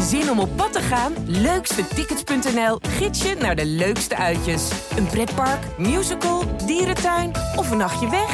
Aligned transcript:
Zin 0.00 0.30
om 0.30 0.38
op 0.38 0.56
pad 0.56 0.72
te 0.72 0.80
gaan? 0.80 1.12
Leukstetickets.nl 1.26 2.78
gids 2.80 3.22
je 3.22 3.34
naar 3.34 3.56
de 3.56 3.66
leukste 3.66 4.16
uitjes. 4.16 4.70
Een 4.96 5.06
pretpark, 5.06 5.78
musical, 5.78 6.56
dierentuin 6.66 7.30
of 7.56 7.70
een 7.70 7.76
nachtje 7.76 8.10
weg? 8.10 8.30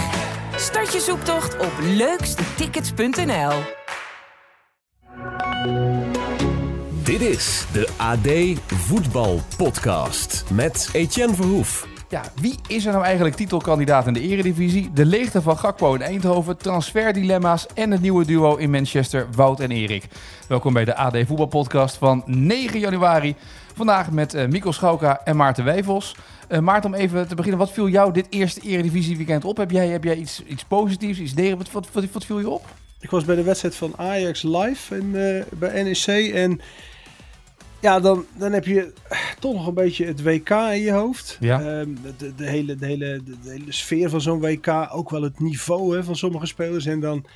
Start 0.56 0.92
je 0.92 1.00
zoektocht 1.00 1.58
op 1.58 1.72
leukstetickets.nl. 1.80 3.52
Dit 7.02 7.20
is 7.20 7.64
de 7.72 7.88
AD 7.96 8.60
Voetbal 8.74 9.40
Podcast 9.56 10.44
met 10.50 10.88
Etienne 10.92 11.34
Verhoef. 11.34 11.89
Ja, 12.10 12.22
wie 12.40 12.54
is 12.68 12.86
er 12.86 12.92
nou 12.92 13.04
eigenlijk 13.04 13.36
titelkandidaat 13.36 14.06
in 14.06 14.12
de 14.12 14.20
Eredivisie? 14.20 14.90
De 14.92 15.04
leegte 15.04 15.42
van 15.42 15.58
Gakpo 15.58 15.94
in 15.94 16.02
Eindhoven, 16.02 16.56
transferdilemma's 16.56 17.66
en 17.74 17.90
het 17.90 18.00
nieuwe 18.00 18.24
duo 18.24 18.56
in 18.56 18.70
Manchester, 18.70 19.26
Wout 19.36 19.60
en 19.60 19.70
Erik. 19.70 20.04
Welkom 20.48 20.72
bij 20.72 20.84
de 20.84 20.94
AD 20.94 21.16
Voetbalpodcast 21.26 21.96
van 21.96 22.22
9 22.26 22.78
januari. 22.78 23.34
Vandaag 23.74 24.10
met 24.10 24.34
uh, 24.34 24.46
Mikkel 24.46 24.72
Schauka 24.72 25.20
en 25.24 25.36
Maarten 25.36 25.64
Wijvels. 25.64 26.16
Uh, 26.48 26.58
Maarten, 26.58 26.92
om 26.94 26.96
even 26.96 27.28
te 27.28 27.34
beginnen, 27.34 27.60
wat 27.60 27.72
viel 27.72 27.88
jou 27.88 28.12
dit 28.12 28.26
eerste 28.30 28.60
Eredivisie 28.60 29.16
weekend 29.16 29.44
op? 29.44 29.56
Heb 29.56 29.70
jij, 29.70 29.88
heb 29.88 30.04
jij 30.04 30.16
iets, 30.16 30.42
iets 30.46 30.64
positiefs, 30.64 31.18
iets 31.18 31.34
negatiefs? 31.34 31.72
Wat, 31.72 31.88
wat, 31.92 32.04
wat, 32.12 32.24
viel 32.24 32.38
je 32.38 32.48
op? 32.48 32.64
Ik 33.00 33.10
was 33.10 33.24
bij 33.24 33.36
de 33.36 33.42
wedstrijd 33.42 33.74
van 33.76 33.92
Ajax 33.96 34.42
live 34.42 34.96
in, 34.96 35.10
uh, 35.14 35.42
bij 35.58 35.82
NEC 35.82 36.34
en 36.34 36.60
ja, 37.80 38.00
dan, 38.00 38.26
dan 38.36 38.52
heb 38.52 38.64
je 38.64 38.92
toch 39.38 39.54
nog 39.54 39.66
een 39.66 39.74
beetje 39.74 40.06
het 40.06 40.22
WK 40.22 40.50
in 40.50 40.80
je 40.80 40.92
hoofd. 40.92 41.36
Ja. 41.40 41.80
Um, 41.80 41.98
de, 42.18 42.34
de, 42.34 42.46
hele, 42.46 42.74
de, 42.74 42.86
hele, 42.86 43.22
de, 43.22 43.50
hele 43.50 43.72
sfeer 43.72 44.10
van 44.10 44.20
zo'n 44.20 44.40
WK, 44.40 44.88
ook 44.90 45.10
wel 45.10 45.22
het 45.22 45.40
niveau 45.40 45.96
hè, 45.96 46.04
van 46.04 46.16
sommige 46.16 46.46
spelers. 46.46 46.86
En 46.86 47.00
dan 47.00 47.26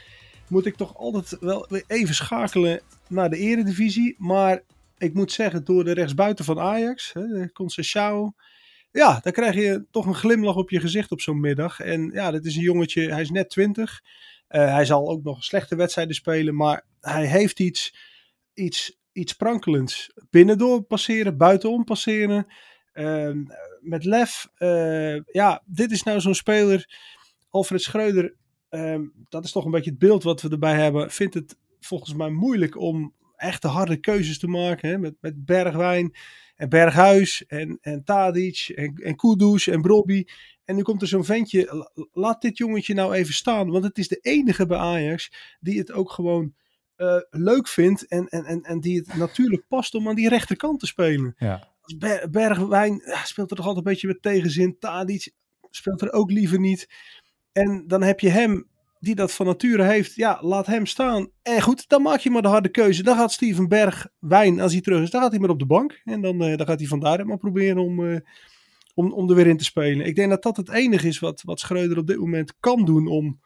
moet 0.48 0.66
ik 0.66 0.76
toch 0.76 0.96
altijd 0.96 1.36
wel 1.40 1.68
even 1.86 2.14
schakelen 2.14 2.80
naar 3.08 3.30
de 3.30 3.36
eredivisie. 3.36 4.14
Maar 4.18 4.62
ik 4.98 5.14
moet 5.14 5.32
zeggen, 5.32 5.64
door 5.64 5.84
de 5.84 5.92
rechtsbuiten 5.92 6.44
van 6.44 6.60
Ajax, 6.60 7.12
hè, 7.12 7.46
Conceição... 7.52 8.42
Ja, 8.90 9.20
dan 9.22 9.32
krijg 9.32 9.54
je 9.54 9.84
toch 9.90 10.06
een 10.06 10.14
glimlach 10.14 10.56
op 10.56 10.70
je 10.70 10.80
gezicht 10.80 11.10
op 11.10 11.20
zo'n 11.20 11.40
middag. 11.40 11.80
En 11.80 12.10
ja, 12.12 12.30
dat 12.30 12.44
is 12.44 12.56
een 12.56 12.62
jongetje, 12.62 13.12
hij 13.12 13.20
is 13.20 13.30
net 13.30 13.50
20. 13.50 14.02
Uh, 14.48 14.72
hij 14.72 14.84
zal 14.84 15.08
ook 15.08 15.22
nog 15.22 15.44
slechte 15.44 15.76
wedstrijden 15.76 16.14
spelen, 16.14 16.54
maar 16.54 16.84
hij 17.00 17.26
heeft 17.26 17.60
iets, 17.60 17.94
iets 18.54 18.98
iets 19.14 19.32
prankelends. 19.32 20.10
Binnendoor 20.30 20.82
passeren, 20.82 21.36
buitenom 21.36 21.84
passeren. 21.84 22.46
Uh, 22.94 23.30
met 23.80 24.04
lef. 24.04 24.48
Uh, 24.58 25.20
ja, 25.24 25.62
dit 25.66 25.90
is 25.90 26.02
nou 26.02 26.20
zo'n 26.20 26.34
speler. 26.34 26.98
Alfred 27.50 27.82
Schreuder, 27.82 28.34
uh, 28.70 29.00
dat 29.28 29.44
is 29.44 29.52
toch 29.52 29.64
een 29.64 29.70
beetje 29.70 29.90
het 29.90 29.98
beeld 29.98 30.22
wat 30.22 30.42
we 30.42 30.48
erbij 30.48 30.74
hebben. 30.74 31.10
Vindt 31.10 31.34
het 31.34 31.56
volgens 31.80 32.14
mij 32.14 32.30
moeilijk 32.30 32.78
om 32.78 33.14
echte 33.36 33.68
harde 33.68 33.96
keuzes 33.96 34.38
te 34.38 34.48
maken. 34.48 34.88
Hè? 34.88 34.98
Met, 34.98 35.14
met 35.20 35.44
Bergwijn 35.44 36.14
en 36.56 36.68
Berghuis 36.68 37.46
en, 37.46 37.78
en 37.80 38.04
Tadic 38.04 38.72
en, 38.74 38.94
en 38.94 39.16
Kudus 39.16 39.68
en 39.68 39.82
Brobby. 39.82 40.24
En 40.64 40.76
nu 40.76 40.82
komt 40.82 41.02
er 41.02 41.08
zo'n 41.08 41.24
ventje. 41.24 41.90
Laat 42.12 42.42
dit 42.42 42.58
jongetje 42.58 42.94
nou 42.94 43.14
even 43.14 43.34
staan. 43.34 43.70
Want 43.70 43.84
het 43.84 43.98
is 43.98 44.08
de 44.08 44.18
enige 44.20 44.66
bij 44.66 44.78
Ajax 44.78 45.32
die 45.60 45.78
het 45.78 45.92
ook 45.92 46.10
gewoon 46.10 46.54
uh, 46.96 47.16
leuk 47.30 47.68
vindt 47.68 48.06
en, 48.06 48.28
en, 48.28 48.44
en, 48.44 48.62
en 48.62 48.80
die 48.80 48.96
het 48.96 49.14
natuurlijk 49.14 49.64
past 49.68 49.94
om 49.94 50.08
aan 50.08 50.14
die 50.14 50.28
rechterkant 50.28 50.80
te 50.80 50.86
spelen. 50.86 51.34
Ja. 51.38 51.72
Ber 51.98 52.30
Bergwijn 52.30 53.02
ja, 53.04 53.24
speelt 53.24 53.50
er 53.50 53.56
toch 53.56 53.66
altijd 53.66 53.86
een 53.86 53.92
beetje 53.92 54.06
met 54.06 54.22
tegenzin. 54.22 54.78
Tadic 54.78 55.32
speelt 55.70 56.02
er 56.02 56.12
ook 56.12 56.30
liever 56.30 56.58
niet. 56.58 56.88
En 57.52 57.84
dan 57.86 58.02
heb 58.02 58.20
je 58.20 58.28
hem 58.28 58.68
die 58.98 59.14
dat 59.14 59.32
van 59.32 59.46
nature 59.46 59.82
heeft. 59.82 60.14
Ja, 60.14 60.38
laat 60.40 60.66
hem 60.66 60.86
staan. 60.86 61.30
En 61.42 61.62
goed, 61.62 61.88
dan 61.88 62.02
maak 62.02 62.20
je 62.20 62.30
maar 62.30 62.42
de 62.42 62.48
harde 62.48 62.68
keuze. 62.68 63.02
Dan 63.02 63.16
gaat 63.16 63.32
Steven 63.32 63.68
Bergwijn, 63.68 64.60
als 64.60 64.72
hij 64.72 64.80
terug 64.80 65.02
is, 65.02 65.10
dan 65.10 65.20
gaat 65.20 65.30
hij 65.30 65.40
maar 65.40 65.50
op 65.50 65.58
de 65.58 65.66
bank. 65.66 66.00
En 66.04 66.20
dan, 66.20 66.42
uh, 66.42 66.56
dan 66.56 66.66
gaat 66.66 66.78
hij 66.78 66.88
vandaar 66.88 67.26
maar 67.26 67.36
proberen 67.36 67.78
om, 67.78 68.00
uh, 68.00 68.18
om, 68.94 69.12
om 69.12 69.28
er 69.30 69.36
weer 69.36 69.46
in 69.46 69.56
te 69.56 69.64
spelen. 69.64 70.06
Ik 70.06 70.14
denk 70.14 70.30
dat 70.30 70.42
dat 70.42 70.56
het 70.56 70.70
enige 70.70 71.08
is 71.08 71.18
wat, 71.18 71.42
wat 71.42 71.60
Schreuder 71.60 71.98
op 71.98 72.06
dit 72.06 72.18
moment 72.18 72.54
kan 72.60 72.84
doen 72.84 73.06
om 73.06 73.40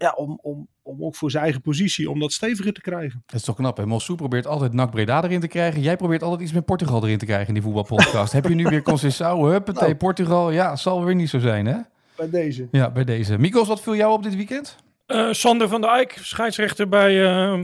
ja, 0.00 0.12
om, 0.16 0.38
om, 0.42 0.68
om 0.82 1.04
ook 1.04 1.16
voor 1.16 1.30
zijn 1.30 1.42
eigen 1.42 1.60
positie, 1.60 2.10
om 2.10 2.20
dat 2.20 2.32
steviger 2.32 2.72
te 2.72 2.80
krijgen. 2.80 3.22
Dat 3.26 3.36
is 3.36 3.44
toch 3.44 3.56
knap, 3.56 3.76
hè? 3.76 3.86
Mossou 3.86 4.18
probeert 4.18 4.46
altijd 4.46 4.72
NAC 4.72 4.90
Breda 4.90 5.24
erin 5.24 5.40
te 5.40 5.48
krijgen. 5.48 5.80
Jij 5.80 5.96
probeert 5.96 6.22
altijd 6.22 6.40
iets 6.40 6.52
met 6.52 6.64
Portugal 6.64 7.04
erin 7.04 7.18
te 7.18 7.24
krijgen 7.24 7.48
in 7.48 7.54
die 7.54 7.62
voetbalpodcast. 7.62 8.32
Heb 8.38 8.48
je 8.48 8.54
nu 8.54 8.64
weer 8.64 8.82
Conceição, 8.82 9.40
huppatee, 9.40 9.88
nou. 9.88 9.94
Portugal. 9.94 10.50
Ja, 10.50 10.76
zal 10.76 11.04
weer 11.04 11.14
niet 11.14 11.28
zo 11.28 11.38
zijn, 11.38 11.66
hè? 11.66 11.78
Bij 12.16 12.30
deze. 12.30 12.68
Ja, 12.70 12.90
bij 12.90 13.04
deze. 13.04 13.38
Mikos, 13.38 13.68
wat 13.68 13.80
viel 13.80 13.96
jou 13.96 14.12
op 14.12 14.22
dit 14.22 14.36
weekend? 14.36 14.76
Uh, 15.06 15.32
Sander 15.32 15.68
van 15.68 15.80
der 15.80 15.90
Eyck, 15.90 16.18
scheidsrechter 16.20 16.88
bij 16.88 17.14
uh, 17.14 17.60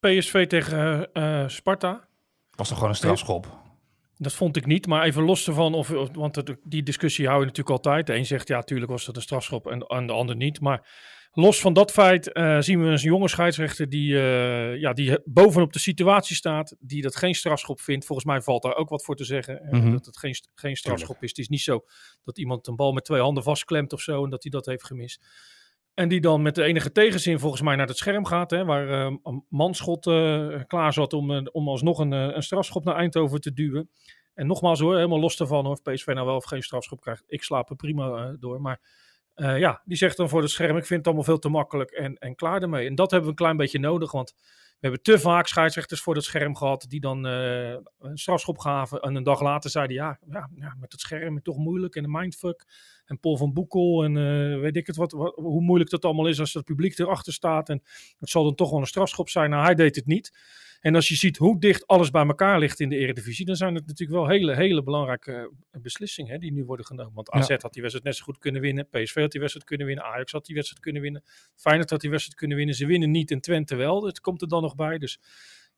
PSV 0.00 0.46
tegen 0.46 1.08
uh, 1.12 1.48
Sparta. 1.48 2.00
Was 2.50 2.68
toch 2.68 2.76
gewoon 2.76 2.92
een 2.92 2.98
strafschop? 2.98 3.60
Dat 4.16 4.32
vond 4.32 4.56
ik 4.56 4.66
niet, 4.66 4.86
maar 4.86 5.04
even 5.04 5.22
los 5.22 5.46
ervan, 5.46 5.74
of, 5.74 5.88
want 6.12 6.36
het, 6.36 6.56
die 6.64 6.82
discussie 6.82 7.26
hou 7.26 7.38
je 7.38 7.46
natuurlijk 7.46 7.76
altijd. 7.76 8.06
De 8.06 8.14
een 8.14 8.26
zegt, 8.26 8.48
ja, 8.48 8.62
tuurlijk 8.62 8.90
was 8.90 9.04
dat 9.04 9.16
een 9.16 9.22
strafschop 9.22 9.66
en, 9.66 9.80
en 9.80 10.06
de 10.06 10.12
ander 10.12 10.36
niet. 10.36 10.60
Maar 10.60 10.86
Los 11.34 11.60
van 11.60 11.72
dat 11.72 11.90
feit 11.90 12.30
uh, 12.32 12.60
zien 12.60 12.80
we 12.80 12.86
een 12.86 12.96
jonge 12.96 13.28
scheidsrechter 13.28 13.88
die, 13.88 14.12
uh, 14.12 14.76
ja, 14.80 14.92
die 14.92 15.18
bovenop 15.24 15.72
de 15.72 15.78
situatie 15.78 16.36
staat, 16.36 16.76
die 16.80 17.02
dat 17.02 17.16
geen 17.16 17.34
strafschop 17.34 17.80
vindt. 17.80 18.06
Volgens 18.06 18.28
mij 18.28 18.40
valt 18.40 18.62
daar 18.62 18.76
ook 18.76 18.88
wat 18.88 19.04
voor 19.04 19.16
te 19.16 19.24
zeggen, 19.24 19.60
mm 19.70 19.80
-hmm. 19.80 19.92
dat 19.92 20.06
het 20.06 20.18
geen, 20.18 20.34
geen 20.54 20.76
strafschop 20.76 21.22
is. 21.22 21.28
Het 21.28 21.38
is 21.38 21.48
niet 21.48 21.60
zo 21.60 21.84
dat 22.24 22.38
iemand 22.38 22.66
een 22.66 22.76
bal 22.76 22.92
met 22.92 23.04
twee 23.04 23.20
handen 23.20 23.42
vastklemt 23.42 23.92
of 23.92 24.00
zo 24.00 24.24
en 24.24 24.30
dat 24.30 24.42
hij 24.42 24.50
dat 24.50 24.66
heeft 24.66 24.84
gemist. 24.84 25.26
En 25.94 26.08
die 26.08 26.20
dan 26.20 26.42
met 26.42 26.54
de 26.54 26.62
enige 26.62 26.92
tegenzin 26.92 27.38
volgens 27.38 27.62
mij 27.62 27.76
naar 27.76 27.86
het 27.86 27.96
scherm 27.96 28.24
gaat, 28.24 28.50
hè, 28.50 28.64
waar 28.64 28.88
uh, 28.88 29.16
een 29.22 29.44
manschot 29.48 30.02
klaar 30.66 30.92
zat 30.92 31.12
om, 31.12 31.46
om 31.48 31.68
alsnog 31.68 31.98
een, 31.98 32.12
een 32.12 32.42
strafschop 32.42 32.84
naar 32.84 32.96
Eindhoven 32.96 33.40
te 33.40 33.52
duwen. 33.52 33.90
En 34.34 34.46
nogmaals 34.46 34.80
hoor, 34.80 34.94
helemaal 34.94 35.20
los 35.20 35.36
daarvan 35.36 35.66
of 35.66 35.82
PSV 35.82 36.06
nou 36.06 36.26
wel 36.26 36.36
of 36.36 36.44
geen 36.44 36.62
strafschop 36.62 37.00
krijgt. 37.00 37.24
Ik 37.26 37.42
slaap 37.42 37.70
er 37.70 37.76
prima 37.76 38.36
door, 38.38 38.60
maar... 38.60 38.80
Uh, 39.36 39.58
ja, 39.58 39.82
die 39.84 39.96
zegt 39.96 40.16
dan 40.16 40.28
voor 40.28 40.42
het 40.42 40.50
scherm: 40.50 40.76
Ik 40.76 40.86
vind 40.86 40.98
het 40.98 41.06
allemaal 41.06 41.24
veel 41.24 41.38
te 41.38 41.48
makkelijk 41.48 41.90
en, 41.90 42.18
en 42.18 42.34
klaar 42.34 42.62
ermee. 42.62 42.86
En 42.86 42.94
dat 42.94 43.10
hebben 43.10 43.28
we 43.28 43.34
een 43.36 43.42
klein 43.42 43.56
beetje 43.56 43.78
nodig, 43.78 44.12
want 44.12 44.34
we 44.82 44.88
hebben 44.88 45.02
te 45.02 45.18
vaak 45.18 45.46
scheidsrechters 45.46 46.00
voor 46.00 46.14
het 46.14 46.24
scherm 46.24 46.56
gehad 46.56 46.84
die 46.88 47.00
dan 47.00 47.26
uh, 47.26 47.76
een 47.98 48.18
strafschop 48.18 48.58
gaven. 48.58 49.00
En 49.00 49.14
een 49.14 49.22
dag 49.22 49.40
later 49.40 49.70
zeiden: 49.70 49.96
Ja, 49.96 50.18
ja, 50.30 50.50
ja 50.54 50.76
met 50.80 50.92
het 50.92 51.00
scherm 51.00 51.36
is 51.36 51.42
toch 51.42 51.56
moeilijk 51.56 51.94
en 51.94 52.02
de 52.02 52.08
mindfuck. 52.08 52.64
En 53.04 53.20
Paul 53.20 53.36
van 53.36 53.52
Boekel 53.52 54.04
en 54.04 54.16
uh, 54.16 54.60
weet 54.60 54.76
ik 54.76 54.86
het 54.86 54.96
wat, 54.96 55.12
wat, 55.12 55.34
hoe 55.34 55.62
moeilijk 55.62 55.90
dat 55.90 56.04
allemaal 56.04 56.26
is 56.26 56.40
als 56.40 56.54
het 56.54 56.64
publiek 56.64 56.98
erachter 56.98 57.32
staat. 57.32 57.68
En 57.68 57.82
het 58.18 58.30
zal 58.30 58.44
dan 58.44 58.54
toch 58.54 58.70
wel 58.70 58.80
een 58.80 58.86
strafschop 58.86 59.28
zijn. 59.28 59.50
Nou, 59.50 59.64
hij 59.64 59.74
deed 59.74 59.96
het 59.96 60.06
niet. 60.06 60.32
En 60.82 60.94
als 60.94 61.08
je 61.08 61.14
ziet 61.14 61.36
hoe 61.36 61.60
dicht 61.60 61.86
alles 61.86 62.10
bij 62.10 62.26
elkaar 62.26 62.58
ligt 62.58 62.80
in 62.80 62.88
de 62.88 62.96
Eredivisie, 62.96 63.46
dan 63.46 63.56
zijn 63.56 63.74
het 63.74 63.86
natuurlijk 63.86 64.18
wel 64.18 64.28
hele, 64.28 64.54
hele 64.54 64.82
belangrijke 64.82 65.52
beslissingen 65.70 66.32
hè, 66.32 66.38
die 66.38 66.52
nu 66.52 66.64
worden 66.64 66.86
genomen. 66.86 67.14
Want 67.14 67.30
AZ 67.30 67.48
ja. 67.48 67.56
had 67.60 67.72
die 67.72 67.82
wedstrijd 67.82 68.04
net 68.04 68.16
zo 68.16 68.24
goed 68.24 68.38
kunnen 68.38 68.60
winnen, 68.60 68.88
PSV 68.88 69.14
had 69.14 69.30
die 69.30 69.40
wedstrijd 69.40 69.66
kunnen 69.66 69.86
winnen, 69.86 70.04
Ajax 70.04 70.32
had 70.32 70.46
die 70.46 70.54
wedstrijd 70.54 70.82
kunnen 70.82 71.02
winnen, 71.02 71.22
Feyenoord 71.54 71.90
had 71.90 72.00
die 72.00 72.10
wedstrijd 72.10 72.38
kunnen 72.38 72.56
winnen. 72.56 72.74
Ze 72.74 72.86
winnen 72.86 73.10
niet 73.10 73.30
en 73.30 73.40
Twente 73.40 73.76
wel, 73.76 74.04
het 74.06 74.20
komt 74.20 74.42
er 74.42 74.48
dan 74.48 74.62
nog 74.62 74.74
bij. 74.74 74.98
Dus 74.98 75.20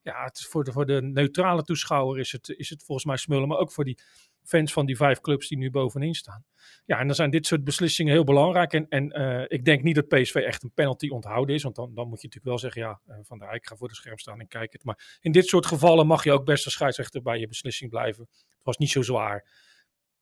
ja, 0.01 0.23
het 0.23 0.37
is 0.37 0.45
voor, 0.45 0.63
de, 0.63 0.71
voor 0.71 0.85
de 0.85 1.01
neutrale 1.01 1.63
toeschouwer 1.63 2.19
is 2.19 2.31
het, 2.31 2.49
is 2.49 2.69
het 2.69 2.83
volgens 2.83 3.07
mij 3.07 3.17
smullen, 3.17 3.47
maar 3.47 3.57
ook 3.57 3.71
voor 3.71 3.83
die 3.83 3.97
fans 4.45 4.73
van 4.73 4.85
die 4.85 4.95
vijf 4.95 5.19
clubs 5.21 5.47
die 5.47 5.57
nu 5.57 5.71
bovenin 5.71 6.15
staan. 6.15 6.45
Ja, 6.85 6.99
en 6.99 7.05
dan 7.07 7.15
zijn 7.15 7.29
dit 7.29 7.45
soort 7.45 7.63
beslissingen 7.63 8.13
heel 8.13 8.23
belangrijk. 8.23 8.73
En, 8.73 8.87
en 8.89 9.19
uh, 9.19 9.43
ik 9.47 9.65
denk 9.65 9.83
niet 9.83 9.95
dat 9.95 10.07
PSV 10.07 10.35
echt 10.35 10.63
een 10.63 10.71
penalty 10.73 11.09
onthouden 11.09 11.55
is. 11.55 11.63
Want 11.63 11.75
dan, 11.75 11.93
dan 11.93 12.07
moet 12.07 12.21
je 12.21 12.27
natuurlijk 12.27 12.45
wel 12.45 12.59
zeggen, 12.59 12.81
ja, 12.81 12.99
uh, 13.07 13.15
Van 13.23 13.39
der 13.39 13.47
Eyck, 13.47 13.67
ga 13.67 13.75
voor 13.75 13.87
de 13.87 13.95
scherm 13.95 14.17
staan 14.17 14.39
en 14.39 14.47
kijk 14.47 14.73
het. 14.73 14.83
Maar 14.83 15.17
in 15.21 15.31
dit 15.31 15.47
soort 15.47 15.65
gevallen 15.65 16.07
mag 16.07 16.23
je 16.23 16.31
ook 16.31 16.45
best 16.45 16.65
als 16.65 16.73
scheidsrechter 16.73 17.21
bij 17.21 17.39
je 17.39 17.47
beslissing 17.47 17.89
blijven. 17.89 18.27
Het 18.31 18.63
was 18.63 18.77
niet 18.77 18.89
zo 18.89 19.01
zwaar. 19.01 19.63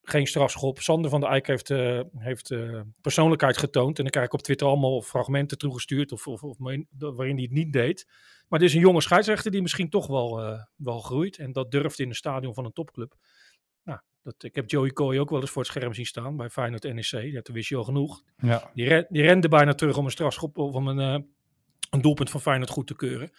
Geen 0.01 0.27
strafschop. 0.27 0.79
Sander 0.79 1.09
van 1.09 1.19
der 1.19 1.29
Eyck 1.29 1.47
heeft, 1.47 1.69
uh, 1.69 2.01
heeft 2.17 2.55
persoonlijkheid 3.01 3.57
getoond. 3.57 3.97
En 3.97 4.03
dan 4.03 4.11
krijg 4.11 4.25
ik 4.25 4.33
op 4.33 4.41
Twitter 4.41 4.67
allemaal 4.67 5.01
fragmenten 5.01 5.57
toegestuurd 5.57 6.11
of, 6.11 6.27
of, 6.27 6.43
of 6.43 6.57
waarin 6.97 7.35
hij 7.35 7.43
het 7.43 7.51
niet 7.51 7.73
deed. 7.73 8.05
Maar 8.47 8.59
het 8.59 8.69
is 8.69 8.75
een 8.75 8.81
jonge 8.81 9.01
scheidsrechter 9.01 9.51
die 9.51 9.61
misschien 9.61 9.89
toch 9.89 10.07
wel, 10.07 10.59
wel 10.75 10.99
groeit. 10.99 11.37
En 11.37 11.51
dat 11.51 11.71
durft 11.71 11.99
in 11.99 12.09
een 12.09 12.15
stadion 12.15 12.53
van 12.53 12.65
een 12.65 12.73
topclub. 12.73 13.15
Dat, 14.23 14.43
ik 14.43 14.55
heb 14.55 14.69
Joey 14.69 14.91
Coy 14.91 15.17
ook 15.17 15.29
wel 15.29 15.41
eens 15.41 15.49
voor 15.49 15.61
het 15.61 15.71
scherm 15.71 15.93
zien 15.93 16.05
staan 16.05 16.37
bij 16.37 16.49
Feyenoord 16.49 16.93
NEC. 16.93 17.33
Dat 17.33 17.47
wist 17.47 17.69
je 17.69 17.75
al 17.75 17.83
genoeg. 17.83 18.23
Ja. 18.37 18.71
Die, 18.73 19.05
die 19.09 19.21
rende 19.21 19.47
bijna 19.47 19.73
terug 19.73 19.97
om 19.97 20.05
een 20.05 20.11
strafschop 20.11 20.57
of 20.57 20.73
om 20.73 20.87
een, 20.87 20.99
uh, 20.99 21.25
een 21.89 22.01
doelpunt 22.01 22.29
van 22.29 22.41
Feyenoord 22.41 22.69
goed 22.69 22.87
te 22.87 22.95
keuren. 22.95 23.31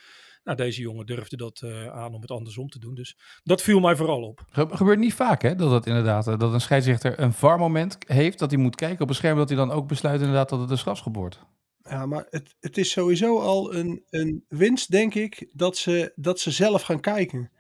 Nou, 0.44 0.56
deze 0.56 0.80
jongen 0.80 1.06
durfde 1.06 1.36
dat 1.36 1.60
uh, 1.64 1.86
aan 1.86 2.14
om 2.14 2.20
het 2.20 2.30
andersom 2.30 2.68
te 2.68 2.78
doen. 2.78 2.94
Dus 2.94 3.16
dat 3.42 3.62
viel 3.62 3.80
mij 3.80 3.96
vooral 3.96 4.22
op. 4.22 4.44
Ge 4.50 4.66
gebeurt 4.70 4.98
niet 4.98 5.14
vaak, 5.14 5.42
hè? 5.42 5.54
Dat 5.54 5.70
het 5.70 5.86
inderdaad 5.86 6.24
dat 6.24 6.52
een 6.52 6.60
scheidsrechter 6.60 7.20
een 7.20 7.32
VAR-moment 7.32 7.98
heeft, 8.06 8.38
dat 8.38 8.50
hij 8.50 8.60
moet 8.60 8.76
kijken 8.76 9.02
op 9.02 9.08
een 9.08 9.14
scherm, 9.14 9.36
dat 9.36 9.48
hij 9.48 9.58
dan 9.58 9.70
ook 9.70 9.88
besluit 9.88 10.20
inderdaad 10.20 10.48
dat 10.48 10.60
het 10.60 10.70
een 10.70 10.78
strafschop 10.78 11.16
wordt. 11.16 11.40
Ja, 11.82 12.06
maar 12.06 12.26
het, 12.30 12.54
het 12.60 12.78
is 12.78 12.90
sowieso 12.90 13.40
al 13.40 13.74
een, 13.74 14.02
een 14.10 14.44
winst, 14.48 14.90
denk 14.90 15.14
ik, 15.14 15.50
dat 15.52 15.76
ze, 15.76 16.12
dat 16.16 16.40
ze 16.40 16.50
zelf 16.50 16.82
gaan 16.82 17.00
kijken. 17.00 17.50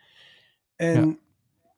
En 0.76 1.08
ja. 1.08 1.16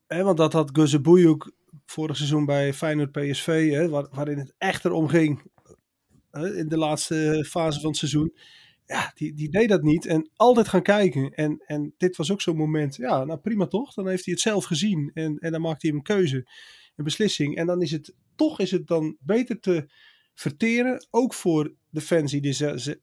Hè, 0.06 0.22
want 0.22 0.36
dat 0.36 0.52
had 0.52 0.70
Guzebuyuk 0.72 1.52
vorig 1.86 2.16
seizoen 2.16 2.44
bij 2.44 2.72
Feyenoord 2.74 3.12
PSV, 3.12 3.70
hè, 3.70 3.88
waar, 3.88 4.06
waarin 4.10 4.38
het 4.38 4.54
echt 4.58 4.84
erom 4.84 5.08
ging 5.08 5.42
hè, 6.30 6.56
in 6.56 6.68
de 6.68 6.78
laatste 6.78 7.44
fase 7.48 7.80
van 7.80 7.88
het 7.88 7.98
seizoen. 7.98 8.34
ja, 8.86 9.12
die, 9.14 9.34
die 9.34 9.50
deed 9.50 9.68
dat 9.68 9.82
niet. 9.82 10.06
En 10.06 10.30
altijd 10.36 10.68
gaan 10.68 10.82
kijken. 10.82 11.30
En, 11.30 11.62
en 11.66 11.94
dit 11.96 12.16
was 12.16 12.32
ook 12.32 12.40
zo'n 12.40 12.56
moment. 12.56 12.96
Ja, 12.96 13.24
nou 13.24 13.38
prima 13.38 13.66
toch? 13.66 13.94
Dan 13.94 14.08
heeft 14.08 14.24
hij 14.24 14.34
het 14.34 14.42
zelf 14.42 14.64
gezien. 14.64 15.10
En, 15.14 15.38
en 15.38 15.52
dan 15.52 15.60
maakt 15.60 15.82
hij 15.82 15.90
een 15.90 16.02
keuze, 16.02 16.36
een 16.96 17.04
beslissing. 17.04 17.56
En 17.56 17.66
dan 17.66 17.82
is 17.82 17.90
het, 17.90 18.14
toch 18.36 18.60
is 18.60 18.70
het 18.70 18.86
dan 18.86 19.16
beter 19.20 19.60
te 19.60 19.86
verteren. 20.34 21.06
Ook 21.10 21.34
voor 21.34 21.74
de 21.88 22.00
fans 22.00 22.32
die 22.32 22.52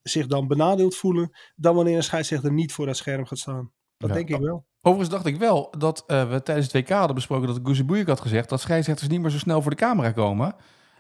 zich 0.04 0.28
dan 0.28 0.48
benadeeld 0.48 0.96
voelen. 0.96 1.32
Dan 1.56 1.76
wanneer 1.76 1.96
een 1.96 2.04
scheidsrechter 2.04 2.54
niet 2.54 2.74
voor 2.74 2.86
dat 2.86 2.98
scherm 2.98 3.26
gaat 3.26 3.38
staan. 3.40 3.72
Dat 3.98 4.10
Ja. 4.10 4.16
denk 4.16 4.30
ik 4.30 4.38
wel. 4.40 4.66
Overigens 4.85 5.09
dacht 5.15 5.25
ik 5.25 5.38
wel 5.38 5.74
dat 5.77 6.03
eh, 6.07 6.30
we 6.30 6.44
tijdens 6.44 6.71
het 6.71 6.75
WK 6.81 6.89
hadden 6.89 7.15
besproken 7.15 7.47
dat 7.47 7.85
Boeik 7.85 8.07
had 8.07 8.21
gezegd 8.21 8.50
dat 8.50 8.62
scheidsrechters 8.62 9.09
niet 9.09 9.21
meer 9.21 9.30
zo 9.30 9.38
snel 9.38 9.62
voor 9.62 9.71
de 9.71 9.77
camera 9.77 10.12
komen. 10.12 10.56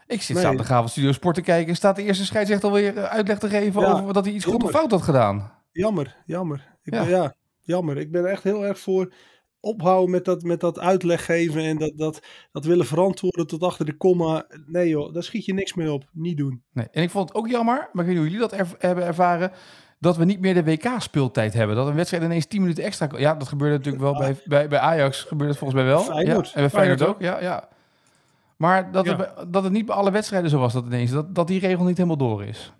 Ik 0.07 0.21
zit 0.21 0.35
Nee. 0.35 0.43
zaterdagavond 0.43 0.89
Studio 0.89 1.11
Sport 1.11 1.35
te 1.35 1.41
kijken. 1.41 1.75
Staat 1.75 1.95
de 1.95 2.03
eerste 2.03 2.25
scheidsrechter 2.25 2.69
alweer 2.69 2.97
eh, 2.97 3.03
uitleg 3.03 3.39
te 3.39 3.49
geven 3.49 3.81
Ja, 3.81 3.91
over 3.91 4.13
dat 4.13 4.25
hij 4.25 4.33
iets 4.33 4.45
goed 4.45 4.63
of 4.63 4.69
fout 4.71 4.91
had 4.91 5.01
gedaan? 5.01 5.51
Jammer, 5.71 6.17
jammer. 6.25 6.75
Ik 6.83 6.93
Ja. 6.93 7.01
Ben, 7.01 7.09
ja, 7.09 7.33
jammer. 7.61 7.97
Ik 7.97 8.11
ben 8.11 8.25
echt 8.25 8.43
heel 8.43 8.65
erg 8.65 8.79
voor 8.79 9.13
ophouden 9.59 10.09
met 10.11 10.25
dat, 10.25 10.41
met 10.43 10.59
dat 10.59 10.79
uitleg 10.79 11.25
geven 11.25 11.61
en 11.61 11.77
dat, 11.77 11.91
dat, 11.97 12.19
dat 12.51 12.65
willen 12.65 12.85
verantwoorden 12.85 13.47
tot 13.47 13.63
achter 13.63 13.85
de 13.85 13.97
komma. 13.97 14.45
Nee 14.65 14.89
joh, 14.89 15.13
daar 15.13 15.23
schiet 15.23 15.45
je 15.45 15.53
niks 15.53 15.73
mee 15.73 15.91
op. 15.91 16.03
Niet 16.11 16.37
doen. 16.37 16.63
Nee. 16.73 16.87
En 16.91 17.03
ik 17.03 17.09
vond 17.09 17.29
het 17.29 17.37
ook 17.37 17.47
jammer, 17.47 17.75
maar 17.75 17.89
ik 17.89 17.93
weet 17.93 18.05
niet 18.07 18.17
hoe 18.17 18.25
jullie 18.25 18.47
dat 18.49 18.75
hebben 18.79 19.03
ervaren, 19.05 19.51
dat 20.03 20.17
we 20.17 20.25
niet 20.25 20.39
meer 20.39 20.53
de 20.53 20.63
WK-speeltijd 20.63 21.53
hebben. 21.53 21.75
Dat 21.75 21.87
een 21.87 21.95
wedstrijd 21.95 22.23
ineens 22.23 22.45
10 22.45 22.61
minuten 22.61 22.83
extra... 22.83 23.09
Ja, 23.17 23.35
dat 23.35 23.47
gebeurde 23.47 23.77
natuurlijk 23.77 24.03
wel 24.03 24.17
bij, 24.17 24.35
bij, 24.45 24.67
bij 24.67 24.79
Ajax, 24.79 25.21
gebeurde 25.21 25.47
het 25.47 25.57
volgens 25.57 25.81
mij 25.81 25.89
wel. 25.89 25.99
Feyenoord. 25.99 26.47
Ja, 26.47 26.53
en 26.53 26.61
bij 26.61 26.69
Feyenoord 26.69 26.99
Feyenoord 26.99 27.03
ook, 27.03 27.21
ja. 27.21 27.41
ja. 27.41 27.67
Maar 28.57 28.91
dat, 28.91 29.05
Ja. 29.05 29.17
het, 29.17 29.53
dat 29.53 29.63
het 29.63 29.71
niet 29.71 29.85
bij 29.85 29.95
alle 29.95 30.11
wedstrijden 30.11 30.49
zo 30.49 30.59
was 30.59 30.73
dat 30.73 30.85
ineens, 30.85 31.11
dat, 31.11 31.35
dat 31.35 31.47
die 31.47 31.59
regel 31.59 31.85
niet 31.85 31.97
helemaal 31.97 32.17
door 32.17 32.43
is. 32.43 32.73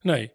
Nee. 0.00 0.32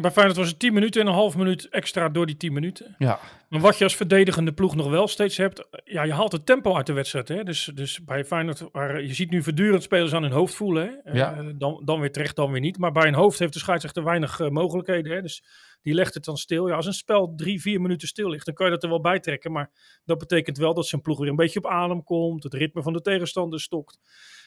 Bij 0.00 0.10
Feyenoord 0.10 0.36
was 0.36 0.48
het 0.48 0.58
10 0.58 0.72
minuten 0.72 1.00
en 1.00 1.06
een 1.06 1.12
half 1.12 1.36
minuut 1.36 1.68
extra 1.68 2.08
door 2.08 2.26
die 2.26 2.36
10 2.36 2.52
minuten. 2.52 2.94
Ja, 2.98 3.20
Maar 3.48 3.60
wat 3.60 3.78
je 3.78 3.84
als 3.84 3.96
verdedigende 3.96 4.52
ploeg 4.52 4.74
nog 4.74 4.88
wel 4.88 5.08
steeds 5.08 5.36
hebt, 5.36 5.68
ja, 5.84 6.02
je 6.02 6.12
haalt 6.12 6.32
het 6.32 6.46
tempo 6.46 6.76
uit 6.76 6.86
de 6.86 6.92
wedstrijd. 6.92 7.28
Hè? 7.28 7.44
Dus, 7.44 7.70
dus 7.74 8.04
bij 8.04 8.24
Feyenoord, 8.24 8.64
waar, 8.72 9.02
je 9.02 9.14
ziet 9.14 9.30
nu 9.30 9.42
voortdurend 9.42 9.82
spelers 9.82 10.12
aan 10.12 10.22
hun 10.22 10.32
hoofd 10.32 10.54
voelen. 10.54 11.00
Hè? 11.04 11.12
Ja. 11.12 11.34
Eh, 11.34 11.46
dan, 11.54 11.82
dan 11.84 12.00
weer 12.00 12.12
terecht, 12.12 12.36
dan 12.36 12.50
weer 12.50 12.60
niet. 12.60 12.78
Maar 12.78 12.92
bij 12.92 13.06
een 13.06 13.14
hoofd 13.14 13.38
heeft 13.38 13.52
de 13.52 13.58
scheidsrechter 13.58 14.04
weinig 14.04 14.40
eh, 14.40 14.48
mogelijkheden. 14.48 15.12
Hè? 15.12 15.22
Dus 15.22 15.44
die 15.82 15.94
legt 15.94 16.14
het 16.14 16.24
dan 16.24 16.36
stil. 16.36 16.68
Ja, 16.68 16.74
als 16.74 16.86
een 16.86 16.92
spel 16.92 17.34
drie, 17.36 17.60
vier 17.60 17.80
minuten 17.80 18.08
stil 18.08 18.28
ligt, 18.28 18.44
dan 18.44 18.54
kan 18.54 18.66
je 18.66 18.72
dat 18.72 18.82
er 18.82 18.88
wel 18.88 19.00
bij 19.00 19.20
trekken. 19.20 19.52
Maar 19.52 19.70
dat 20.04 20.18
betekent 20.18 20.58
wel 20.58 20.74
dat 20.74 20.86
zijn 20.86 21.00
ploeg 21.00 21.18
weer 21.18 21.28
een 21.28 21.36
beetje 21.36 21.58
op 21.58 21.66
adem 21.66 22.04
komt. 22.04 22.42
Het 22.42 22.54
ritme 22.54 22.82
van 22.82 22.92
de 22.92 23.00
tegenstander 23.00 23.60
stokt. 23.60 23.98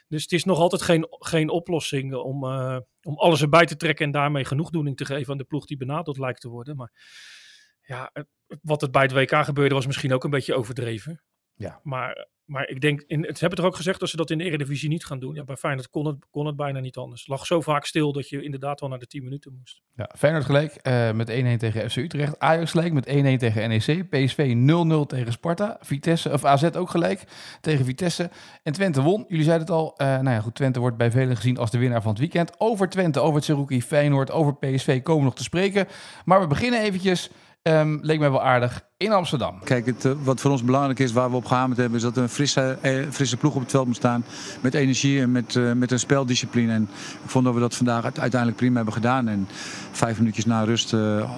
Dus 0.08 0.22
het 0.22 0.32
is 0.32 0.44
nog 0.44 0.60
altijd 0.60 0.82
geen, 0.82 1.08
geen 1.10 1.50
oplossing 1.50 2.14
om, 2.16 2.44
eh, 2.44 2.78
om 3.02 3.18
alles 3.18 3.42
erbij 3.42 3.66
te 3.66 3.78
trekken 3.78 4.06
en 4.06 4.12
daarmee 4.12 4.46
genoegdoening 4.46 4.98
te 4.98 5.06
geven 5.06 5.32
aan 5.32 5.38
de 5.38 5.44
ploeg 5.44 5.66
die 5.66 5.78
benadeeld 5.78 6.18
lijkt 6.18 6.42
te 6.42 6.50
worden. 6.50 6.76
Maar 6.76 6.92
ja, 7.82 8.12
wat 8.62 8.82
het 8.82 8.92
bij 8.92 9.02
het 9.02 9.12
WK 9.12 9.44
gebeurde 9.46 9.76
was 9.76 9.86
misschien 9.86 10.14
ook 10.14 10.24
een 10.24 10.30
beetje 10.30 10.56
overdreven. 10.56 11.24
Ja. 11.56 11.80
Maar, 11.84 12.28
maar 12.46 12.68
ik 12.70 12.82
denk, 12.82 13.04
in, 13.08 13.26
het 13.26 13.40
hebben 13.40 13.58
toch 13.58 13.68
ook 13.68 13.76
gezegd 13.76 14.00
dat 14.00 14.10
ze 14.10 14.18
dat 14.18 14.30
in 14.30 14.38
de 14.38 14.44
Eredivisie 14.44 14.90
niet 14.90 15.06
gaan 15.06 15.20
doen. 15.20 15.36
Ja, 15.36 15.44
bij 15.44 15.56
Feyenoord 15.56 15.90
kon 15.90 16.06
het, 16.06 16.18
kon 16.30 16.46
het 16.46 16.56
bijna 16.56 16.80
niet 16.80 16.98
anders. 16.98 17.22
Het 17.22 17.30
lag 17.30 17.46
zo 17.46 17.62
vaak 17.62 17.86
stil 17.86 18.14
dat 18.14 18.30
je 18.30 18.44
inderdaad 18.44 18.80
wel 18.80 18.90
naar 18.90 19.00
de 19.00 19.08
10 19.08 19.24
minuten 19.24 19.56
moest. 19.58 19.82
Ja, 19.96 20.10
Feyenoord 20.18 20.46
gelijk 20.46 20.76
eh, 20.76 21.12
met 21.12 21.30
1-1 21.30 21.34
tegen 21.58 21.90
FC 21.90 21.96
Utrecht. 21.96 22.40
Ajax 22.40 22.72
gelijk 22.72 22.94
met 22.94 23.08
1-1 23.08 23.10
tegen 23.12 23.70
NEC. 23.70 24.10
PSV 24.10 24.56
0-0 25.04 25.06
tegen 25.08 25.32
Sparta. 25.32 25.78
Vitesse, 25.82 26.32
of 26.32 26.46
AZ 26.46 26.64
ook 26.64 26.90
gelijk 26.90 27.24
tegen 27.62 27.86
Vitesse. 27.86 28.30
En 28.64 28.74
Twente 28.74 29.02
won. 29.02 29.26
Jullie 29.28 29.44
zeiden 29.46 29.68
het 29.68 29.76
al. 29.76 29.98
eh, 29.98 30.08
nou 30.08 30.30
ja, 30.30 30.40
goed, 30.42 30.56
Twente 30.56 30.80
wordt 30.80 30.98
bij 30.98 31.12
velen 31.12 31.36
gezien 31.36 31.58
als 31.58 31.72
de 31.72 31.78
winnaar 31.78 32.02
van 32.02 32.12
het 32.12 32.20
weekend. 32.20 32.60
Over 32.60 32.90
Twente, 32.90 33.20
over 33.20 33.36
het 33.36 33.44
Seruki, 33.44 33.82
Feyenoord, 33.82 34.32
over 34.32 34.56
PSV 34.56 35.02
komen 35.02 35.20
we 35.22 35.28
nog 35.28 35.36
te 35.36 35.44
spreken. 35.44 35.88
Maar 36.26 36.40
we 36.42 36.48
beginnen 36.48 36.82
eventjes, 36.82 37.30
ehm, 37.66 37.98
leek 38.02 38.20
mij 38.20 38.32
wel 38.32 38.44
aardig, 38.44 38.86
in 38.98 39.12
Amsterdam. 39.12 39.60
Kijk, 39.64 39.86
het, 39.86 40.06
eh, 40.06 40.12
wat 40.24 40.42
voor 40.42 40.52
ons 40.52 40.64
belangrijk 40.64 41.00
is, 41.00 41.12
waar 41.12 41.30
we 41.30 41.36
op 41.36 41.46
gehamerd 41.46 41.80
hebben, 41.80 41.98
is 41.98 42.04
dat 42.04 42.16
er 42.16 42.24
een 42.24 42.30
frisse, 42.30 42.78
eh, 42.82 43.06
frisse 43.10 43.38
ploeg 43.38 43.56
op 43.56 43.62
het 43.62 43.72
veld 43.72 43.88
moet 43.88 43.96
staan. 43.96 44.26
Met 44.62 44.74
energie 44.74 45.22
en 45.22 45.32
met, 45.32 45.56
eh, 45.56 45.72
met 45.72 45.92
een 45.92 46.00
speldiscipline. 46.00 46.74
En 46.74 46.90
ik 47.24 47.30
vond 47.30 47.46
dat 47.46 47.54
we 47.54 47.60
dat 47.60 47.76
vandaag 47.76 48.04
uite- 48.04 48.22
uiteindelijk 48.22 48.60
prima 48.60 48.76
hebben 48.76 48.94
gedaan. 48.94 49.28
En 49.28 49.48
vijf 49.92 50.18
minuutjes 50.18 50.46
na 50.46 50.64
rust 50.64 50.92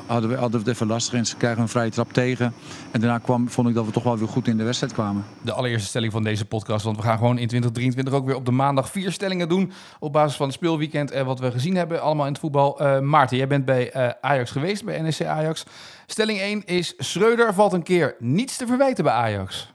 hadden, 0.06 0.30
we, 0.30 0.36
hadden 0.36 0.52
we 0.52 0.58
het 0.58 0.68
even 0.68 0.88
lastig. 0.88 1.14
En 1.14 1.26
ze 1.26 1.36
krijgen 1.36 1.62
een 1.62 1.68
vrije 1.68 1.90
trap 1.90 2.14
tegen. 2.14 2.54
En 2.92 3.00
daarna 3.00 3.18
kwam, 3.18 3.50
vond 3.50 3.68
ik 3.68 3.74
dat 3.74 3.86
we 3.86 3.92
toch 3.92 4.04
wel 4.04 4.18
weer 4.18 4.28
goed 4.28 4.48
in 4.48 4.58
de 4.58 4.64
wedstrijd 4.64 4.94
kwamen. 4.94 5.24
de 5.42 5.54
allereerste 5.54 5.88
stelling 5.88 6.12
van 6.12 6.24
deze 6.24 6.46
podcast. 6.46 6.86
Want 6.86 6.98
we 6.98 7.04
gaan 7.04 7.18
gewoon 7.18 7.38
in 7.38 7.48
2023 7.48 8.14
ook 8.14 8.26
weer 8.26 8.36
op 8.36 8.46
de 8.46 8.52
maandag 8.52 8.90
vier 8.90 9.12
stellingen 9.12 9.50
doen. 9.50 9.72
Op 10.00 10.14
basis 10.14 10.38
van 10.38 10.46
het 10.46 10.56
speelweekend 10.56 11.12
en 11.12 11.26
wat 11.26 11.40
we 11.40 11.52
gezien 11.52 11.76
hebben 11.76 12.02
allemaal 12.02 12.26
in 12.26 12.32
het 12.32 12.42
voetbal. 12.42 12.82
Maarten, 13.02 13.38
jij 13.38 13.48
bent 13.48 13.66
bij 13.66 14.16
Ajax 14.22 14.52
geweest, 14.52 14.86
bij 14.86 15.02
NEC 15.02 15.26
Ajax. 15.26 15.66
Stelling 16.10 16.40
1 16.40 16.66
is, 16.66 16.94
Schreuder 16.98 17.54
valt 17.54 17.74
een 17.74 17.84
keer 17.84 18.16
niets 18.20 18.58
te 18.58 18.68
verwijten 18.68 19.04
bij 19.04 19.14
Ajax. 19.14 19.74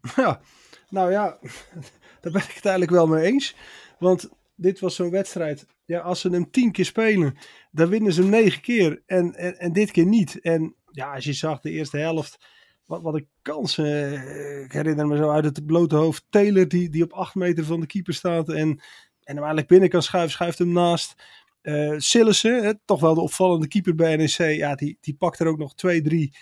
Ja, 0.16 0.40
nou 0.88 1.10
ja, 1.10 1.38
daar 2.20 2.32
ben 2.32 2.42
ik 2.42 2.52
het 2.54 2.64
eigenlijk 2.64 2.90
wel 2.90 3.06
mee 3.06 3.24
eens. 3.24 3.54
Want 3.98 4.28
dit 4.54 4.80
was 4.80 4.94
zo'n 4.94 5.10
wedstrijd. 5.10 5.66
Ja, 5.84 6.00
als 6.00 6.20
ze 6.20 6.28
hem 6.30 6.50
tien 6.50 6.72
keer 6.72 6.84
spelen, 6.84 7.36
dan 7.70 7.88
winnen 7.88 8.12
ze 8.12 8.20
hem 8.20 8.30
negen 8.30 8.60
keer. 8.60 9.02
En, 9.06 9.34
en, 9.34 9.58
en 9.58 9.72
dit 9.72 9.90
keer 9.90 10.06
niet. 10.06 10.40
En 10.40 10.74
ja, 10.90 11.14
als 11.14 11.24
je 11.24 11.32
zag 11.32 11.60
de 11.60 11.70
eerste 11.70 11.98
helft, 11.98 12.38
wat, 12.86 13.02
wat 13.02 13.14
een 13.14 13.28
kansen. 13.42 14.12
eh, 14.14 14.62
Ik 14.64 14.72
herinner 14.72 15.06
me 15.06 15.16
zo 15.16 15.30
uit 15.30 15.44
het 15.44 15.66
blote 15.66 15.96
hoofd. 15.96 16.24
Taylor 16.30 16.68
die, 16.68 16.88
die 16.88 17.02
op 17.02 17.12
acht 17.12 17.34
meter 17.34 17.64
van 17.64 17.80
de 17.80 17.86
keeper 17.86 18.14
staat. 18.14 18.48
En, 18.48 18.56
en 18.56 18.80
hem 19.24 19.36
eigenlijk 19.38 19.68
binnen 19.68 19.88
kan 19.88 20.02
schuiven, 20.02 20.32
schuift 20.32 20.58
hem 20.58 20.72
naast. 20.72 21.14
Eh 21.60 21.94
Sillissen, 21.96 22.64
hè, 22.64 22.72
toch 22.84 23.00
wel 23.00 23.14
de 23.14 23.20
opvallende 23.20 23.68
keeper 23.68 23.94
bij 23.94 24.16
NEC. 24.16 24.56
Ja, 24.56 24.74
die, 24.74 24.98
die 25.00 25.14
pakt 25.16 25.38
er 25.38 25.46
ook 25.46 25.58
nog 25.58 25.74
twee, 25.74 26.02
drie 26.02 26.36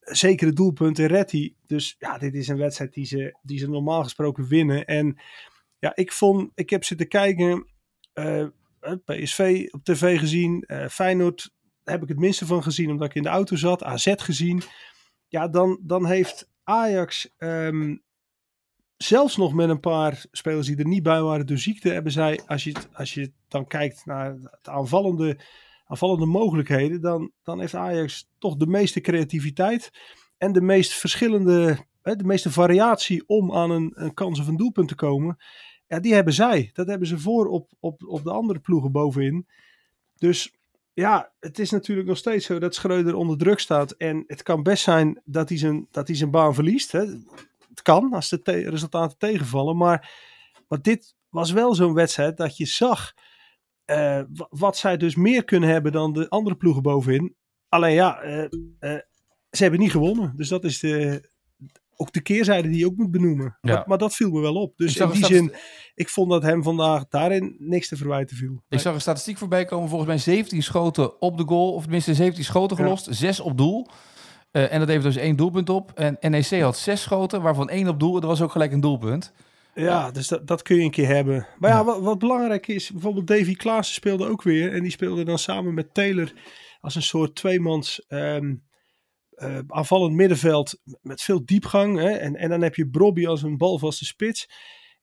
zekere 0.00 0.52
doelpunten. 0.52 1.06
Redt 1.06 1.32
hij. 1.32 1.54
Dus 1.66 1.96
ja, 1.98 2.18
dit 2.18 2.34
is 2.34 2.48
een 2.48 2.56
wedstrijd 2.58 2.92
die 2.92 3.06
ze, 3.06 3.38
die 3.42 3.58
ze 3.58 3.68
normaal 3.68 4.02
gesproken 4.02 4.48
winnen. 4.48 4.84
En 4.84 5.18
ja, 5.78 5.92
ik 5.94 6.12
vond, 6.12 6.50
ik 6.54 6.70
heb 6.70 6.84
zitten 6.84 7.08
kijken. 7.08 7.66
eh, 8.12 8.40
eh, 8.40 8.92
PSV 9.04 9.68
op 9.70 9.84
tv 9.84 10.18
gezien. 10.18 10.64
Feyenoord 10.90 11.50
heb 11.84 12.02
ik 12.02 12.08
het 12.08 12.18
minste 12.18 12.46
van 12.46 12.62
gezien 12.62 12.90
omdat 12.90 13.08
ik 13.08 13.14
in 13.14 13.22
de 13.22 13.28
auto 13.28 13.56
zat. 13.56 13.82
AZ 13.82 14.12
gezien. 14.16 14.62
Ja, 15.28 15.48
dan, 15.48 15.80
dan 15.82 16.06
heeft 16.06 16.50
Ajax 16.64 17.34
ehm, 17.36 17.96
zelfs 19.02 19.36
nog 19.36 19.52
met 19.52 19.68
een 19.68 19.80
paar 19.80 20.24
spelers 20.32 20.66
die 20.66 20.76
er 20.76 20.86
niet 20.86 21.02
bij 21.02 21.22
waren 21.22 21.46
door 21.46 21.58
ziekte, 21.58 21.88
hebben 21.88 22.12
zij, 22.12 22.40
als 22.46 22.64
je, 22.64 22.74
als 22.92 23.14
je 23.14 23.32
dan 23.48 23.66
kijkt 23.66 24.06
naar 24.06 24.34
het 24.50 24.68
aanvallende, 24.68 25.38
aanvallende 25.86 26.26
mogelijkheden, 26.26 27.00
dan, 27.00 27.30
dan 27.42 27.60
heeft 27.60 27.74
Ajax 27.74 28.28
toch 28.38 28.56
de 28.56 28.66
meeste 28.66 29.00
creativiteit 29.00 29.90
en 30.38 30.52
de 30.52 30.60
meest 30.60 30.92
verschillende, 30.92 31.78
hè, 32.02 32.16
de 32.16 32.24
meeste 32.24 32.50
variatie 32.50 33.22
om 33.26 33.52
aan 33.52 33.70
een, 33.70 33.92
een 33.94 34.14
kans 34.14 34.40
of 34.40 34.46
een 34.46 34.56
doelpunt 34.56 34.88
te 34.88 34.94
komen. 34.94 35.38
Ja, 35.86 36.00
die 36.00 36.14
hebben 36.14 36.32
zij. 36.32 36.70
Dat 36.72 36.86
hebben 36.86 37.08
ze 37.08 37.18
voor 37.18 37.46
op, 37.46 37.70
op, 37.80 38.04
op 38.06 38.24
de 38.24 38.32
andere 38.32 38.58
ploegen 38.58 38.92
bovenin. 38.92 39.46
Dus 40.18 40.52
ja, 40.92 41.32
het 41.40 41.58
is 41.58 41.70
natuurlijk 41.70 42.08
nog 42.08 42.16
steeds 42.16 42.46
zo 42.46 42.58
dat 42.58 42.74
Schreuder 42.74 43.14
onder 43.14 43.38
druk 43.38 43.58
staat. 43.58 43.90
En 43.90 44.24
het 44.26 44.42
kan 44.42 44.62
best 44.62 44.82
zijn 44.82 45.20
dat 45.24 45.48
hij 45.48 45.58
zijn, 45.58 45.86
dat 45.90 46.06
hij 46.06 46.16
zijn 46.16 46.30
baan 46.30 46.54
verliest. 46.54 46.92
Hè. 46.92 47.04
Het 47.72 47.82
kan 47.82 48.12
als 48.12 48.28
de 48.28 48.42
te- 48.42 48.70
resultaten 48.70 49.18
tegenvallen. 49.18 49.76
Maar, 49.76 50.10
maar 50.68 50.82
dit 50.82 51.14
was 51.28 51.50
wel 51.50 51.74
zo'n 51.74 51.94
wedstrijd 51.94 52.36
dat 52.36 52.56
je 52.56 52.66
zag 52.66 53.12
eh, 53.84 54.20
wa- 54.32 54.46
wat 54.50 54.76
zij 54.76 54.96
dus 54.96 55.14
meer 55.14 55.44
kunnen 55.44 55.68
hebben 55.68 55.92
dan 55.92 56.12
de 56.12 56.28
andere 56.28 56.56
ploegen 56.56 56.82
bovenin. 56.82 57.34
Alleen 57.68 57.94
ja, 57.94 58.20
eh, 58.20 58.42
eh, 58.78 59.00
ze 59.50 59.62
hebben 59.62 59.80
niet 59.80 59.90
gewonnen. 59.90 60.32
Dus 60.36 60.48
dat 60.48 60.64
is 60.64 60.78
de, 60.80 61.28
ook 61.96 62.12
de 62.12 62.20
keerzijde 62.22 62.68
die 62.68 62.78
je 62.78 62.86
ook 62.86 62.96
moet 62.96 63.10
benoemen. 63.10 63.58
Ja. 63.60 63.74
Maar, 63.74 63.84
maar 63.86 63.98
dat 63.98 64.14
viel 64.14 64.30
me 64.30 64.40
wel 64.40 64.54
op. 64.54 64.76
Dus 64.76 64.96
in 64.96 65.10
die 65.10 65.24
zin, 65.24 65.54
ik 65.94 66.08
vond 66.08 66.30
dat 66.30 66.42
hem 66.42 66.62
vandaag 66.62 67.08
daarin 67.08 67.56
niks 67.58 67.88
te 67.88 67.96
verwijten 67.96 68.36
viel. 68.36 68.62
Ik 68.68 68.78
zag 68.78 68.94
een 68.94 69.00
statistiek 69.00 69.38
voorbij 69.38 69.64
komen, 69.64 69.88
volgens 69.88 70.08
mij 70.08 70.18
17 70.18 70.62
schoten 70.62 71.20
op 71.20 71.36
de 71.36 71.44
goal. 71.46 71.72
Of 71.72 71.82
tenminste 71.82 72.14
17 72.14 72.44
schoten 72.44 72.76
Ja. 72.76 72.82
gelost, 72.82 73.06
6 73.10 73.40
op 73.40 73.56
doel. 73.58 73.86
Eh, 74.52 74.72
en 74.72 74.78
dat 74.78 74.88
heeft 74.88 75.02
dus 75.04 75.16
één 75.16 75.36
doelpunt 75.36 75.68
op. 75.68 75.92
En 75.94 76.16
NEC 76.20 76.60
had 76.60 76.76
zes 76.76 77.02
schoten, 77.02 77.42
waarvan 77.42 77.68
één 77.68 77.88
op 77.88 78.00
doel. 78.00 78.20
Er 78.20 78.26
was 78.26 78.42
ook 78.42 78.52
gelijk 78.52 78.72
een 78.72 78.80
doelpunt. 78.80 79.32
Ja, 79.74 80.10
dus 80.10 80.28
dat, 80.28 80.46
dat 80.46 80.62
kun 80.62 80.76
je 80.76 80.82
een 80.82 80.90
keer 80.90 81.06
hebben. 81.06 81.46
Maar 81.58 81.70
ja, 81.70 81.84
wat, 81.84 82.00
wat 82.00 82.18
belangrijk 82.18 82.66
is, 82.66 82.90
bijvoorbeeld 82.90 83.26
Davy 83.26 83.54
Klaassen 83.54 83.94
speelde 83.94 84.28
ook 84.28 84.42
weer. 84.42 84.72
En 84.72 84.82
die 84.82 84.90
speelde 84.90 85.24
dan 85.24 85.38
samen 85.38 85.74
met 85.74 85.94
Taylor 85.94 86.32
als 86.80 86.94
een 86.94 87.02
soort 87.02 87.34
tweemans 87.34 88.04
ehm 88.08 88.54
eh, 89.32 89.58
aanvallend 89.68 90.14
middenveld 90.14 90.80
met 91.00 91.22
veel 91.22 91.44
diepgang. 91.44 91.98
Hè? 91.98 92.10
En, 92.10 92.36
en 92.36 92.48
dan 92.48 92.62
heb 92.62 92.74
je 92.74 92.88
Brobby 92.88 93.26
als 93.26 93.42
een 93.42 93.56
balvaste 93.56 94.04
spits. 94.04 94.48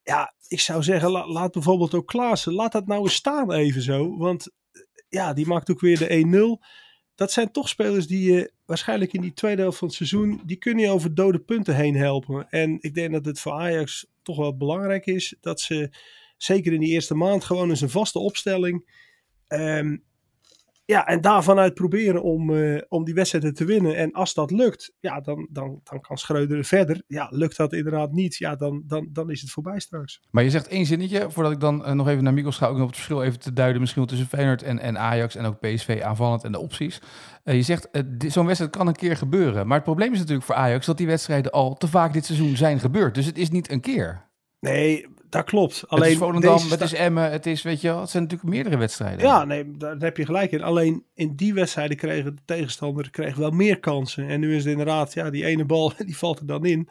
Ja, 0.03 0.33
ik 0.47 0.59
zou 0.59 0.83
zeggen, 0.83 1.11
la- 1.11 1.27
laat 1.27 1.51
bijvoorbeeld 1.51 1.93
ook 1.93 2.07
Klaassen, 2.07 2.53
laat 2.53 2.71
dat 2.71 2.87
nou 2.87 3.01
eens 3.01 3.13
staan 3.13 3.51
even 3.51 3.81
zo. 3.81 4.17
Want 4.17 4.47
eh, 4.47 4.81
ja, 5.09 5.33
die 5.33 5.47
maakt 5.47 5.71
ook 5.71 5.79
weer 5.79 5.97
de 5.97 6.59
1-0. 6.61 6.65
Dat 7.19 7.31
zijn 7.31 7.51
toch 7.51 7.69
spelers 7.69 8.07
die 8.07 8.31
je 8.31 8.51
waarschijnlijk 8.65 9.13
in 9.13 9.21
die 9.21 9.33
tweede 9.33 9.61
helft 9.61 9.77
van 9.77 9.87
het 9.87 9.97
seizoen, 9.97 10.41
die 10.45 10.57
kunnen 10.57 10.83
je 10.83 10.89
over 10.89 11.15
dode 11.15 11.39
punten 11.39 11.75
heen 11.75 11.95
helpen. 11.95 12.49
En 12.49 12.77
ik 12.81 12.93
denk 12.93 13.11
dat 13.11 13.25
het 13.25 13.39
voor 13.39 13.51
Ajax 13.51 14.05
toch 14.21 14.37
wel 14.37 14.57
belangrijk 14.57 15.05
is 15.05 15.35
dat 15.41 15.61
ze, 15.61 15.89
zeker 16.37 16.73
in 16.73 16.79
die 16.79 16.89
eerste 16.89 17.15
maand, 17.15 17.43
gewoon 17.43 17.69
eens 17.69 17.81
een 17.81 17.89
vaste 17.89 18.19
opstelling. 18.19 18.97
ehm, 19.47 19.97
ja, 20.89 21.07
en 21.07 21.21
daarvanuit 21.21 21.73
proberen 21.73 22.23
om, 22.23 22.49
uh, 22.49 22.81
om 22.87 23.03
die 23.03 23.13
wedstrijden 23.13 23.53
te 23.53 23.65
winnen. 23.65 23.95
En 23.95 24.11
als 24.11 24.33
dat 24.33 24.51
lukt, 24.51 24.93
ja, 24.99 25.21
dan, 25.21 25.47
dan, 25.51 25.79
dan 25.83 26.01
kan 26.01 26.17
Schreuder 26.17 26.65
verder. 26.65 27.03
Ja, 27.07 27.27
lukt 27.31 27.57
dat 27.57 27.73
inderdaad 27.73 28.11
niet, 28.11 28.35
ja, 28.35 28.55
dan, 28.55 28.83
dan, 28.87 29.09
dan 29.11 29.29
is 29.29 29.41
het 29.41 29.51
voorbij 29.51 29.79
straks. 29.79 30.21
Maar 30.31 30.43
je 30.43 30.49
zegt 30.49 30.67
één 30.67 30.85
zinnetje, 30.85 31.31
voordat 31.31 31.51
ik 31.51 31.59
dan 31.59 31.81
uh, 31.85 31.91
nog 31.91 32.07
even 32.07 32.23
naar 32.23 32.33
Mikkel 32.33 32.51
ga, 32.51 32.67
ook 32.67 32.77
nog 32.77 32.87
het 32.87 32.95
verschil 32.95 33.23
even 33.23 33.39
te 33.39 33.53
duiden, 33.53 33.81
misschien 33.81 34.05
tussen 34.05 34.27
Feyenoord 34.27 34.63
en, 34.63 34.79
en 34.79 34.97
Ajax 34.97 35.35
en 35.35 35.45
ook 35.45 35.59
PSV 35.59 36.01
aanvallend 36.03 36.43
en 36.43 36.51
de 36.51 36.59
opties. 36.59 37.01
Uh, 37.43 37.55
je 37.55 37.61
zegt, 37.61 37.89
zo'n 38.27 38.45
wedstrijd 38.45 38.75
kan 38.75 38.87
een 38.87 38.93
keer 38.93 39.17
gebeuren. 39.17 39.67
Maar 39.67 39.75
het 39.75 39.85
probleem 39.85 40.13
is 40.13 40.19
natuurlijk 40.19 40.45
voor 40.45 40.55
Ajax 40.55 40.85
dat 40.85 40.97
die 40.97 41.07
wedstrijden 41.07 41.51
al 41.51 41.75
te 41.75 41.87
vaak 41.87 42.13
dit 42.13 42.25
seizoen 42.25 42.55
zijn 42.55 42.79
gebeurd. 42.79 43.15
Dus 43.15 43.25
het 43.25 43.37
is 43.37 43.49
niet 43.49 43.71
een 43.71 43.81
keer. 43.81 44.27
Nee, 44.59 45.05
dat 45.29 45.45
klopt. 45.45 45.83
Alleen 45.87 46.03
het 46.03 46.11
is 46.11 46.17
Volendam, 46.17 46.69
het 46.69 46.81
is 46.81 46.93
Emmen, 46.93 47.31
het 47.31 47.45
is, 47.45 47.61
weet 47.61 47.81
je 47.81 47.87
wel, 47.87 47.99
het 47.99 48.09
zijn 48.09 48.23
natuurlijk 48.23 48.49
meerdere 48.49 48.77
wedstrijden. 48.77 49.25
Ja, 49.25 49.45
nee, 49.45 49.77
daar 49.77 49.97
heb 49.97 50.17
je 50.17 50.25
gelijk 50.25 50.51
in. 50.51 50.61
Alleen 50.61 51.05
in 51.13 51.35
die 51.35 51.53
wedstrijden 51.53 51.97
kregen 51.97 52.35
de 52.35 52.41
tegenstander 52.45 53.09
kreeg 53.09 53.35
wel 53.35 53.51
meer 53.51 53.79
kansen. 53.79 54.27
En 54.27 54.39
nu 54.39 54.55
is 54.55 54.63
het 54.63 54.71
inderdaad, 54.71 55.13
ja, 55.13 55.29
die 55.29 55.45
ene 55.45 55.65
bal, 55.65 55.93
die 56.05 56.17
valt 56.17 56.39
er 56.39 56.45
dan 56.45 56.65
in. 56.65 56.89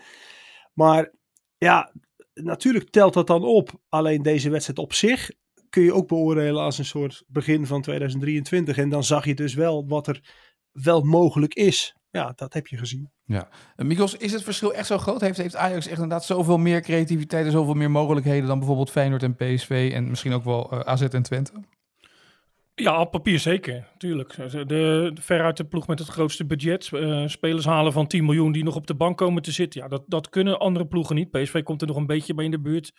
Maar 0.75 1.13
ja, 1.59 1.93
natuurlijk 2.35 2.91
telt 2.91 3.15
dat 3.15 3.27
dan 3.27 3.45
op. 3.45 3.71
Alleen 3.89 4.23
deze 4.23 4.51
wedstrijd 4.51 4.79
op 4.79 4.93
zich 4.93 5.31
kun 5.71 5.83
je 5.83 5.95
ook 5.95 6.09
beoordelen 6.09 6.63
als 6.63 6.79
een 6.79 6.85
soort 6.85 7.25
begin 7.27 7.67
van 7.67 7.83
2023. 7.83 8.79
En 8.79 8.89
dan 8.89 9.05
zag 9.05 9.25
je 9.25 9.35
dus 9.35 9.55
wel 9.55 9.87
wat 9.87 10.07
er 10.07 10.21
wel 10.73 11.01
mogelijk 11.01 11.55
is 11.55 11.98
ja, 12.11 12.33
dat 12.37 12.53
heb 12.53 12.67
je 12.67 12.77
gezien. 12.77 13.11
Ja. 13.25 13.49
Mikos, 13.77 14.17
is 14.17 14.33
het 14.33 14.43
verschil 14.43 14.75
echt 14.75 14.87
zo 14.87 14.99
groot? 14.99 15.21
Heeft, 15.21 15.39
heeft 15.39 15.57
Ajax 15.57 15.87
echt 15.87 15.95
inderdaad 15.95 16.25
zoveel 16.25 16.59
meer 16.59 16.81
creativiteit 16.81 17.47
en 17.47 17.53
zoveel 17.53 17.75
meer 17.75 17.91
mogelijkheden 17.91 18.49
dan 18.49 18.59
bijvoorbeeld 18.59 18.91
Feyenoord 18.91 19.23
en 19.23 19.37
PSV 19.37 19.91
en 19.95 20.09
misschien 20.09 20.33
ook 20.33 20.45
wel 20.45 20.75
uh, 20.75 20.81
AZ 20.81 21.03
en 21.03 21.23
Twente? 21.23 21.53
Ja, 22.75 23.01
op 23.01 23.11
papier 23.11 23.39
zeker, 23.39 23.89
tuurlijk. 23.97 24.35
De, 24.35 24.67
de, 24.67 25.13
veruit 25.21 25.57
de 25.57 25.65
ploeg 25.65 25.87
met 25.87 25.99
het 25.99 26.09
grootste 26.09 26.47
budget. 26.47 26.91
Uh, 26.93 27.29
spelers 27.29 27.65
halen 27.65 27.93
van 27.93 28.07
10 28.07 28.25
miljoen 28.25 28.53
die 28.53 28.65
nog 28.65 28.77
op 28.77 28.87
de 28.87 28.95
bank 28.95 29.17
komen 29.17 29.43
te 29.43 29.53
zitten. 29.53 29.81
Ja, 29.81 29.89
dat, 29.89 30.03
dat 30.07 30.29
kunnen 30.29 30.59
andere 30.59 30.87
ploegen 30.87 31.15
niet. 31.15 31.31
PSV 31.31 31.63
komt 31.63 31.81
er 31.81 31.87
nog 31.87 31.97
een 31.97 32.07
beetje 32.07 32.35
bij 32.35 32.45
in 32.45 32.51
de 32.51 32.61
buurt. 32.61 32.93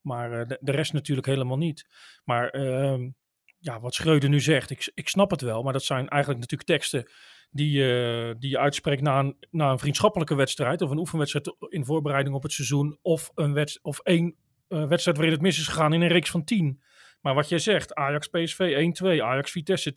Maar 0.00 0.40
uh, 0.40 0.46
de, 0.46 0.58
de, 0.60 0.72
rest 0.72 0.92
natuurlijk 0.92 1.26
helemaal 1.26 1.56
niet. 1.56 1.88
Maar 2.24 2.48
ehm, 2.48 3.10
ja, 3.58 3.80
wat 3.80 3.94
Schreuder 3.94 4.28
nu 4.28 4.40
zegt, 4.40 4.70
ik, 4.70 4.90
ik 4.94 5.08
snap 5.08 5.30
het 5.30 5.40
wel. 5.40 5.62
Maar 5.62 5.72
dat 5.72 5.84
zijn 5.84 6.08
eigenlijk 6.08 6.40
natuurlijk 6.40 6.70
teksten 6.70 7.10
die, 7.50 7.78
uh, 7.78 8.34
die 8.38 8.50
je 8.50 8.58
uitspreekt 8.58 9.02
na 9.02 9.18
een, 9.18 9.36
na 9.50 9.70
een 9.70 9.78
vriendschappelijke 9.78 10.34
wedstrijd 10.34 10.82
of 10.82 10.90
een 10.90 10.98
oefenwedstrijd 10.98 11.54
in 11.68 11.84
voorbereiding 11.84 12.34
op 12.34 12.42
het 12.42 12.52
seizoen 12.52 12.98
of, 13.02 13.30
een 13.34 13.68
of 13.82 13.98
één 13.98 14.34
uh, 14.68 14.86
wedstrijd 14.86 15.16
waarin 15.16 15.34
het 15.34 15.44
mis 15.44 15.58
is 15.58 15.68
gegaan 15.68 15.92
in 15.92 16.00
een 16.00 16.08
reeks 16.08 16.30
van 16.30 16.44
tien. 16.44 16.82
Maar 17.20 17.34
wat 17.34 17.48
jij 17.48 17.58
zegt, 17.58 17.94
Ajax 17.94 18.28
PSV 18.28 18.92
1-2, 19.02 19.06
Ajax 19.06 19.50
Vitesse 19.50 19.92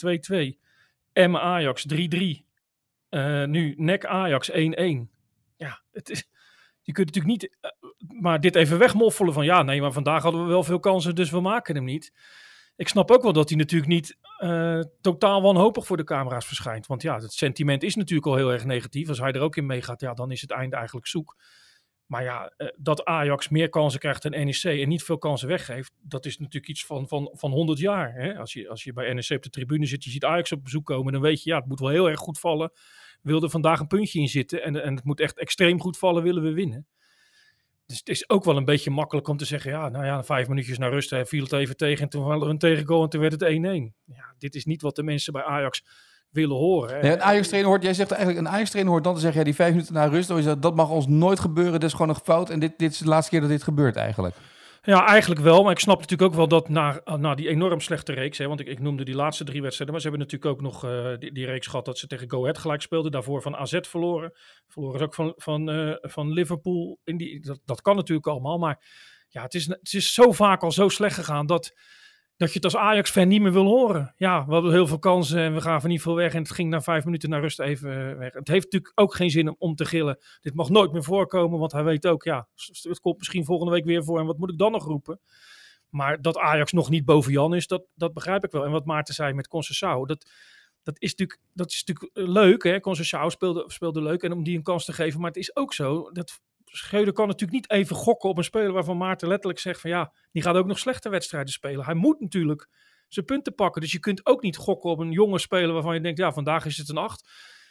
2-2, 1.14 1.28
M 1.28 1.36
Ajax 1.36 1.86
3-3, 1.94 1.98
uh, 3.10 3.44
nu 3.46 3.74
NEC 3.78 4.06
Ajax 4.06 4.52
1-1. 4.52 4.56
Ja, 5.58 5.82
het 5.92 6.10
is, 6.10 6.30
je 6.82 6.92
kunt 6.92 7.16
natuurlijk 7.16 7.42
niet 7.42 7.58
maar 8.22 8.40
dit 8.40 8.56
even 8.56 8.78
wegmoffelen 8.78 9.34
van 9.34 9.46
ja, 9.46 9.64
nee, 9.64 9.82
maar 9.82 9.92
vandaag 9.92 10.24
hadden 10.24 10.42
we 10.42 10.48
wel 10.48 10.64
veel 10.64 10.80
kansen, 10.80 11.16
dus 11.16 11.30
we 11.30 11.42
maken 11.42 11.76
hem 11.76 11.84
niet 11.84 12.14
ik 12.76 12.88
snap 12.88 13.12
ook 13.12 13.24
wel 13.24 13.34
dat 13.34 13.50
hij 13.50 13.58
natuurlijk 13.58 13.92
niet 13.92 14.18
uh, 14.44 14.80
totaal 15.02 15.42
wanhopig 15.42 15.86
voor 15.86 15.98
de 15.98 16.04
camera's 16.04 16.46
verschijnt. 16.46 16.88
Want 16.88 17.02
ja, 17.02 17.20
het 17.20 17.34
sentiment 17.34 17.84
is 17.84 17.96
natuurlijk 17.96 18.28
al 18.28 18.36
heel 18.36 18.52
erg 18.52 18.66
negatief. 18.66 19.10
Als 19.10 19.20
hij 19.20 19.32
er 19.32 19.42
ook 19.42 19.56
in 19.56 19.66
meegaat, 19.66 20.02
ja, 20.02 20.14
dan 20.14 20.32
is 20.32 20.42
het 20.42 20.52
einde 20.52 20.76
eigenlijk 20.76 21.08
zoek. 21.08 21.36
Maar 22.06 22.24
ja, 22.24 22.54
uh, 22.58 22.68
dat 22.78 23.06
Ajax 23.06 23.50
meer 23.50 23.70
kansen 23.70 24.00
krijgt 24.00 24.22
dan 24.22 24.32
NEC 24.32 24.64
en 24.64 24.88
niet 24.88 25.04
veel 25.04 25.18
kansen 25.18 25.48
weggeeft, 25.48 25.92
dat 26.02 26.26
is 26.26 26.38
natuurlijk 26.38 26.68
iets 26.68 26.86
van, 26.86 27.08
van, 27.08 27.30
van 27.34 27.52
100 27.52 27.80
jaar. 27.80 28.14
Hè? 28.14 28.38
Als, 28.38 28.54
je, 28.54 28.70
als 28.70 28.84
je 28.84 28.94
bij 28.94 29.14
NEC 29.14 29.30
op 29.30 29.44
de 29.44 29.50
tribune 29.50 29.86
zit, 29.86 30.04
je 30.04 30.10
ziet 30.10 30.26
Ajax 30.26 30.52
op 30.52 30.64
bezoek 30.64 30.86
komen, 30.86 31.14
dan 31.14 31.22
weet 31.22 31.44
je, 31.44 31.50
ja, 31.50 31.58
het 31.58 31.68
moet 31.68 31.80
wel 31.80 31.90
heel 31.90 32.10
erg 32.10 32.20
goed 32.20 32.40
vallen. 32.40 32.72
Wil 33.22 33.44
er 33.44 33.50
vandaag 33.50 33.80
een 33.80 33.88
puntje 33.88 34.20
in 34.20 34.28
zitten 34.28 34.64
en, 34.64 34.84
en 34.84 34.96
het 34.96 35.04
moet 35.04 35.20
echt 35.20 35.40
extreem 35.40 35.82
goed 35.82 35.98
vallen, 35.98 36.24
willen 36.24 36.44
we 36.44 36.54
winnen. 36.54 36.88
Dus 37.86 37.98
het 37.98 38.10
is 38.10 38.30
ook 38.30 38.44
wel 38.44 38.58
een 38.58 38.66
beetje 38.66 38.92
makkelijk 38.92 39.28
om 39.28 39.38
te 39.38 39.46
zeggen, 39.46 39.72
ja, 39.72 39.90
nou 39.90 40.06
ja, 40.06 40.24
vijf 40.24 40.48
minuutjes 40.48 40.78
naar 40.78 40.90
rust 40.90 41.10
hè, 41.10 41.26
viel 41.26 41.44
het 41.44 41.52
even 41.52 41.78
tegen 41.78 42.04
en 42.04 42.10
toen 42.10 42.24
hadden 42.24 42.48
we 42.48 42.54
een 42.54 42.58
tegengoal 42.58 43.04
en 43.04 43.10
toen 43.10 43.22
werd 43.22 43.40
het 43.40 43.50
1-1. 43.50 43.54
Ja, 44.06 44.34
dit 44.38 44.56
is 44.56 44.66
niet 44.66 44.82
wat 44.82 44.96
de 44.96 45.04
mensen 45.04 45.34
bij 45.34 45.44
Ajax 45.44 45.84
willen 46.30 46.58
horen. 46.58 47.00
Hè. 47.00 47.12
een 47.12 47.22
Ajax-trainer 47.22 47.70
hoort, 47.70 47.84
jij 47.84 47.94
zegt 47.94 48.12
eigenlijk, 48.12 48.46
een 48.46 48.54
Ajax-trainer 48.54 48.92
hoort 48.92 49.04
dan 49.04 49.14
te 49.14 49.20
zeggen, 49.20 49.40
ja, 49.40 49.46
die 49.46 49.56
vijf 49.56 49.72
minuten 49.72 49.94
naar 49.94 50.10
rust, 50.10 50.28
dat, 50.28 50.62
dat 50.62 50.76
mag 50.76 50.90
ons 50.90 51.08
nooit 51.08 51.40
gebeuren, 51.40 51.74
dit 51.80 51.84
is 51.84 51.92
gewoon 51.92 52.10
een 52.10 52.22
fout 52.24 52.50
en 52.50 52.60
dit, 52.60 52.74
dit 52.78 52.92
is 52.92 52.98
de 52.98 53.08
laatste 53.08 53.32
keer 53.32 53.42
dat 53.42 53.50
dit 53.50 53.64
gebeurt 53.64 53.96
eigenlijk. 53.96 54.36
Ja, 54.86 55.06
eigenlijk 55.06 55.42
wel. 55.42 55.64
Maar 55.64 55.72
ik 55.72 55.80
snap 55.80 56.00
natuurlijk 56.00 56.30
ook 56.32 56.38
wel 56.38 56.48
dat 56.48 56.70
na, 56.70 57.02
na 57.18 57.36
die 57.36 57.50
enorm 57.50 57.80
slechte 57.80 58.14
reeks. 58.14 58.38
Hè, 58.38 58.48
want 58.48 58.60
ik, 58.60 58.68
ik 58.68 58.80
noemde 58.80 59.04
die 59.04 59.16
laatste 59.16 59.44
drie 59.44 59.62
wedstrijden. 59.62 59.96
Maar 59.96 60.04
ze 60.04 60.10
hebben 60.10 60.28
natuurlijk 60.28 60.56
ook 60.56 60.62
nog 60.62 60.86
uh, 60.86 61.18
die, 61.18 61.32
die, 61.32 61.46
reeks 61.46 61.68
gehad 61.68 61.86
dat 61.86 61.98
ze 61.98 62.08
tegen 62.08 62.30
Go 62.30 62.42
Ahead 62.42 62.58
gelijk 62.58 62.82
speelden. 62.82 63.12
Daarvoor 63.12 63.42
van 63.42 63.56
AZ 63.56 63.80
verloren. 63.82 64.32
Verloren 64.68 65.00
ze 65.00 65.06
ook 65.06 65.14
van, 65.14 65.34
van, 65.36 65.70
uh, 65.70 65.96
van 66.02 66.32
Liverpool. 66.32 67.00
In 67.04 67.18
die, 67.18 67.40
dat, 67.40 67.60
dat 67.66 67.82
kan 67.82 67.96
natuurlijk 67.96 68.28
allemaal. 68.28 68.58
Maar 68.58 68.86
ja, 69.30 69.42
het 69.42 69.54
is, 69.54 69.68
het 69.68 69.94
is 69.94 70.14
zo 70.14 70.32
vaak 70.32 70.64
al 70.64 70.72
zo 70.72 70.90
slecht 70.90 71.16
gegaan 71.16 71.46
dat 71.46 71.74
dat 72.38 72.50
je 72.50 72.56
het 72.56 72.64
als 72.64 72.76
Ajax-fan 72.76 73.28
niet 73.28 73.42
meer 73.42 73.52
wil 73.52 73.66
horen. 73.66 74.14
Ja, 74.18 74.46
we 74.46 74.54
hadden 74.54 74.72
heel 74.72 74.88
veel 74.88 75.00
kansen 75.00 75.40
en 75.40 75.54
we 75.54 75.62
gaven 75.62 75.90
niet 75.90 76.02
veel 76.02 76.16
weg. 76.16 76.34
En 76.34 76.42
het 76.42 76.52
ging 76.52 76.70
na 76.70 76.82
vijf 76.82 77.06
minuten 77.06 77.30
naar 77.30 77.42
rust 77.42 77.60
even 77.60 78.12
eh, 78.12 78.18
weg. 78.18 78.34
Het 78.34 78.48
heeft 78.48 78.64
natuurlijk 78.64 78.92
ook 78.96 79.16
geen 79.16 79.30
zin 79.30 79.56
om 79.60 79.76
te 79.76 79.86
gillen. 79.86 80.18
Dit 80.42 80.54
mag 80.54 80.70
nooit 80.70 80.92
meer 80.92 81.04
voorkomen, 81.04 81.60
want 81.60 81.72
hij 81.72 81.84
weet 81.84 82.08
ook, 82.08 82.24
ja, 82.24 82.48
het 82.82 83.00
komt 83.00 83.18
misschien 83.18 83.46
volgende 83.46 83.72
week 83.74 83.86
weer 83.86 84.04
voor. 84.04 84.20
En 84.20 84.26
wat 84.26 84.38
moet 84.38 84.52
ik 84.52 84.58
dan 84.58 84.72
nog 84.72 84.86
roepen? 84.86 85.20
Maar 85.90 86.22
dat 86.22 86.38
Ajax 86.38 86.72
nog 86.72 86.90
niet 86.90 87.06
boven 87.06 87.32
Jan 87.32 87.56
is, 87.56 87.68
dat, 87.68 87.84
dat 87.96 88.14
begrijp 88.14 88.44
ik 88.44 88.52
wel. 88.52 88.66
En 88.66 88.72
wat 88.72 88.86
Maarten 88.86 89.14
zei 89.14 89.34
met 89.34 89.48
Concessao, 89.48 90.06
dat, 90.06 90.30
dat, 90.84 90.96
is 91.02 91.10
natuurlijk, 91.10 91.40
dat 91.54 91.72
is 91.72 91.84
natuurlijk 91.86 92.30
leuk. 92.30 92.64
Hè? 92.64 92.80
Concessao 92.80 93.30
speelde, 93.30 93.64
speelde 93.68 94.02
leuk 94.02 94.24
en 94.24 94.32
om 94.32 94.44
die 94.44 94.58
een 94.58 94.64
kans 94.64 94.86
te 94.86 94.94
geven. 94.94 95.20
Maar 95.20 95.30
het 95.30 95.40
is 95.40 95.56
ook 95.56 95.74
zo 95.74 96.12
dat 96.12 96.42
Schreuder 96.78 97.14
kan 97.14 97.28
natuurlijk 97.28 97.52
niet 97.52 97.70
even 97.70 97.96
gokken 97.96 98.30
op 98.30 98.38
een 98.38 98.44
speler 98.44 98.72
waarvan 98.72 98.98
Maarten 98.98 99.28
letterlijk 99.28 99.60
zegt 99.60 99.82
van 99.82 99.90
ja, 99.90 100.14
die 100.32 100.42
gaat 100.42 100.56
ook 100.56 100.66
nog 100.66 100.80
slechte 100.80 101.10
wedstrijden 101.10 101.54
spelen. 101.54 101.86
Hij 101.86 101.94
moet 101.94 102.20
natuurlijk 102.20 102.70
zijn 103.08 103.26
punten 103.26 103.56
pakken. 103.56 103.82
Dus 103.82 103.92
je 103.92 104.00
kunt 104.00 104.26
ook 104.26 104.42
niet 104.42 104.58
gokken 104.58 104.90
op 104.90 105.00
een 105.00 105.12
jonge 105.12 105.40
speler 105.40 105.74
waarvan 105.74 105.94
je 105.94 106.02
denkt, 106.02 106.20
ja, 106.20 106.32
vandaag 106.32 106.66
is 106.66 106.78
het 106.78 106.90
een 106.90 106.98
8. 106.98 107.30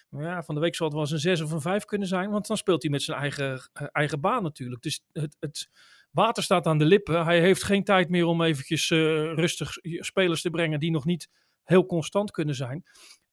Maar 0.08 0.22
ja, 0.22 0.42
van 0.42 0.54
de 0.54 0.60
week 0.60 0.74
zal 0.74 0.86
het 0.86 0.94
wel 0.94 1.04
eens 1.04 1.12
een 1.12 1.18
6 1.18 1.40
of 1.40 1.50
een 1.50 1.60
5 1.60 1.84
kunnen 1.84 2.08
zijn, 2.08 2.30
want 2.30 2.46
dan 2.46 2.56
speelt 2.56 2.82
hij 2.82 2.90
met 2.90 3.02
zijn 3.02 3.18
eigen, 3.18 3.70
uh, 3.80 3.88
eigen 3.92 4.20
baan 4.20 4.42
natuurlijk. 4.42 4.82
Dus 4.82 5.04
het, 5.12 5.36
het, 5.40 5.68
water 6.10 6.42
staat 6.42 6.66
aan 6.66 6.78
de 6.78 6.84
lippen. 6.84 7.24
Hij 7.24 7.40
heeft 7.40 7.62
geen 7.62 7.84
tijd 7.84 8.08
meer 8.08 8.24
om 8.24 8.42
eventjes 8.42 8.90
uh, 8.90 8.98
rustig 9.34 9.70
spelers 9.82 10.42
te 10.42 10.50
brengen 10.50 10.80
die 10.80 10.90
nog 10.90 11.04
niet 11.04 11.28
heel 11.64 11.86
constant 11.86 12.30
kunnen 12.30 12.54
zijn. 12.54 12.84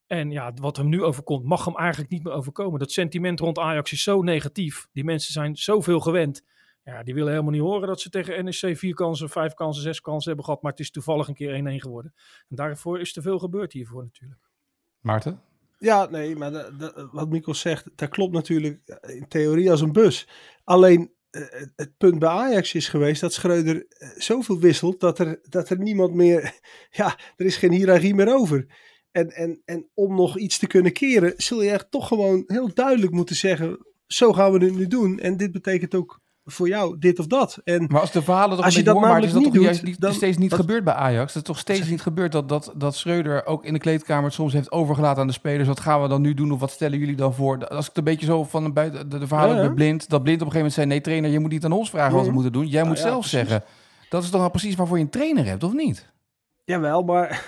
En 0.10 0.32
ja, 0.32 0.54
wat 0.54 0.78
hem 0.78 0.90
nu 0.90 1.04
overkomt, 1.04 1.46
mag 1.46 1.66
hem 1.66 1.76
eigenlijk 1.76 2.12
niet 2.12 2.24
meer 2.24 2.34
overkomen. 2.34 2.80
Dat 2.80 2.92
sentiment 2.92 3.40
rond 3.40 3.60
Ajax 3.60 3.92
is 3.92 4.04
zo 4.04 4.22
negatief. 4.22 4.88
Die 4.94 5.04
mensen 5.04 5.34
zijn 5.34 5.56
zoveel 5.56 6.00
gewend. 6.00 6.44
Ja, 6.84 7.04
die 7.04 7.14
willen 7.14 7.30
helemaal 7.30 7.52
niet 7.52 7.62
horen 7.62 7.88
dat 7.88 8.02
ze 8.02 8.10
tegen 8.10 8.46
NEC 8.46 8.78
vier 8.78 8.94
kansen, 8.94 9.30
vijf 9.30 9.54
kansen, 9.54 9.84
zes 9.84 10.02
kansen 10.02 10.28
hebben 10.28 10.46
gehad. 10.46 10.62
Maar 10.62 10.72
het 10.72 10.80
is 10.80 10.92
toevallig 10.92 11.28
een 11.28 11.34
keer 11.34 11.80
1-1 11.80 11.82
geworden. 11.82 12.14
En 12.50 12.56
daarvoor 12.56 13.00
is 13.00 13.14
te 13.14 13.22
veel 13.22 13.40
gebeurd 13.40 13.74
hiervoor 13.74 14.04
natuurlijk. 14.04 14.42
Maarten? 15.00 15.42
Ja, 15.78 16.10
nee, 16.10 16.36
maar 16.36 16.52
de, 16.52 16.76
de, 16.78 17.10
wat 17.12 17.30
Mikkel 17.30 17.54
zegt, 17.54 17.90
dat 17.96 18.10
klopt 18.10 18.34
natuurlijk 18.34 19.00
in 19.02 19.28
theorie 19.28 19.72
als 19.72 19.82
een 19.82 19.92
bus. 19.92 20.28
Alleen 20.64 21.14
uh, 21.32 21.42
het 21.76 21.98
punt 21.98 22.20
bij 22.20 22.30
Ajax 22.30 22.74
is 22.74 22.88
geweest 22.88 23.22
dat 23.22 23.34
Schreuder 23.34 23.76
uh, 23.76 24.10
zoveel 24.18 24.60
wisselt 24.60 25.00
dat 25.00 25.20
er, 25.20 25.40
dat 25.50 25.70
er 25.70 25.80
niemand 25.80 26.14
meer, 26.14 26.60
ja, 26.90 27.18
er 27.36 27.46
is 27.46 27.58
geen 27.58 27.72
hiërarchie 27.72 28.16
meer 28.16 28.36
over. 28.36 28.68
En, 29.12 29.30
en, 29.30 29.62
en 29.66 29.88
om 29.94 30.16
nog 30.16 30.38
iets 30.38 30.58
te 30.60 30.68
kunnen 30.68 30.94
keren, 30.94 31.34
zul 31.38 31.62
je 31.62 31.70
echt 31.70 31.92
toch 31.92 32.08
gewoon 32.08 32.44
heel 32.48 32.74
duidelijk 32.74 33.12
moeten 33.12 33.36
zeggen: 33.36 33.86
zo 34.08 34.34
gaan 34.34 34.52
we 34.52 34.66
het 34.66 34.76
nu 34.76 34.88
doen. 34.88 35.20
En 35.20 35.38
dit 35.38 35.52
betekent 35.52 35.96
ook 35.96 36.20
voor 36.46 36.68
jou 36.68 36.98
dit 37.00 37.20
of 37.20 37.28
dat. 37.28 37.62
En 37.64 37.86
maar 37.90 38.02
als 38.02 38.12
de 38.12 38.22
verhalen 38.22 38.56
toch 38.56 38.66
als 38.66 38.76
je 38.76 38.84
dat 38.84 39.00
namelijk 39.00 39.26
is 39.26 39.32
dat 39.32 39.42
niet 39.42 39.46
toch 39.48 39.54
doet, 39.58 39.64
juist 39.64 39.84
niet, 39.84 40.00
dan- 40.02 40.14
steeds 40.14 40.38
niet 40.38 40.54
gebeurd 40.54 40.84
bij 40.84 40.94
Ajax? 40.94 41.34
Het 41.34 41.42
is 41.44 41.48
toch 41.48 41.60
steeds 41.60 41.90
niet 41.90 42.02
gebeurd 42.02 42.32
dat, 42.32 42.50
dat, 42.50 42.74
dat 42.76 42.96
Schreuder 42.96 43.46
ook 43.46 43.66
in 43.66 43.74
de 43.74 43.80
kleedkamer 43.80 44.24
het 44.24 44.34
soms 44.34 44.54
heeft 44.54 44.72
overgelaten 44.72 45.22
aan 45.22 45.28
de 45.28 45.34
spelers. 45.34 45.68
Wat 45.68 45.80
gaan 45.80 46.02
we 46.02 46.08
dan 46.08 46.22
nu 46.22 46.34
doen 46.34 46.52
of 46.52 46.60
wat 46.60 46.72
stellen 46.72 47.00
jullie 47.00 47.16
dan 47.16 47.34
voor? 47.34 47.68
Als 47.68 47.80
ik 47.80 47.86
het 47.88 47.98
een 47.98 48.04
beetje 48.04 48.26
zo 48.26 48.44
van 48.44 48.64
de, 48.64 48.72
buiten, 48.72 49.10
de, 49.10 49.18
de 49.18 49.28
verhalen 49.28 49.64
Ja, 49.64 49.70
Blind, 49.70 50.10
dat 50.10 50.24
Blind 50.24 50.42
op 50.42 50.48
een 50.48 50.52
gegeven 50.54 50.58
moment 50.58 50.74
zei, 50.74 50.88
nee 50.88 51.02
trainer, 51.02 51.30
je 51.32 51.40
moet 51.40 51.52
niet 51.52 51.66
aan 51.66 51.72
ons 51.72 51.90
vragen 51.90 52.12
wat 52.14 52.22
we 52.22 52.26
Mhm. 52.32 52.36
moeten 52.36 52.54
doen. 52.54 52.68
Jij 52.68 52.84
moet 52.84 52.98
ja, 52.98 53.04
zelf 53.04 53.20
precies. 53.20 53.40
zeggen. 53.40 53.64
Dat 54.10 54.24
is 54.24 54.30
toch 54.30 54.40
nou 54.40 54.52
precies 54.52 54.76
waarvoor 54.76 54.98
je 54.98 55.04
een 55.04 55.10
trainer 55.10 55.46
hebt, 55.46 55.64
of 55.64 55.74
niet? 55.74 56.10
Jawel, 56.66 57.02
maar 57.04 57.46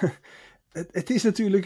het, 0.71 0.87
het 0.91 1.09
is 1.09 1.23
natuurlijk. 1.23 1.65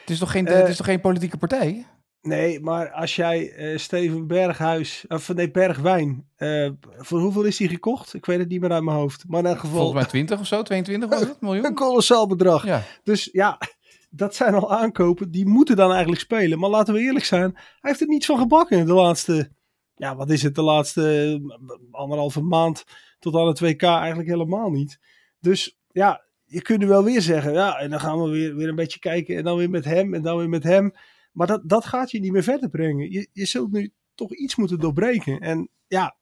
Het 0.00 0.10
is 0.10 0.18
toch 0.18 0.30
geen, 0.30 0.46
Eh, 0.46 0.56
het 0.56 0.68
is 0.68 0.76
toch 0.76 0.86
geen 0.86 1.00
politieke 1.00 1.36
partij? 1.36 1.86
Nee, 2.22 2.60
maar 2.60 2.90
als 2.90 3.16
jij 3.16 3.52
eh, 3.52 3.78
Steven 3.78 4.26
Berghuis, 4.26 5.04
of 5.08 5.34
nee, 5.34 5.50
Bergwijn, 5.50 6.26
eh, 6.36 6.70
voor 6.96 7.20
hoeveel 7.20 7.42
is 7.44 7.58
hij 7.58 7.68
gekocht? 7.68 8.14
Ik 8.14 8.26
weet 8.26 8.38
het 8.38 8.48
niet 8.48 8.60
meer 8.60 8.72
uit 8.72 8.82
mijn 8.82 8.96
hoofd. 8.96 9.24
Maar 9.28 9.40
in 9.40 9.46
elk 9.46 9.58
geval 9.58 9.76
Volgens 9.76 10.00
mij 10.00 10.10
20 10.10 10.40
of 10.40 10.46
zo, 10.46 10.62
22 10.62 11.08
was 11.08 11.20
het, 11.20 11.28
een 11.30 11.36
miljoen? 11.40 11.74
kolossaal 11.74 12.26
bedrag. 12.26 12.64
Ja. 12.64 12.82
Dus 13.02 13.28
ja, 13.32 13.58
dat 14.10 14.34
zijn 14.34 14.54
al 14.54 14.72
aankopen. 14.72 15.30
Die 15.30 15.46
moeten 15.46 15.76
dan 15.76 15.90
eigenlijk 15.90 16.20
spelen. 16.20 16.58
Maar 16.58 16.70
laten 16.70 16.94
we 16.94 17.00
eerlijk 17.00 17.24
zijn, 17.24 17.52
hij 17.54 17.64
heeft 17.80 18.00
er 18.00 18.06
niets 18.08 18.26
van 18.26 18.38
gebakken 18.38 18.86
de 18.86 18.92
laatste, 18.92 19.50
ja, 19.94 20.16
wat 20.16 20.30
is 20.30 20.42
het, 20.42 20.54
de 20.54 20.62
laatste 20.62 21.40
anderhalve 21.90 22.40
maand 22.40 22.84
tot 23.18 23.34
aan 23.34 23.46
het 23.46 23.60
WK 23.60 23.82
eigenlijk 23.82 24.28
helemaal 24.28 24.70
niet. 24.70 24.98
Dus 25.38 25.78
ja, 25.88 26.24
je 26.50 26.62
kunt 26.62 26.84
wel 26.84 27.04
weer 27.04 27.22
zeggen, 27.22 27.52
ja, 27.52 27.78
en 27.78 27.90
dan 27.90 28.00
gaan 28.00 28.22
we 28.22 28.30
weer, 28.30 28.56
weer 28.56 28.68
een 28.68 28.74
beetje 28.74 28.98
kijken 28.98 29.36
en 29.36 29.44
dan 29.44 29.56
weer 29.56 29.70
met 29.70 29.84
hem 29.84 30.14
en 30.14 30.22
dan 30.22 30.38
weer 30.38 30.48
met 30.48 30.62
hem. 30.62 30.92
Maar 31.32 31.46
dat, 31.46 31.60
dat 31.64 31.84
gaat 31.84 32.10
je 32.10 32.20
niet 32.20 32.32
meer 32.32 32.42
verder 32.42 32.68
brengen. 32.68 33.12
Je, 33.12 33.28
je 33.32 33.46
zult 33.46 33.72
nu 33.72 33.92
toch 34.14 34.34
iets 34.34 34.56
moeten 34.56 34.78
doorbreken. 34.78 35.40
En 35.40 35.68
ja, 35.86 36.16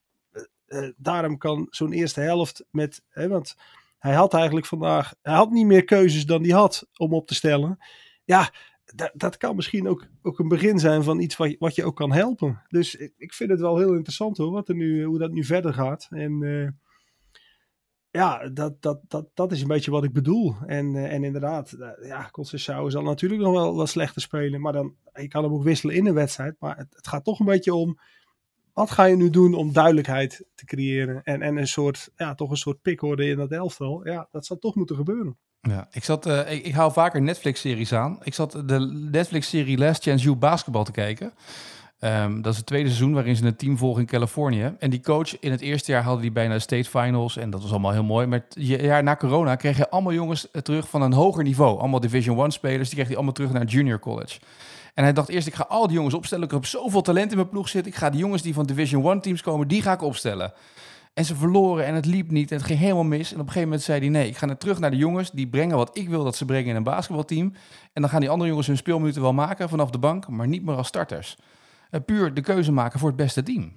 uh, 0.68 0.88
daarom 0.96 1.38
kan 1.38 1.66
zo'n 1.70 1.92
eerste 1.92 2.20
helft 2.20 2.64
met, 2.70 3.04
hè, 3.08 3.28
want 3.28 3.56
hij 3.98 4.14
had 4.14 4.34
eigenlijk 4.34 4.66
vandaag, 4.66 5.14
hij 5.22 5.34
had 5.34 5.50
niet 5.50 5.66
meer 5.66 5.84
keuzes 5.84 6.26
dan 6.26 6.42
hij 6.42 6.52
had 6.52 6.88
om 6.96 7.14
op 7.14 7.26
te 7.26 7.34
stellen. 7.34 7.78
Ja, 8.24 8.52
dat, 8.84 9.10
dat 9.14 9.36
kan 9.36 9.56
misschien 9.56 9.88
ook, 9.88 10.06
ook 10.22 10.38
een 10.38 10.48
begin 10.48 10.78
zijn 10.78 11.02
van 11.02 11.20
iets 11.20 11.36
wat, 11.36 11.56
wat 11.58 11.74
je 11.74 11.84
ook 11.84 11.96
kan 11.96 12.12
helpen. 12.12 12.62
Dus 12.68 12.94
ik, 12.94 13.12
ik 13.16 13.34
vind 13.34 13.50
het 13.50 13.60
wel 13.60 13.78
heel 13.78 13.94
interessant 13.94 14.36
hoor, 14.36 14.50
wat 14.50 14.68
er 14.68 14.74
nu, 14.74 15.04
hoe 15.04 15.18
dat 15.18 15.32
nu 15.32 15.44
verder 15.44 15.74
gaat. 15.74 16.06
En 16.10 16.42
uh, 16.42 16.68
ja, 18.10 18.48
dat, 18.48 18.82
dat, 18.82 19.00
dat, 19.08 19.26
dat 19.34 19.52
is 19.52 19.60
een 19.60 19.68
beetje 19.68 19.90
wat 19.90 20.04
ik 20.04 20.12
bedoel. 20.12 20.54
En, 20.66 20.94
uh, 20.94 21.12
en 21.12 21.24
inderdaad, 21.24 21.72
uh, 21.78 21.88
ja, 22.08 22.30
Conceição 22.30 22.90
zal 22.90 23.02
natuurlijk 23.02 23.40
nog 23.40 23.52
wel, 23.52 23.76
wel 23.76 23.86
slechter 23.86 24.22
spelen. 24.22 24.60
Maar 24.60 24.72
dan, 24.72 24.94
je 25.14 25.28
kan 25.28 25.42
hem 25.44 25.52
ook 25.52 25.62
wisselen 25.62 25.94
in 25.94 26.06
een 26.06 26.14
wedstrijd. 26.14 26.56
Maar 26.58 26.76
het, 26.76 26.86
het 26.90 27.08
gaat 27.08 27.24
toch 27.24 27.38
een 27.40 27.46
beetje 27.46 27.74
om 27.74 27.98
wat 28.72 28.90
ga 28.90 29.04
je 29.04 29.16
nu 29.16 29.30
doen 29.30 29.54
om 29.54 29.72
duidelijkheid 29.72 30.44
te 30.54 30.64
creëren? 30.64 31.22
En, 31.22 31.42
en 31.42 31.56
een 31.56 31.68
soort, 31.68 32.10
ja, 32.16 32.34
toch 32.34 32.50
een 32.50 32.56
soort 32.56 32.82
pikorde 32.82 33.28
in 33.28 33.36
dat 33.36 33.52
elftal. 33.52 34.06
Ja, 34.06 34.28
dat 34.30 34.46
zal 34.46 34.58
toch 34.58 34.74
moeten 34.74 34.96
gebeuren. 34.96 35.38
Ja, 35.60 35.88
ik, 35.90 36.04
zat, 36.04 36.26
uh, 36.26 36.52
ik, 36.52 36.64
ik 36.64 36.74
hou 36.74 36.92
vaker 36.92 37.22
Netflix-series 37.22 37.92
aan. 37.92 38.18
Ik 38.22 38.34
zat 38.34 38.52
de 38.52 38.78
Netflix-serie 39.10 39.78
Last 39.78 40.02
Chance 40.02 40.24
You 40.24 40.36
basketbal 40.36 40.84
te 40.84 40.92
kijken. 40.92 41.32
Um, 42.00 42.42
dat 42.42 42.52
is 42.52 42.58
het 42.58 42.66
tweede 42.66 42.88
seizoen 42.88 43.12
waarin 43.12 43.36
ze 43.36 43.44
een 43.44 43.56
team 43.56 43.78
volgen 43.78 44.00
in 44.00 44.06
Californië. 44.06 44.74
En 44.78 44.90
die 44.90 45.00
coach 45.00 45.38
in 45.40 45.50
het 45.50 45.60
eerste 45.60 45.92
jaar 45.92 46.02
hadden 46.02 46.22
die 46.22 46.32
bijna 46.32 46.54
de 46.54 46.60
state 46.60 46.88
finals. 46.88 47.36
En 47.36 47.50
dat 47.50 47.62
was 47.62 47.70
allemaal 47.70 47.92
heel 47.92 48.04
mooi. 48.04 48.26
Maar 48.26 48.44
het 48.48 48.66
jaar 48.66 49.02
na 49.02 49.16
corona 49.16 49.56
kreeg 49.56 49.76
je 49.76 49.90
allemaal 49.90 50.12
jongens 50.12 50.48
terug 50.62 50.88
van 50.88 51.02
een 51.02 51.12
hoger 51.12 51.42
niveau. 51.42 51.78
Allemaal 51.78 52.00
Division 52.00 52.38
One 52.38 52.50
spelers. 52.50 52.86
Die 52.88 52.94
kreeg 52.94 53.06
hij 53.06 53.16
allemaal 53.16 53.34
terug 53.34 53.52
naar 53.52 53.64
junior 53.64 53.98
college. 53.98 54.38
En 54.94 55.04
hij 55.04 55.12
dacht 55.12 55.28
eerst, 55.28 55.46
ik 55.46 55.54
ga 55.54 55.66
al 55.68 55.86
die 55.86 55.96
jongens 55.96 56.14
opstellen. 56.14 56.44
Ik 56.44 56.50
heb 56.50 56.66
zoveel 56.66 57.02
talent 57.02 57.30
in 57.30 57.36
mijn 57.36 57.48
ploeg 57.48 57.68
zitten. 57.68 57.92
Ik 57.92 57.98
ga 57.98 58.10
die 58.10 58.20
jongens 58.20 58.42
die 58.42 58.54
van 58.54 58.66
Division 58.66 59.04
One 59.04 59.20
teams 59.20 59.42
komen, 59.42 59.68
die 59.68 59.82
ga 59.82 59.92
ik 59.92 60.02
opstellen. 60.02 60.52
En 61.14 61.24
ze 61.24 61.34
verloren 61.34 61.86
en 61.86 61.94
het 61.94 62.06
liep 62.06 62.30
niet 62.30 62.50
en 62.50 62.56
het 62.56 62.66
ging 62.66 62.78
helemaal 62.78 63.04
mis. 63.04 63.32
En 63.32 63.34
op 63.34 63.46
een 63.46 63.46
gegeven 63.46 63.68
moment 63.68 63.82
zei 63.82 64.00
hij, 64.00 64.08
nee, 64.08 64.28
ik 64.28 64.36
ga 64.36 64.46
naar 64.46 64.58
terug 64.58 64.78
naar 64.78 64.90
de 64.90 64.96
jongens. 64.96 65.30
Die 65.30 65.46
brengen 65.46 65.76
wat 65.76 65.98
ik 65.98 66.08
wil 66.08 66.24
dat 66.24 66.36
ze 66.36 66.44
brengen 66.44 66.68
in 66.68 66.76
een 66.76 66.82
basketbalteam. 66.82 67.52
En 67.92 68.02
dan 68.02 68.10
gaan 68.10 68.20
die 68.20 68.30
andere 68.30 68.48
jongens 68.48 68.66
hun 68.66 68.76
speelminuten 68.76 69.22
wel 69.22 69.32
maken 69.32 69.68
vanaf 69.68 69.90
de 69.90 69.98
bank, 69.98 70.28
maar 70.28 70.48
niet 70.48 70.64
meer 70.64 70.76
als 70.76 70.86
starters. 70.86 71.36
Uh, 71.90 72.00
puur 72.04 72.34
de 72.34 72.40
keuze 72.40 72.72
maken 72.72 72.98
voor 72.98 73.08
het 73.08 73.16
beste 73.16 73.42
team. 73.42 73.72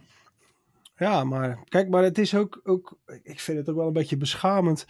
Ja, 0.95 1.23
maar 1.23 1.59
kijk, 1.63 1.89
maar 1.89 2.03
het 2.03 2.17
is 2.17 2.35
ook, 2.35 2.59
ook 2.63 2.97
ik 3.23 3.39
vind 3.39 3.57
het 3.57 3.69
ook 3.69 3.75
wel 3.75 3.87
een 3.87 3.93
beetje 3.93 4.17
beschamend. 4.17 4.85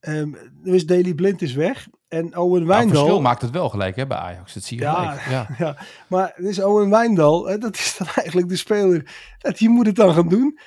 Um, 0.00 0.36
dus 0.62 0.86
Daily 0.86 1.14
Blind 1.14 1.42
is 1.42 1.54
weg. 1.54 1.88
En 2.08 2.36
Owen 2.36 2.66
Wijndal... 2.66 2.76
Nou, 2.76 2.88
verschil 2.88 3.20
maakt 3.20 3.42
het 3.42 3.50
wel 3.50 3.68
gelijk 3.68 3.96
hè, 3.96 4.06
bij 4.06 4.16
Ajax. 4.16 4.54
Dat 4.54 4.62
zie 4.62 4.78
je 4.78 4.82
ja, 4.82 5.10
gelijk. 5.10 5.28
Ja. 5.28 5.48
ja. 5.66 5.76
maar 6.08 6.34
dus 6.36 6.62
Owen 6.62 6.90
Wijndal, 6.90 7.58
dat 7.58 7.74
is 7.74 7.96
dan 7.98 8.08
eigenlijk 8.22 8.48
de 8.48 8.56
speler. 8.56 9.14
Dat 9.38 9.58
die 9.58 9.68
moet 9.68 9.86
het 9.86 9.96
dan 9.96 10.14
gaan 10.14 10.28
doen. 10.28 10.58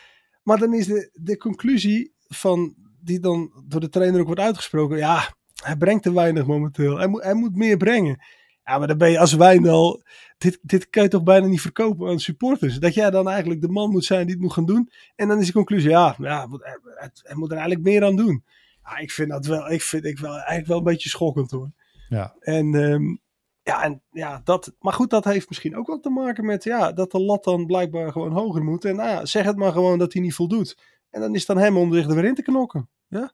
Maar 0.44 0.58
dan 0.58 0.74
is 0.74 0.86
de, 0.86 1.10
de 1.14 1.38
conclusie 1.38 2.14
van 2.28 2.76
die 3.00 3.20
dan 3.20 3.64
door 3.66 3.80
de 3.80 3.90
trainer 3.90 4.20
ook 4.20 4.26
wordt 4.26 4.42
uitgesproken. 4.42 4.98
Ja, 4.98 5.36
hij 5.64 5.76
brengt 5.76 6.04
te 6.04 6.14
weinig 6.14 6.46
momenteel. 6.46 6.98
Hij 6.98 7.08
moet, 7.08 7.24
hij 7.24 7.34
moet 7.34 7.56
meer 7.56 7.78
brengen. 7.78 8.24
Ja, 8.68 8.78
maar 8.78 8.88
dan 8.88 8.98
ben 8.98 9.12
je 9.12 9.20
als 9.20 9.34
Wijndal... 9.34 10.04
Dit, 10.38 10.60
dit 10.62 10.90
kan 10.90 11.04
je 11.04 11.10
toch 11.10 11.24
bijna 11.24 11.48
niet 11.48 11.62
verkopen 11.62 12.10
aan 12.10 12.20
supporters. 12.20 12.80
Dat 12.80 12.94
jij 12.94 13.10
dan 13.10 13.30
eigenlijk 13.30 13.62
de 13.62 13.68
man 13.68 13.90
moet 13.90 14.06
zijn 14.06 14.26
die 14.26 14.36
het 14.36 14.44
moet 14.44 14.54
gaan 14.54 14.66
doen. 14.66 14.92
En 15.16 15.28
dan 15.28 15.40
is 15.40 15.46
de 15.46 15.54
conclusie, 15.54 15.90
ja, 15.90 16.16
ja 16.18 16.48
hij, 16.82 17.10
hij 17.14 17.36
moet 17.36 17.52
er 17.52 17.58
eigenlijk 17.58 17.86
meer 17.86 18.04
aan 18.04 18.16
doen. 18.16 18.44
Ja, 18.84 18.98
ik 18.98 19.12
vind 19.12 19.30
dat 19.30 19.46
wel, 19.46 19.72
ik 19.72 19.82
vind 19.82 20.06
ik 20.06 20.20
wel 20.20 20.34
eigenlijk 20.34 20.68
wel 20.68 20.78
een 20.78 20.84
beetje 20.84 21.10
schokkend 21.10 21.52
hoor. 21.52 21.72
Ja. 22.10 22.36
En 22.40 22.74
um, 22.74 23.22
ja, 23.64 23.84
en 23.84 24.02
ja, 24.12 24.42
dat, 24.44 24.74
maar 24.80 24.94
goed, 24.94 25.10
dat 25.10 25.24
heeft 25.24 25.50
misschien 25.50 25.78
ook 25.78 25.88
wel 25.88 26.00
te 26.00 26.10
maken 26.10 26.46
met 26.46 26.64
ja, 26.64 26.92
dat 26.92 27.12
de 27.12 27.20
lat 27.20 27.44
dan 27.44 27.66
blijkbaar 27.66 28.12
gewoon 28.12 28.32
hoger 28.32 28.64
moet. 28.64 28.86
En 28.86 28.96
nou 28.96 29.10
ja, 29.10 29.26
zeg 29.26 29.46
het 29.46 29.58
maar 29.58 29.72
gewoon 29.72 29.98
dat 29.98 30.14
hij 30.14 30.22
niet 30.22 30.34
voldoet. 30.34 30.78
En 31.10 31.22
dan 31.22 31.34
is 31.34 31.38
het 31.38 31.48
dan 31.48 31.58
hem 31.58 31.78
om 31.78 31.94
zich 31.94 32.08
er 32.08 32.16
weer 32.16 32.26
in 32.26 32.36
te 32.36 32.42
knokken. 32.42 32.90
Ja? 33.08 33.32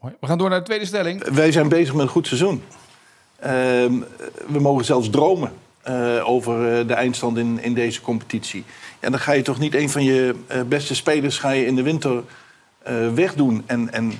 We 0.00 0.26
gaan 0.26 0.38
door 0.38 0.48
naar 0.48 0.58
de 0.58 0.64
tweede 0.64 0.84
stelling. 0.84 1.28
Wij 1.28 1.52
zijn 1.52 1.68
bezig 1.68 1.94
met 1.94 2.02
een 2.02 2.08
goed 2.08 2.26
seizoen. 2.26 2.62
Uh, 3.42 3.48
we 4.46 4.58
mogen 4.60 4.84
zelfs 4.84 5.10
dromen 5.10 5.52
uh, 5.88 6.28
over 6.28 6.86
de 6.86 6.94
eindstand 6.94 7.38
in, 7.38 7.58
in 7.62 7.74
deze 7.74 8.00
competitie. 8.00 8.64
En 9.00 9.10
dan 9.10 9.20
ga 9.20 9.32
je 9.32 9.42
toch 9.42 9.58
niet 9.58 9.74
een 9.74 9.90
van 9.90 10.04
je 10.04 10.34
uh, 10.52 10.62
beste 10.62 10.94
spelers 10.94 11.38
ga 11.38 11.50
je 11.50 11.66
in 11.66 11.74
de 11.74 11.82
winter 11.82 12.22
wegdoen. 13.14 13.62
En, 13.66 13.92
en 13.92 14.12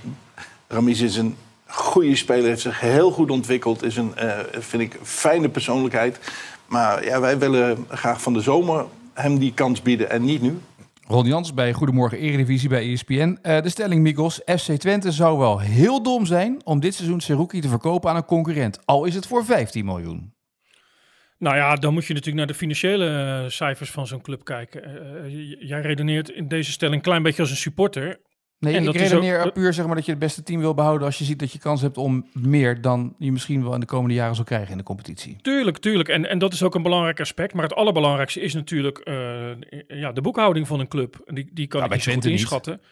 Ramis 0.68 1.00
is 1.00 1.16
een 1.16 1.36
goede 1.66 2.16
speler, 2.16 2.48
heeft 2.48 2.60
zich 2.60 2.80
heel 2.80 3.10
goed 3.10 3.30
ontwikkeld. 3.30 3.82
Is 3.82 3.96
een, 3.96 4.12
vind 4.50 4.82
ik, 4.82 4.98
fijne 5.02 5.48
persoonlijkheid. 5.48 6.18
Maar 6.66 7.04
ja, 7.04 7.20
wij 7.20 7.38
willen 7.38 7.86
graag 7.88 8.22
van 8.22 8.32
de 8.32 8.40
zomer 8.40 8.84
hem 9.12 9.38
die 9.38 9.54
kans 9.54 9.82
bieden 9.82 10.10
en 10.10 10.24
niet 10.24 10.42
nu. 10.42 10.58
Ron 11.10 11.26
Jans 11.26 11.54
bij 11.54 11.72
Goedemorgen 11.72 12.18
Eredivisie 12.18 12.68
bij 12.68 12.92
ESPN. 12.92 13.38
Uh, 13.42 13.60
de 13.60 13.68
stelling, 13.68 14.02
Mikos. 14.02 14.40
FC 14.46 14.72
Twente 14.72 15.12
zou 15.12 15.38
wel 15.38 15.58
heel 15.58 16.02
dom 16.02 16.26
zijn 16.26 16.60
om 16.64 16.80
dit 16.80 16.94
seizoen 16.94 17.20
Seruki 17.20 17.60
te 17.60 17.68
verkopen 17.68 18.10
aan 18.10 18.16
een 18.16 18.24
concurrent. 18.24 18.86
Al 18.86 19.04
is 19.04 19.14
het 19.14 19.26
voor 19.26 19.44
15 19.44 19.84
miljoen. 19.84 20.34
Nou 21.38 21.56
ja, 21.56 21.74
dan 21.74 21.92
moet 21.92 22.06
je 22.06 22.12
natuurlijk 22.12 22.38
naar 22.38 22.46
de 22.46 22.58
financiële 22.58 23.06
uh, 23.44 23.50
cijfers 23.50 23.90
van 23.90 24.06
zo'n 24.06 24.20
club 24.20 24.44
kijken. 24.44 24.82
Uh, 25.26 25.68
jij 25.68 25.80
redeneert 25.80 26.28
in 26.28 26.48
deze 26.48 26.72
stelling 26.72 26.96
een 26.96 27.02
klein 27.02 27.22
beetje 27.22 27.42
als 27.42 27.50
een 27.50 27.56
supporter. 27.56 28.20
Nee, 28.60 28.74
en 28.74 28.86
ik 28.86 28.96
redeneer 28.96 29.44
ook, 29.44 29.52
puur 29.52 29.72
zeg 29.72 29.86
maar, 29.86 29.94
dat 29.94 30.04
je 30.04 30.10
het 30.10 30.20
beste 30.20 30.42
team 30.42 30.60
wil 30.60 30.74
behouden 30.74 31.06
als 31.06 31.18
je 31.18 31.24
ziet 31.24 31.38
dat 31.38 31.52
je 31.52 31.58
kans 31.58 31.80
hebt 31.80 31.98
om 31.98 32.26
meer 32.32 32.80
dan 32.80 33.14
je 33.18 33.32
misschien 33.32 33.62
wel 33.62 33.74
in 33.74 33.80
de 33.80 33.86
komende 33.86 34.14
jaren 34.14 34.34
zal 34.34 34.44
krijgen 34.44 34.70
in 34.70 34.76
de 34.76 34.82
competitie. 34.82 35.36
Tuurlijk, 35.42 35.78
tuurlijk. 35.78 36.08
En, 36.08 36.28
en 36.28 36.38
dat 36.38 36.52
is 36.52 36.62
ook 36.62 36.74
een 36.74 36.82
belangrijk 36.82 37.20
aspect. 37.20 37.54
Maar 37.54 37.62
het 37.62 37.74
allerbelangrijkste 37.74 38.40
is 38.40 38.54
natuurlijk 38.54 39.00
uh, 39.04 39.50
ja, 39.88 40.12
de 40.12 40.20
boekhouding 40.20 40.66
van 40.66 40.80
een 40.80 40.88
club. 40.88 41.22
Die, 41.24 41.50
die 41.52 41.66
kan 41.66 41.80
ja, 41.80 41.86
ik 41.86 41.92
niet 41.92 42.02
zo 42.02 42.12
goed 42.12 42.24
inschatten. 42.24 42.80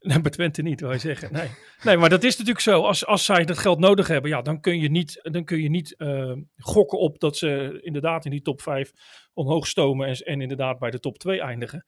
Nee, 0.00 0.20
bij 0.20 0.30
Twente 0.30 0.62
niet, 0.62 0.80
wil 0.80 0.92
je 0.92 0.98
zeggen. 0.98 1.32
Nee. 1.32 1.48
nee, 1.82 1.96
maar 1.96 2.08
dat 2.08 2.24
is 2.24 2.32
natuurlijk 2.32 2.60
zo. 2.60 2.82
Als, 2.82 3.06
als 3.06 3.24
zij 3.24 3.44
dat 3.44 3.58
geld 3.58 3.78
nodig 3.78 4.08
hebben, 4.08 4.30
ja, 4.30 4.42
dan 4.42 4.60
kun 4.60 4.80
je 4.80 4.90
niet, 4.90 5.20
dan 5.22 5.44
kun 5.44 5.62
je 5.62 5.70
niet 5.70 5.94
uh, 5.98 6.32
gokken 6.58 6.98
op 6.98 7.20
dat 7.20 7.36
ze 7.36 7.78
inderdaad 7.82 8.24
in 8.24 8.30
die 8.30 8.42
top 8.42 8.60
5 8.62 8.92
omhoog 9.34 9.66
stomen 9.66 10.06
en, 10.08 10.14
en 10.14 10.40
inderdaad 10.40 10.78
bij 10.78 10.90
de 10.90 11.00
top 11.00 11.18
2 11.18 11.40
eindigen. 11.40 11.84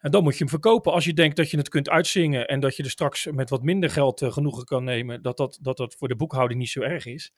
En 0.00 0.10
dan 0.10 0.22
moet 0.22 0.32
je 0.32 0.38
hem 0.38 0.48
verkopen. 0.48 0.92
Als 0.92 1.04
je 1.04 1.14
denkt 1.14 1.36
dat 1.36 1.50
je 1.50 1.56
het 1.56 1.68
kunt 1.68 1.88
uitzingen 1.88 2.48
en 2.48 2.60
dat 2.60 2.76
je 2.76 2.82
er 2.82 2.90
straks 2.90 3.26
met 3.26 3.50
wat 3.50 3.62
minder 3.62 3.90
geld 3.90 4.22
uh, 4.22 4.32
genoegen 4.32 4.64
kan 4.64 4.84
nemen, 4.84 5.22
dat 5.22 5.36
dat, 5.36 5.58
dat 5.62 5.76
dat 5.76 5.94
voor 5.94 6.08
de 6.08 6.16
boekhouding 6.16 6.60
niet 6.60 6.70
zo 6.70 6.80
erg 6.80 7.06
is. 7.06 7.32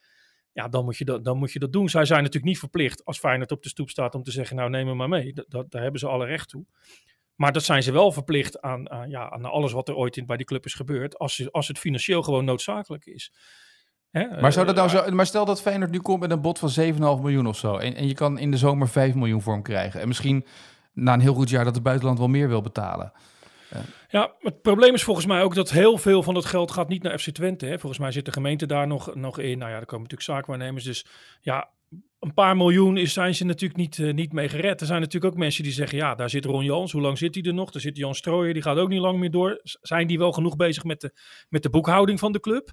Ja, 0.52 0.68
dan 0.68 0.84
moet, 0.84 0.96
je 0.96 1.04
dat, 1.04 1.24
dan 1.24 1.38
moet 1.38 1.52
je 1.52 1.58
dat 1.58 1.72
doen. 1.72 1.88
Zij 1.88 2.04
zijn 2.04 2.18
natuurlijk 2.18 2.52
niet 2.52 2.58
verplicht 2.58 3.04
als 3.04 3.18
Feyenoord 3.18 3.52
op 3.52 3.62
de 3.62 3.68
stoep 3.68 3.90
staat 3.90 4.14
om 4.14 4.22
te 4.22 4.30
zeggen, 4.30 4.56
nou 4.56 4.70
neem 4.70 4.86
hem 4.86 4.96
maar 4.96 5.08
mee. 5.08 5.32
Dat, 5.32 5.44
dat, 5.48 5.70
daar 5.70 5.82
hebben 5.82 6.00
ze 6.00 6.08
alle 6.08 6.26
recht 6.26 6.48
toe. 6.48 6.64
Maar 7.34 7.52
dat 7.52 7.62
zijn 7.64 7.82
ze 7.82 7.92
wel 7.92 8.12
verplicht 8.12 8.60
aan, 8.60 8.90
aan, 8.90 9.10
ja, 9.10 9.30
aan 9.30 9.44
alles 9.44 9.72
wat 9.72 9.88
er 9.88 9.94
ooit 9.94 10.16
in, 10.16 10.26
bij 10.26 10.36
die 10.36 10.46
club 10.46 10.64
is 10.64 10.74
gebeurd, 10.74 11.18
als, 11.18 11.52
als 11.52 11.68
het 11.68 11.78
financieel 11.78 12.22
gewoon 12.22 12.44
noodzakelijk 12.44 13.06
is. 13.06 13.32
Hè? 14.10 14.40
Maar, 14.40 14.52
zou 14.52 14.66
dat 14.66 14.74
nou 14.74 14.88
zo, 14.88 15.10
maar 15.10 15.26
stel 15.26 15.44
dat 15.44 15.62
Feyenoord 15.62 15.90
nu 15.90 16.00
komt 16.00 16.20
met 16.20 16.30
een 16.30 16.40
bod 16.40 16.58
van 16.58 16.70
7,5 16.92 16.94
miljoen 16.98 17.46
of 17.46 17.56
zo. 17.56 17.76
En, 17.76 17.94
en 17.94 18.08
je 18.08 18.14
kan 18.14 18.38
in 18.38 18.50
de 18.50 18.56
zomer 18.56 18.88
5 18.88 19.14
miljoen 19.14 19.42
voor 19.42 19.52
hem 19.52 19.62
krijgen. 19.62 20.00
En 20.00 20.08
misschien 20.08 20.46
na 20.92 21.12
een 21.12 21.20
heel 21.20 21.34
goed 21.34 21.50
jaar 21.50 21.64
dat 21.64 21.74
het 21.74 21.82
buitenland 21.82 22.18
wel 22.18 22.28
meer 22.28 22.48
wil 22.48 22.62
betalen. 22.62 23.12
Ja, 24.08 24.32
het 24.38 24.62
probleem 24.62 24.94
is 24.94 25.02
volgens 25.02 25.26
mij 25.26 25.42
ook 25.42 25.54
dat 25.54 25.70
heel 25.70 25.98
veel 25.98 26.22
van 26.22 26.34
dat 26.34 26.44
geld 26.44 26.70
gaat 26.70 26.88
niet 26.88 27.02
naar 27.02 27.18
FC 27.18 27.30
Twente. 27.30 27.66
Hè. 27.66 27.78
Volgens 27.78 28.00
mij 28.00 28.12
zit 28.12 28.24
de 28.24 28.32
gemeente 28.32 28.66
daar 28.66 28.86
nog, 28.86 29.14
nog 29.14 29.38
in. 29.38 29.58
Nou 29.58 29.70
ja, 29.70 29.76
er 29.76 29.86
komen 29.86 30.02
natuurlijk 30.02 30.30
zaakwaarnemers. 30.30 30.84
Dus 30.84 31.06
ja, 31.40 31.68
een 32.20 32.34
paar 32.34 32.56
miljoen 32.56 32.96
is, 32.96 33.12
zijn 33.12 33.34
ze 33.34 33.44
natuurlijk 33.44 33.80
niet, 33.80 33.98
uh, 33.98 34.12
niet 34.12 34.32
mee 34.32 34.48
gered. 34.48 34.80
Er 34.80 34.86
zijn 34.86 35.00
natuurlijk 35.00 35.32
ook 35.32 35.38
mensen 35.38 35.62
die 35.62 35.72
zeggen, 35.72 35.98
ja, 35.98 36.14
daar 36.14 36.30
zit 36.30 36.44
Ron 36.44 36.64
Jans. 36.64 36.92
Hoe 36.92 37.00
lang 37.00 37.18
zit 37.18 37.34
hij 37.34 37.44
er 37.44 37.54
nog? 37.54 37.70
Daar 37.70 37.82
zit 37.82 37.96
Jan 37.96 38.14
Strooijer, 38.14 38.54
die 38.54 38.62
gaat 38.62 38.76
ook 38.76 38.88
niet 38.88 39.00
lang 39.00 39.18
meer 39.18 39.30
door. 39.30 39.60
Zijn 39.62 40.06
die 40.06 40.18
wel 40.18 40.32
genoeg 40.32 40.56
bezig 40.56 40.84
met 40.84 41.00
de, 41.00 41.14
met 41.48 41.62
de 41.62 41.70
boekhouding 41.70 42.18
van 42.18 42.32
de 42.32 42.40
club? 42.40 42.72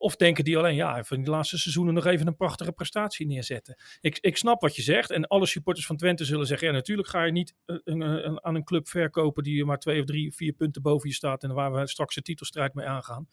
Of 0.00 0.16
denken 0.16 0.44
die 0.44 0.58
alleen, 0.58 0.74
ja, 0.74 1.04
van 1.04 1.16
die 1.16 1.30
laatste 1.30 1.58
seizoenen 1.58 1.94
nog 1.94 2.06
even 2.06 2.26
een 2.26 2.36
prachtige 2.36 2.72
prestatie 2.72 3.26
neerzetten. 3.26 3.76
Ik, 4.00 4.18
ik 4.18 4.36
snap 4.36 4.60
wat 4.60 4.76
je 4.76 4.82
zegt. 4.82 5.10
En 5.10 5.26
alle 5.26 5.46
supporters 5.46 5.86
van 5.86 5.96
Twente 5.96 6.24
zullen 6.24 6.46
zeggen, 6.46 6.68
ja, 6.68 6.72
natuurlijk 6.72 7.08
ga 7.08 7.24
je 7.24 7.32
niet 7.32 7.54
een, 7.66 7.80
een, 7.84 8.00
een, 8.26 8.44
aan 8.44 8.54
een 8.54 8.64
club 8.64 8.88
verkopen 8.88 9.42
die 9.42 9.64
maar 9.64 9.78
twee 9.78 10.00
of 10.00 10.06
drie, 10.06 10.34
vier 10.34 10.52
punten 10.52 10.82
boven 10.82 11.08
je 11.08 11.14
staat 11.14 11.42
en 11.42 11.54
waar 11.54 11.72
we 11.72 11.88
straks 11.88 12.14
de 12.14 12.22
titelstrijd 12.22 12.74
mee 12.74 12.86
aangaan. 12.86 13.28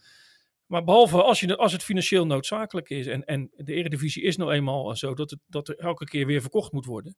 Maar 0.66 0.84
behalve 0.84 1.24
als, 1.24 1.40
je, 1.40 1.58
als 1.58 1.72
het 1.72 1.84
financieel 1.84 2.26
noodzakelijk 2.26 2.90
is. 2.90 3.08
En, 3.08 3.26
en 3.26 3.52
de 3.56 3.74
Eredivisie 3.74 4.24
is 4.24 4.38
nou 4.38 4.54
eenmaal 4.54 4.96
zo 4.96 5.14
dat, 5.14 5.30
het, 5.30 5.40
dat 5.48 5.68
er 5.68 5.78
elke 5.78 6.06
keer 6.06 6.26
weer 6.26 6.42
verkocht 6.42 6.72
moet 6.72 6.86
worden. 6.86 7.18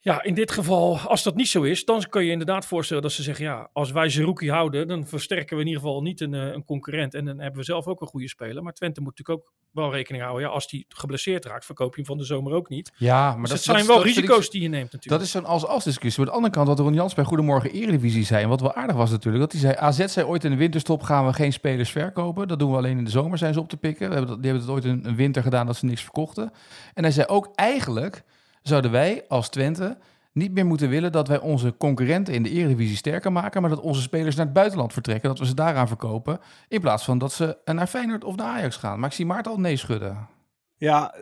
Ja, 0.00 0.22
in 0.22 0.34
dit 0.34 0.50
geval, 0.50 0.98
als 0.98 1.22
dat 1.22 1.34
niet 1.34 1.48
zo 1.48 1.62
is, 1.62 1.84
dan 1.84 2.04
kun 2.08 2.24
je 2.24 2.30
inderdaad 2.30 2.66
voorstellen 2.66 3.02
dat 3.02 3.12
ze 3.12 3.22
zeggen: 3.22 3.44
ja, 3.44 3.70
als 3.72 3.90
wij 3.90 4.08
Zerouki 4.08 4.50
houden, 4.50 4.88
dan 4.88 5.06
versterken 5.06 5.56
we 5.56 5.62
in 5.62 5.68
ieder 5.68 5.82
geval 5.82 6.02
niet 6.02 6.20
een, 6.20 6.34
eh, 6.34 6.52
een 6.52 6.64
concurrent. 6.64 7.14
En 7.14 7.24
dan 7.24 7.38
hebben 7.38 7.58
we 7.58 7.64
zelf 7.64 7.86
ook 7.86 8.00
een 8.00 8.06
goede 8.06 8.28
speler. 8.28 8.62
Maar 8.62 8.72
Twente 8.72 9.00
moet 9.00 9.18
natuurlijk 9.18 9.46
ook 9.46 9.52
wel 9.70 9.92
rekening 9.92 10.22
houden. 10.24 10.46
Ja, 10.46 10.52
als 10.54 10.68
die 10.68 10.84
geblesseerd 10.88 11.44
raakt, 11.44 11.64
verkoop 11.64 11.90
je 11.90 11.96
hem 11.96 12.04
van 12.04 12.16
de 12.18 12.24
zomer 12.24 12.52
ook 12.52 12.68
niet. 12.68 12.92
Ja, 12.96 13.30
maar 13.30 13.40
Dus 13.40 13.42
dat, 13.48 13.50
het 13.50 13.62
zijn 13.62 13.76
dat- 13.76 13.86
wel 13.86 13.96
dat 13.96 14.04
vind 14.04 14.16
ik- 14.18 14.22
risico's 14.24 14.50
die 14.50 14.62
je 14.62 14.68
neemt 14.68 14.92
natuurlijk. 14.92 15.08
Dat 15.12 15.20
is 15.22 15.30
zo'n 15.30 15.44
als-als 15.44 15.84
discussie. 15.84 16.24
Maar 16.24 16.32
aan 16.34 16.40
de 16.40 16.44
andere 16.46 16.64
kant, 16.64 16.76
wat 16.78 16.86
Ron 16.86 16.94
Jans 16.96 17.14
bij 17.14 17.24
Goedemorgen 17.24 17.70
Eredivisie 17.72 18.24
zei... 18.24 18.42
en 18.42 18.48
wat 18.48 18.60
wel 18.60 18.74
aardig 18.74 18.96
was 18.96 19.10
natuurlijk, 19.10 19.42
dat 19.42 19.52
hij 19.52 19.60
zei... 19.60 19.74
AZ 19.76 20.04
zei 20.12 20.26
ooit 20.26 20.44
in 20.44 20.50
de 20.50 20.56
winterstop 20.56 21.02
gaan 21.02 21.26
we 21.26 21.32
geen 21.32 21.52
spelers 21.52 21.90
verkopen. 21.90 22.48
Dat 22.48 22.58
doen 22.58 22.70
we 22.70 22.76
alleen 22.76 22.98
in 22.98 23.04
de 23.04 23.10
zomer, 23.10 23.38
zijn 23.38 23.52
ze 23.54 23.60
op 23.60 23.68
te 23.68 23.76
pikken. 23.76 24.08
We 24.08 24.14
hebben 24.14 24.40
die 24.40 24.50
hebben 24.50 24.62
het 24.68 24.70
ooit 24.76 24.84
een, 24.84 25.06
een 25.08 25.16
winter 25.16 25.42
gedaan 25.42 25.66
dat 25.66 25.76
ze 25.76 25.84
niks 25.84 26.02
verkochten. 26.02 26.52
En 26.94 27.02
hij 27.02 27.12
zei 27.12 27.26
ook, 27.26 27.48
eigenlijk 27.54 28.24
zouden 28.68 28.90
wij 28.90 29.24
als 29.28 29.48
Twente... 29.48 29.98
niet 30.32 30.52
meer 30.52 30.66
moeten 30.66 30.88
willen 30.88 31.12
dat 31.12 31.28
wij 31.28 31.38
onze 31.40 31.76
concurrenten 31.76 32.34
in 32.34 32.42
de 32.42 32.50
Eredivisie 32.50 32.96
sterker 32.96 33.32
maken... 33.32 33.60
maar 33.60 33.70
dat 33.70 33.80
onze 33.80 34.00
spelers 34.00 34.36
naar 34.36 34.44
het 34.44 34.54
buitenland 34.54 34.92
vertrekken, 34.92 35.28
dat 35.28 35.38
we 35.38 35.46
ze 35.46 35.54
daaraan 35.54 35.88
verkopen... 35.88 36.40
in 36.68 36.80
plaats 36.80 37.04
van 37.04 37.18
dat 37.18 37.32
ze 37.32 37.58
naar 37.64 37.86
Feyenoord 37.86 38.24
of 38.24 38.36
naar 38.36 38.46
Ajax 38.46 38.76
gaan. 38.76 39.00
Maar 39.00 39.08
ik 39.08 39.14
zie 39.14 39.26
Maarten 39.26 39.52
al 39.52 39.60
nee 39.60 39.76
schudden. 39.76 40.28
Ja, 40.76 41.14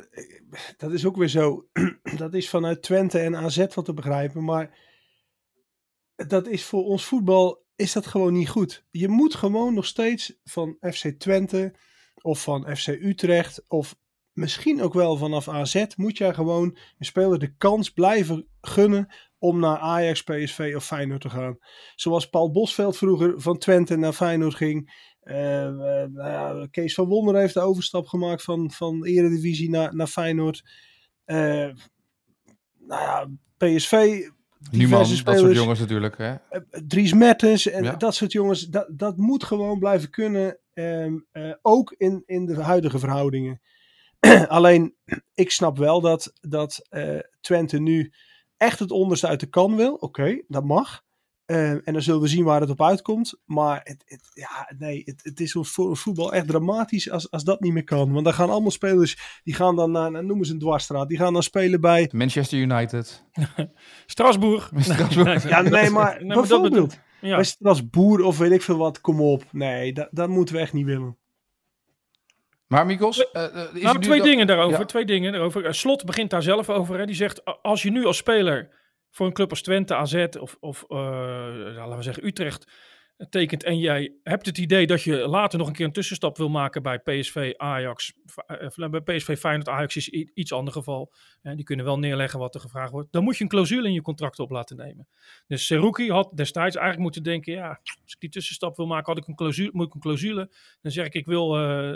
dat 0.77 0.93
is 0.93 1.07
ook 1.07 1.17
weer 1.17 1.29
zo. 1.29 1.67
Dat 2.17 2.35
is 2.35 2.49
vanuit 2.49 2.83
Twente 2.83 3.19
en 3.19 3.37
AZ 3.37 3.67
wat 3.75 3.85
te 3.85 3.95
begrijpen. 3.95 4.45
Maar 4.45 4.79
dat 6.17 6.49
is 6.49 6.65
voor 6.65 6.85
ons 6.85 7.05
voetbal 7.05 7.65
is 7.77 7.93
dat 7.93 8.07
gewoon 8.07 8.33
niet 8.33 8.49
goed. 8.49 8.85
Je 8.91 9.09
moet 9.09 9.35
gewoon 9.35 9.75
nog 9.75 9.87
steeds 9.87 10.39
van 10.45 10.77
FC 10.81 11.09
Twente 11.09 11.75
of 12.23 12.43
van 12.43 12.77
FC 12.77 12.87
Utrecht 12.87 13.65
of 13.69 13.97
misschien 14.37 14.83
ook 14.83 14.95
wel 14.95 15.17
vanaf 15.17 15.49
AZ 15.49 15.85
moet 15.97 16.19
jij 16.19 16.35
gewoon 16.35 16.77
een 16.99 17.07
speler 17.07 17.39
de 17.39 17.55
kans 17.57 17.91
blijven 17.91 18.47
gunnen 18.61 19.15
om 19.39 19.59
naar 19.59 19.79
Ajax, 19.79 20.23
PSV 20.23 20.73
of 20.77 20.85
Feyenoord 20.85 21.21
te 21.21 21.31
gaan. 21.31 21.59
Zoals 21.95 22.29
Paul 22.29 22.51
Bosveld 22.51 22.97
vroeger 22.97 23.41
van 23.41 23.59
Twente 23.59 23.97
naar 23.97 24.13
Feyenoord 24.13 24.55
ging. 24.55 25.05
Eh, 25.21 26.03
eh, 26.03 26.09
ja, 26.15 26.67
Kees 26.71 26.95
van 26.95 27.07
Wonder 27.07 27.37
heeft 27.37 27.55
de 27.55 27.61
overstap 27.61 28.07
gemaakt 28.07 28.43
van, 28.43 28.71
van 28.71 29.05
Eredivisie 29.05 29.71
naar, 29.71 29.95
naar 29.97 30.07
Feyenoord. 30.07 30.63
Eh, 31.25 31.71
nou 32.79 33.03
ja, 33.03 33.29
PSV, 33.57 33.93
Numan, 34.71 34.89
diverse 35.03 35.25
dat 35.25 35.39
soort 35.39 35.55
jongens 35.55 35.79
natuurlijk. 35.79 36.19
Hè? 36.19 36.35
Eh, 36.49 36.61
Dries 36.87 37.13
Mertens 37.13 37.67
en 37.67 37.85
Ja. 37.85 37.97
dat 37.97 38.15
soort 38.15 38.33
jongens, 38.33 38.67
dat, 38.67 38.89
dat 38.93 39.17
moet 39.17 39.45
gewoon 39.45 39.79
blijven 39.79 40.11
kunnen. 40.11 40.59
ehm, 40.73 41.15
eh, 41.33 41.53
ook 41.63 41.95
in, 41.97 42.23
in 42.27 42.47
de 42.47 42.61
huidige 42.63 42.99
verhoudingen. 42.99 43.61
Alleen, 44.49 44.95
ik 45.35 45.51
snap 45.51 45.79
wel 45.79 46.01
dat, 46.01 46.33
dat 46.41 46.87
eh, 46.89 47.19
Twente 47.41 47.79
nu 47.79 48.13
echt 48.57 48.79
het 48.79 48.91
onderste 48.91 49.27
uit 49.27 49.41
de 49.41 49.47
kan 49.47 49.77
wil. 49.77 49.95
Oké, 49.95 50.43
dat 50.49 50.65
mag. 50.65 51.05
Eh, 51.47 51.71
en 51.71 51.93
dan 51.93 52.03
zullen 52.03 52.21
we 52.21 52.29
zien 52.29 52.45
waar 52.45 52.61
het 52.61 52.71
op 52.71 52.83
uitkomt. 52.83 53.41
Maar 53.45 53.81
het, 53.85 54.03
het, 54.07 54.31
ja, 54.33 54.73
nee, 54.79 55.03
het, 55.05 55.21
het 55.23 55.41
is 55.41 55.57
voor 55.61 55.97
voetbal 55.97 56.33
echt 56.33 56.47
dramatisch 56.47 57.11
als, 57.11 57.31
als 57.31 57.45
dat 57.45 57.61
niet 57.61 57.73
meer 57.73 57.85
kan. 57.85 58.13
Want 58.13 58.25
dan 58.25 58.35
gaan 58.35 58.51
allemaal 58.51 58.71
spelers, 58.71 59.41
die 59.45 59.55
gaan 59.55 59.77
dan 59.77 59.91
naar, 59.91 60.11
nou, 60.11 60.25
noemen 60.25 60.47
ze 60.47 60.53
een 60.53 60.59
dwarsstraat, 60.59 61.09
die 61.09 61.19
gaan 61.19 61.33
dan 61.33 61.43
spelen 61.43 61.81
bij... 61.81 62.11
Manchester 62.15 62.59
United. 62.59 63.25
Strasbourg. 64.07 64.71
Strasbourg. 64.77 65.49
Ja, 65.49 65.61
nee, 65.61 65.91
maar 65.91 66.17
Nee, 66.17 66.27
maar 66.27 66.37
dat 66.37 66.43
bedoel 66.43 66.61
bijvoorbeeld. 66.61 66.99
Ja. 67.21 67.35
Bij 67.35 67.45
Strasbourg 67.45 68.23
of 68.23 68.39
weet 68.39 68.53
ik 68.53 68.63
veel 68.63 68.77
wat, 68.77 69.01
kom 69.01 69.21
op. 69.21 69.45
Nee, 69.53 69.93
dat, 69.93 70.09
dat 70.11 70.29
moeten 70.29 70.55
we 70.55 70.61
echt 70.61 70.73
niet 70.73 70.87
willen. 70.87 71.17
Maar 72.67 72.87
Mikos, 72.87 73.31
eh, 73.31 73.45
eh, 73.45 73.75
is 73.75 73.83
Nou, 73.83 73.99
twee 73.99 74.23
dingen 74.23 74.47
daarover. 74.47 74.79
Ja. 74.79 74.85
Twee 74.85 75.05
dingen 75.05 75.33
daarover. 75.33 75.65
Eh, 75.65 75.73
Slot 75.73 76.05
begint 76.05 76.31
daar 76.31 76.43
zelf 76.43 76.71
over. 76.71 76.99
Hè. 76.99 77.07
Die 77.07 77.15
zegt, 77.15 77.63
als 77.63 77.83
je 77.83 77.91
nu 77.91 78.05
als 78.05 78.17
speler 78.17 78.69
voor 79.11 79.27
een 79.27 79.33
club 79.33 79.51
als 79.51 79.63
Twente, 79.63 79.95
AZ 79.95 80.27
of, 80.41 80.57
of 80.61 80.85
eh, 80.89 80.97
laten 81.75 81.97
we 81.97 82.03
zeggen 82.03 82.27
Utrecht 82.27 82.67
tekent 83.29 83.63
en 83.63 83.79
jij 83.79 84.15
hebt 84.23 84.47
het 84.47 84.59
idee 84.59 84.87
dat 84.87 85.03
je 85.03 85.29
later 85.29 85.59
nog 85.59 85.69
een 85.69 85.75
keer 85.75 85.87
een 85.87 85.93
tussenstap 85.93 86.37
wil 86.37 86.49
maken 86.49 86.83
bij 86.83 86.99
PSV, 86.99 87.53
Ajax. 87.57 88.13
eh, 88.47 88.67
eh, 88.77 88.91
bij 88.91 89.01
PSV, 89.01 89.39
Feyenoord, 89.39 89.69
Ajax 89.69 89.97
is 89.97 90.09
iets 90.09 90.53
ander 90.53 90.73
geval. 90.73 91.13
Die 91.43 91.65
kunnen 91.65 91.85
wel 91.85 91.99
neerleggen 91.99 92.39
wat 92.39 92.55
er 92.55 92.61
gevraagd 92.61 92.91
wordt. 92.91 93.13
Dan 93.13 93.25
moet 93.25 93.37
je 93.37 93.43
een 93.43 93.51
clausule 93.51 93.89
in 93.89 93.95
je 93.95 94.03
contract 94.03 94.39
op 94.39 94.51
laten 94.51 94.77
nemen. 94.77 95.09
Dus 95.47 95.67
Seruki 95.67 96.11
had 96.11 96.31
destijds 96.35 96.75
eigenlijk 96.75 97.03
moeten 97.05 97.23
denken, 97.23 97.53
ja, 97.53 97.69
als 97.69 98.13
ik 98.13 98.21
die 98.21 98.31
tussenstap 98.31 98.77
wil 98.77 98.87
maken, 98.87 99.13
had 99.13 99.23
ik 99.23 99.29
een 99.29 99.35
clausule, 99.35 99.71
moet 99.73 99.87
ik 99.87 99.95
een 99.95 100.01
clausule. 100.01 100.51
Dan 100.83 100.93
zeg 100.93 101.07
ik, 101.07 101.15
ik 101.15 101.27
wil, 101.27 101.57
eh, 101.57 101.93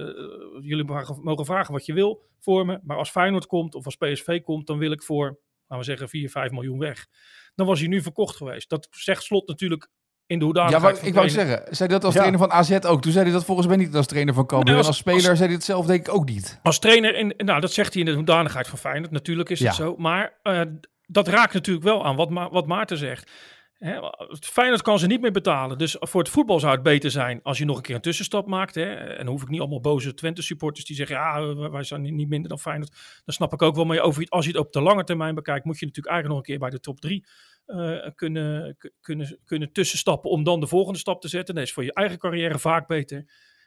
jullie 0.61 0.85
mogen 0.85 1.23
mogen 1.23 1.45
vragen 1.45 1.73
wat 1.73 1.87
je 1.87 1.93
wil 1.93 2.29
voor 2.39 2.67
me. 2.67 2.81
Maar 2.83 2.97
als 2.97 3.11
Feyenoord 3.11 3.47
komt 3.47 3.75
of 3.75 3.85
als 3.85 3.97
PSV 3.97 4.41
komt, 4.41 4.67
dan 4.67 4.79
wil 4.79 4.93
ik 4.93 5.03
voor, 5.03 5.25
laten 5.27 5.79
we 5.79 5.85
zeggen, 5.85 6.09
4, 6.09 6.31
5 6.31 6.51
miljoen 6.51 6.79
weg. 6.79 7.07
Dan 7.55 7.67
was 7.67 7.79
hij 7.79 7.89
nu 7.89 8.03
verkocht 8.03 8.37
geweest. 8.37 8.69
Dat 8.69 8.89
zegt 8.91 9.23
Slot 9.23 9.49
natuurlijk 9.49 9.91
in 10.31 10.39
de 10.39 10.45
Ja, 10.45 10.45
hoedanigheid 10.45 10.83
maar 10.83 10.97
van 10.97 11.09
ik 11.09 11.15
wou 11.15 11.29
zeggen, 11.29 11.63
zei 11.77 11.89
dat 11.89 12.05
als 12.05 12.15
Ja. 12.15 12.19
trainer 12.21 12.41
van 12.41 12.51
AZ 12.53 12.71
ook? 12.87 13.03
Toen 13.03 13.13
zei 13.13 13.25
hij 13.25 13.33
dat 13.33 13.45
volgens 13.45 13.67
mij 13.67 13.77
niet 13.77 13.95
als 13.95 14.07
trainer 14.07 14.35
van 14.35 14.47
Cambuur. 14.47 14.69
Nee, 14.69 14.77
als- 14.77 14.87
als 14.87 14.97
speler 14.97 15.29
als- 15.29 15.39
zei 15.39 15.49
hij 15.49 15.57
het 15.57 15.65
zelf 15.65 15.87
denk 15.87 16.07
ik 16.09 16.15
ook 16.15 16.29
niet. 16.29 16.61
Als 16.63 16.79
trainer, 16.79 17.15
in, 17.17 17.35
nou 17.37 17.61
dat 17.61 17.73
zegt 17.73 17.93
hij 17.95 18.03
in 18.03 18.09
de 18.09 18.15
hoedanigheid 18.15 18.69
van 18.69 18.79
Feyenoord, 18.79 19.11
natuurlijk 19.11 19.49
is 19.51 19.59
het 19.59 19.69
Ja. 19.69 19.75
zo. 19.75 19.95
Maar 19.99 20.39
eh, 20.43 20.61
dat 21.07 21.29
raakt 21.29 21.55
natuurlijk 21.55 21.85
wel 21.85 22.05
aan 22.05 22.17
wat, 22.17 22.31
Ma 22.31 22.51
wat 22.51 22.67
Maarten 22.67 22.97
zegt. 22.97 23.31
Hè, 23.75 23.99
Feyenoord 24.41 24.83
kan 24.83 24.99
ze 24.99 25.07
niet 25.07 25.21
meer 25.21 25.33
betalen. 25.33 25.79
Dus 25.79 25.97
voor 26.01 26.21
het 26.21 26.31
voetbal 26.31 26.61
zou 26.61 26.73
het 26.73 26.83
beter 26.83 27.11
zijn 27.11 27.41
als 27.43 27.59
je 27.59 27.65
nog 27.65 27.77
een 27.77 27.83
keer 27.83 27.95
een 27.95 28.01
tussenstap 28.01 28.47
maakt. 28.47 28.75
Hè. 28.75 28.83
En 28.95 29.17
dan 29.25 29.27
hoef 29.27 29.43
ik 29.43 29.49
niet 29.49 29.61
allemaal 29.61 29.81
boze 29.81 30.15
Twente 30.15 30.43
supporters 30.43 30.85
die 30.87 30.97
zeggen... 30.97 31.17
ja, 31.17 31.55
wij- 31.71 31.83
zijn 31.83 32.03
niet 32.03 32.29
minder 32.29 32.49
dan 32.49 32.59
Feyenoord. 32.59 32.91
Dat 33.25 33.35
snap 33.35 33.53
ik 33.53 33.63
ook 33.63 33.75
wel. 33.75 33.85
Maar 33.85 33.99
over, 34.01 34.27
als 34.29 34.45
je 34.45 34.51
het 34.51 34.61
op 34.61 34.73
de 34.73 34.81
lange 34.81 35.05
termijn 35.05 35.35
bekijkt... 35.35 35.65
moet 35.65 35.79
je 35.79 35.87
natuurlijk 35.87 36.15
eigenlijk 36.15 36.29
nog 36.39 36.47
een 36.49 36.53
keer 36.55 36.69
bij 36.69 36.79
de 36.79 36.81
top 36.85 37.01
drie 37.01 37.27
eh, 37.71 38.11
kunnen, 38.15 38.77
kunnen, 39.01 39.39
kunnen 39.45 39.73
tussenstappen... 39.73 40.31
om 40.31 40.45
dan 40.45 40.61
de 40.61 40.67
volgende 40.67 40.99
stap 40.99 41.21
te 41.21 41.29
zetten. 41.29 41.55
Dat 41.55 41.65
is 41.65 41.73
voor 41.73 41.85
je 41.85 41.93
eigen 41.93 42.19
carrière 42.19 42.59
vaak 42.59 42.87
beter. 42.87 43.25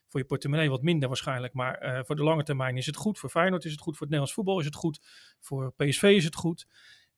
Voor 0.08 0.20
je 0.20 0.26
portemonnee 0.26 0.70
wat 0.70 0.82
minder 0.82 1.08
waarschijnlijk. 1.08 1.54
Maar 1.54 1.78
eh, 1.78 2.04
voor 2.04 2.16
de 2.16 2.24
lange 2.24 2.44
termijn 2.44 2.78
is 2.78 2.86
het 2.86 2.96
goed. 2.96 3.20
Voor 3.20 3.30
Feyenoord 3.30 3.66
is 3.66 3.72
het 3.72 3.82
goed. 3.82 3.98
Voor 3.98 4.08
het 4.08 4.16
Nederlands 4.16 4.34
voetbal 4.34 4.60
is 4.60 4.66
het 4.66 4.76
goed. 4.76 5.00
Voor 5.40 5.74
PSV 5.76 6.04
is 6.04 6.24
het 6.24 6.36
goed. 6.36 6.68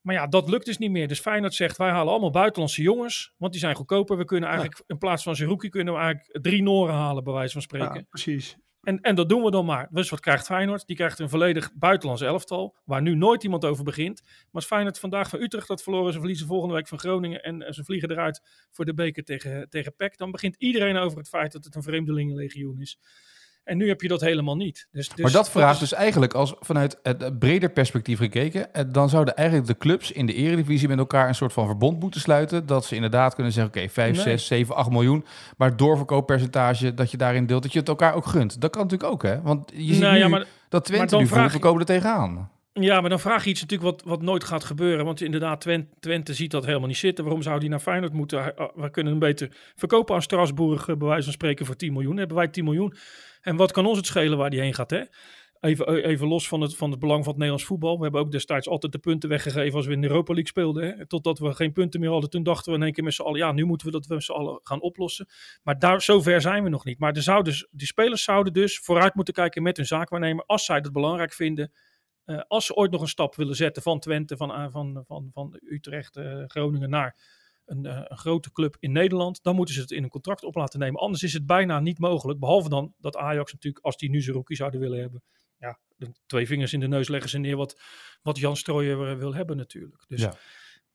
Maar 0.02 0.16
ja, 0.16 0.28
dat 0.28 0.50
lukt 0.50 0.66
dus 0.66 0.78
niet 0.78 0.92
meer. 0.92 1.08
Dus 1.08 1.20
Feyenoord 1.20 1.54
zegt, 1.54 1.78
wij 1.78 1.90
halen 1.90 2.12
allemaal 2.12 2.30
buitenlandse 2.30 2.82
jongens. 2.82 3.34
Want 3.38 3.52
die 3.52 3.62
zijn 3.62 3.76
goedkoper. 3.76 4.18
We 4.18 4.26
kunnen 4.26 4.50
eigenlijk, 4.50 4.84
in 4.88 4.98
plaats 4.98 5.24
van 5.24 5.36
Zerouki, 5.36 5.70
kunnen 5.70 5.94
we 5.94 6.00
eigenlijk 6.00 6.44
drie 6.44 6.64
Noren 6.64 6.94
halen, 6.94 7.24
bij 7.24 7.34
wijze 7.34 7.54
van 7.54 7.62
spreken. 7.62 7.96
Ja, 7.96 8.06
precies. 8.10 8.58
En, 8.86 9.02
en 9.02 9.16
dat 9.16 9.30
doen 9.30 9.44
we 9.44 9.52
dan 9.52 9.66
maar. 9.66 9.88
Dus 9.92 10.10
wat 10.10 10.20
krijgt 10.20 10.46
Feyenoord? 10.46 10.88
Die 10.88 10.96
krijgt 10.96 11.20
een 11.20 11.30
volledig 11.30 11.74
buitenlands 11.74 12.22
elftal, 12.22 12.76
waar 12.84 13.02
nu 13.02 13.16
nooit 13.16 13.44
iemand 13.44 13.66
over 13.66 13.84
begint. 13.84 14.22
Maar 14.24 14.50
als 14.52 14.66
Feyenoord 14.66 15.00
vandaag 15.00 15.30
van 15.30 15.42
Utrecht 15.42 15.68
had 15.68 15.84
verloren, 15.84 16.14
ze 16.14 16.20
verliezen 16.20 16.48
volgende 16.48 16.76
week 16.76 16.88
van 16.88 17.00
Groningen 17.00 17.44
en 17.44 17.62
eh, 17.62 17.72
ze 17.72 17.84
vliegen 17.84 18.12
eruit 18.12 18.42
voor 18.72 18.86
de 18.86 18.94
beker 18.94 19.24
tegen, 19.24 19.70
tegen 19.70 19.96
PEC, 19.96 20.18
dan 20.18 20.32
begint 20.32 20.56
iedereen 20.58 20.98
over 20.98 21.18
het 21.18 21.30
feit 21.30 21.52
dat 21.52 21.64
het 21.64 21.76
een 21.76 21.84
vreemdelingenlegioen 21.84 22.80
is. 22.80 23.00
En 23.66 23.78
nu 23.78 23.88
heb 23.88 24.02
je 24.02 24.08
dat 24.08 24.22
helemaal 24.22 24.56
niet. 24.56 24.88
Dus, 24.92 25.10
dus 25.10 25.22
maar 25.24 25.32
dat 25.32 25.50
vraagt 25.52 25.80
dus 25.80 25.94
eigenlijk 25.94 26.34
als 26.34 26.54
vanuit 26.60 27.00
het 27.04 27.40
breder 27.40 27.70
perspectief 27.72 28.18
gekeken. 28.18 28.74
eh, 28.74 28.84
Dan 28.88 29.10
zouden 29.10 29.36
eigenlijk 29.36 29.68
de 29.68 29.78
clubs 29.78 30.12
in 30.12 30.26
de 30.26 30.34
eredivisie 30.34 30.88
met 30.88 30.98
elkaar 30.98 31.28
een 31.28 31.36
soort 31.36 31.54
van 31.54 31.66
verbond 31.66 32.00
moeten 32.00 32.22
sluiten. 32.22 32.66
Dat 32.66 32.86
ze 32.86 32.96
inderdaad 32.96 33.36
kunnen 33.36 33.54
zeggen, 33.54 33.74
oké, 33.82 33.90
5, 33.90 34.14
Nee. 34.14 34.22
6, 34.24 34.46
7, 34.48 34.76
8 34.76 34.90
miljoen. 34.90 35.26
Maar 35.58 35.78
doorverkooppercentage 35.78 36.94
dat 36.94 37.12
je 37.12 37.18
daarin 37.18 37.46
deelt, 37.46 37.64
dat 37.64 37.74
je 37.74 37.80
het 37.80 37.88
elkaar 37.88 38.14
ook 38.14 38.26
gunt. 38.26 38.62
Dat 38.62 38.72
kan 38.72 38.82
natuurlijk 38.82 39.12
ook, 39.12 39.24
hè? 39.24 39.42
Want 39.42 39.72
je 39.76 39.94
ziet 39.94 40.02
Nou 40.02 40.14
nu 40.14 40.20
ja, 40.20 40.28
maar- 40.28 40.46
dat 40.70 40.86
Twente 40.86 41.18
nu 41.18 41.28
voelt, 41.28 41.52
we 41.52 41.60
komen 41.60 41.80
er 41.80 41.86
tegenaan. 41.86 42.50
Ja, 42.80 43.02
maar 43.02 43.10
dan 43.10 43.20
vraag 43.20 43.44
je 43.44 43.50
iets 43.50 43.62
natuurlijk 43.62 43.92
wat, 43.92 44.04
wat 44.06 44.22
nooit 44.22 44.44
gaat 44.44 44.64
gebeuren. 44.64 45.06
Want 45.06 45.22
inderdaad, 45.22 45.62
Twente, 45.62 45.88
Twente 46.00 46.34
ziet 46.34 46.52
dat 46.52 46.66
helemaal 46.66 46.88
niet 46.88 46.98
zitten. 46.98 47.24
Waarom 47.24 47.42
zou 47.44 47.60
die 47.60 47.70
naar 47.70 47.80
Feyenoord 47.80 48.14
moeten? 48.14 48.56
Ah, 48.58 48.70
We 48.76 48.90
kunnen 48.90 49.12
hem 49.12 49.22
beter 49.22 49.50
verkopen 49.76 50.16
aan 50.16 50.22
Strasbourg, 50.22 50.88
eh, 50.88 50.96
bij 50.96 51.08
wijze 51.08 51.24
van 51.24 51.34
spreken, 51.34 51.66
voor 51.66 51.76
10 51.76 51.94
miljoen. 51.94 52.18
Hebben 52.18 52.38
wij 52.38 52.48
10 52.48 52.64
miljoen. 52.64 52.94
En 53.46 53.56
wat 53.56 53.72
kan 53.72 53.86
ons 53.86 53.98
het 53.98 54.06
schelen 54.06 54.38
waar 54.38 54.50
die 54.50 54.60
heen 54.60 54.74
gaat, 54.74 54.90
hè? 54.90 55.04
Even, 55.60 55.86
eh, 55.86 56.06
even 56.06 56.28
los 56.28 56.48
van 56.48 56.62
het, 56.62 56.76
van 56.76 56.92
het 56.92 57.00
belang 57.00 57.20
van 57.20 57.28
het 57.28 57.38
Nederlands 57.38 57.66
voetbal. 57.66 57.98
We 57.98 58.04
hebben 58.04 58.22
ook 58.22 58.32
destijds 58.32 58.68
altijd 58.68 58.92
de 58.92 58.98
punten 58.98 59.30
weggegeven 59.30 59.76
als 59.76 59.86
we 59.86 59.94
in 59.94 60.02
de 60.02 60.08
Europa 60.08 60.34
League 60.34 60.50
speelden. 60.50 60.84
Hè? 60.84 61.08
Totdat 61.08 61.40
we 61.40 61.54
geen 61.54 61.72
punten 61.72 62.00
meer 62.00 62.10
hadden. 62.10 62.30
Toen 62.30 62.44
dachten 62.44 62.72
we 62.72 62.78
in 62.78 62.84
één 62.84 62.94
keer 62.94 63.04
met 63.04 63.14
z'n 63.14 63.22
allen, 63.22 63.40
ja, 63.40 63.52
nu 63.52 63.66
moeten 63.66 63.88
we 63.88 63.94
dat 63.94 64.08
met 64.08 64.24
z'n 64.24 64.32
allen 64.32 64.60
gaan 64.64 64.82
oplossen. 64.82 65.28
Maar 65.64 65.80
daar, 65.80 66.02
zover 66.02 66.42
zijn 66.42 66.64
we 66.64 66.70
nog 66.70 66.86
niet. 66.86 67.00
Maar 67.00 67.14
er 67.14 67.22
zou 67.22 67.44
dus, 67.44 67.68
die 67.72 67.88
spelers 67.88 68.24
zouden 68.24 68.54
dus 68.54 68.80
vooruit 68.80 69.16
moeten 69.16 69.34
kijken 69.34 69.64
met 69.64 69.78
hun 69.78 69.86
zaakwaarnemer. 69.86 70.46
Als 70.46 70.66
zij 70.66 70.76
het 70.76 70.92
belangrijk 70.92 71.34
vinden 71.34 71.72
eh, 72.26 72.40
als 72.48 72.66
ze 72.66 72.76
ooit 72.76 72.92
nog 72.92 73.02
een 73.02 73.08
stap 73.08 73.36
willen 73.36 73.56
zetten 73.56 73.82
van 73.82 74.00
Twente, 74.00 74.38
van, 74.38 74.72
van, 74.72 75.04
van, 75.08 75.30
van 75.34 75.60
Utrecht, 75.70 76.16
eh, 76.16 76.44
Groningen 76.48 76.90
naar 76.90 77.16
een, 77.66 77.86
eh, 77.86 78.02
een 78.04 78.18
grote 78.18 78.52
club 78.52 78.76
in 78.80 78.92
Nederland, 78.92 79.44
dan 79.44 79.56
moeten 79.56 79.76
ze 79.76 79.82
het 79.82 79.92
in 79.92 80.04
een 80.04 80.10
contract 80.10 80.44
op 80.44 80.56
laten 80.56 80.80
nemen. 80.80 81.00
Anders 81.00 81.24
is 81.24 81.34
het 81.34 81.46
bijna 81.46 81.80
niet 81.80 82.00
mogelijk. 82.00 82.40
Behalve 82.40 82.70
dan 82.70 82.94
dat 82.98 83.16
Ajax 83.18 83.54
natuurlijk, 83.54 83.86
als 83.86 83.98
die 83.98 84.10
nu 84.10 84.22
zijn 84.22 84.36
rookie 84.36 84.56
zouden 84.56 84.80
willen 84.80 85.00
hebben, 85.00 85.24
ja, 85.58 85.80
de 85.96 86.12
twee 86.26 86.48
vingers 86.48 86.74
in 86.74 86.80
de 86.80 86.88
neus 86.88 87.08
leggen 87.08 87.30
ze 87.30 87.38
neer 87.38 87.56
wat, 87.56 87.82
wat 88.22 88.38
Jan 88.38 88.58
Strooijer 88.58 89.12
eh, 89.12 89.18
wil 89.18 89.34
hebben 89.34 89.58
natuurlijk. 89.58 90.04
Dus 90.08 90.22
Ja. 90.22 90.34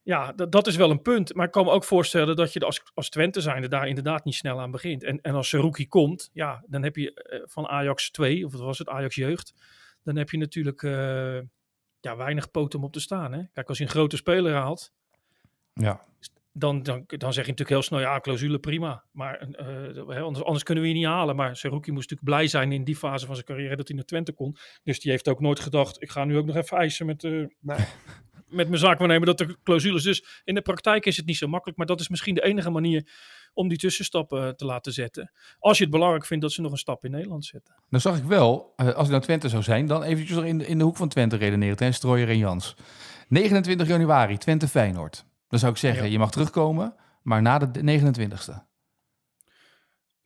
ja, 0.01 0.31
dat, 0.31 0.67
is 0.67 0.75
wel 0.75 0.89
een 0.91 1.01
punt. 1.01 1.33
Maar 1.33 1.45
ik 1.45 1.51
kan 1.51 1.65
me 1.65 1.71
ook 1.71 1.83
voorstellen 1.83 2.35
dat 2.35 2.53
je 2.53 2.59
als, 2.59 2.81
als 2.93 3.09
Twente 3.09 3.41
zijnde 3.41 3.67
daar 3.67 3.87
inderdaad 3.87 4.25
niet 4.25 4.35
snel 4.35 4.59
aan 4.59 4.71
begint. 4.71 5.03
En, 5.03 5.21
en 5.21 5.33
als 5.35 5.49
Seruki 5.49 5.87
komt, 5.87 6.29
ja, 6.33 6.63
dan 6.67 6.83
heb 6.83 6.95
je 6.95 7.13
eh, 7.13 7.41
van 7.43 7.67
Ajax 7.67 8.11
2, 8.11 8.45
of 8.45 8.51
wat 8.51 8.61
was 8.61 8.77
het, 8.77 8.89
Ajax 8.89 9.15
Jeugd. 9.15 9.53
Dan 10.03 10.15
heb 10.15 10.29
je 10.29 10.37
natuurlijk, 10.37 10.83
eh, 10.83 11.39
ja, 11.99 12.15
weinig 12.15 12.51
poot 12.51 12.75
om 12.75 12.83
op 12.83 12.93
te 12.93 12.99
staan. 12.99 13.33
Hè? 13.33 13.43
Kijk, 13.53 13.67
als 13.67 13.77
je 13.77 13.83
een 13.83 13.89
grote 13.89 14.15
speler 14.15 14.53
haalt, 14.53 14.91
Ja. 15.73 16.05
Dan, 16.53 16.83
dan, 16.83 17.03
dan 17.07 17.33
zeg 17.33 17.45
je 17.45 17.51
natuurlijk 17.51 17.69
heel 17.69 17.81
snel, 17.81 17.99
ja, 17.99 18.19
clausule 18.19 18.59
prima. 18.59 19.03
Maar 19.11 19.39
eh, 19.39 19.65
hè, 20.07 20.19
anders, 20.19 20.45
anders 20.45 20.63
kunnen 20.63 20.83
we 20.83 20.89
je 20.89 20.95
niet 20.95 21.05
halen. 21.05 21.35
Maar 21.35 21.55
Seruki 21.55 21.91
moest 21.91 22.09
natuurlijk 22.09 22.37
blij 22.37 22.47
zijn 22.47 22.71
in 22.71 22.83
die 22.83 22.95
fase 22.95 23.25
van 23.25 23.35
zijn 23.35 23.47
carrière 23.47 23.75
dat 23.75 23.87
hij 23.87 23.95
naar 23.95 24.05
Twente 24.05 24.31
kon. 24.31 24.55
Dus 24.83 24.99
die 24.99 25.11
heeft 25.11 25.27
ook 25.27 25.39
nooit 25.39 25.59
gedacht, 25.59 26.01
ik 26.01 26.09
ga 26.11 26.25
nu 26.25 26.37
ook 26.37 26.45
nog 26.45 26.55
even 26.55 26.77
eisen 26.77 27.05
met, 27.05 27.23
eh, 27.23 27.31
Nee. 27.59 27.77
met 28.51 28.67
mijn 28.67 28.79
zaakwaarnemer 28.79 29.25
dat 29.25 29.39
er 29.39 29.57
clausules. 29.63 30.03
Dus 30.03 30.41
in 30.43 30.55
de 30.55 30.61
praktijk 30.61 31.05
is 31.05 31.17
het 31.17 31.25
niet 31.25 31.37
zo 31.37 31.47
makkelijk. 31.47 31.77
Maar 31.77 31.87
dat 31.87 31.99
is 31.99 32.09
misschien 32.09 32.35
de 32.35 32.43
enige 32.43 32.69
manier 32.69 33.07
om 33.53 33.67
die 33.67 33.77
tussenstappen 33.77 34.47
eh, 34.47 34.49
te 34.49 34.65
laten 34.65 34.93
zetten. 34.93 35.31
Als 35.59 35.77
je 35.77 35.83
het 35.83 35.93
belangrijk 35.93 36.25
vindt 36.25 36.43
dat 36.43 36.51
ze 36.51 36.61
nog 36.61 36.71
een 36.71 36.77
stap 36.77 37.05
in 37.05 37.11
Nederland 37.11 37.45
zetten. 37.45 37.75
Dan 37.89 38.01
zag 38.01 38.17
ik 38.17 38.23
wel, 38.23 38.73
eh, 38.75 38.87
als 38.87 39.05
ik 39.05 39.11
nou 39.11 39.21
Twente 39.23 39.49
zou 39.49 39.63
zijn, 39.63 39.87
dan 39.87 40.03
eventjes 40.03 40.35
nog 40.35 40.45
in 40.45 40.57
de, 40.57 40.67
in 40.67 40.77
de 40.77 40.83
hoek 40.83 40.97
van 40.97 41.09
Twente 41.09 41.35
redeneren. 41.35 41.75
Ten 41.75 41.93
Strooier 41.93 42.29
en 42.29 42.37
Jans. 42.37 42.75
29 43.27 43.87
januari, 43.87 44.37
Twente 44.37 44.67
Feyenoord. 44.67 45.25
Dan 45.51 45.59
zou 45.59 45.71
ik 45.71 45.77
zeggen, 45.77 46.03
Ja. 46.05 46.11
je 46.11 46.19
mag 46.19 46.31
terugkomen, 46.31 46.95
maar 47.21 47.41
na 47.41 47.57
de 47.57 47.81
29ste. 47.83 48.53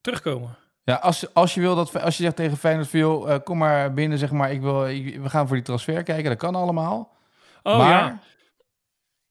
Terugkomen. 0.01 0.55
Ja, 0.83 0.95
als, 0.95 1.33
als 1.33 1.53
je 1.53 1.61
wil 1.61 1.75
dat, 1.75 2.01
als 2.01 2.17
je 2.17 2.23
zegt 2.23 2.35
tegen 2.35 2.57
Feyenoord, 2.57 2.87
van, 2.87 2.99
joh, 2.99 3.33
eh, 3.33 3.39
kom 3.43 3.57
maar 3.57 3.93
binnen, 3.93 4.17
zeg 4.17 4.31
maar, 4.31 4.51
ik 4.51 4.61
wil, 4.61 4.87
ik- 4.87 5.19
we 5.21 5.29
gaan 5.29 5.47
voor 5.47 5.55
die 5.55 5.65
transfer 5.65 6.03
kijken, 6.03 6.29
dat 6.29 6.37
kan 6.37 6.55
allemaal. 6.55 7.17
Oh 7.63 7.77
maar, 7.77 7.89
ja, 7.89 8.19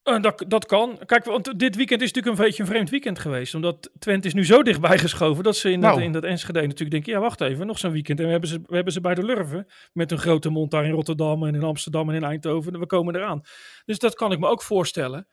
Eh, 0.02 0.20
dat, 0.22 0.44
dat 0.48 0.66
kan. 0.66 0.98
Kijk, 1.06 1.24
want 1.24 1.58
dit 1.58 1.76
weekend 1.76 2.02
is 2.02 2.12
natuurlijk 2.12 2.38
een 2.38 2.44
beetje 2.46 2.62
een 2.62 2.68
vreemd 2.68 2.90
weekend 2.90 3.18
geweest. 3.18 3.54
Omdat 3.54 3.90
Twente 3.98 4.26
is 4.26 4.34
nu 4.34 4.44
zo 4.44 4.62
dichtbij 4.62 4.98
geschoven 4.98 5.44
dat 5.44 5.56
ze 5.56 5.70
in, 5.70 5.80
Nou. 5.80 5.94
dat, 5.94 6.02
in 6.04 6.12
dat 6.12 6.24
Enschede 6.24 6.60
natuurlijk 6.60 6.90
denken... 6.90 7.12
Ja, 7.12 7.18
wacht 7.18 7.40
even, 7.40 7.66
nog 7.66 7.78
zo'n 7.78 7.92
weekend. 7.92 8.18
En 8.18 8.24
we 8.24 8.30
hebben, 8.30 8.48
ze, 8.48 8.60
we 8.66 8.74
hebben 8.74 8.92
ze 8.92 9.00
bij 9.00 9.14
de 9.14 9.22
Lurven. 9.24 9.66
Met 9.92 10.12
een 10.12 10.18
grote 10.18 10.50
mond 10.50 10.70
daar 10.70 10.84
in 10.84 10.90
Rotterdam 10.90 11.46
en 11.46 11.54
in 11.54 11.62
Amsterdam 11.62 12.08
en 12.08 12.14
in 12.14 12.24
Eindhoven. 12.24 12.78
We 12.78 12.86
komen 12.86 13.14
eraan. 13.16 13.40
Dus 13.84 13.98
dat 13.98 14.14
kan 14.14 14.32
ik 14.32 14.38
me 14.38 14.46
ook 14.46 14.62
voorstellen. 14.62 15.28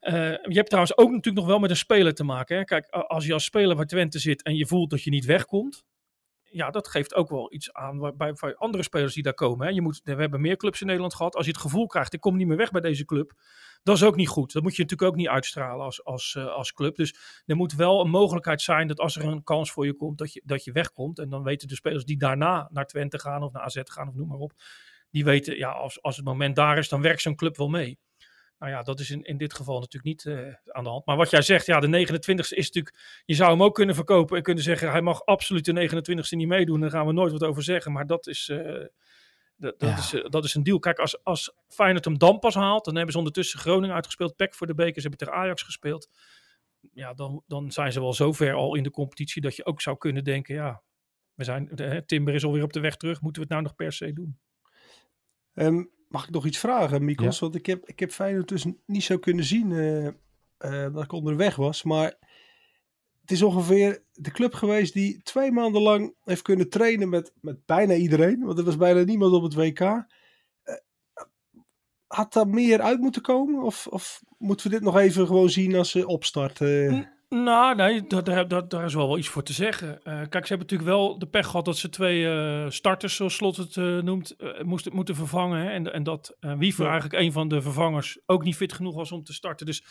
Eh, 0.00 0.12
je 0.30 0.54
hebt 0.54 0.68
trouwens 0.68 0.96
ook 0.96 1.08
natuurlijk 1.08 1.36
nog 1.36 1.46
wel 1.46 1.58
met 1.58 1.70
een 1.70 1.76
speler 1.76 2.14
te 2.14 2.24
maken. 2.24 2.56
Hè? 2.56 2.64
Kijk, 2.64 2.88
als 2.88 3.26
je 3.26 3.32
als 3.32 3.44
speler 3.44 3.76
bij 3.76 3.84
Twente 3.84 4.18
zit 4.18 4.42
en 4.42 4.56
je 4.56 4.66
voelt 4.66 4.90
dat 4.90 5.02
je 5.02 5.10
niet 5.10 5.24
wegkomt... 5.24 5.84
Ja, 6.50 6.70
dat 6.70 6.88
geeft 6.88 7.14
ook 7.14 7.28
wel 7.28 7.52
iets 7.52 7.72
aan 7.72 8.14
bij 8.16 8.34
andere 8.56 8.82
spelers 8.82 9.14
die 9.14 9.22
daar 9.22 9.34
komen. 9.34 9.66
Hè? 9.66 9.72
Je 9.72 9.82
moet, 9.82 10.00
we 10.04 10.14
hebben 10.14 10.40
meer 10.40 10.56
clubs 10.56 10.80
in 10.80 10.86
Nederland 10.86 11.14
gehad. 11.14 11.34
Als 11.34 11.46
je 11.46 11.52
het 11.52 11.60
gevoel 11.60 11.86
krijgt, 11.86 12.12
ik 12.12 12.20
kom 12.20 12.36
niet 12.36 12.46
meer 12.46 12.56
weg 12.56 12.70
bij 12.70 12.80
deze 12.80 13.04
club... 13.04 13.32
Dat 13.82 13.96
is 13.96 14.02
ook 14.02 14.16
niet 14.16 14.28
goed. 14.28 14.52
Dat 14.52 14.62
moet 14.62 14.76
je 14.76 14.82
natuurlijk 14.82 15.10
ook 15.10 15.16
niet 15.16 15.28
uitstralen 15.28 15.84
als, 15.84 16.04
als, 16.04 16.34
eh, 16.34 16.46
als 16.46 16.72
club. 16.72 16.96
Dus 16.96 17.42
er 17.46 17.56
moet 17.56 17.74
wel 17.74 18.00
een 18.00 18.10
mogelijkheid 18.10 18.62
zijn 18.62 18.86
dat 18.88 19.00
als 19.00 19.16
er 19.16 19.24
een 19.24 19.42
kans 19.42 19.72
voor 19.72 19.86
je 19.86 19.94
komt, 19.94 20.18
dat 20.18 20.32
je, 20.32 20.42
dat 20.44 20.64
je 20.64 20.72
wegkomt. 20.72 21.18
En 21.18 21.28
dan 21.28 21.42
weten 21.42 21.68
de 21.68 21.74
spelers 21.74 22.04
die 22.04 22.18
daarna 22.18 22.68
naar 22.72 22.86
Twente 22.86 23.18
gaan 23.18 23.42
of 23.42 23.52
naar 23.52 23.62
AZ 23.62 23.80
gaan 23.84 24.08
of 24.08 24.14
noem 24.14 24.28
maar 24.28 24.38
op. 24.38 24.52
Die 25.10 25.24
weten, 25.24 25.56
ja, 25.56 25.70
als, 25.70 26.02
als 26.02 26.16
het 26.16 26.24
moment 26.24 26.56
daar 26.56 26.78
is, 26.78 26.88
dan 26.88 27.02
werkt 27.02 27.20
zo'n 27.20 27.36
club 27.36 27.56
wel 27.56 27.68
mee. 27.68 27.98
Nou 28.58 28.72
ja, 28.72 28.82
dat 28.82 29.00
is 29.00 29.10
in, 29.10 29.22
in 29.22 29.36
dit 29.36 29.54
geval 29.54 29.80
natuurlijk 29.80 30.04
niet 30.04 30.26
eh, 30.26 30.54
aan 30.66 30.84
de 30.84 30.90
hand. 30.90 31.06
Maar 31.06 31.16
wat 31.16 31.30
jij 31.30 31.42
zegt, 31.42 31.66
ja, 31.66 31.80
de 31.80 32.06
29e 32.06 32.34
is 32.34 32.70
natuurlijk... 32.70 33.22
Je 33.24 33.34
zou 33.34 33.50
hem 33.50 33.62
ook 33.62 33.74
kunnen 33.74 33.94
verkopen 33.94 34.36
en 34.36 34.42
kunnen 34.42 34.62
zeggen... 34.64 34.90
hij 34.90 35.00
mag 35.00 35.24
absoluut 35.24 35.64
de 35.64 35.88
29e 35.88 36.36
niet 36.36 36.48
meedoen. 36.48 36.80
Daar 36.80 36.90
gaan 36.90 37.06
we 37.06 37.12
nooit 37.12 37.32
wat 37.32 37.44
over 37.44 37.62
zeggen. 37.62 37.92
Maar 37.92 38.06
dat 38.06 38.26
is... 38.26 38.48
eh, 38.48 38.84
dat, 39.56 39.82
is, 39.82 40.12
eh, 40.12 40.30
dat 40.30 40.44
is 40.44 40.54
een 40.54 40.62
deal. 40.62 40.78
Kijk, 40.78 40.98
als, 40.98 41.24
als 41.24 41.54
Feyenoord 41.68 42.04
hem 42.04 42.18
dan 42.18 42.38
pas 42.38 42.54
haalt... 42.54 42.84
dan 42.84 42.94
hebben 42.94 43.12
ze 43.12 43.18
ondertussen 43.18 43.58
Groningen 43.58 43.94
uitgespeeld. 43.94 44.36
PEC 44.36 44.54
voor 44.54 44.66
de 44.66 44.74
beker. 44.74 45.02
Ze 45.02 45.08
hebben 45.08 45.26
tegen 45.26 45.42
Ajax 45.42 45.62
gespeeld. 45.62 46.10
Ja, 46.92 47.14
dan, 47.14 47.42
dan 47.46 47.72
zijn 47.72 47.92
ze 47.92 48.00
wel 48.00 48.14
zo 48.14 48.32
ver 48.32 48.54
al 48.54 48.74
in 48.74 48.82
de 48.82 48.90
competitie... 48.90 49.42
dat 49.42 49.56
je 49.56 49.64
ook 49.64 49.80
zou 49.80 49.96
kunnen 49.96 50.24
denken... 50.24 50.54
ja, 50.54 50.82
we 51.34 51.44
zijn, 51.44 51.68
de, 51.72 51.82
hè, 51.82 52.06
Timber 52.06 52.34
is 52.34 52.44
alweer 52.44 52.62
op 52.62 52.72
de 52.72 52.80
weg 52.80 52.96
terug. 52.96 53.20
Moeten 53.20 53.42
we 53.42 53.48
het 53.48 53.56
nou 53.56 53.62
nog 53.62 53.74
per 53.74 53.92
se 53.92 54.12
doen? 54.12 54.38
Ehm, 55.54 55.84
mag 56.08 56.24
ik 56.24 56.30
nog 56.30 56.46
iets 56.46 56.58
vragen, 56.58 57.04
Mikos? 57.04 57.38
Want 57.38 57.54
ik 57.54 57.66
heb, 57.66 57.88
ik 57.88 57.98
heb 57.98 58.10
Feyenoord 58.10 58.48
dus 58.48 58.64
niet 58.86 59.02
zo 59.02 59.18
kunnen 59.18 59.44
zien 59.44 59.72
eh, 59.72 60.06
eh, 60.06 60.94
dat 60.94 61.02
ik 61.02 61.12
onderweg 61.12 61.56
was. 61.56 61.82
Maar 61.82 62.14
het 63.20 63.30
is 63.30 63.42
ongeveer 63.42 64.02
de 64.12 64.30
club 64.30 64.54
geweest 64.54 64.92
die 64.94 65.22
twee 65.22 65.52
maanden 65.52 65.82
lang 65.82 66.14
heeft 66.24 66.42
kunnen 66.42 66.68
trainen 66.68 67.08
met, 67.08 67.32
met 67.40 67.66
bijna 67.66 67.94
iedereen. 67.94 68.44
Want 68.44 68.58
er 68.58 68.64
was 68.64 68.76
bijna 68.76 69.02
niemand 69.02 69.32
op 69.32 69.42
het 69.42 69.54
WK. 69.54 69.80
Eh, 69.80 70.04
had 72.06 72.32
daar 72.32 72.48
meer 72.48 72.80
uit 72.80 73.00
moeten 73.00 73.22
komen? 73.22 73.62
Of, 73.62 73.86
of 73.86 74.22
moeten 74.38 74.66
we 74.66 74.72
dit 74.72 74.82
nog 74.84 74.96
even 74.96 75.26
gewoon 75.26 75.50
zien 75.50 75.74
als 75.74 75.90
ze 75.90 76.06
opstart? 76.06 76.60
eh? 76.60 77.06
Nou, 77.28 77.74
nee, 77.74 78.06
daar, 78.06 78.24
daar, 78.24 78.48
daar, 78.48 78.68
daar 78.68 78.84
is 78.84 78.94
wel 78.94 79.06
wel 79.06 79.18
iets 79.18 79.28
voor 79.28 79.42
te 79.42 79.52
zeggen. 79.52 80.02
Eh, 80.02 80.12
kijk, 80.12 80.46
ze 80.46 80.54
hebben 80.54 80.58
natuurlijk 80.58 80.90
wel 80.90 81.18
de 81.18 81.26
pech 81.26 81.46
gehad 81.46 81.64
dat 81.64 81.76
ze 81.76 81.88
twee 81.88 82.28
eh, 82.28 82.70
starters, 82.70 83.16
zoals 83.16 83.34
Slot 83.34 83.56
het 83.56 83.76
eh, 83.76 83.98
noemt, 83.98 84.36
moesten, 84.62 84.94
moeten 84.94 85.14
vervangen. 85.14 85.60
Hè? 85.62 85.70
En, 85.70 85.92
en 85.92 86.02
dat 86.02 86.36
Wiever 86.40 86.84
Ja. 86.84 86.90
eigenlijk 86.90 87.22
een 87.22 87.32
van 87.32 87.48
de 87.48 87.62
vervangers 87.62 88.18
ook 88.26 88.44
niet 88.44 88.56
fit 88.56 88.72
genoeg 88.72 88.94
was 88.94 89.12
om 89.12 89.24
te 89.24 89.32
starten. 89.32 89.66
Dus 89.66 89.84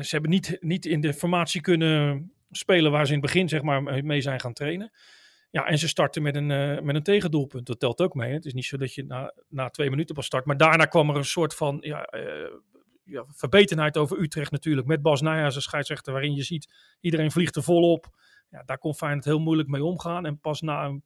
ze 0.00 0.08
hebben 0.08 0.30
niet, 0.30 0.56
niet 0.60 0.86
in 0.86 1.00
de 1.00 1.14
formatie 1.14 1.60
kunnen 1.60 2.32
spelen 2.50 2.90
waar 2.90 3.06
ze 3.06 3.12
in 3.12 3.18
het 3.18 3.26
begin 3.26 3.48
zeg 3.48 3.62
maar, 3.62 4.04
mee 4.04 4.20
zijn 4.20 4.40
gaan 4.40 4.52
trainen. 4.52 4.92
Ja, 5.50 5.66
en 5.66 5.78
ze 5.78 5.88
starten 5.88 6.22
met 6.22 6.36
een, 6.36 6.46
met 6.84 6.94
een 6.94 7.02
tegendoelpunt. 7.02 7.66
Dat 7.66 7.80
telt 7.80 8.00
ook 8.00 8.14
mee. 8.14 8.28
Hè? 8.28 8.34
Het 8.34 8.44
is 8.44 8.54
niet 8.54 8.64
zo 8.64 8.76
dat 8.76 8.94
je 8.94 9.04
na, 9.04 9.34
na 9.48 9.68
twee 9.68 9.90
minuten 9.90 10.14
pas 10.14 10.26
start. 10.26 10.44
Maar 10.44 10.56
daarna 10.56 10.84
kwam 10.84 11.10
er 11.10 11.16
een 11.16 11.24
soort 11.24 11.54
van 11.54 11.78
ja, 11.80 12.08
ja, 13.10 13.24
verbetenheid 13.28 13.96
over 13.96 14.20
Utrecht 14.20 14.50
natuurlijk. 14.50 14.86
Met 14.86 15.02
Bas 15.02 15.20
Nijhuis 15.20 15.54
als 15.54 15.64
scheidsrechter. 15.64 16.12
Waarin 16.12 16.34
je 16.34 16.42
ziet, 16.42 16.72
iedereen 17.00 17.30
vliegt 17.30 17.56
er 17.56 17.62
volop. 17.62 18.18
Ja, 18.50 18.62
daar 18.62 18.78
kon 18.78 18.94
Feyenoord 18.94 19.24
heel 19.24 19.38
moeilijk 19.38 19.68
mee 19.68 19.84
omgaan. 19.84 20.26
En 20.26 20.40
pas 20.40 20.60
na 20.60 20.84
een 20.84 21.04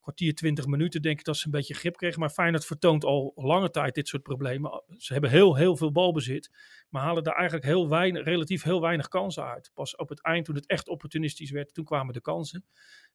kwartier, 0.00 0.34
twintig 0.34 0.66
minuten 0.66 1.02
denk 1.02 1.18
ik 1.18 1.24
dat 1.24 1.36
ze 1.36 1.44
een 1.44 1.50
beetje 1.50 1.74
grip 1.74 1.96
kregen. 1.96 2.20
Maar 2.20 2.30
Feyenoord 2.30 2.64
vertoont 2.64 3.04
al 3.04 3.32
lange 3.34 3.70
tijd 3.70 3.94
dit 3.94 4.08
soort 4.08 4.22
problemen. 4.22 4.82
Ze 4.96 5.12
hebben 5.12 5.30
heel, 5.30 5.56
heel 5.56 5.76
veel 5.76 5.92
balbezit. 5.92 6.50
Maar 6.88 7.02
halen 7.02 7.22
daar 7.22 7.34
eigenlijk 7.34 7.66
heel 7.66 7.88
weinig, 7.88 8.24
relatief 8.24 8.62
heel 8.62 8.80
weinig 8.80 9.08
kansen 9.08 9.44
uit. 9.44 9.70
Pas 9.74 9.96
op 9.96 10.08
het 10.08 10.22
eind, 10.22 10.44
toen 10.44 10.54
het 10.54 10.66
echt 10.66 10.88
opportunistisch 10.88 11.50
werd, 11.50 11.74
toen 11.74 11.84
kwamen 11.84 12.14
de 12.14 12.20
kansen. 12.20 12.64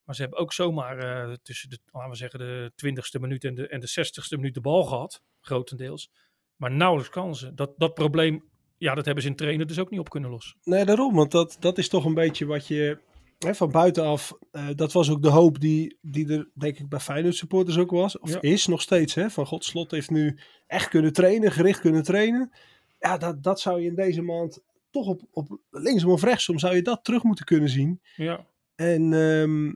Maar 0.04 0.16
ze 0.16 0.22
hebben 0.22 0.40
ook 0.40 0.54
zomaar 0.54 0.98
eh, 0.98 1.34
tussen 1.44 1.70
de, 1.70 1.80
laten 1.92 2.10
we 2.10 2.16
zeggen, 2.16 2.40
de 2.40 2.72
20ste 2.86 3.20
minuut 3.20 3.44
en 3.44 3.56
de, 3.56 3.68
en 3.68 3.80
de 3.80 3.90
60ste 3.90 4.38
minuut 4.38 4.54
de 4.54 4.62
bal 4.62 4.84
gehad. 4.84 5.22
Grotendeels. 5.40 6.12
Maar 6.56 6.72
nauwelijks 6.72 7.12
kansen. 7.12 7.56
Dat, 7.56 7.72
dat 7.78 7.94
probleem, 7.94 8.44
ja, 8.78 8.96
dat 8.96 9.06
hebben 9.06 9.24
ze 9.24 9.30
in 9.30 9.36
trainen 9.36 9.68
dus 9.68 9.80
ook 9.80 9.90
niet 9.90 10.00
op 10.00 10.10
kunnen 10.10 10.30
lossen. 10.30 10.58
Nee, 10.64 10.86
daarom. 10.86 11.16
Want 11.16 11.32
dat, 11.32 11.58
dat 11.60 11.78
is 11.78 11.90
toch 11.90 12.06
een 12.06 12.14
beetje 12.14 12.46
wat 12.46 12.68
je 12.68 12.98
hè, 13.40 13.56
van 13.56 13.72
buitenaf. 13.72 14.34
eh, 14.52 14.68
dat 14.76 14.92
was 14.94 15.10
ook 15.10 15.22
de 15.22 15.30
hoop 15.30 15.60
die, 15.60 15.98
die 16.02 16.34
er, 16.34 16.50
denk 16.54 16.80
ik, 16.80 16.90
bij 16.90 17.00
Feyenoord 17.00 17.36
supporters 17.36 17.78
ook 17.78 17.92
was. 17.92 18.20
Of 18.20 18.34
Ja. 18.34 18.42
is 18.42 18.68
nog 18.68 18.82
steeds. 18.82 19.14
Hè, 19.16 19.30
van 19.30 19.46
God, 19.46 19.66
Slot 19.66 19.92
heeft 19.92 20.10
nu 20.10 20.38
echt 20.68 20.90
kunnen 20.90 21.14
trainen, 21.14 21.52
gericht 21.52 21.80
kunnen 21.80 22.04
trainen. 22.04 22.52
Ja, 23.00 23.18
dat, 23.18 23.44
dat 23.44 23.60
zou 23.60 23.82
je 23.82 23.88
in 23.88 23.96
deze 23.96 24.22
maand 24.22 24.60
toch 24.92 25.08
op, 25.08 25.22
op 25.32 25.60
linksom 25.70 26.12
of 26.12 26.24
rechtsom 26.24 26.60
zou 26.60 26.76
je 26.76 26.82
dat 26.82 27.04
terug 27.04 27.24
moeten 27.24 27.46
kunnen 27.46 27.70
zien. 27.70 28.02
Ja. 28.16 28.46
En 28.76 29.14
ehm, 29.14 29.74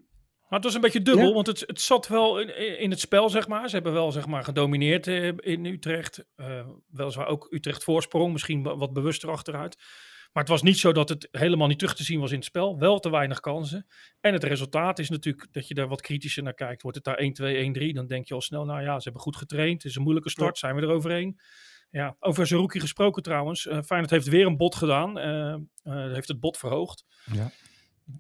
Maar 0.50 0.60
het 0.60 0.64
was 0.68 0.74
een 0.76 0.82
beetje 0.82 1.02
dubbel, 1.02 1.28
Ja. 1.28 1.34
want 1.34 1.48
het, 1.48 1.60
het 1.66 1.82
zat 1.82 2.08
wel 2.08 2.40
in, 2.40 2.80
in 2.80 2.90
het 2.90 3.00
spel, 3.00 3.30
zeg 3.30 3.48
maar. 3.48 3.68
Ze 3.70 3.76
hebben 3.76 3.94
wel, 3.94 4.12
zeg 4.12 4.28
maar, 4.28 4.44
gedomineerd 4.44 5.08
eh, 5.08 5.28
in 5.38 5.66
Utrecht. 5.66 6.26
Eh 6.36 6.68
weliswaar 6.88 7.28
ook 7.28 7.48
Utrecht 7.50 7.84
voorsprong, 7.84 8.32
misschien 8.32 8.64
wa- 8.64 8.76
wat 8.78 8.94
bewuster 8.94 9.30
achteruit. 9.30 9.76
Maar 10.34 10.44
het 10.44 10.52
was 10.52 10.62
niet 10.62 10.78
zo 10.78 10.92
dat 10.92 11.10
het 11.10 11.28
helemaal 11.32 11.68
niet 11.68 11.80
terug 11.80 11.96
te 11.96 12.04
zien 12.04 12.20
was 12.20 12.30
in 12.32 12.36
het 12.38 12.46
spel. 12.46 12.80
Wel 12.80 13.00
te 13.00 13.10
weinig 13.10 13.40
kansen. 13.40 13.88
En 14.20 14.34
het 14.34 14.44
resultaat 14.44 15.00
is 15.00 15.10
natuurlijk 15.10 15.48
dat 15.52 15.68
je 15.68 15.74
daar 15.74 15.88
wat 15.88 16.02
kritischer 16.02 16.44
naar 16.44 16.54
kijkt. 16.54 16.82
Wordt 16.82 16.98
het 16.98 17.06
daar 17.06 17.18
1-2, 17.18 17.90
1-3, 17.90 17.94
dan 17.94 18.08
denk 18.08 18.28
je 18.28 18.34
al 18.34 18.42
snel, 18.42 18.66
nou 18.66 18.82
ja, 18.82 18.96
ze 18.98 19.04
hebben 19.04 19.22
goed 19.22 19.36
getraind. 19.36 19.74
Het 19.84 19.92
is 19.92 19.96
een 19.96 20.02
moeilijke 20.04 20.30
start, 20.30 20.58
zijn 20.58 20.76
we 20.76 20.82
er 20.82 20.90
overheen. 20.90 21.40
Ja, 21.90 22.16
over 22.20 22.48
Zerouki 22.48 22.80
gesproken 22.80 23.24
trouwens. 23.24 23.68
Eh 23.68 23.82
Feyenoord 23.82 24.12
heeft 24.12 24.28
weer 24.28 24.46
een 24.46 24.58
bod 24.58 24.76
gedaan. 24.76 25.18
heeft 26.14 26.28
het 26.28 26.40
bod 26.40 26.58
verhoogd. 26.58 27.06
Ja. 27.34 27.52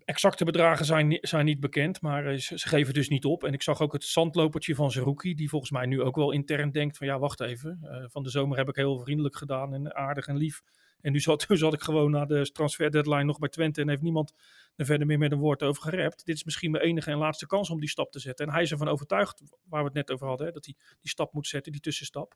Exacte 0.05 0.45
bedragen 0.45 0.85
zijn, 0.85 1.17
zijn 1.21 1.45
niet 1.45 1.59
bekend, 1.59 2.01
maar 2.01 2.25
eh, 2.25 2.37
ze, 2.37 2.59
ze 2.59 2.67
geven 2.67 2.93
dus 2.93 3.09
niet 3.09 3.25
op. 3.25 3.43
En 3.43 3.53
ik 3.53 3.61
zag 3.61 3.81
ook 3.81 3.93
het 3.93 4.03
zandlopertje 4.03 4.75
van 4.75 4.91
Zerouki, 4.91 5.35
die 5.35 5.49
volgens 5.49 5.71
mij 5.71 5.85
nu 5.85 6.01
ook 6.01 6.15
wel 6.15 6.31
intern 6.31 6.71
denkt 6.71 6.97
van 6.97 7.07
ja, 7.07 7.19
wacht 7.19 7.41
even. 7.41 7.79
eh, 7.81 8.03
van 8.07 8.23
de 8.23 8.29
zomer 8.29 8.57
heb 8.57 8.69
ik 8.69 8.75
heel 8.75 8.99
vriendelijk 8.99 9.35
gedaan 9.35 9.73
en 9.73 9.95
aardig 9.95 10.27
en 10.27 10.37
lief. 10.37 10.61
En 11.01 11.11
nu 11.11 11.19
zat, 11.47 11.73
ik 11.73 11.81
gewoon 11.81 12.11
na 12.11 12.25
de 12.25 12.51
transfer 12.51 12.91
deadline 12.91 13.23
nog 13.23 13.39
bij 13.39 13.49
Twente 13.49 13.81
en 13.81 13.89
heeft 13.89 14.01
niemand 14.01 14.33
er 14.75 14.85
verder 14.85 15.07
meer 15.07 15.17
met 15.17 15.31
een 15.31 15.39
woord 15.39 15.63
over 15.63 15.81
gerept. 15.81 16.25
Dit 16.25 16.35
is 16.35 16.43
misschien 16.43 16.71
mijn 16.71 16.83
enige 16.83 17.11
en 17.11 17.17
laatste 17.17 17.47
kans 17.47 17.69
om 17.69 17.79
die 17.79 17.89
stap 17.89 18.11
te 18.11 18.19
zetten. 18.19 18.45
En 18.47 18.53
hij 18.53 18.61
is 18.61 18.71
ervan 18.71 18.87
overtuigd, 18.87 19.41
waar 19.63 19.79
we 19.79 19.85
het 19.85 19.95
net 19.95 20.11
over 20.11 20.27
hadden, 20.27 20.47
hè, 20.47 20.53
dat 20.53 20.65
hij 20.65 20.75
die 20.99 21.09
stap 21.09 21.33
moet 21.33 21.47
zetten, 21.47 21.71
die 21.71 21.81
tussenstap 21.81 22.35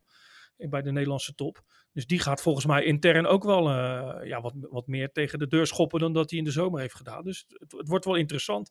eh, 0.56 0.68
bij 0.68 0.82
de 0.82 0.92
Nederlandse 0.92 1.34
top. 1.34 1.62
Dus 1.92 2.06
die 2.06 2.18
gaat 2.18 2.42
volgens 2.42 2.66
mij 2.66 2.84
intern 2.84 3.26
ook 3.26 3.44
wel 3.44 3.68
eh, 3.68 4.28
ja, 4.28 4.40
wat, 4.40 4.54
wat 4.56 4.86
meer 4.86 5.12
tegen 5.12 5.38
de 5.38 5.46
deur 5.46 5.66
schoppen 5.66 6.00
dan 6.00 6.12
dat 6.12 6.30
hij 6.30 6.38
in 6.38 6.44
de 6.44 6.50
zomer 6.50 6.80
heeft 6.80 6.94
gedaan. 6.94 7.24
Dus 7.24 7.44
het, 7.48 7.72
het 7.72 7.88
wordt 7.88 8.04
wel 8.04 8.14
interessant. 8.14 8.70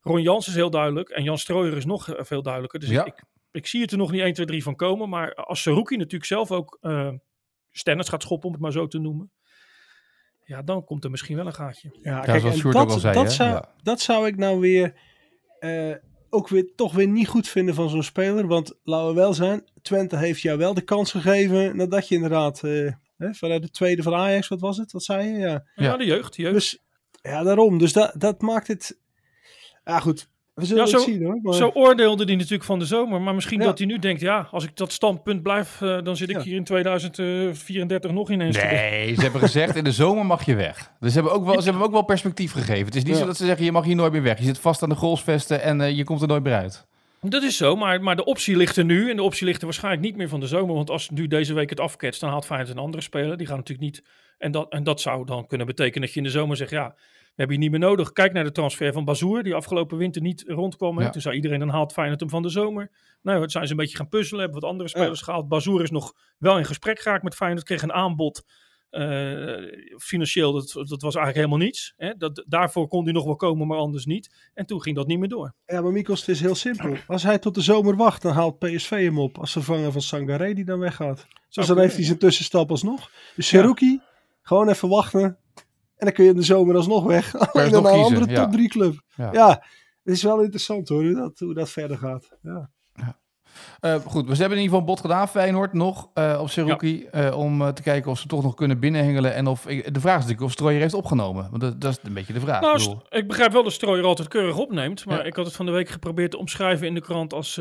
Ron 0.00 0.22
Jans 0.22 0.48
is 0.48 0.54
heel 0.54 0.70
duidelijk 0.70 1.08
en 1.08 1.22
Jan 1.22 1.38
Strooijer 1.38 1.76
is 1.76 1.84
nog 1.84 2.08
eh, 2.08 2.24
veel 2.24 2.42
duidelijker. 2.42 2.80
Dus 2.80 2.88
Ja. 2.88 3.04
ik, 3.04 3.24
ik 3.50 3.66
zie 3.66 3.80
het 3.80 3.92
er 3.92 3.98
nog 3.98 4.10
niet 4.10 4.20
1, 4.20 4.32
2, 4.32 4.46
3 4.46 4.62
van 4.62 4.76
komen. 4.76 5.08
Maar 5.08 5.34
als 5.34 5.62
Saruki 5.62 5.96
natuurlijk 5.96 6.24
zelf 6.24 6.50
ook 6.50 6.78
stennis 7.78 8.08
gaat 8.08 8.22
schoppen, 8.22 8.46
om 8.46 8.52
het 8.54 8.62
maar 8.62 8.72
zo 8.72 8.86
te 8.86 8.98
noemen. 8.98 9.30
Ja, 10.44 10.62
dan 10.62 10.84
komt 10.84 11.04
er 11.04 11.10
misschien 11.10 11.36
wel 11.36 11.46
een 11.46 11.54
gaatje. 11.54 11.98
ja, 12.02 12.24
en 12.24 12.40
Sjoerd 12.52 12.74
dat, 12.74 12.82
ook 12.82 12.90
al 12.90 12.98
zei, 12.98 13.14
dat, 13.14 13.32
zou, 13.32 13.50
Ja. 13.50 13.74
dat 13.82 14.00
zou 14.00 14.26
ik 14.26 14.36
nou 14.36 14.60
weer 14.60 14.94
eh, 15.58 15.94
ook 16.30 16.48
weer 16.48 16.74
toch 16.74 16.92
weer 16.92 17.08
niet 17.08 17.28
goed 17.28 17.48
vinden 17.48 17.74
van 17.74 17.90
zo'n 17.90 18.02
speler. 18.02 18.46
Want 18.46 18.74
laten 18.82 19.08
we 19.08 19.14
wel 19.14 19.34
zijn, 19.34 19.64
Twente 19.82 20.16
heeft 20.16 20.40
jou 20.40 20.58
wel 20.58 20.74
de 20.74 20.80
kans 20.80 21.10
gegeven 21.10 21.76
nadat 21.76 22.08
je 22.08 22.14
inderdaad 22.14 22.62
eh, 22.64 22.92
hè, 23.16 23.34
vanuit 23.34 23.62
de 23.62 23.70
tweede 23.70 24.02
van 24.02 24.14
Ajax, 24.14 24.48
wat 24.48 24.60
was 24.60 24.76
het? 24.76 24.92
Wat 24.92 25.02
zei 25.02 25.28
je? 25.28 25.38
Ja, 25.38 25.64
Ja, 25.74 25.96
de 25.96 26.04
jeugd. 26.04 26.36
De 26.36 26.42
jeugd. 26.42 26.54
dus 26.54 26.84
ja 27.22 27.42
daarom. 27.42 27.78
Dus 27.78 27.92
dat, 27.92 28.12
dat 28.18 28.40
maakt 28.40 28.66
het... 28.66 28.98
Ja 29.84 30.00
goed, 30.00 30.28
we 30.56 30.64
zullen 30.64 30.86
Ja, 30.86 30.90
het 30.92 31.00
zo- 31.00 31.06
zien 31.10 31.24
hoor. 31.24 31.38
Maar... 31.42 31.54
Zo 31.54 31.70
oordeelde 31.74 32.24
hij 32.24 32.34
natuurlijk 32.34 32.64
van 32.64 32.78
de 32.78 32.84
zomer. 32.84 33.20
Maar 33.20 33.34
misschien 33.34 33.58
Ja. 33.60 33.64
dat 33.64 33.78
hij 33.78 33.86
nu 33.86 33.98
denkt, 33.98 34.20
ja, 34.20 34.48
als 34.50 34.64
ik 34.64 34.76
dat 34.76 34.92
standpunt 34.92 35.42
blijf, 35.42 35.80
eh, 35.82 36.02
dan 36.02 36.16
zit 36.16 36.28
ik 36.30 36.36
Ja. 36.36 36.42
hier 36.42 36.56
in 36.56 36.64
2034 36.64 38.10
nog 38.10 38.30
ineens. 38.30 38.56
te- 38.58 38.64
Nee, 38.66 39.14
ze 39.14 39.20
hebben 39.22 39.40
gezegd 39.40 39.76
in 39.76 39.84
de 39.84 39.92
zomer 39.92 40.26
mag 40.26 40.46
je 40.46 40.54
weg. 40.54 40.90
Dus 41.00 41.12
ze 41.12 41.18
hebben 41.20 41.34
ook 41.36 41.44
wel, 41.44 41.60
ze 41.60 41.68
hebben 41.68 41.86
ook 41.86 41.92
wel 41.92 42.02
perspectief 42.04 42.52
gegeven. 42.52 42.84
Het 42.86 42.94
is 42.94 43.02
niet 43.04 43.12
Ja. 43.12 43.18
zo 43.20 43.26
dat 43.26 43.36
ze 43.36 43.44
zeggen 43.44 43.64
je 43.64 43.72
mag 43.72 43.84
hier 43.84 43.96
nooit 43.96 44.12
meer 44.12 44.22
weg. 44.22 44.38
Je 44.38 44.44
zit 44.44 44.58
vast 44.58 44.82
aan 44.82 44.88
de 44.88 44.94
golfsvesten 44.94 45.62
en 45.62 45.80
eh, 45.80 45.96
je 45.96 46.04
komt 46.04 46.20
er 46.22 46.28
nooit 46.28 46.42
meer 46.42 46.54
uit. 46.54 46.86
Dat 47.20 47.42
is 47.42 47.56
zo, 47.56 47.76
maar, 47.76 48.02
maar 48.02 48.16
de 48.16 48.24
optie 48.24 48.56
ligt 48.56 48.76
er 48.76 48.84
nu. 48.84 49.10
En 49.10 49.16
de 49.16 49.22
optie 49.22 49.46
ligt 49.46 49.58
er 49.58 49.64
waarschijnlijk 49.64 50.02
niet 50.04 50.16
meer 50.16 50.28
van 50.28 50.40
de 50.40 50.46
zomer. 50.46 50.74
Want 50.74 50.90
als 50.90 51.10
nu 51.10 51.26
deze 51.26 51.54
week 51.54 51.70
het 51.70 51.80
afketst, 51.80 52.20
dan 52.20 52.30
haalt 52.30 52.46
Feyenoord 52.46 52.70
een 52.70 52.82
andere 52.82 53.02
speler. 53.02 53.36
Die 53.36 53.46
gaan 53.46 53.56
natuurlijk 53.56 53.88
niet... 53.88 54.02
En 54.38 54.50
dat, 54.50 54.72
en 54.72 54.84
dat 54.84 55.00
zou 55.00 55.26
dan 55.26 55.46
kunnen 55.46 55.66
betekenen 55.66 56.00
dat 56.00 56.12
je 56.12 56.16
in 56.20 56.24
de 56.26 56.30
zomer 56.32 56.56
zegt... 56.56 56.70
ja, 56.70 56.94
hebben 57.36 57.56
je 57.56 57.62
niet 57.62 57.70
meer 57.70 57.80
nodig. 57.88 58.12
Kijk 58.12 58.32
naar 58.32 58.44
de 58.44 58.52
transfer 58.52 58.92
van 58.92 59.04
Bazoer, 59.04 59.42
die 59.42 59.54
afgelopen 59.54 59.98
winter 59.98 60.22
niet 60.22 60.44
rondkwam. 60.46 60.96
hè. 60.98 61.04
Ja. 61.04 61.10
Toen 61.10 61.20
zei 61.20 61.34
iedereen, 61.34 61.58
dan 61.58 61.68
haalt 61.68 61.92
Feyenoord 61.92 62.20
hem 62.20 62.30
van 62.30 62.42
de 62.42 62.48
zomer. 62.48 62.90
Nou, 63.22 63.40
het 63.42 63.52
zijn 63.52 63.64
ze 63.64 63.70
een 63.70 63.76
beetje 63.76 63.96
gaan 63.96 64.08
puzzelen. 64.08 64.42
Hebben 64.42 64.60
wat 64.60 64.70
andere 64.70 64.88
spelers 64.88 65.20
gehaald. 65.20 65.48
Bazoer 65.48 65.82
is 65.82 65.90
nog 65.90 66.12
wel 66.38 66.58
in 66.58 66.64
gesprek 66.64 67.00
geraakt 67.00 67.22
met 67.22 67.34
Feyenoord. 67.34 67.64
Kreeg 67.64 67.82
een 67.82 67.92
aanbod. 67.92 68.42
eh, 68.90 69.98
financieel, 69.98 70.52
dat, 70.52 70.72
dat 70.72 71.02
was 71.02 71.14
eigenlijk 71.14 71.34
helemaal 71.36 71.58
niets. 71.58 71.92
Hè. 71.96 72.12
Dat, 72.16 72.44
daarvoor 72.46 72.88
kon 72.88 73.04
hij 73.04 73.12
nog 73.12 73.24
wel 73.24 73.36
komen, 73.36 73.66
maar 73.66 73.78
anders 73.78 74.04
niet. 74.06 74.50
En 74.54 74.66
toen 74.66 74.82
ging 74.82 74.96
dat 74.96 75.06
niet 75.06 75.18
meer 75.18 75.28
door. 75.28 75.54
Ja, 75.66 75.80
maar 75.80 75.92
Mikos, 75.92 76.20
het 76.20 76.28
is 76.28 76.40
heel 76.40 76.54
simpel. 76.54 76.96
Als 77.06 77.22
hij 77.22 77.38
tot 77.38 77.54
de 77.54 77.60
zomer 77.60 77.96
wacht, 77.96 78.22
dan 78.22 78.32
haalt 78.32 78.58
PSV 78.58 78.90
hem 78.90 79.18
op 79.18 79.38
als 79.38 79.52
vervanger 79.52 79.92
van 79.92 80.00
Sangaré 80.00 80.54
die 80.54 80.64
dan 80.64 80.78
weggaat. 80.78 81.26
Dus 81.50 81.66
dan 81.66 81.78
heeft 81.78 81.96
hij 81.96 82.04
zijn 82.04 82.18
tussenstap 82.18 82.70
alsnog. 82.70 83.10
Dus 83.36 83.46
Seruki, 83.48 84.00
gewoon 84.42 84.68
even 84.68 84.88
wachten. 84.88 85.38
En 85.96 86.06
dan 86.06 86.12
kun 86.12 86.24
je 86.24 86.30
in 86.30 86.36
de 86.36 86.42
zomer 86.42 86.76
alsnog 86.76 87.04
weg. 87.04 87.34
Alleen 87.52 87.70
dan 87.70 87.82
nog 87.82 87.92
naar 87.92 88.00
een 88.00 88.04
andere 88.04 88.34
top 88.34 88.52
3 88.52 88.68
club. 88.68 89.02
Ja. 89.16 89.32
Ja. 89.32 89.48
het 90.02 90.14
is 90.14 90.22
wel 90.22 90.40
interessant 90.40 90.88
hoor, 90.88 91.04
hoe 91.04 91.14
dat, 91.14 91.38
hoe 91.38 91.54
dat 91.54 91.70
verder 91.70 91.98
gaat. 91.98 92.28
Ja. 92.42 92.70
Eh, 93.94 93.94
goed, 94.06 94.26
we 94.28 94.36
hebben 94.36 94.58
in 94.58 94.62
ieder 94.62 94.62
geval 94.62 94.78
een 94.78 94.84
bod 94.84 95.00
gedaan, 95.00 95.28
Feyenoord, 95.28 95.72
nog 95.72 96.08
eh, 96.14 96.38
op 96.40 96.50
Seruki. 96.50 97.06
eh, 97.10 97.38
om 97.38 97.74
te 97.74 97.82
kijken 97.82 98.10
of 98.10 98.18
ze 98.18 98.26
toch 98.28 98.42
nog 98.42 98.54
kunnen 98.54 98.78
binnenhengelen. 98.80 99.34
En 99.34 99.46
of, 99.46 99.66
ik- 99.66 99.94
de 99.94 100.00
vraag 100.00 100.14
is 100.14 100.20
natuurlijk 100.20 100.46
of 100.46 100.52
Strooijer 100.52 100.80
heeft 100.80 100.94
opgenomen. 100.94 101.46
Want 101.50 101.62
dat, 101.62 101.80
dat 101.80 101.90
is 101.92 101.98
een 102.02 102.12
beetje 102.14 102.32
de 102.32 102.40
vraag. 102.40 102.60
Nou, 102.60 102.96
Ik 103.08 103.26
begrijp 103.28 103.52
wel 103.52 103.62
dat 103.62 103.72
Strooier 103.72 104.04
altijd 104.04 104.28
keurig 104.28 104.56
opneemt. 104.58 105.04
Maar 105.06 105.18
Ja. 105.18 105.24
ik 105.24 105.36
had 105.36 105.44
het 105.46 105.54
van 105.54 105.66
de 105.66 105.72
week 105.72 105.88
geprobeerd 105.88 106.30
te 106.30 106.38
omschrijven 106.38 106.86
in 106.86 106.94
de 106.94 107.00
krant 107.00 107.32
als... 107.32 107.54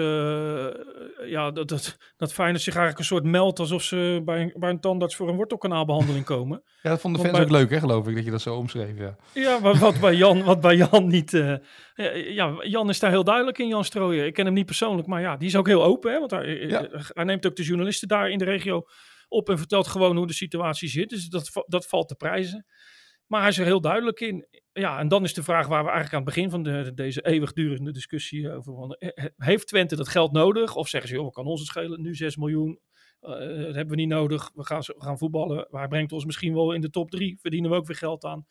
ja, 1.26 1.52
dat, 1.52 1.68
dat, 1.68 1.98
dat 2.18 2.34
Feyenoord 2.34 2.62
zich 2.64 2.74
eigenlijk 2.76 3.00
een 3.00 3.16
soort 3.16 3.24
meldt 3.24 3.60
alsof 3.60 3.82
ze 3.84 4.22
bij 4.26 4.42
een, 4.42 4.54
bij 4.58 4.70
een 4.70 4.80
tandarts 4.80 5.16
voor 5.16 5.30
een 5.30 5.36
wortelkanaalbehandeling 5.36 6.26
komen. 6.26 6.62
ja, 6.84 6.90
dat 6.90 7.00
vonden 7.02 7.22
de 7.22 7.28
fans 7.28 7.38
bij- 7.40 7.46
ook 7.48 7.54
leuk, 7.62 7.70
hè, 7.72 7.80
geloof 7.80 8.08
ik, 8.08 8.16
dat 8.16 8.26
je 8.26 8.32
dat 8.32 8.42
zo 8.42 8.56
omschreef. 8.56 8.98
Ja. 8.98 9.16
Ja, 9.34 9.60
maar 9.60 9.76
wat 9.78 10.00
bij 10.00 10.16
Jan, 10.16 10.44
wat 10.44 10.62
bij 10.62 10.76
Jan 10.76 11.08
niet... 11.08 11.32
ja, 11.32 11.60
ja, 12.14 12.52
Jan 12.62 12.90
is 12.90 13.00
daar 13.00 13.10
heel 13.12 13.24
duidelijk 13.24 13.58
in, 13.58 13.68
Jan 13.68 13.84
Strooijer. 13.84 14.26
Ik 14.26 14.34
ken 14.34 14.46
hem 14.46 14.54
niet 14.54 14.66
persoonlijk, 14.66 15.08
maar 15.08 15.22
ja, 15.22 15.38
die 15.38 15.48
is 15.48 15.56
ook 15.56 15.68
heel 15.68 15.84
open. 15.84 16.12
Hè, 16.14 16.15
want 16.20 16.32
hij, 16.32 16.58
Ja. 16.68 16.88
hij 16.92 17.24
neemt 17.24 17.46
ook 17.46 17.56
de 17.56 17.64
journalisten 17.64 18.08
daar 18.08 18.30
in 18.30 18.38
de 18.38 18.46
regio 18.46 18.84
op 19.28 19.50
en 19.50 19.58
vertelt 19.58 19.88
gewoon 19.88 20.18
hoe 20.18 20.28
de 20.28 20.34
situatie 20.34 20.90
zit. 20.90 21.10
Dus 21.10 21.28
dat, 21.28 21.52
dat 21.68 21.88
valt 21.88 22.08
te 22.08 22.16
prijzen. 22.16 22.66
Maar 23.26 23.40
hij 23.40 23.50
is 23.50 23.58
er 23.58 23.66
heel 23.66 23.82
duidelijk 23.82 24.20
in. 24.20 24.48
Ja, 24.74 25.00
en 25.00 25.08
dan 25.08 25.24
is 25.24 25.34
de 25.34 25.44
vraag 25.44 25.68
waar 25.68 25.84
we 25.84 25.90
eigenlijk 25.90 26.14
aan 26.14 26.26
het 26.26 26.36
begin 26.36 26.50
van 26.50 26.64
de, 26.64 26.92
deze 26.94 27.26
eeuwigdurende 27.26 27.92
discussie 27.92 28.52
over... 28.52 28.74
van, 28.76 28.92
eh, 28.94 29.26
Heeft 29.38 29.68
Twente 29.68 29.96
dat 29.96 30.08
geld 30.08 30.32
nodig? 30.32 30.76
Of 30.76 30.88
zeggen 30.88 31.10
ze, 31.10 31.16
joh, 31.16 31.32
kan 31.32 31.46
ons 31.46 31.60
het 31.60 31.70
schelen? 31.70 32.02
Nu 32.02 32.16
6 32.16 32.36
miljoen, 32.36 32.80
eh, 33.20 33.30
dat 33.30 33.76
hebben 33.76 33.88
we 33.88 33.96
niet 33.96 34.08
nodig. 34.08 34.52
We 34.54 34.66
gaan, 34.66 34.80
we 34.80 34.96
gaan 34.98 35.18
voetballen. 35.18 35.68
Hij 35.72 35.88
brengt 35.88 36.12
ons 36.12 36.26
misschien 36.26 36.54
wel 36.54 36.72
in 36.74 36.82
de 36.82 36.90
top 36.90 37.12
3. 37.12 37.38
Verdienen 37.42 37.72
we 37.72 37.78
ook 37.78 37.88
weer 37.88 37.96
geld 37.96 38.24
aan. 38.24 38.46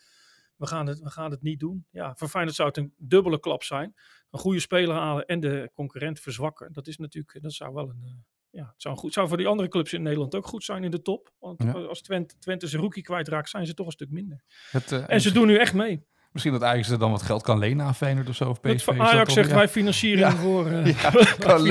We 0.57 0.67
gaan, 0.67 0.87
het, 0.87 0.99
we 1.01 1.11
gaan 1.11 1.31
het 1.31 1.43
niet 1.43 1.61
doen. 1.61 1.87
Ja, 1.91 2.15
voor 2.15 2.29
Feyenoord 2.29 2.57
zou 2.57 2.69
het 2.69 2.77
een 2.77 2.95
dubbele 2.97 3.41
klap 3.41 3.63
zijn. 3.63 3.95
Een 4.35 4.41
goede 4.41 4.61
speler 4.61 4.95
halen 4.97 5.27
en 5.27 5.41
de 5.41 5.71
concurrent 5.75 6.21
verzwakken. 6.21 6.73
Dat 6.73 6.87
is 6.87 6.97
natuurlijk, 6.97 7.43
dat 7.43 7.53
zou 7.53 7.75
wel 7.75 7.89
een... 7.89 8.03
eh, 8.05 8.11
ja, 8.51 8.65
het 8.73 8.83
zou, 8.83 8.97
goed, 8.97 9.13
zou 9.13 9.29
voor 9.29 9.37
die 9.37 9.47
andere 9.47 9.69
clubs 9.69 9.93
in 9.93 10.03
Nederland 10.03 10.35
ook 10.35 10.47
goed 10.47 10.65
zijn 10.65 10.85
in 10.85 10.91
de 10.91 11.03
top. 11.03 11.33
Want 11.39 11.63
Ja. 11.63 11.73
als 11.73 12.03
Twente, 12.03 12.39
Twente 12.39 12.67
zijn 12.67 12.83
rookie 12.83 13.03
kwijtraakt, 13.03 13.49
zijn 13.49 13.67
ze 13.67 13.75
toch 13.75 13.87
een 13.87 13.93
stuk 13.93 14.11
minder. 14.11 14.45
Het, 14.71 14.93
eh, 14.93 15.11
En 15.11 15.21
ze 15.21 15.33
doen 15.33 15.47
nu 15.47 15.57
echt 15.57 15.75
mee. 15.75 16.07
Misschien 16.35 16.53
dat 16.55 16.63
Ajax 16.63 16.89
er 16.91 16.99
dan 16.99 17.11
wat 17.11 17.23
geld 17.23 17.43
kan 17.43 17.59
lenen 17.59 17.87
aan 17.87 17.95
Feyenoord 17.95 18.29
of 18.29 18.35
zo. 18.37 18.49
Of 18.49 18.61
PSV. 18.61 18.85
dat 18.87 18.99
Ajax 18.99 19.33
zegt, 19.33 19.49
ja. 19.49 19.55
wij 19.55 19.69
financieren 19.69 20.19
Ja. 20.19 20.29
hem 20.29 20.39
voor... 20.39 20.67
eh, 20.67 20.87
Ja, 21.03 21.11
kan 21.39 21.71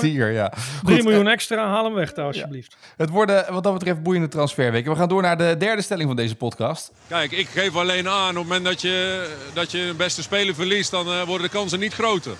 hier, 0.00 0.32
ja. 0.32 0.48
3 0.82 0.96
Goed, 0.96 1.04
miljoen 1.04 1.26
extra, 1.28 1.66
haal 1.68 1.84
hem 1.84 1.94
weg 1.94 2.12
daar 2.12 2.26
alsjeblieft. 2.26 2.76
Het 2.96 3.10
worden 3.10 3.52
wat 3.52 3.62
dat 3.62 3.72
betreft 3.72 4.02
boeiende 4.02 4.28
transferweken. 4.28 4.92
We 4.92 4.98
gaan 4.98 5.08
door 5.08 5.22
naar 5.22 5.36
de 5.38 5.54
derde 5.58 5.82
stelling 5.82 6.06
van 6.08 6.16
deze 6.16 6.34
podcast. 6.36 6.92
Kijk, 7.08 7.32
ik 7.32 7.48
geef 7.48 7.76
alleen 7.76 8.08
aan, 8.08 8.28
op 8.28 8.34
het 8.34 8.42
moment 8.42 8.64
dat 8.64 8.80
je, 8.80 9.28
dat 9.52 9.70
je 9.70 9.78
een 9.78 9.96
beste 9.96 10.22
speler 10.22 10.54
verliest, 10.54 10.90
dan 10.90 11.06
eh, 11.06 11.22
worden 11.22 11.46
de 11.46 11.52
kansen 11.52 11.78
niet 11.80 11.94
groter. 11.94 12.32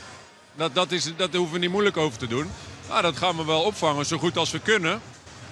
Dat, 0.57 0.75
dat, 0.75 0.93
is, 0.93 1.13
dat 1.17 1.35
hoeven 1.35 1.53
we 1.55 1.59
niet 1.61 1.71
moeilijk 1.71 1.97
over 1.97 2.19
te 2.19 2.27
doen. 2.27 2.47
Maar 2.89 3.03
dat 3.03 3.17
gaan 3.17 3.37
we 3.37 3.45
wel 3.45 3.61
opvangen, 3.63 4.07
zo 4.07 4.19
goed 4.19 4.37
als 4.37 4.51
we 4.51 4.59
kunnen. 4.61 5.01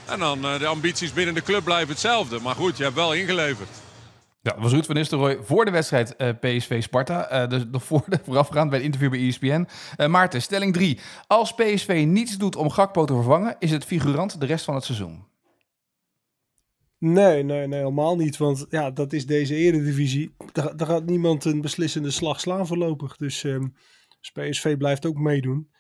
En 0.05 0.19
dan 0.19 0.45
eh, 0.45 0.59
de 0.59 0.67
ambities 0.67 1.13
binnen 1.13 1.35
de 1.35 1.43
club 1.43 1.65
blijven 1.65 1.89
hetzelfde. 1.89 2.39
Maar 2.41 2.55
goed, 2.55 2.77
je 2.77 2.83
hebt 2.83 2.95
wel 2.95 3.13
ingeleverd. 3.15 3.69
Ja, 4.45 4.53
dat 4.53 4.63
was 4.63 4.73
Ruud 4.73 4.85
van 4.85 4.95
Nistelrooy 4.95 5.39
voor 5.43 5.65
de 5.65 5.71
wedstrijd 5.71 6.17
eh, 6.17 6.29
PSV-Sparta. 6.41 7.29
Eh, 7.29 7.49
dus 7.49 7.65
nog 7.71 7.85
voor 7.85 8.03
de, 8.07 8.19
voorafgaand 8.25 8.69
bij 8.71 8.79
het 8.79 8.87
interview 8.87 9.11
bij 9.11 9.29
ESPN. 9.29 9.67
Eh, 9.97 10.09
Maarten, 10.09 10.43
stelling 10.43 10.73
3. 10.73 10.99
Als 11.27 11.55
PSV 11.55 12.05
niets 12.07 12.39
doet 12.39 12.57
om 12.57 12.71
Gakpo 12.71 13.05
te 13.05 13.15
vervangen, 13.15 13.57
is 13.59 13.71
het 13.71 13.85
figurant 13.85 14.41
de 14.41 14.47
rest 14.47 14.65
van 14.65 14.75
het 14.75 14.85
seizoen. 14.85 15.25
Nee, 16.99 17.43
nee, 17.43 17.67
nee, 17.67 17.79
helemaal 17.79 18.17
niet. 18.17 18.37
Want 18.37 18.67
ja, 18.69 18.91
dat 18.91 19.13
is 19.13 19.27
deze 19.27 19.55
eredivisie. 19.55 20.35
Daar, 20.53 20.77
daar 20.77 20.87
gaat 20.87 21.05
niemand 21.07 21.45
een 21.45 21.61
beslissende 21.61 22.11
slag 22.11 22.41
slaan 22.41 22.67
voorlopig. 22.67 23.17
Dus 23.17 23.45
ehm, 23.45 23.67
dus 24.21 24.31
PSV 24.33 24.77
blijft 24.77 25.07
ook 25.07 25.17
meedoen. 25.19 25.71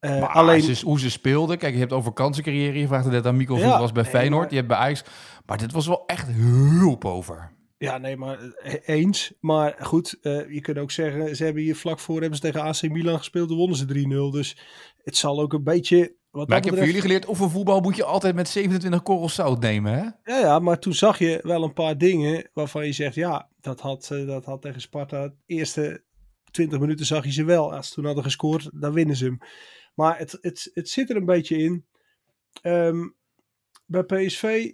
Maar 0.00 0.28
alleen, 0.28 0.62
ze- 0.62 0.84
hoe 0.84 1.00
ze 1.00 1.10
speelden. 1.10 1.58
Kijk, 1.58 1.72
je 1.74 1.78
hebt 1.80 1.92
over 1.92 2.12
kansen 2.12 2.42
creëren. 2.42 2.80
Je 2.80 2.86
vraagt 2.86 3.04
het 3.04 3.12
net 3.12 3.26
aan 3.26 3.36
Mikkel 3.36 3.56
Ja, 3.56 3.78
was 3.78 3.92
bij 3.92 4.04
Feyenoord. 4.04 4.40
maar- 4.42 4.50
Je 4.50 4.56
hebt 4.56 4.68
bij 4.68 4.76
Ajax. 4.76 5.04
Maar 5.46 5.58
dit 5.58 5.72
was 5.72 5.86
wel 5.86 6.06
echt 6.06 6.28
heel 6.28 6.96
pover. 6.96 7.52
Ja, 7.82 7.98
nee, 7.98 8.16
maar 8.16 8.40
eh, 8.40 8.74
eens. 8.96 9.32
Maar 9.40 9.76
goed, 9.80 10.18
eh, 10.20 10.52
je 10.52 10.60
kunt 10.60 10.78
ook 10.78 10.90
zeggen, 10.90 11.36
ze 11.36 11.44
hebben 11.44 11.62
hier 11.62 11.76
vlak 11.76 11.98
voor 11.98 12.20
hebben 12.20 12.38
ze 12.38 12.42
tegen 12.42 12.62
AC 12.62 12.82
Milan 12.82 13.18
gespeeld. 13.18 13.48
Toen 13.48 13.56
wonnen 13.56 13.76
ze 13.76 13.86
3-0. 13.86 14.30
Dus 14.30 14.56
het 14.96 15.16
zal 15.16 15.40
ook 15.40 15.52
een 15.52 15.64
beetje... 15.64 16.16
Wat 16.30 16.48
Maar 16.48 16.58
ik 16.58 16.64
heb 16.64 16.76
voor 16.76 16.86
jullie 16.86 17.00
geleerd, 17.00 17.28
oefenvoetbal 17.28 17.80
moet 17.80 17.96
je 17.96 18.04
altijd 18.04 18.34
met 18.34 18.48
27 18.48 19.02
korrels 19.02 19.34
zout 19.34 19.60
nemen, 19.60 19.92
hè? 19.92 20.32
Ja, 20.32 20.40
ja, 20.40 20.58
maar 20.58 20.78
toen 20.78 20.92
zag 20.94 21.18
je 21.18 21.40
wel 21.42 21.62
een 21.62 21.72
paar 21.72 21.98
dingen 21.98 22.50
waarvan 22.52 22.86
je 22.86 22.92
zegt, 22.92 23.14
ja, 23.14 23.50
dat 23.60 23.80
had, 23.80 24.10
eh, 24.10 24.26
dat 24.26 24.44
had 24.44 24.62
tegen 24.62 24.80
Sparta. 24.80 25.28
De 25.28 25.34
eerste 25.46 26.04
20 26.50 26.78
minuten 26.78 27.06
zag 27.06 27.24
je 27.24 27.32
ze 27.32 27.44
wel. 27.44 27.74
Als 27.74 27.88
ze 27.88 27.94
toen 27.94 28.04
hadden 28.04 28.24
gescoord, 28.24 28.70
dan 28.74 28.92
winnen 28.92 29.16
ze 29.16 29.24
hem. 29.24 29.38
Maar 29.94 30.18
het, 30.18 30.38
het, 30.40 30.70
het 30.74 30.88
zit 30.88 31.10
er 31.10 31.16
een 31.16 31.24
beetje 31.24 31.58
in. 31.58 31.86
Ehm, 32.62 33.08
bij 33.86 34.02
PSV, 34.02 34.72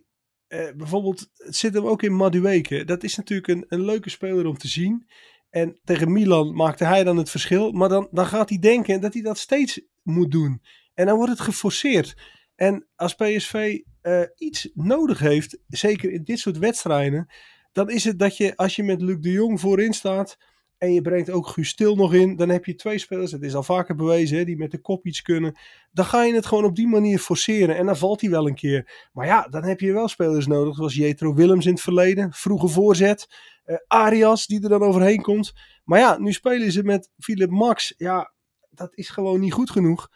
eh, 0.49 0.67
bijvoorbeeld, 0.77 1.31
zit 1.35 1.75
hem 1.75 1.87
ook 1.87 2.03
in 2.03 2.17
Madueke. 2.17 2.85
Dat 2.85 3.03
is 3.03 3.17
natuurlijk 3.17 3.49
een, 3.49 3.65
een 3.69 3.85
leuke 3.85 4.11
speler 4.11 4.47
om 4.47 4.59
te 4.59 4.69
zien. 4.69 5.07
En 5.51 5.79
tegen 5.85 6.13
Milan 6.13 6.55
maakte 6.55 6.85
hij 6.85 7.05
dan 7.05 7.17
het 7.17 7.31
verschil. 7.31 7.73
Maar 7.73 7.89
dan, 7.89 8.09
dan 8.11 8.27
gaat 8.27 8.49
hij 8.49 8.59
denken 8.59 9.01
dat 9.01 9.13
hij 9.13 9.23
dat 9.23 9.39
steeds 9.39 9.81
moet 10.03 10.31
doen. 10.31 10.63
En 10.95 11.07
dan 11.07 11.17
wordt 11.17 11.33
het 11.33 11.41
geforceerd. 11.41 12.17
En 12.55 12.87
als 12.97 13.15
PSV 13.15 13.79
eh, 14.01 14.23
iets 14.37 14.71
nodig 14.75 15.19
heeft, 15.19 15.59
zeker 15.69 16.11
in 16.13 16.25
dit 16.25 16.39
soort 16.39 16.59
wedstrijden, 16.59 17.27
dan 17.73 17.91
is 17.91 18.05
het 18.05 18.19
dat 18.19 18.37
je 18.37 18.57
als 18.57 18.77
je 18.77 18.83
met 18.83 19.03
Luc 19.03 19.17
de 19.21 19.31
Jong 19.31 19.61
voorin 19.61 19.93
staat 19.93 20.39
en 20.79 20.93
je 20.93 21.01
brengt 21.01 21.31
ook 21.31 21.47
Guus 21.47 21.69
Stil 21.69 21.95
nog 21.95 22.14
in, 22.14 22.37
dan 22.37 22.49
heb 22.49 22.64
je 22.64 22.75
twee 22.75 22.99
spelers, 22.99 23.33
het 23.33 23.43
is 23.43 23.55
al 23.55 23.62
vaker 23.62 23.95
bewezen, 23.95 24.38
hè, 24.38 24.45
die 24.45 24.57
met 24.57 24.71
de 24.71 24.81
kop 24.81 25.07
iets 25.07 25.23
kunnen. 25.23 25.59
Dan 25.93 26.05
ga 26.05 26.23
je 26.25 26.35
het 26.35 26.47
gewoon 26.47 26.64
op 26.64 26.77
die 26.77 26.87
manier 26.87 27.19
forceren 27.19 27.77
en 27.77 27.87
dan 27.87 27.97
valt 27.97 28.21
hij 28.21 28.31
wel 28.31 28.47
een 28.47 28.55
keer. 28.55 29.09
Maar 29.12 29.27
ja, 29.27 29.43
dan 29.51 29.64
heb 29.64 29.81
je 29.81 29.93
wel 29.93 30.09
spelers 30.09 30.47
nodig, 30.47 30.75
zoals 30.75 30.95
Jetro 30.95 31.35
Willems 31.35 31.67
in 31.67 31.73
het 31.73 31.81
verleden, 31.81 32.33
vroege 32.33 32.69
voorzet, 32.69 33.27
eh, 33.64 33.77
Arias 33.87 34.47
die 34.47 34.62
er 34.62 34.69
dan 34.69 34.83
overheen 34.83 35.23
komt. 35.23 35.53
Maar 35.85 35.99
ja, 35.99 36.19
nu 36.19 36.33
spelen 36.33 36.73
ze 36.73 36.83
met 36.83 37.11
Philip 37.19 37.51
Max. 37.51 37.95
Ja, 37.97 38.33
dat 38.71 38.97
is 38.97 39.09
gewoon 39.09 39.41
niet 39.41 39.53
goed 39.53 39.71
genoeg. 39.71 40.09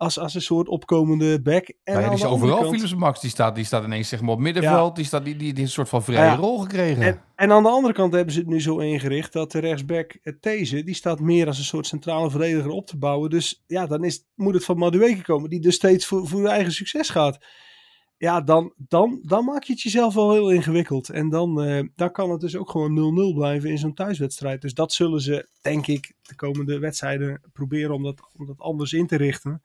Als, 0.00 0.18
als 0.18 0.34
een 0.34 0.42
soort 0.42 0.68
opkomende 0.68 1.42
back. 1.42 1.68
En 1.84 1.94
Maar 1.94 2.02
ja, 2.02 2.08
die 2.08 2.18
is 2.18 2.24
overal, 2.24 2.72
Philips 2.72 2.94
Max. 2.94 3.20
Die 3.20 3.30
staat, 3.30 3.54
die 3.54 3.64
staat 3.64 3.84
ineens 3.84 4.08
zeg 4.08 4.20
maar, 4.20 4.30
op 4.30 4.38
middenveld. 4.38 4.96
Die, 4.96 5.04
staat, 5.04 5.24
die, 5.24 5.36
die, 5.36 5.58
een 5.58 5.68
soort 5.68 5.88
van 5.88 6.02
vrije 6.02 6.24
Ja. 6.24 6.34
rol 6.34 6.58
gekregen. 6.58 7.02
En, 7.02 7.22
en 7.36 7.52
aan 7.52 7.62
de 7.62 7.68
andere 7.68 7.94
kant 7.94 8.12
hebben 8.12 8.32
ze 8.32 8.38
het 8.38 8.48
nu 8.48 8.60
zo 8.60 8.78
ingericht 8.78 9.32
dat 9.32 9.52
de 9.52 9.58
rechtsback 9.58 10.18
eh, 10.22 10.32
These, 10.40 10.82
die 10.84 10.94
staat 10.94 11.20
meer 11.20 11.46
als 11.46 11.58
een 11.58 11.64
soort 11.64 11.86
centrale 11.86 12.30
verdediger 12.30 12.70
op 12.70 12.86
te 12.86 12.96
bouwen. 12.96 13.30
Dus 13.30 13.64
ja, 13.66 13.86
dan 13.86 14.04
is, 14.04 14.24
moet 14.34 14.54
het 14.54 14.64
van 14.64 14.78
Madueke 14.78 15.22
komen, 15.22 15.50
die 15.50 15.60
dus 15.60 15.74
steeds 15.74 16.06
voor, 16.06 16.28
voor 16.28 16.46
eigen 16.46 16.72
succes 16.72 17.08
gaat. 17.08 17.38
Ja, 18.20 18.40
dan, 18.40 18.72
dan, 18.76 19.20
dan 19.22 19.44
maak 19.44 19.62
je 19.62 19.72
het 19.72 19.82
jezelf 19.82 20.14
wel 20.14 20.32
heel 20.32 20.50
ingewikkeld. 20.50 21.08
En 21.08 21.28
dan, 21.28 21.62
eh, 21.62 21.84
dan 21.94 22.12
kan 22.12 22.30
het 22.30 22.40
dus 22.40 22.56
ook 22.56 22.70
gewoon 22.70 22.94
0-0 22.94 23.34
blijven 23.34 23.70
in 23.70 23.78
zo'n 23.78 23.94
thuiswedstrijd. 23.94 24.60
Dus 24.60 24.74
dat 24.74 24.92
zullen 24.92 25.20
ze, 25.20 25.48
denk 25.62 25.86
ik, 25.86 26.12
de 26.22 26.34
komende 26.34 26.78
wedstrijden 26.78 27.40
proberen 27.52 27.94
om 27.94 28.02
dat, 28.02 28.20
om 28.36 28.46
dat 28.46 28.60
anders 28.60 28.92
in 28.92 29.06
te 29.06 29.16
richten. 29.16 29.62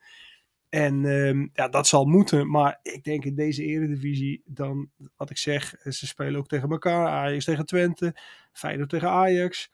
En 0.68 1.04
ehm, 1.04 1.46
ja, 1.52 1.68
dat 1.68 1.86
zal 1.86 2.04
moeten. 2.04 2.50
Maar 2.50 2.78
ik 2.82 3.04
denk 3.04 3.24
in 3.24 3.34
deze 3.34 3.62
eredivisie, 3.62 4.42
dan 4.44 4.90
wat 5.16 5.30
ik 5.30 5.38
zeg, 5.38 5.74
ze 5.82 6.06
spelen 6.06 6.36
ook 6.36 6.48
tegen 6.48 6.70
elkaar. 6.70 7.08
Ajax 7.08 7.44
tegen 7.44 7.66
Twente, 7.66 8.16
Feyenoord 8.52 8.88
tegen 8.88 9.10
Ajax. 9.10 9.70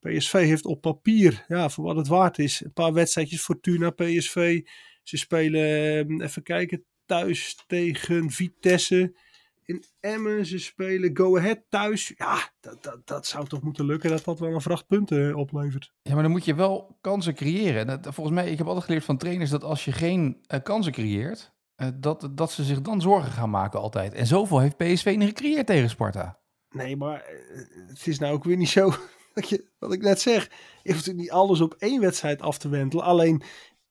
PSV 0.00 0.32
heeft 0.32 0.64
op 0.64 0.80
papier, 0.80 1.44
ja, 1.48 1.68
voor 1.68 1.84
wat 1.84 1.96
het 1.96 2.08
waard 2.08 2.38
is, 2.38 2.64
een 2.64 2.72
paar 2.72 2.92
wedstrijdjes 2.92 3.42
Fortuna, 3.42 3.90
PSV. 3.90 4.62
Ze 5.02 5.16
spelen, 5.16 5.98
ehm, 5.98 6.22
even 6.22 6.42
kijken, 6.42 6.84
thuis 7.06 7.64
tegen 7.66 8.30
Vitesse. 8.30 9.14
In 9.64 9.84
Emmen, 10.00 10.46
ze 10.46 10.58
spelen 10.58 11.16
Go 11.16 11.38
Ahead 11.38 11.58
thuis. 11.68 12.12
Ja, 12.16 12.38
dat, 12.60 12.82
dat, 12.82 13.06
dat 13.06 13.26
zou 13.26 13.46
toch 13.46 13.62
moeten 13.62 13.86
lukken 13.86 14.10
dat 14.10 14.24
dat 14.24 14.38
wel 14.38 14.54
een 14.54 14.60
vracht 14.60 14.86
punten 14.86 15.34
oplevert. 15.34 15.92
Ja, 16.02 16.12
maar 16.12 16.22
dan 16.22 16.30
moet 16.30 16.44
je 16.44 16.54
wel 16.54 16.98
kansen 17.00 17.34
creëren. 17.34 17.86
Dat, 17.86 18.14
volgens 18.14 18.36
mij, 18.36 18.50
ik 18.50 18.58
heb 18.58 18.66
altijd 18.66 18.84
geleerd 18.84 19.04
van 19.04 19.16
trainers 19.16 19.50
dat 19.50 19.64
als 19.64 19.84
je 19.84 19.92
geen 19.92 20.44
uh, 20.54 20.60
kansen 20.62 20.92
creëert, 20.92 21.54
uh, 21.76 21.88
dat, 21.94 22.28
dat 22.32 22.52
ze 22.52 22.64
zich 22.64 22.80
dan 22.80 23.00
zorgen 23.00 23.32
gaan 23.32 23.50
maken 23.50 23.80
altijd. 23.80 24.14
En 24.14 24.26
zoveel 24.26 24.58
heeft 24.58 24.76
PSV 24.76 25.14
niet 25.18 25.28
gecreëerd 25.28 25.66
tegen 25.66 25.90
Sparta. 25.90 26.38
Nee, 26.70 26.96
maar 26.96 27.24
het 27.86 28.06
is 28.06 28.18
nou 28.18 28.34
ook 28.34 28.44
weer 28.44 28.56
niet 28.56 28.68
zo 28.68 28.94
dat 29.34 29.48
je, 29.48 29.64
wat 29.78 29.92
ik 29.92 30.02
net 30.02 30.20
zeg. 30.20 30.50
Je 30.82 30.92
hoeft 30.92 31.12
niet 31.12 31.30
alles 31.30 31.60
op 31.60 31.74
één 31.78 32.00
wedstrijd 32.00 32.42
af 32.42 32.58
te 32.58 32.68
wentelen. 32.68 33.04
Alleen, 33.04 33.42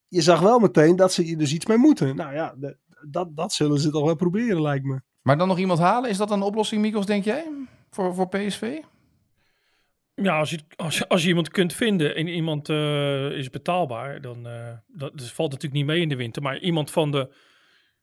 je 0.07 0.22
zag 0.22 0.39
wel 0.39 0.59
meteen 0.59 0.95
dat 0.95 1.13
ze 1.13 1.26
er 1.26 1.38
dus 1.38 1.53
iets 1.53 1.66
mee 1.66 1.78
moeten. 1.78 2.16
Nou 2.16 2.34
ja, 2.34 2.55
de, 2.57 2.78
dat, 3.10 3.36
dat 3.36 3.53
zullen 3.53 3.80
ze 3.80 3.91
toch 3.91 4.06
wel 4.06 4.16
proberen, 4.16 4.62
lijkt 4.62 4.86
me. 4.86 5.01
Maar 5.22 5.38
dan 5.38 5.47
nog 5.47 5.58
iemand 5.58 5.80
halen, 5.80 6.10
is 6.10 6.18
dat 6.18 6.32
een 6.32 6.41
oplossing, 6.41 6.82
Mikos, 6.82 7.06
denk 7.06 7.24
jij? 7.24 7.51
Voor, 7.89 8.16
voor 8.16 8.28
PSV? 8.28 8.80
Ja, 10.16 10.39
als 10.39 10.49
je, 10.49 10.60
als, 10.76 11.08
als 11.08 11.22
je 11.22 11.28
iemand 11.28 11.49
kunt 11.49 11.74
vinden 11.74 12.16
en 12.16 12.28
iemand 12.28 12.70
uh, 12.70 13.32
is 13.32 13.49
betaalbaar, 13.49 14.22
dan 14.22 14.47
uh, 14.47 14.74
dat, 14.88 15.12
valt 15.16 15.51
natuurlijk 15.51 15.74
niet 15.74 15.86
mee 15.86 16.01
in 16.01 16.10
de 16.10 16.16
winter. 16.16 16.41
Maar 16.41 16.60
iemand 16.60 16.91
van 16.91 17.12
de, 17.12 17.36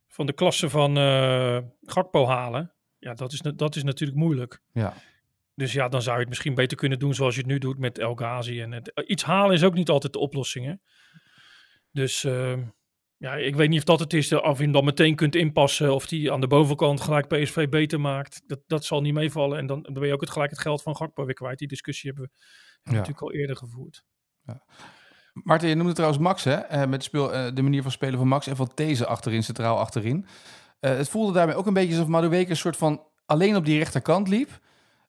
van 0.07 0.26
de 0.26 0.32
klasse 0.32 0.68
van 0.68 0.98
uh, 0.98 1.59
Gakpo 1.82 2.26
halen, 2.26 2.74
ja, 2.98 3.14
dat 3.14 3.32
is, 3.32 3.40
dat 3.57 3.76
is 3.76 3.82
natuurlijk 3.82 4.18
moeilijk. 4.18 4.62
Ja. 4.72 4.94
Dus 5.55 5.72
ja, 5.72 5.88
dan 5.88 6.03
zou 6.03 6.14
je 6.14 6.20
het 6.20 6.28
misschien 6.28 6.55
beter 6.55 6.76
kunnen 6.76 6.98
doen 6.98 7.14
zoals 7.14 7.34
je 7.34 7.40
het 7.40 7.50
nu 7.50 7.59
doet 7.59 7.78
met 7.78 7.98
El 7.98 8.14
Ghazi. 8.14 8.61
En 8.61 8.72
het, 8.72 9.03
iets 9.07 9.24
halen 9.24 9.55
is 9.55 9.64
ook 9.64 9.74
niet 9.74 9.88
altijd 9.88 10.12
de 10.12 10.18
oplossing. 10.18 10.66
Hè? 10.66 10.74
Dus 11.90 12.26
ja, 13.22 13.34
ik 13.34 13.56
weet 13.56 13.68
niet 13.68 13.78
of 13.78 13.84
dat 13.84 14.00
het 14.00 14.12
is, 14.12 14.32
of 14.32 14.56
je 14.56 14.62
hem 14.62 14.72
dan 14.72 14.84
meteen 14.84 15.14
kunt 15.14 15.34
inpassen, 15.34 15.94
of 15.94 16.06
die 16.06 16.32
aan 16.32 16.40
de 16.40 16.46
bovenkant 16.46 17.00
gelijk 17.00 17.28
PSV 17.28 17.68
beter 17.68 18.00
maakt. 18.00 18.42
Dat, 18.46 18.60
dat 18.66 18.84
zal 18.84 19.00
niet 19.00 19.14
meevallen. 19.14 19.58
En 19.58 19.66
dan, 19.66 19.82
dan 19.82 19.92
ben 19.92 20.06
je 20.06 20.12
ook 20.12 20.20
het, 20.20 20.30
gelijk 20.30 20.50
het 20.50 20.60
geld 20.60 20.82
van 20.82 20.96
Gakpo 20.96 21.24
weer 21.24 21.34
kwijt. 21.34 21.58
Die 21.58 21.68
discussie 21.68 22.10
hebben 22.10 22.30
we 22.32 22.40
ja. 22.90 22.96
natuurlijk 22.96 23.22
al 23.22 23.32
eerder 23.32 23.56
gevoerd. 23.56 24.04
Ja. 24.42 24.62
Maarten, 25.32 25.68
je 25.68 25.74
noemde 25.74 25.92
trouwens 25.92 26.22
Max, 26.22 26.44
hè? 26.44 26.72
Uh, 26.72 26.88
met 26.88 27.00
de, 27.00 27.06
speel, 27.06 27.34
uh, 27.34 27.54
de 27.54 27.62
manier 27.62 27.82
van 27.82 27.90
spelen 27.90 28.18
van 28.18 28.28
Max 28.28 28.46
en 28.46 28.56
van 28.56 28.74
These 28.74 29.06
achterin, 29.06 29.42
centraal 29.42 29.78
achterin. 29.78 30.26
Uh, 30.80 30.96
het 30.96 31.08
voelde 31.08 31.32
daarmee 31.32 31.54
ook 31.54 31.66
een 31.66 31.74
beetje 31.74 31.94
alsof 31.94 32.08
Madueke 32.08 32.50
een 32.50 32.56
soort 32.56 32.76
van 32.76 33.06
alleen 33.26 33.56
op 33.56 33.64
die 33.64 33.78
rechterkant 33.78 34.28
liep. 34.28 34.60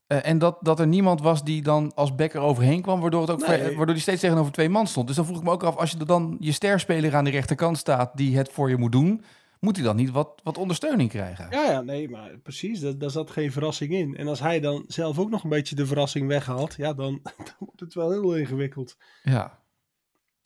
Uh, 0.08 0.28
en 0.28 0.38
dat, 0.38 0.58
dat 0.62 0.80
er 0.80 0.88
niemand 0.88 1.22
was 1.22 1.44
die 1.44 1.62
dan 1.62 1.92
als 1.96 2.16
backer 2.16 2.42
overheen 2.42 2.82
kwam, 2.82 3.00
waardoor, 3.00 3.22
het 3.22 3.30
ook 3.30 3.48
nee. 3.48 3.76
waardoor 3.76 3.86
die 3.86 4.04
steeds 4.04 4.22
tegenover 4.22 4.52
twee 4.52 4.70
man 4.70 4.88
stond. 4.88 5.08
Dus 5.08 5.16
dan 5.16 5.26
vroeg 5.26 5.38
ik 5.38 5.44
me 5.44 5.52
ook 5.52 5.64
af, 5.64 5.76
als 5.76 5.92
je 5.92 5.98
dan 5.98 6.38
je 6.40 6.52
sterspeler 6.52 7.16
aan 7.16 7.24
de 7.24 7.30
rechterkant 7.30 7.78
staat 7.78 8.18
die 8.18 8.38
het 8.38 8.50
voor 8.52 8.70
je 8.70 8.78
moet 8.78 8.92
doen, 8.92 9.24
moet 9.60 9.76
hij 9.76 9.86
dan 9.86 9.96
niet 9.96 10.12
wat, 10.12 10.42
wat 10.44 10.58
ondersteuning 10.58 11.10
krijgen? 11.10 11.48
Ja, 11.50 11.72
ja, 11.72 11.82
nee, 11.82 12.10
maar 12.10 12.38
precies, 12.38 12.80
daar, 12.80 12.98
daar 12.98 13.10
zat 13.10 13.32
geen 13.32 13.52
verrassing 13.52 13.92
in. 13.92 14.16
En 14.16 14.28
als 14.28 14.40
hij 14.40 14.60
dan 14.60 14.84
zelf 14.88 15.20
ook 15.20 15.30
nog 15.30 15.44
een 15.44 15.50
beetje 15.50 15.76
de 15.76 15.86
verrassing 15.86 16.28
weghaalt, 16.28 16.76
ja, 16.76 16.94
dan, 16.94 17.20
dan 17.38 17.56
wordt 17.60 17.80
het 17.80 17.94
wel 17.94 18.12
heel 18.12 18.36
ingewikkeld. 18.36 18.98
Ja. 19.24 19.60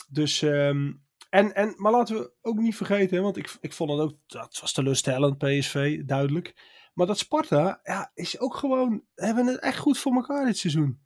Dus, 0.10 0.42
um, 0.42 1.02
en, 1.30 1.56
en, 1.56 1.74
maar 1.78 1.92
laten 1.92 2.16
we 2.16 2.32
ook 2.42 2.58
niet 2.58 2.76
vergeten, 2.76 3.22
want 3.22 3.38
ik, 3.38 3.58
ik 3.62 3.74
vond 3.74 3.92
het 3.92 4.00
ook, 4.00 4.16
dat 4.28 4.60
was 4.62 4.74
teleurstellend, 4.74 5.38
PSV, 5.38 6.04
duidelijk. 6.06 6.56
Maar 6.98 7.08
dat 7.08 7.18
Sparta 7.18 7.80
ja, 7.84 8.12
is 8.14 8.40
ook 8.40 8.56
gewoon, 8.56 9.04
hebben 9.16 9.46
het 9.46 9.60
echt 9.60 9.78
goed 9.78 9.98
voor 9.98 10.14
elkaar 10.14 10.46
dit 10.46 10.58
seizoen. 10.58 11.00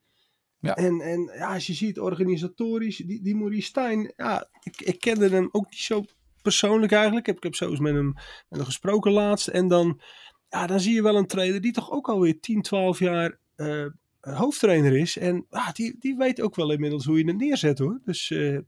Ja. 0.60 0.76
En, 0.76 1.02
en 1.02 1.32
ja, 1.36 1.54
als 1.54 1.68
je 1.68 1.74
ziet 1.74 2.00
organisatorisch, 2.00 2.98
die, 2.98 3.22
die 3.22 3.36
Maurice 3.36 3.68
Stijn, 3.68 4.14
ja, 4.16 4.50
ik, 4.64 4.82
ik 4.82 5.00
kende 5.00 5.30
hem 5.30 5.50
ook 5.52 5.70
niet 5.70 5.80
zo 5.80 6.06
persoonlijk 6.42 6.92
eigenlijk. 6.92 7.20
Ik 7.20 7.26
heb, 7.26 7.36
ik 7.36 7.44
heb 7.44 7.56
zo 7.56 7.70
eens 7.70 7.80
met 7.80 7.94
hem, 7.94 8.14
met 8.14 8.60
hem 8.60 8.64
gesproken 8.64 9.12
laatst. 9.12 9.48
En 9.48 9.68
dan, 9.68 10.02
ja, 10.50 10.68
dan 10.68 10.80
zie 10.80 10.94
je 10.94 11.02
wel 11.02 11.16
een 11.16 11.28
trainer 11.28 11.62
die 11.62 11.72
toch 11.72 11.92
ook 11.92 12.10
alweer 12.10 12.40
10, 12.40 12.62
12 12.62 13.00
jaar 13.00 13.40
uh, 13.56 13.86
hoofdtrainer 14.20 14.98
is. 14.98 15.18
En 15.18 15.46
ja, 15.50 15.72
die, 15.72 15.96
die 16.00 16.16
weet 16.16 16.42
ook 16.42 16.56
wel 16.56 16.72
inmiddels 16.72 17.06
hoe 17.06 17.18
je 17.18 17.26
het 17.26 17.38
neerzet 17.38 17.80
hoor. 17.80 18.00
Dus 18.04 18.30
uh, 18.30 18.60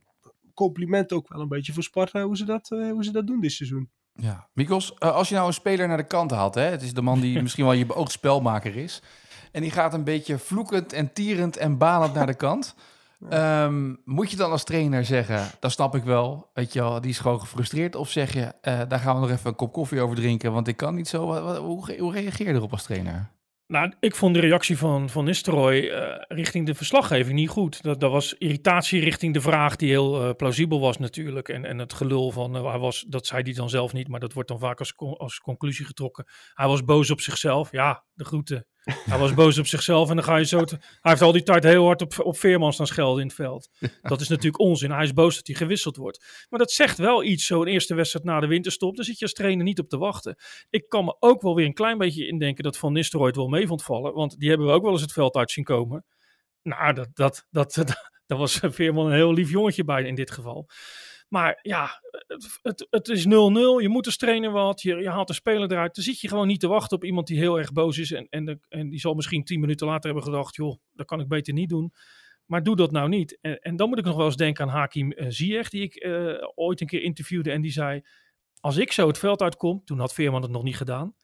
compliment 0.54 1.12
ook 1.12 1.28
wel 1.28 1.40
een 1.40 1.48
beetje 1.48 1.72
voor 1.72 1.82
Sparta 1.82 2.22
hoe 2.22 2.36
ze 2.36 2.44
dat, 2.44 2.70
uh, 2.70 2.90
hoe 2.90 3.04
ze 3.04 3.12
dat 3.12 3.26
doen 3.26 3.40
dit 3.40 3.52
seizoen. 3.52 3.90
Ja, 4.16 4.46
Mikos, 4.52 4.94
uh, 4.98 5.12
als 5.12 5.28
je 5.28 5.34
nou 5.34 5.46
een 5.46 5.52
speler 5.52 5.88
naar 5.88 5.96
de 5.96 6.02
kant 6.02 6.30
haalt, 6.30 6.54
hè, 6.54 6.62
het 6.62 6.82
is 6.82 6.94
de 6.94 7.02
man 7.02 7.20
die 7.20 7.40
misschien 7.42 7.64
wel 7.64 7.72
je 7.72 7.86
beoogd 7.86 8.12
spelmaker 8.12 8.76
is, 8.76 9.02
en 9.52 9.62
die 9.62 9.70
gaat 9.70 9.94
een 9.94 10.04
beetje 10.04 10.38
vloekend 10.38 10.92
en 10.92 11.12
tierend 11.12 11.56
en 11.56 11.78
balend 11.78 12.14
naar 12.14 12.26
de 12.26 12.34
kant. 12.34 12.74
Um, 13.32 14.00
moet 14.04 14.30
je 14.30 14.36
dan 14.36 14.50
als 14.50 14.64
trainer 14.64 15.04
zeggen, 15.04 15.50
dat 15.60 15.72
snap 15.72 15.94
ik 15.94 16.04
wel, 16.04 16.50
weet 16.54 16.72
je 16.72 16.80
wel, 16.80 17.00
die 17.00 17.10
is 17.10 17.18
gewoon 17.18 17.40
gefrustreerd, 17.40 17.96
of 17.96 18.10
zeg 18.10 18.32
je, 18.32 18.40
uh, 18.62 18.80
daar 18.88 18.98
gaan 18.98 19.14
we 19.14 19.20
nog 19.20 19.30
even 19.30 19.48
een 19.48 19.54
kop 19.54 19.72
koffie 19.72 20.00
over 20.00 20.16
drinken, 20.16 20.52
want 20.52 20.68
ik 20.68 20.76
kan 20.76 20.94
niet 20.94 21.08
zo. 21.08 21.56
Hoe, 21.58 21.98
hoe 21.98 22.12
reageer 22.12 22.46
je 22.46 22.52
erop 22.52 22.72
als 22.72 22.82
trainer? 22.82 23.30
Nou, 23.66 23.92
ik 24.00 24.14
vond 24.14 24.34
de 24.34 24.40
reactie 24.40 24.78
van 24.78 25.10
Van 25.10 25.24
Nistelrooy 25.24 25.78
uh, 25.78 26.16
richting 26.28 26.66
de 26.66 26.74
verslaggeving 26.74 27.34
niet 27.34 27.48
goed. 27.48 27.82
Dat, 27.82 28.00
dat 28.00 28.10
was 28.10 28.34
irritatie 28.34 29.00
richting 29.00 29.34
de 29.34 29.40
vraag 29.40 29.76
die 29.76 29.88
heel 29.88 30.22
uh, 30.24 30.30
plausibel 30.36 30.80
was 30.80 30.98
natuurlijk. 30.98 31.48
En, 31.48 31.64
en 31.64 31.78
het 31.78 31.92
gelul 31.92 32.30
van, 32.30 32.56
uh, 32.56 32.70
hij 32.70 32.78
was, 32.78 33.04
dat 33.08 33.26
zei 33.26 33.42
hij 33.42 33.52
dan 33.52 33.70
zelf 33.70 33.92
niet, 33.92 34.08
maar 34.08 34.20
dat 34.20 34.32
wordt 34.32 34.48
dan 34.48 34.58
vaak 34.58 34.78
als, 34.78 34.96
als 34.96 35.40
conclusie 35.40 35.86
getrokken. 35.86 36.26
Hij 36.54 36.66
was 36.66 36.84
boos 36.84 37.10
op 37.10 37.20
zichzelf. 37.20 37.72
Ja, 37.72 38.04
de 38.14 38.24
groeten. 38.24 38.66
Hij 38.84 39.18
was 39.18 39.34
boos 39.34 39.58
op 39.58 39.66
zichzelf 39.66 40.10
en 40.10 40.16
dan 40.16 40.24
ga 40.24 40.36
je 40.36 40.44
zo... 40.44 40.58
Hij 40.58 40.78
heeft 41.00 41.22
al 41.22 41.32
die 41.32 41.42
tijd 41.42 41.64
heel 41.64 41.84
hard 41.84 42.02
op, 42.02 42.14
op 42.18 42.38
Veerman 42.38 42.72
staan 42.72 42.86
schelden 42.86 43.20
in 43.20 43.26
het 43.26 43.36
veld. 43.36 43.70
Dat 44.02 44.20
is 44.20 44.28
natuurlijk 44.28 44.58
onzin. 44.58 44.90
Hij 44.90 45.04
is 45.04 45.12
boos 45.12 45.36
dat 45.36 45.46
hij 45.46 45.56
gewisseld 45.56 45.96
wordt. 45.96 46.46
Maar 46.48 46.58
dat 46.58 46.72
zegt 46.72 46.98
wel 46.98 47.24
iets, 47.24 47.46
zo'n 47.46 47.66
eerste 47.66 47.94
wedstrijd 47.94 48.24
na 48.24 48.40
de 48.40 48.46
winterstop. 48.46 48.96
Daar 48.96 49.04
zit 49.04 49.18
je 49.18 49.24
als 49.24 49.34
trainer 49.34 49.64
niet 49.64 49.78
op 49.78 49.88
te 49.88 49.98
wachten. 49.98 50.36
Ik 50.70 50.88
kan 50.88 51.04
me 51.04 51.16
ook 51.18 51.42
wel 51.42 51.54
weer 51.54 51.66
een 51.66 51.74
klein 51.74 51.98
beetje 51.98 52.26
indenken 52.26 52.64
dat 52.64 52.78
Van 52.78 52.92
Nistelrooy 52.92 53.28
het 53.28 53.36
wel 53.36 53.48
mee 53.48 53.66
vond 53.66 53.82
vallen. 53.82 54.14
Want 54.14 54.38
die 54.38 54.48
hebben 54.48 54.66
we 54.66 54.72
ook 54.72 54.82
wel 54.82 54.92
eens 54.92 55.00
het 55.00 55.12
veld 55.12 55.34
uit 55.34 55.50
zien 55.50 55.64
komen. 55.64 56.04
Nou, 56.62 56.92
dat, 56.92 57.08
dat, 57.14 57.46
dat, 57.50 57.74
dat, 57.74 58.10
dat 58.26 58.38
was 58.38 58.60
Veerman 58.62 59.06
een 59.06 59.12
heel 59.12 59.32
lief 59.32 59.50
jongetje 59.50 59.84
bij 59.84 60.02
in 60.02 60.14
dit 60.14 60.30
geval. 60.30 60.68
Maar 61.34 61.58
ja, 61.62 62.00
het, 62.26 62.58
het, 62.62 62.86
het 62.90 63.08
is 63.08 63.24
0-0. 63.24 63.28
Je 63.30 63.88
moet 63.88 64.06
als 64.06 64.16
trainer 64.16 64.50
wat. 64.50 64.82
Je, 64.82 64.96
je, 64.96 65.08
haalt 65.08 65.28
de 65.28 65.34
speler 65.34 65.72
eruit. 65.72 65.94
Dan 65.94 66.04
zit 66.04 66.20
je 66.20 66.28
gewoon 66.28 66.46
niet 66.46 66.60
te 66.60 66.68
wachten 66.68 66.96
op 66.96 67.04
iemand 67.04 67.26
die 67.26 67.38
heel 67.38 67.58
erg 67.58 67.72
boos 67.72 67.98
is. 67.98 68.12
En, 68.12 68.26
en, 68.30 68.60
en 68.68 68.88
die 68.90 69.00
zal 69.00 69.14
misschien 69.14 69.44
tien 69.44 69.60
minuten 69.60 69.86
later 69.86 70.04
hebben 70.04 70.22
gedacht: 70.22 70.54
joh, 70.56 70.76
dat 70.92 71.06
kan 71.06 71.20
ik 71.20 71.28
beter 71.28 71.54
niet 71.54 71.68
doen. 71.68 71.92
Maar 72.46 72.62
doe 72.62 72.76
dat 72.76 72.90
nou 72.90 73.08
niet. 73.08 73.38
En, 73.40 73.58
en 73.58 73.76
dan 73.76 73.88
moet 73.88 73.98
ik 73.98 74.04
nog 74.04 74.16
wel 74.16 74.26
eens 74.26 74.36
denken 74.36 74.64
aan 74.64 74.70
Hakim 74.70 75.12
uh, 75.12 75.26
Ziyech, 75.28 75.68
die 75.68 75.82
ik 75.82 76.04
uh, 76.04 76.34
ooit 76.54 76.80
een 76.80 76.86
keer 76.86 77.02
interviewde. 77.02 77.50
En 77.50 77.60
die 77.60 77.72
zei: 77.72 78.02
Als 78.60 78.76
ik 78.76 78.92
zo 78.92 79.06
het 79.06 79.18
veld 79.18 79.42
uitkom, 79.42 79.84
toen 79.84 79.98
had 79.98 80.14
Veerman 80.14 80.42
het 80.42 80.50
nog 80.50 80.62
niet 80.62 80.76
gedaan. 80.76 81.14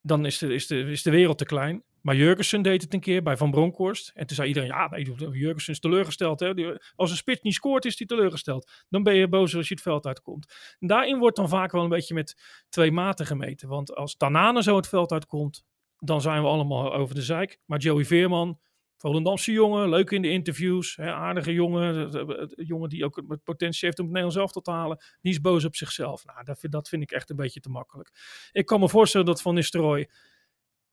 Dan 0.00 0.26
is 0.26 0.38
de, 0.38 0.54
is 0.54 0.66
de, 0.66 0.80
is 0.80 1.02
de 1.02 1.10
wereld 1.10 1.38
te 1.38 1.44
klein. 1.44 1.84
Maar 2.02 2.16
Jurgensen 2.16 2.62
deed 2.62 2.82
het 2.82 2.94
een 2.94 3.00
keer 3.00 3.22
bij 3.22 3.36
Van 3.36 3.50
Bronckhorst. 3.50 4.10
En 4.14 4.26
toen 4.26 4.36
zei 4.36 4.48
iedereen, 4.48 4.68
ja, 4.68 4.90
Jurgensen 5.32 5.72
is 5.72 5.80
teleurgesteld. 5.80 6.40
Hè? 6.40 6.76
Als 6.94 7.10
een 7.10 7.16
spits 7.16 7.42
niet 7.42 7.54
scoort, 7.54 7.84
is 7.84 7.98
hij 7.98 8.06
teleurgesteld. 8.06 8.70
Dan 8.88 9.02
ben 9.02 9.14
je 9.14 9.28
boos 9.28 9.56
als 9.56 9.68
je 9.68 9.74
het 9.74 9.82
veld 9.82 10.06
uitkomt. 10.06 10.54
Daarin 10.78 11.18
wordt 11.18 11.36
dan 11.36 11.48
vaak 11.48 11.72
wel 11.72 11.82
een 11.82 11.88
beetje 11.88 12.14
met 12.14 12.36
twee 12.68 12.92
maten 12.92 13.26
gemeten. 13.26 13.68
Want 13.68 13.94
als 13.94 14.16
Tanane 14.16 14.62
zo 14.62 14.76
het 14.76 14.88
veld 14.88 15.12
uitkomt, 15.12 15.64
dan 15.98 16.20
zijn 16.20 16.42
we 16.42 16.48
allemaal 16.48 16.94
over 16.94 17.14
de 17.14 17.22
zeik. 17.22 17.58
Maar 17.64 17.78
Joey 17.78 18.04
Veerman, 18.04 18.58
Volendamse 18.96 19.52
jongen, 19.52 19.88
leuk 19.88 20.10
in 20.10 20.22
de 20.22 20.30
interviews, 20.30 20.96
hè, 20.96 21.12
aardige 21.12 21.52
jongen, 21.52 22.10
jongen 22.56 22.88
die 22.88 23.04
ook 23.04 23.22
het 23.28 23.42
potentie 23.44 23.86
heeft 23.86 23.98
om 23.98 24.04
het 24.04 24.14
Nederlands 24.14 24.52
zelf 24.52 24.64
te 24.64 24.70
halen, 24.70 25.02
die 25.20 25.32
is 25.32 25.40
boos 25.40 25.64
op 25.64 25.76
zichzelf. 25.76 26.24
Nou, 26.24 26.44
dat 26.44 26.58
vind, 26.58 26.72
dat 26.72 26.88
vind 26.88 27.02
ik 27.02 27.10
echt 27.10 27.30
een 27.30 27.36
beetje 27.36 27.60
te 27.60 27.68
makkelijk. 27.68 28.10
Ik 28.52 28.66
kan 28.66 28.80
me 28.80 28.88
voorstellen 28.88 29.26
dat 29.26 29.42
Van 29.42 29.54
Nistelrooy 29.54 30.10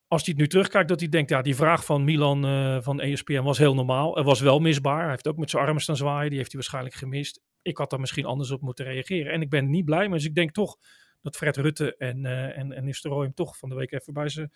als 0.10 0.26
hij 0.26 0.34
het 0.34 0.42
nu 0.42 0.48
terugkijkt, 0.48 0.90
dat 0.90 1.00
hij 1.00 1.10
denkt, 1.10 1.30
ja, 1.30 1.42
die 1.42 1.56
vraag 1.56 1.86
van 1.86 2.04
Milan 2.04 2.46
uh, 2.46 2.78
van 2.82 3.00
ESPN 3.00 3.42
was 3.42 3.58
heel 3.58 3.74
normaal. 3.74 4.16
Het 4.16 4.26
was 4.26 4.40
wel 4.40 4.60
misbaar. 4.60 5.02
Hij 5.02 5.10
heeft 5.10 5.28
ook 5.28 5.38
met 5.38 5.50
zijn 5.50 5.64
armen 5.64 5.82
staan 5.82 5.98
zwaaien. 5.98 6.30
Die 6.30 6.38
heeft 6.38 6.52
hij 6.52 6.60
waarschijnlijk 6.60 6.96
gemist. 6.96 7.42
Ik 7.62 7.78
had 7.78 7.90
daar 7.90 8.00
misschien 8.00 8.26
anders 8.26 8.52
op 8.52 8.62
moeten 8.62 8.86
reageren. 8.86 9.32
En 9.32 9.42
ik 9.42 9.50
ben 9.50 9.70
niet 9.70 9.86
blij, 9.86 10.08
maar 10.08 10.18
dus 10.18 10.28
ik 10.28 10.36
denk 10.36 10.52
toch 10.52 10.78
dat 11.22 11.36
Fred 11.36 11.58
Rutte 11.58 11.96
en, 11.98 12.18
uh, 12.24 12.58
en, 12.58 12.72
en 12.72 12.86
Nistelrooy 12.86 13.24
hem 13.24 13.34
toch 13.34 13.58
van 13.58 13.70
de 13.70 13.76
week 13.76 13.92
even 13.92 14.14
bij 14.14 14.30
zijn 14.30 14.52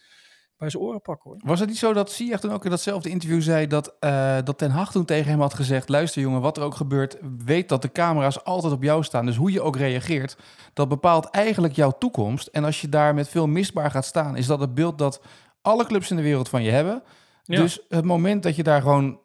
bij 0.58 0.70
zijn 0.70 0.84
oren 0.84 1.02
pakken 1.02 1.30
hoor. 1.30 1.40
Was 1.44 1.60
het 1.60 1.70
niet 1.70 1.78
zo 1.78 1.94
dat 1.94 2.12
Ziyech 2.12 2.40
toen 2.40 2.52
ook 2.52 2.64
in 2.64 2.70
datzelfde 2.70 3.10
interview 3.10 3.42
zei 3.42 3.68
dat, 3.68 3.96
eh, 4.00 4.38
dat 4.44 4.58
Ten 4.58 4.72
Hag 4.72 4.92
toen 4.92 5.06
tegen 5.06 5.32
hem 5.32 5.40
had 5.40 5.54
gezegd... 5.54 5.90
luister 5.90 6.22
jongen, 6.22 6.42
wat 6.42 6.58
er 6.58 6.64
ook 6.64 6.76
gebeurt, 6.76 7.18
weet 7.46 7.70
dat 7.70 7.82
de 7.82 7.92
camera's 7.92 8.44
altijd 8.44 8.74
op 8.74 8.84
jou 8.84 9.04
staan. 9.04 9.26
Dus 9.26 9.36
hoe 9.36 9.52
je 9.52 9.62
ook 9.62 9.76
reageert, 9.76 10.38
dat 10.74 10.90
bepaalt 10.90 11.30
eigenlijk 11.30 11.76
jouw 11.76 11.92
toekomst. 11.92 12.48
En 12.48 12.64
als 12.64 12.82
je 12.82 12.90
daar 12.90 13.14
met 13.14 13.30
veel 13.30 13.48
misbaar 13.48 13.92
gaat 13.92 14.06
staan, 14.06 14.36
is 14.36 14.48
dat 14.48 14.60
het 14.60 14.74
beeld 14.74 14.98
dat 14.98 15.22
alle 15.64 15.86
clubs 15.86 16.10
in 16.10 16.16
de 16.16 16.22
wereld 16.22 16.50
van 16.50 16.64
je 16.64 16.72
hebben. 16.72 17.04
Ja. 17.44 17.62
Dus 17.62 17.80
het 17.90 18.06
moment 18.06 18.44
dat 18.44 18.56
je 18.56 18.64
daar 18.64 18.82
gewoon 18.82 19.20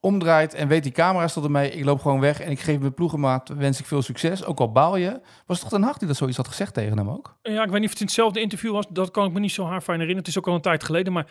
omdraait 0.00 0.54
en 0.54 0.68
weet 0.68 0.82
die 0.82 0.92
camera 0.92 1.28
staat 1.28 1.44
ermee, 1.44 1.70
ik 1.70 1.84
loop 1.84 2.00
gewoon 2.00 2.20
weg 2.20 2.40
en 2.40 2.50
ik 2.50 2.60
geef 2.60 2.78
mijn 2.78 2.94
ploegenmaat, 2.94 3.48
wens 3.48 3.80
ik 3.80 3.86
veel 3.86 4.02
succes. 4.02 4.44
Ook 4.44 4.60
al 4.60 4.72
baal 4.72 4.96
je. 4.96 5.20
Was 5.46 5.60
het 5.60 5.60
toch 5.60 5.68
Ten 5.68 5.82
Hag 5.82 5.98
die 5.98 6.08
dat 6.08 6.16
zoiets 6.16 6.36
had 6.36 6.48
gezegd 6.48 6.74
tegen 6.74 6.98
hem 6.98 7.10
ook? 7.10 7.36
Ja, 7.42 7.62
ik 7.62 7.70
weet 7.70 7.80
niet 7.80 7.84
of 7.84 7.90
het 7.90 8.00
in 8.00 8.06
hetzelfde 8.06 8.40
interview 8.40 8.72
was. 8.72 8.86
Dat 8.88 9.10
kan 9.10 9.26
ik 9.26 9.32
me 9.32 9.40
niet 9.40 9.52
zo 9.52 9.64
haarfijn 9.64 10.00
herinneren. 10.00 10.18
Het 10.18 10.28
is 10.28 10.38
ook 10.38 10.48
al 10.48 10.54
een 10.54 10.60
tijd 10.60 10.84
geleden. 10.84 11.12
Maar 11.12 11.26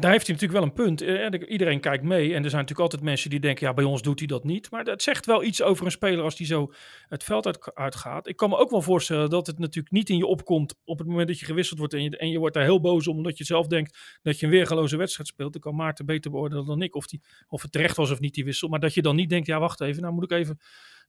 daar 0.00 0.10
heeft 0.10 0.26
hij 0.26 0.36
natuurlijk 0.36 0.52
wel 0.52 0.62
een 0.62 0.72
punt. 0.72 1.00
Eh, 1.00 1.30
de- 1.30 1.46
iedereen 1.46 1.80
kijkt 1.80 2.04
mee. 2.04 2.34
En 2.34 2.44
er 2.44 2.50
zijn 2.50 2.60
natuurlijk 2.60 2.80
altijd 2.80 3.02
mensen 3.02 3.30
die 3.30 3.40
denken... 3.40 3.66
ja, 3.66 3.74
bij 3.74 3.84
ons 3.84 4.02
doet 4.02 4.18
hij 4.18 4.28
dat 4.28 4.44
niet. 4.44 4.70
Maar 4.70 4.84
het 4.84 5.02
zegt 5.02 5.26
wel 5.26 5.44
iets 5.44 5.62
over 5.62 5.84
een 5.84 5.90
speler 5.90 6.24
als 6.24 6.36
die 6.36 6.46
zo 6.46 6.72
het 7.08 7.24
veld 7.24 7.46
uit, 7.46 7.74
uitgaat. 7.74 8.28
Ik 8.28 8.36
kan 8.36 8.48
me 8.48 8.56
ook 8.56 8.70
wel 8.70 8.82
voorstellen 8.82 9.30
dat 9.30 9.46
het 9.46 9.58
natuurlijk 9.58 9.94
niet 9.94 10.08
in 10.10 10.16
je 10.16 10.26
opkomt... 10.26 10.74
op 10.84 10.98
het 10.98 11.06
moment 11.06 11.28
dat 11.28 11.38
je 11.38 11.44
gewisseld 11.44 11.78
wordt... 11.78 11.94
en 11.94 12.02
je, 12.02 12.16
en 12.16 12.28
je 12.28 12.38
wordt 12.38 12.54
daar 12.54 12.64
heel 12.64 12.80
boos 12.80 13.08
om... 13.08 13.16
omdat 13.16 13.38
je 13.38 13.44
zelf 13.44 13.66
denkt 13.66 14.18
dat 14.22 14.38
je 14.38 14.46
een 14.46 14.52
weergeloze 14.52 14.96
wedstrijd 14.96 15.28
speelt. 15.28 15.52
Dan 15.52 15.60
kan 15.60 15.74
Maarten 15.74 16.06
beter 16.06 16.30
beoordelen 16.30 16.66
dan 16.66 16.82
ik... 16.82 16.94
of, 16.94 17.06
die, 17.06 17.22
of 17.48 17.62
het 17.62 17.72
terecht 17.72 17.96
was 17.96 18.10
of 18.10 18.20
niet, 18.20 18.34
die 18.34 18.44
wissel. 18.44 18.68
Maar 18.68 18.80
dat 18.80 18.94
je 18.94 19.02
dan 19.02 19.16
niet 19.16 19.28
denkt... 19.28 19.46
ja, 19.46 19.58
wacht 19.58 19.80
even, 19.80 20.02
nou 20.02 20.14
moet 20.14 20.24
ik 20.24 20.30
even 20.30 20.58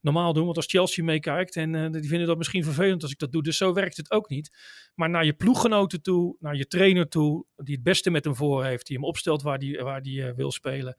normaal 0.06 0.34
doen. 0.34 0.46
Want 0.46 0.58
als 0.58 0.66
Chelsea 0.66 1.04
meekijkt 1.04 1.56
en 1.56 1.76
eh, 1.76 1.92
die 1.92 2.10
vinden 2.10 2.28
dat 2.28 2.38
misschien 2.38 2.64
vervelend 2.64 3.02
als 3.02 3.12
ik 3.12 3.20
dat 3.20 3.32
doe. 3.32 3.44
Dus 3.44 3.58
zo 3.58 3.74
werkt 3.74 3.98
het 3.98 4.12
ook 4.12 4.30
niet. 4.30 4.58
Maar 4.96 5.10
naar 5.10 5.26
je 5.26 5.34
ploeggenoten 5.34 6.02
toe, 6.02 6.36
naar 6.40 6.56
je 6.56 6.68
trainer 6.68 7.10
toe, 7.10 7.46
die 7.56 7.76
het 7.76 7.84
beste 7.84 8.10
met 8.10 8.24
hem 8.24 8.36
voor 8.36 8.64
heeft, 8.64 8.88
die 8.88 8.96
hem 8.96 9.06
opstelt 9.06 9.42
waar 9.42 9.60
die, 9.60 9.78
waar 9.78 10.02
die 10.02 10.24
eh, 10.24 10.36
wil 10.36 10.52
spelen. 10.52 10.98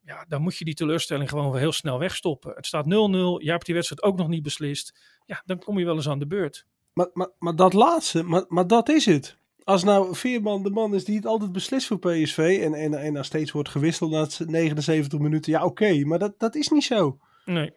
Ja, 0.00 0.24
dan 0.28 0.42
moet 0.42 0.56
je 0.56 0.64
die 0.64 0.74
teleurstelling 0.74 1.28
gewoon 1.28 1.56
heel 1.56 1.72
snel 1.72 1.98
wegstoppen. 1.98 2.52
Het 2.54 2.66
staat 2.66 2.84
0-0, 2.84 2.88
jij 2.88 3.52
hebt 3.52 3.66
die 3.66 3.74
wedstrijd 3.74 4.02
ook 4.02 4.16
nog 4.16 4.28
niet 4.28 4.42
beslist. 4.42 5.00
Ja, 5.26 5.42
dan 5.44 5.58
kom 5.58 5.78
je 5.78 5.84
wel 5.84 5.94
eens 5.94 6.08
aan 6.08 6.18
de 6.18 6.26
beurt. 6.26 6.66
Maar, 6.92 7.10
maar, 7.12 7.30
maar 7.38 7.56
dat 7.56 7.72
laatste, 7.72 8.22
maar, 8.22 8.44
maar 8.48 8.66
dat 8.66 8.88
is 8.88 9.06
het. 9.06 9.36
Als 9.64 9.84
nou 9.84 10.14
Veerman 10.14 10.62
de 10.62 10.70
man 10.70 10.94
is 10.94 11.04
die 11.04 11.16
het 11.16 11.26
altijd 11.26 11.52
beslist 11.52 11.86
voor 11.86 11.98
PSV 11.98 12.58
en, 12.62 12.74
en, 12.74 12.94
en 12.94 13.14
dan 13.14 13.24
steeds 13.24 13.52
wordt 13.52 13.68
gewisseld 13.68 14.10
na 14.10 14.20
het 14.20 14.42
79 14.46 15.18
minuten, 15.18 15.52
ja 15.52 15.64
oké, 15.64 16.04
maar 16.04 16.18
dat, 16.18 16.38
dat 16.38 16.54
is 16.54 16.68
niet 16.68 16.84
zo. 16.84 17.18
Nee. 17.44 17.72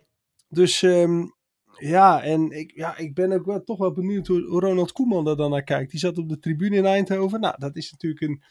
Dus 0.50 0.82
ehm, 0.84 1.26
ja, 1.78 2.24
en 2.24 2.52
ik, 2.52 2.72
ja, 2.76 2.98
ik 2.98 3.14
ben 3.14 3.32
ook 3.32 3.46
wel, 3.46 3.64
toch 3.64 3.78
wel 3.78 3.92
benieuwd 3.92 4.28
hoe, 4.28 4.42
Ronald 4.42 4.92
Koeman 4.92 5.26
daar 5.26 5.36
dan 5.36 5.52
naar 5.52 5.64
kijkt. 5.64 5.92
Die 5.92 6.00
zat 6.00 6.18
op 6.18 6.30
de 6.30 6.40
tribune 6.40 6.76
in 6.76 6.86
Eindhoven. 6.86 7.40
Nou, 7.40 7.56
dat 7.58 7.76
is 7.76 7.92
natuurlijk 7.92 8.22
een, 8.22 8.44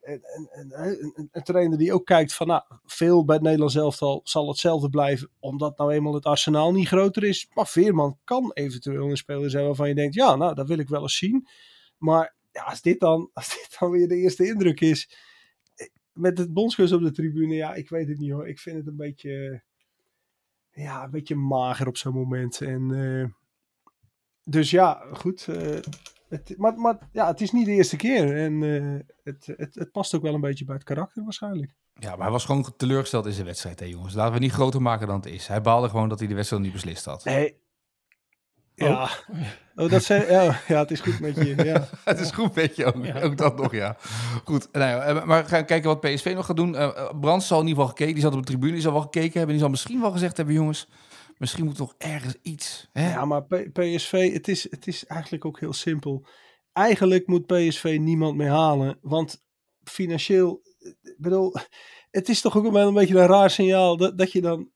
een, 0.00 0.22
een, 0.60 1.28
een, 1.32 1.42
trainer 1.42 1.78
die 1.78 1.92
ook 1.92 2.06
kijkt 2.06 2.34
van, 2.34 2.46
nou, 2.46 2.62
veel 2.84 3.24
bij 3.24 3.34
het 3.34 3.44
Nederlands 3.44 3.74
elftal 3.74 4.20
zal 4.24 4.48
hetzelfde 4.48 4.88
blijven, 4.88 5.30
omdat 5.40 5.78
nou 5.78 5.92
eenmaal 5.92 6.14
het 6.14 6.24
arsenaal 6.24 6.72
niet 6.72 6.86
groter 6.86 7.24
is. 7.24 7.48
Maar 7.54 7.66
Veerman 7.66 8.18
kan 8.24 8.50
eventueel 8.52 9.10
een 9.10 9.16
speler 9.16 9.50
zijn 9.50 9.64
waarvan 9.64 9.88
je 9.88 9.94
denkt, 9.94 10.14
ja, 10.14 10.36
nou, 10.36 10.54
dat 10.54 10.68
wil 10.68 10.78
ik 10.78 10.88
wel 10.88 11.02
eens 11.02 11.16
zien. 11.16 11.46
Maar 11.98 12.36
ja, 12.52 12.62
als 12.62 12.82
dit 12.82 13.00
dan, 13.00 13.30
als 13.34 13.48
dit 13.48 13.76
dan 13.78 13.90
weer 13.90 14.08
de 14.08 14.16
eerste 14.16 14.46
indruk 14.46 14.80
is, 14.80 15.16
eh, 15.74 15.86
met 16.12 16.38
het 16.38 16.52
bondscoach 16.52 16.92
op 16.92 17.02
de 17.02 17.12
tribune, 17.12 17.54
ja, 17.54 17.74
ik 17.74 17.88
weet 17.88 18.08
het 18.08 18.18
niet 18.18 18.30
hoor. 18.30 18.48
Ik 18.48 18.58
vind 18.58 18.76
het 18.76 18.86
een 18.86 18.96
beetje 18.96 19.62
ja, 20.72 21.04
een 21.04 21.10
beetje 21.10 21.34
mager 21.34 21.86
op 21.86 21.96
zo'n 21.96 22.14
moment. 22.14 22.60
En, 22.60 22.90
eh, 22.94 23.28
dus 24.44 24.70
ja, 24.70 25.04
goed. 25.12 25.48
eh, 25.48 25.78
het, 26.28 26.54
maar, 26.56 26.74
maar 26.76 26.98
ja, 27.12 27.26
het 27.26 27.40
is 27.40 27.50
niet 27.50 27.66
de 27.66 27.72
eerste 27.72 27.96
keer. 27.96 28.36
En 28.36 28.62
eh, 28.62 29.14
het, 29.24 29.46
het, 29.56 29.74
het 29.74 29.92
past 29.92 30.14
ook 30.14 30.22
wel 30.22 30.34
een 30.34 30.40
beetje 30.40 30.64
bij 30.64 30.74
het 30.74 30.84
karakter 30.84 31.22
waarschijnlijk. 31.22 31.74
Ja, 31.94 32.10
maar 32.10 32.22
hij 32.22 32.30
was 32.30 32.44
gewoon 32.44 32.76
teleurgesteld 32.76 33.26
in 33.26 33.32
zijn 33.32 33.46
wedstrijd, 33.46 33.80
hè, 33.80 33.86
jongens. 33.86 34.14
Laten 34.14 34.34
we 34.34 34.38
niet 34.38 34.52
groter 34.52 34.82
maken 34.82 35.06
dan 35.06 35.16
het 35.16 35.26
is. 35.26 35.46
Hij 35.46 35.60
baalde 35.60 35.88
gewoon 35.88 36.08
dat 36.08 36.18
hij 36.18 36.28
de 36.28 36.34
wedstrijd 36.34 36.62
niet 36.62 36.72
beslist 36.72 37.04
had. 37.04 37.24
Nee. 37.24 37.60
Ja. 38.74 39.10
Oh, 39.74 39.90
dat 39.90 40.04
zei, 40.04 40.30
ja, 40.30 40.60
ja, 40.68 40.78
het 40.78 40.90
is 40.90 41.00
goed 41.00 41.20
met 41.20 41.36
je. 41.36 41.64
Ja. 41.64 41.88
Het 42.04 42.20
is 42.20 42.30
goed, 42.30 42.54
weet 42.54 42.76
je 42.76 42.84
ook. 42.84 42.96
Ook 43.22 43.36
dat 43.36 43.56
nog, 43.56 43.72
ja. 43.72 43.96
Goed, 44.44 44.68
nou 44.72 44.84
ja, 44.90 45.02
eh, 45.02 45.24
maar 45.24 45.42
we 45.42 45.48
gaan 45.48 45.64
kijken 45.64 45.88
wat 45.88 46.00
PSV 46.00 46.32
nog 46.34 46.46
gaat 46.46 46.56
doen. 46.56 46.76
Brands 47.20 47.46
zal 47.46 47.60
in 47.60 47.66
ieder 47.66 47.80
geval 47.82 47.96
gekeken. 47.96 48.12
Die 48.14 48.22
zat 48.22 48.32
op 48.32 48.38
de 48.38 48.46
tribune, 48.46 48.72
die 48.72 48.80
zal 48.80 48.92
wel 48.92 49.00
gekeken 49.00 49.32
hebben. 49.32 49.48
Die 49.50 49.58
zal 49.58 49.68
misschien 49.70 50.00
wel 50.00 50.10
gezegd 50.10 50.36
hebben, 50.36 50.54
jongens, 50.54 50.88
misschien 51.38 51.64
moet 51.64 51.76
toch 51.76 51.94
ergens 51.98 52.36
iets. 52.42 52.88
Hè? 52.92 53.10
Ja, 53.10 53.24
maar 53.24 53.44
P- 53.44 53.68
PSV, 53.72 54.32
het 54.32 54.48
is, 54.48 54.70
het 54.70 54.86
is 54.86 55.06
eigenlijk 55.06 55.44
ook 55.44 55.60
heel 55.60 55.72
simpel. 55.72 56.26
Eigenlijk 56.72 57.26
moet 57.26 57.46
PSV 57.46 57.96
niemand 58.00 58.36
meer 58.36 58.50
halen. 58.50 58.98
Want 59.00 59.42
financieel, 59.84 60.60
ik 61.02 61.16
bedoel, 61.18 61.54
het 62.10 62.28
is 62.28 62.40
toch 62.40 62.56
ook 62.56 62.72
wel 62.72 62.88
een 62.88 62.94
beetje 62.94 63.18
een 63.18 63.26
raar 63.26 63.50
signaal 63.50 63.96
dat, 63.96 64.18
dat 64.18 64.32
je 64.32 64.40
dan, 64.40 64.70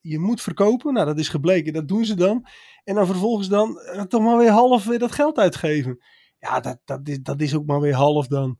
je 0.00 0.18
moet 0.18 0.42
verkopen. 0.42 0.92
Nou, 0.92 1.06
dat 1.06 1.18
is 1.18 1.28
gebleken, 1.28 1.72
dat 1.72 1.88
doen 1.88 2.04
ze 2.04 2.14
dan. 2.14 2.46
En 2.84 2.94
dan 2.94 3.06
vervolgens 3.06 3.48
dan 3.48 3.78
eh, 3.80 4.02
toch 4.02 4.22
maar 4.22 4.38
weer 4.38 4.50
half 4.50 4.84
weer 4.84 4.98
dat 4.98 5.12
geld 5.12 5.38
uitgeven. 5.38 5.98
Ja, 6.38 6.60
dat, 6.60 6.78
dat, 6.84 7.08
is, 7.08 7.18
dat 7.22 7.40
is 7.40 7.54
ook 7.54 7.66
maar 7.66 7.80
weer 7.80 7.94
half 7.94 8.26
dan. 8.26 8.58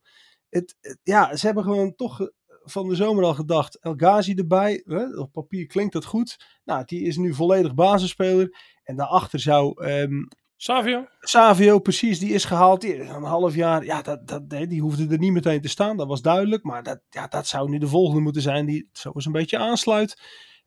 Het, 0.48 0.76
het- 0.80 0.98
ja, 1.02 1.36
ze 1.36 1.46
hebben 1.46 1.64
gewoon 1.64 1.94
toch 1.94 2.20
eh, 2.20 2.26
van 2.64 2.88
de 2.88 2.94
zomer 2.94 3.24
al 3.24 3.34
gedacht, 3.34 3.78
El 3.80 3.94
Ghazi 3.96 4.34
erbij. 4.34 4.82
Hè? 4.84 5.18
Op 5.18 5.32
papier 5.32 5.66
klinkt 5.66 5.92
dat 5.92 6.04
goed. 6.04 6.58
Nou, 6.64 6.82
die 6.84 7.02
is 7.02 7.16
nu 7.16 7.34
volledig 7.34 7.74
basisspeler. 7.74 8.56
En 8.84 8.96
daarachter 8.96 9.40
zou 9.40 9.84
ehm, 9.84 10.22
Savio? 10.56 11.06
Savio, 11.20 11.78
precies, 11.78 12.18
die 12.18 12.32
is 12.32 12.44
gehaald. 12.44 12.80
Die, 12.80 13.00
een 13.00 13.22
half 13.22 13.54
jaar, 13.54 13.84
ja, 13.84 14.02
dat, 14.02 14.26
dat, 14.28 14.50
die 14.50 14.80
hoefde 14.80 15.06
er 15.08 15.18
niet 15.18 15.32
meteen 15.32 15.60
te 15.60 15.68
staan. 15.68 15.96
Dat 15.96 16.06
was 16.06 16.22
duidelijk. 16.22 16.62
Maar 16.64 16.82
dat, 16.82 17.00
ja, 17.08 17.26
dat 17.26 17.46
zou 17.46 17.68
nu 17.68 17.78
de 17.78 17.86
volgende 17.88 18.20
moeten 18.20 18.42
zijn 18.42 18.66
die 18.66 18.88
zo 18.92 19.10
eens 19.14 19.26
een 19.26 19.32
beetje 19.32 19.58
aansluit. 19.58 20.20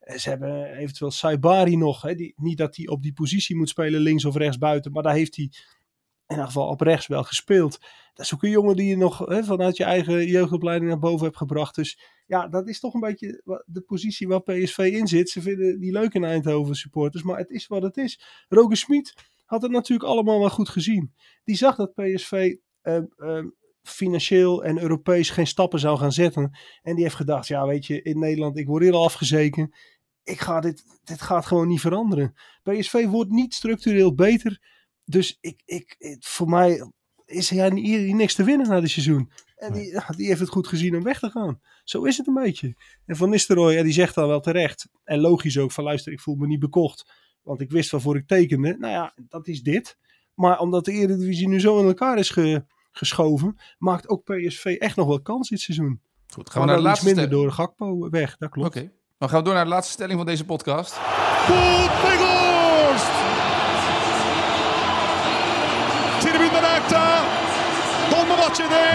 Eh, 0.03 0.17
Ze 0.17 0.29
hebben 0.29 0.77
eventueel 0.77 1.11
Saibari 1.11 1.75
nog. 1.75 2.01
Hè, 2.01 2.15
die, 2.15 2.33
niet 2.35 2.57
dat 2.57 2.75
hij 2.75 2.87
op 2.87 3.01
die 3.01 3.13
positie 3.13 3.55
moet 3.55 3.69
spelen, 3.69 4.01
links 4.01 4.25
of 4.25 4.35
rechts 4.35 4.57
buiten. 4.57 4.91
Maar 4.91 5.03
daar 5.03 5.13
heeft 5.13 5.35
hij 5.35 5.45
in 5.45 6.35
ieder 6.35 6.45
geval 6.45 6.67
op 6.67 6.81
rechts 6.81 7.07
wel 7.07 7.23
gespeeld. 7.23 7.79
Dat 8.13 8.25
is 8.25 8.33
ook 8.33 8.43
een 8.43 8.49
jongen 8.49 8.75
die 8.75 8.87
je 8.87 8.97
nog 8.97 9.17
hè, 9.17 9.43
vanuit 9.43 9.77
je 9.77 9.83
eigen 9.83 10.27
jeugdopleiding 10.27 10.89
naar 10.89 10.99
boven 10.99 11.25
hebt 11.25 11.37
gebracht. 11.37 11.75
Dus 11.75 11.99
ja, 12.25 12.47
dat 12.47 12.67
is 12.67 12.79
toch 12.79 12.93
een 12.93 12.99
beetje 12.99 13.41
de 13.65 13.81
positie 13.81 14.27
waar 14.27 14.41
PSV 14.41 14.77
in 14.77 15.07
zit. 15.07 15.29
Ze 15.29 15.41
vinden 15.41 15.79
die 15.79 15.91
leuk 15.91 16.13
in 16.13 16.23
Eindhoven 16.23 16.75
supporters, 16.75 17.23
maar 17.23 17.37
het 17.37 17.49
is 17.49 17.67
wat 17.67 17.83
het 17.83 17.97
is. 17.97 18.21
Roger 18.47 18.77
Smit 18.77 19.13
had 19.45 19.61
het 19.61 19.71
natuurlijk 19.71 20.09
allemaal 20.09 20.39
wel 20.39 20.49
goed 20.49 20.69
gezien. 20.69 21.13
Die 21.43 21.55
zag 21.55 21.75
dat 21.75 21.93
PSV 21.93 22.55
eh, 22.81 22.97
eh, 23.17 23.45
financieel 23.81 24.63
en 24.63 24.81
Europees 24.81 25.29
geen 25.29 25.47
stappen 25.47 25.79
zou 25.79 25.97
gaan 25.97 26.11
zetten. 26.11 26.57
En 26.81 26.95
die 26.95 27.03
heeft 27.03 27.15
gedacht, 27.15 27.47
ja 27.47 27.67
weet 27.67 27.85
je, 27.85 28.01
in 28.01 28.19
Nederland, 28.19 28.57
ik 28.57 28.67
word 28.67 28.83
hier 28.83 28.93
al 28.93 29.03
afgezeken. 29.03 29.73
Ik 30.23 30.39
ga 30.39 30.59
dit, 30.59 30.83
dit 31.03 31.21
gaat 31.21 31.45
gewoon 31.45 31.67
niet 31.67 31.79
veranderen. 31.81 32.33
PSV 32.63 33.05
wordt 33.05 33.31
niet 33.31 33.53
structureel 33.53 34.15
beter. 34.15 34.61
Dus 35.05 35.37
ik, 35.41 35.61
ik, 35.65 35.95
voor 36.19 36.49
mij 36.49 36.91
is 37.25 37.49
hij 37.49 37.71
hier, 37.73 38.15
niks 38.15 38.35
te 38.35 38.43
winnen 38.43 38.67
na 38.67 38.79
dit 38.79 38.89
seizoen. 38.89 39.31
En 39.55 39.73
die, 39.73 39.99
die 40.15 40.27
heeft 40.27 40.39
het 40.39 40.49
goed 40.49 40.67
gezien 40.67 40.95
om 40.95 41.03
weg 41.03 41.19
te 41.19 41.29
gaan. 41.29 41.61
Zo 41.83 42.03
is 42.03 42.17
het 42.17 42.27
een 42.27 42.33
beetje. 42.33 42.75
En 43.05 43.15
Van 43.15 43.29
Nistelrooy, 43.29 43.73
ja, 43.73 43.83
die 43.83 43.93
zegt 43.93 44.15
dan 44.15 44.27
wel 44.27 44.39
terecht. 44.39 44.89
En 45.03 45.19
logisch 45.19 45.57
ook 45.57 45.71
van 45.71 45.83
luister, 45.83 46.11
ik 46.11 46.19
voel 46.19 46.35
me 46.35 46.47
niet 46.47 46.59
bekocht. 46.59 47.11
Want 47.41 47.61
ik 47.61 47.71
wist 47.71 47.91
waarvoor 47.91 48.15
ik 48.17 48.27
tekende. 48.27 48.75
Nou 48.79 48.93
ja, 48.93 49.13
dat 49.27 49.47
is 49.47 49.61
dit. 49.61 49.97
Maar 50.33 50.59
omdat 50.59 50.85
de 50.85 50.91
Eredivisie 50.91 51.47
nu 51.47 51.59
zo 51.59 51.79
in 51.79 51.85
elkaar 51.87 52.17
is 52.17 52.29
ge- 52.29 52.65
geschoven, 52.91 53.57
maakt 53.77 54.09
ook 54.09 54.23
PSV 54.23 54.65
echt 54.79 54.95
nog 54.95 55.07
wel 55.07 55.21
kans 55.21 55.49
dit 55.49 55.59
seizoen. 55.59 56.01
Goed, 56.33 56.49
gaan 56.49 56.61
we 56.61 56.67
naar 56.67 56.77
de 56.77 56.83
laatste 56.83 57.05
minder 57.05 57.29
door 57.29 57.51
Gakpo 57.51 58.09
weg, 58.09 58.37
dat 58.37 58.49
klopt. 58.49 58.67
Oké, 58.77 58.91
dan 59.23 59.31
gaan 59.31 59.41
we 59.41 59.45
door 59.45 59.57
naar 59.57 59.63
de 59.63 59.75
laatste 59.75 59.93
stelling 59.93 60.17
van 60.17 60.25
deze 60.25 60.45
podcast. 60.45 60.93
Goed, 61.47 61.91
Weghorst! 62.07 63.11
Tribünden 66.19 66.63
ayakta. 66.63 67.05
Dolmabahçe'de 68.09 68.85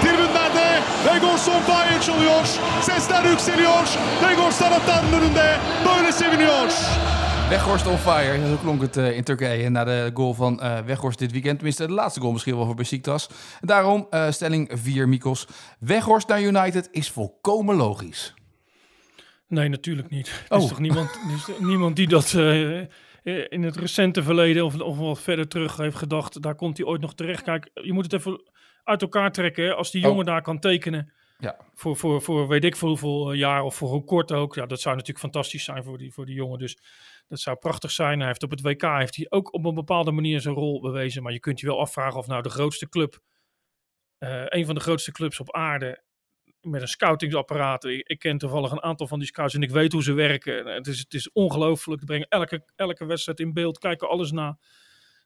tribünlerde 0.00 0.68
Weghorst 1.04 1.48
on 1.48 1.60
fire 1.60 2.00
çalıyor. 2.00 2.46
Sesler 2.82 3.24
yükseliyor. 3.24 3.86
Weghorst 4.20 4.58
taraftarın 4.58 5.12
önünde 5.12 5.56
böyle 5.84 6.12
seviniyor. 6.12 6.68
Weghorst 7.48 7.86
on 7.86 7.96
fire, 7.96 8.48
zo 8.48 8.56
klonk 8.56 8.82
het 8.82 8.96
eh, 8.96 9.16
in 9.16 9.24
Turkije 9.24 9.70
na 9.70 9.84
de 9.84 10.10
goal 10.14 10.34
van 10.34 10.60
eh, 10.60 10.78
Weghorst 10.86 11.18
dit 11.18 11.32
weekend. 11.32 11.56
Tenminste, 11.56 11.86
de 11.86 11.92
laatste 11.92 12.20
goal 12.20 12.32
misschien 12.32 12.56
wel 12.56 12.66
voor 12.66 12.74
Besiktas. 12.74 13.28
En 13.60 13.66
daarom 13.66 14.06
eh, 14.10 14.30
stelling 14.30 14.70
4, 14.72 15.08
Mikos. 15.08 15.46
Weghorst 15.78 16.28
naar 16.28 16.42
United 16.42 16.88
is 16.90 17.10
volkomen 17.10 17.76
logisch. 17.76 18.36
Nee, 19.48 19.68
natuurlijk 19.68 20.08
niet. 20.10 20.44
Er 20.48 20.56
Oh. 20.56 20.62
is 20.62 20.68
toch 20.68 20.78
niemand, 20.78 21.18
is 21.34 21.58
niemand 21.58 21.96
die 21.96 22.08
dat 22.08 22.34
eh, 22.34 22.78
eh, 22.80 22.86
in 23.48 23.62
het 23.62 23.76
recente 23.76 24.22
verleden 24.22 24.64
of, 24.64 24.80
of 24.80 24.98
wat 24.98 25.20
verder 25.20 25.48
terug 25.48 25.76
heeft 25.76 25.96
gedacht. 25.96 26.42
Daar 26.42 26.54
komt 26.54 26.76
hij 26.76 26.86
ooit 26.86 27.00
nog 27.00 27.14
terecht. 27.14 27.42
Kijk, 27.42 27.70
je 27.74 27.92
moet 27.92 28.04
het 28.04 28.12
even 28.12 28.42
uit 28.84 29.02
elkaar 29.02 29.32
trekken. 29.32 29.64
Hè. 29.64 29.74
Als 29.74 29.90
die 29.90 30.02
Oh. 30.02 30.08
jongen 30.08 30.24
daar 30.24 30.42
kan 30.42 30.58
tekenen 30.58 31.12
Ja. 31.38 31.56
voor, 31.74 31.96
voor, 31.96 32.22
voor 32.22 32.48
weet 32.48 32.64
ik 32.64 32.76
veel 32.76 32.88
hoeveel 32.88 33.32
eh, 33.32 33.38
jaar 33.38 33.62
of 33.62 33.74
voor 33.76 33.88
hoe 33.88 34.04
kort 34.04 34.32
ook. 34.32 34.54
Ja, 34.54 34.66
dat 34.66 34.80
zou 34.80 34.94
natuurlijk 34.94 35.24
fantastisch 35.24 35.64
zijn 35.64 35.84
voor 35.84 35.98
die, 35.98 36.12
voor 36.12 36.26
die 36.26 36.34
jongen. 36.34 36.58
Dus 36.58 36.78
dat 37.28 37.40
zou 37.40 37.56
prachtig 37.56 37.90
zijn. 37.90 38.18
Hij 38.18 38.28
heeft 38.28 38.42
op 38.42 38.50
het 38.50 38.60
WK 38.60 38.82
heeft 38.82 39.16
hij 39.16 39.26
ook 39.28 39.52
op 39.54 39.64
een 39.64 39.74
bepaalde 39.74 40.12
manier 40.12 40.40
zijn 40.40 40.54
rol 40.54 40.80
bewezen. 40.80 41.22
Maar 41.22 41.32
je 41.32 41.40
kunt 41.40 41.60
je 41.60 41.66
wel 41.66 41.80
afvragen 41.80 42.18
of 42.18 42.26
nou 42.26 42.42
de 42.42 42.48
grootste 42.50 42.88
club 42.88 43.18
een 44.48 44.66
van 44.66 44.74
de 44.74 44.80
grootste 44.80 45.12
clubs 45.12 45.40
op 45.40 45.52
aarde 45.54 46.02
met 46.60 46.82
een 46.82 46.88
scoutingsapparaat. 46.88 47.84
Ik, 47.84 48.18
ken 48.18 48.38
toevallig 48.38 48.70
een 48.70 48.82
aantal 48.82 49.06
van 49.06 49.18
die 49.18 49.28
scouts 49.28 49.54
en 49.54 49.62
ik 49.62 49.70
weet 49.70 49.92
hoe 49.92 50.02
ze 50.02 50.12
werken. 50.12 50.66
Het 50.66 50.86
is, 50.86 50.98
het 50.98 51.14
is 51.14 51.32
ongelooflijk. 51.32 52.00
Ze 52.00 52.06
brengen 52.06 52.28
elke, 52.28 52.64
elke 52.76 53.04
wedstrijd 53.04 53.40
in 53.40 53.52
beeld, 53.52 53.78
kijken 53.78 54.08
alles 54.08 54.30
na. 54.30 54.58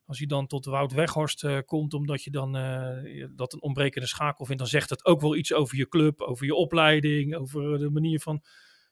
Als 0.07 0.19
je 0.19 0.27
dan 0.27 0.47
tot 0.47 0.65
Wout 0.65 0.93
Weghorst 0.93 1.45
uh, 1.45 1.59
komt, 1.65 1.95
omdat 1.95 2.23
je 2.23 2.31
dan 2.31 2.57
uh, 2.57 3.27
dat 3.31 3.53
een 3.53 3.63
ontbrekende 3.63 4.07
schakel 4.07 4.45
vindt, 4.45 4.61
dan 4.61 4.71
zegt 4.71 4.89
dat 4.89 5.05
ook 5.05 5.21
wel 5.21 5.37
iets 5.37 5.53
over 5.53 5.77
je 5.77 5.89
club, 5.89 6.21
over 6.21 6.47
je 6.47 6.55
opleiding, 6.55 7.37
over 7.37 7.79
de 7.79 7.91
manier 7.91 8.21
van, 8.21 8.43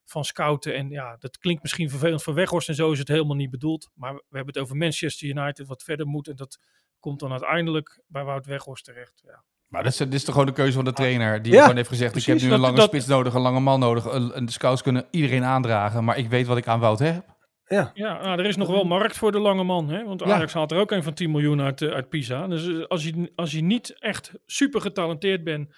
van 0.04 0.24
scouten. 0.24 0.74
En 0.74 0.90
ja, 0.90 1.16
dat 1.16 1.38
klinkt 1.38 1.62
misschien 1.62 1.90
vervelend 1.90 2.22
voor 2.22 2.34
Weghorst 2.34 2.68
en 2.68 2.74
zo 2.74 2.92
is 2.92 2.98
het 2.98 3.08
helemaal 3.08 3.36
niet 3.36 3.50
bedoeld. 3.50 3.90
Maar 3.94 4.14
we 4.14 4.36
hebben 4.36 4.54
het 4.54 4.62
over 4.62 4.76
Manchester 4.76 5.28
United, 5.28 5.66
wat 5.66 5.82
verder 5.82 6.06
moet. 6.06 6.28
En 6.28 6.36
dat 6.36 6.58
komt 7.00 7.20
dan 7.20 7.30
uiteindelijk 7.30 8.02
bij 8.06 8.24
Wout 8.24 8.46
Weghorst 8.46 8.84
terecht. 8.84 9.22
Ja. 9.26 9.44
Maar 9.70 9.82
dat 9.82 9.92
is, 9.92 10.00
is 10.00 10.24
toch 10.24 10.34
gewoon 10.34 10.48
de 10.48 10.54
keuze 10.54 10.72
van 10.72 10.84
de 10.84 10.92
trainer. 10.92 11.42
Die 11.42 11.52
ja, 11.52 11.60
gewoon 11.60 11.76
heeft 11.76 11.88
gezegd, 11.88 12.10
precies, 12.10 12.32
ik 12.32 12.40
heb 12.40 12.48
nu 12.48 12.54
een 12.54 12.60
lange 12.60 12.76
dat, 12.76 12.88
spits 12.88 13.06
nodig, 13.06 13.34
een 13.34 13.40
lange 13.40 13.60
man 13.60 13.80
nodig. 13.80 14.04
Een, 14.04 14.46
de 14.46 14.52
scouts 14.52 14.82
kunnen 14.82 15.06
iedereen 15.10 15.44
aandragen, 15.44 16.04
maar 16.04 16.18
ik 16.18 16.28
weet 16.28 16.46
wat 16.46 16.56
ik 16.56 16.66
aan 16.66 16.80
Wout 16.80 16.98
heb. 16.98 17.24
Ja, 17.66 17.90
ja 17.94 18.22
nou, 18.22 18.38
er 18.38 18.46
is 18.46 18.56
nog 18.56 18.68
wel 18.68 18.84
markt 18.84 19.16
voor 19.16 19.32
de 19.32 19.38
lange 19.38 19.64
man. 19.64 19.88
Hè? 19.88 20.04
Want 20.04 20.22
Ajax 20.22 20.52
ja. 20.52 20.58
haalt 20.58 20.72
er 20.72 20.78
ook 20.78 20.90
een 20.90 21.02
van 21.02 21.14
10 21.14 21.30
miljoen 21.30 21.60
uit, 21.60 21.82
uit 21.82 22.08
Pisa. 22.08 22.46
Dus 22.46 22.88
als 22.88 23.04
je, 23.04 23.32
als 23.34 23.52
je 23.52 23.62
niet 23.62 23.96
echt 23.98 24.32
super 24.46 24.80
getalenteerd 24.80 25.44
bent, 25.44 25.68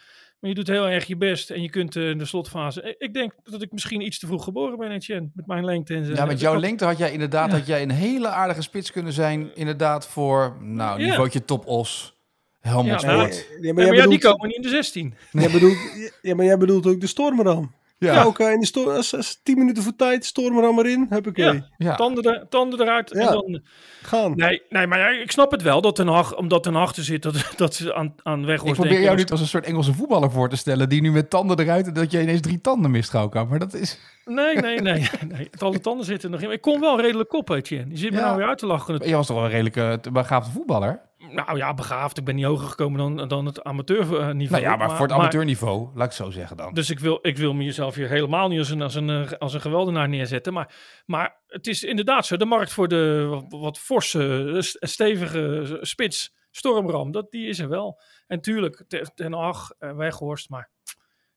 maar 0.40 0.51
je 0.51 0.57
doet 0.57 0.68
heel 0.68 0.88
erg 0.88 1.07
je 1.07 1.16
best 1.16 1.51
en 1.51 1.62
je 1.62 1.70
kunt 1.70 1.97
uh, 1.97 2.09
in 2.09 2.18
de 2.18 2.24
slotfase... 2.24 2.95
Ik 2.99 3.14
denk 3.14 3.32
dat 3.43 3.62
ik 3.62 3.72
misschien 3.72 4.01
iets 4.01 4.18
te 4.18 4.26
vroeg 4.26 4.45
geboren 4.45 4.78
ben, 4.78 4.90
Etienne, 4.90 5.30
met 5.34 5.47
mijn 5.47 5.64
lengte. 5.64 5.95
En 5.95 6.14
ja, 6.14 6.24
met 6.24 6.40
jouw 6.40 6.57
lengte 6.57 6.84
had 6.84 6.99
jij 6.99 7.12
inderdaad 7.12 7.51
ja. 7.51 7.57
had 7.57 7.66
jij 7.66 7.82
een 7.82 7.90
hele 7.90 8.28
aardige 8.28 8.62
spits 8.62 8.93
kunnen 8.93 9.12
zijn. 9.12 9.55
Inderdaad 9.55 10.09
voor, 10.09 10.57
nou, 10.61 11.03
niveautje 11.03 11.45
top 11.45 11.66
os. 11.66 12.20
Helmond 12.63 13.01
ja, 13.01 13.07
nou, 13.07 13.33
Sport. 13.33 13.47
Ja, 13.61 13.73
maar, 13.73 13.85
ja, 13.85 13.93
maar 13.93 14.09
die 14.09 14.21
komen 14.21 14.47
niet 14.47 14.57
in 14.57 14.63
de 14.63 14.69
16. 14.69 15.15
Jij 15.31 15.51
bedoelt, 15.51 15.77
ja, 16.23 16.35
maar 16.35 16.45
jij 16.45 16.59
bedoelt 16.59 16.87
ook 16.87 17.01
de 17.01 17.07
Stormeram. 17.07 17.73
Ja, 17.99 18.15
ja 18.15 18.23
ook 18.23 18.39
in 18.39 18.61
de 18.61 18.67
sto 18.67 18.91
als, 18.91 19.17
als 19.17 19.41
10 19.43 19.59
minuten 19.59 19.83
voor 19.83 19.97
tijd, 19.97 20.25
Stormeram 20.25 20.79
erin, 20.79 21.07
heb 21.09 21.27
ik 21.27 21.37
ja, 21.37 21.67
ja. 21.77 21.95
Tanden, 21.95 22.25
er, 22.25 22.47
tanden 22.49 22.81
eruit 22.81 23.11
ja. 23.15 23.21
en 23.21 23.33
dan... 23.33 23.61
Gaan. 24.03 24.37
Nee, 24.37 24.63
nee 24.69 24.87
maar 24.87 24.99
ja, 24.99 25.09
ik 25.09 25.31
snap 25.31 25.51
het 25.51 25.63
wel, 25.63 25.81
dat 25.81 25.97
ten 25.97 26.07
Hag, 26.07 26.37
omdat 26.37 26.63
Ten 26.63 26.75
Hag 26.75 26.97
er 26.97 27.03
zit, 27.03 27.23
dat, 27.23 27.53
dat 27.57 27.75
ze 27.75 27.95
aan, 27.95 28.15
aan 28.23 28.47
weg 28.47 28.63
Ik 28.63 28.75
probeer 28.75 29.01
jou 29.01 29.17
nu 29.17 29.25
als 29.25 29.41
een 29.41 29.47
soort 29.47 29.65
Engelse 29.65 29.93
voetballer 29.93 30.31
voor 30.31 30.49
te 30.49 30.57
stellen, 30.57 30.89
die 30.89 31.01
nu 31.01 31.11
met 31.11 31.31
tanden 31.31 31.59
eruit, 31.61 31.95
dat 31.95 32.11
je 32.11 32.23
ineens 32.23 32.41
drie 32.41 32.61
tanden 32.61 32.91
mist, 32.91 33.11
Gauwkamp. 33.11 33.51
Maar 33.51 33.59
dat 33.59 33.75
is... 33.75 33.99
Nee, 34.25 34.57
nee, 34.57 34.81
nee. 34.91 35.09
nee. 35.29 35.51
Alle 35.59 35.81
tanden 35.81 36.07
zitten 36.07 36.31
nog 36.31 36.41
in. 36.41 36.51
Ik 36.51 36.61
kon 36.61 36.81
wel 36.81 37.01
redelijk 37.01 37.33
op, 37.33 37.51
Etienne. 37.51 37.91
Je 37.91 37.97
zit 37.97 38.11
me 38.11 38.21
nou 38.21 38.37
weer 38.37 38.47
uit 38.47 38.59
te 38.59 38.67
lachen. 38.67 39.09
Je 39.09 39.15
was 39.15 39.27
toch 39.27 39.37
wel 39.37 39.45
een 39.45 39.51
redelijke 39.51 40.11
begaafde 40.13 40.51
voetballer? 40.51 41.01
Nou 41.33 41.57
ja, 41.57 41.74
begaafd. 41.74 42.18
Ik 42.18 42.24
ben 42.24 42.35
niet 42.35 42.45
hoger 42.45 42.68
gekomen 42.68 43.16
dan, 43.16 43.28
dan 43.28 43.47
het 43.47 43.62
amateurniveau. 43.64 44.35
Nou 44.35 44.62
ja, 44.62 44.68
maar, 44.68 44.78
maar 44.78 44.97
voor 44.97 45.07
het 45.07 45.16
amateurniveau, 45.16 45.89
laat 45.95 46.07
ik 46.07 46.12
zo 46.12 46.30
zeggen 46.30 46.57
dan. 46.57 46.74
Dus 46.74 46.91
ik 46.91 46.99
wil, 46.99 47.18
ik 47.22 47.37
wil 47.37 47.55
mezelf 47.55 47.95
hier 47.95 48.09
helemaal 48.09 48.49
niet 48.49 48.59
als 48.59 48.70
een, 48.70 48.83
als 48.83 48.95
een, 48.95 49.39
als 49.39 49.55
een 49.55 49.61
geweldenaar 49.61 50.09
neerzetten. 50.09 50.53
Maar, 50.53 50.74
maar 51.07 51.41
het 51.47 51.66
is 51.66 51.83
inderdaad 51.83 52.26
zo. 52.26 52.37
De 52.37 52.45
markt 52.45 52.72
voor 52.72 52.89
de 52.89 53.26
wat, 53.30 53.45
wat 53.49 53.78
forse, 53.78 54.57
stevige 54.80 55.78
spits, 55.80 56.35
Stormram, 56.51 57.12
dat, 57.12 57.30
die 57.30 57.49
is 57.49 57.59
er 57.59 57.68
wel. 57.68 58.01
En 58.26 58.41
tuurlijk, 58.41 58.85
Ten 59.14 59.33
Hag, 59.33 59.70
Weghorst, 59.78 60.49
maar... 60.49 60.70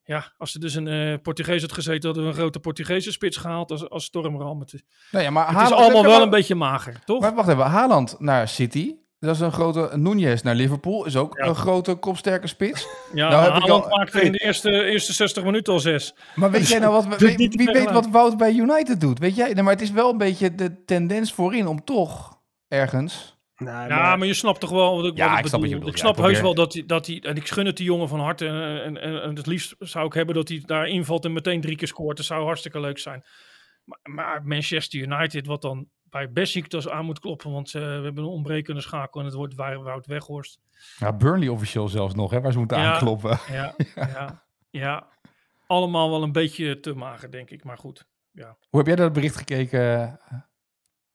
Ja, 0.08 0.34
als 0.38 0.54
er 0.54 0.60
dus 0.60 0.76
een 0.76 0.88
uh, 0.88 1.18
Portugees 1.22 1.62
had 1.62 1.72
gezeten, 1.72 2.06
hadden 2.06 2.24
we 2.24 2.30
een 2.30 2.36
grote 2.36 2.60
Portugese 2.60 3.12
spits 3.12 3.38
gehaald 3.38 3.72
als, 3.72 3.90
als 3.90 4.04
Stormram. 4.04 4.60
Het, 4.60 4.84
nou 5.12 5.24
ja, 5.24 5.30
maar 5.30 5.48
het 5.48 5.56
Haaland, 5.56 5.80
is 5.80 5.86
allemaal 5.86 6.12
wel 6.12 6.22
een 6.22 6.30
beetje 6.30 6.56
mager, 6.56 7.04
toch? 7.06 7.22
Maar 7.22 7.36
wacht 7.36 7.50
even, 7.50 7.66
Haaland 7.66 8.20
naar 8.20 8.48
City, 8.48 8.96
dat 9.26 9.36
is 9.36 9.42
een 9.42 9.52
grote 9.52 9.90
Nunez 9.94 10.42
naar 10.42 10.56
Liverpool. 10.56 11.06
Is 11.06 11.16
ook 11.16 11.38
een 11.38 11.56
grote 11.56 11.96
kopsterke 11.96 12.48
spits. 12.48 12.88
Ja, 13.14 13.30
nou, 13.30 13.54
heb 13.54 13.64
ik 13.64 13.70
al... 13.70 13.88
maakte 13.90 14.22
in 14.22 14.32
de 14.32 14.38
eerste, 14.38 14.84
eerste 14.84 15.14
60 15.14 15.44
minuten 15.44 15.74
al 15.74 15.80
zes. 15.80 16.16
Maar 16.36 16.52
weet 16.52 16.68
jij 16.68 16.80
nou 16.80 16.92
wat... 16.94 17.08
weet, 17.22 17.38
wie, 17.38 17.50
wie 17.50 17.72
weet 17.72 17.92
wat 17.92 18.10
Wout 18.10 18.38
bij 18.38 18.54
United 18.54 19.02
doet? 19.02 19.20
Weet 19.20 19.36
jij? 19.36 19.54
Nee, 19.54 19.64
maar 19.64 19.74
het 19.74 19.82
is 19.82 19.92
wel 19.92 20.12
een 20.12 20.18
beetje 20.18 20.56
de 20.56 20.84
tendens 20.86 21.34
voorin 21.34 21.68
om 21.68 21.84
toch 21.84 22.42
ergens... 22.68 23.34
Nee, 23.58 23.74
ja, 23.74 23.88
maar... 23.88 24.18
maar... 24.18 24.28
je 24.28 24.34
snapt 24.34 24.60
toch 24.60 24.70
wel 24.70 24.96
wat 24.96 25.06
ik, 25.06 25.18
ja, 25.18 25.30
wat 25.30 25.38
ik, 25.38 25.44
ik 25.44 25.48
snap. 25.48 25.62
Wat 25.62 25.70
je 25.70 25.86
ik 25.86 25.98
snap 25.98 26.18
heus 26.18 26.42
wel 26.42 26.54
dat 26.54 26.74
hij, 26.74 26.84
dat 26.86 27.08
hij... 27.08 27.20
En 27.20 27.36
ik 27.36 27.48
gun 27.48 27.66
het 27.66 27.78
die 27.78 27.86
jongen 27.86 28.08
van 28.08 28.20
harte. 28.20 28.48
En, 28.48 28.84
en, 28.84 29.02
en, 29.02 29.22
en 29.22 29.36
het 29.36 29.46
liefst 29.46 29.76
zou 29.80 30.06
ik 30.06 30.14
hebben 30.14 30.36
dat 30.36 30.48
hij 30.48 30.62
daar 30.66 30.88
invalt 30.88 31.26
en 31.26 31.34
meteen 31.34 31.62
drie 31.62 31.76
keer 31.76 31.88
scoort. 31.88 32.18
Dat 32.18 32.26
zou 32.26 32.46
hartstikke 32.46 32.80
leuk 32.80 33.00
zijn. 33.00 33.24
Maar, 33.84 34.00
maar 34.04 34.42
Manchester 34.44 35.00
United, 35.00 35.46
wat 35.46 35.62
dan 35.62 35.88
bij 36.10 36.32
Besiktas 36.32 36.90
aan 36.90 37.06
moet 37.06 37.20
kloppen, 37.20 37.52
want 37.52 37.74
uh, 37.74 37.82
we 37.82 38.04
hebben 38.04 38.24
een 38.24 38.30
onbrekende 38.30 38.82
schakel 38.82 39.20
en 39.20 39.26
het 39.26 39.36
wordt 39.36 39.56
Wout 39.56 40.06
Weghorst. 40.06 40.60
Ja, 40.98 41.14
Burnley 41.14 41.48
officieel 41.48 41.88
zelfs 41.88 42.14
nog, 42.14 42.32
hè, 42.32 42.42
waar 42.42 42.52
ze 42.52 42.58
moeten 42.58 42.78
ja, 42.78 42.94
aankloppen. 42.94 43.40
Ja, 43.52 43.76
ja, 43.96 44.46
ja, 44.70 45.08
allemaal 45.68 46.10
wel 46.10 46.24
een 46.24 46.32
beetje 46.32 46.80
te 46.80 46.94
mager, 46.94 47.32
denk 47.32 47.50
ik, 47.50 47.64
maar 47.64 47.78
goed. 47.78 48.08
Ja. 48.32 48.58
Hoe 48.70 48.80
heb 48.80 48.88
jij 48.88 48.96
dat 48.96 49.14
bericht 49.14 49.36
gekeken, 49.36 50.20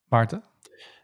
Maarten? 0.08 0.44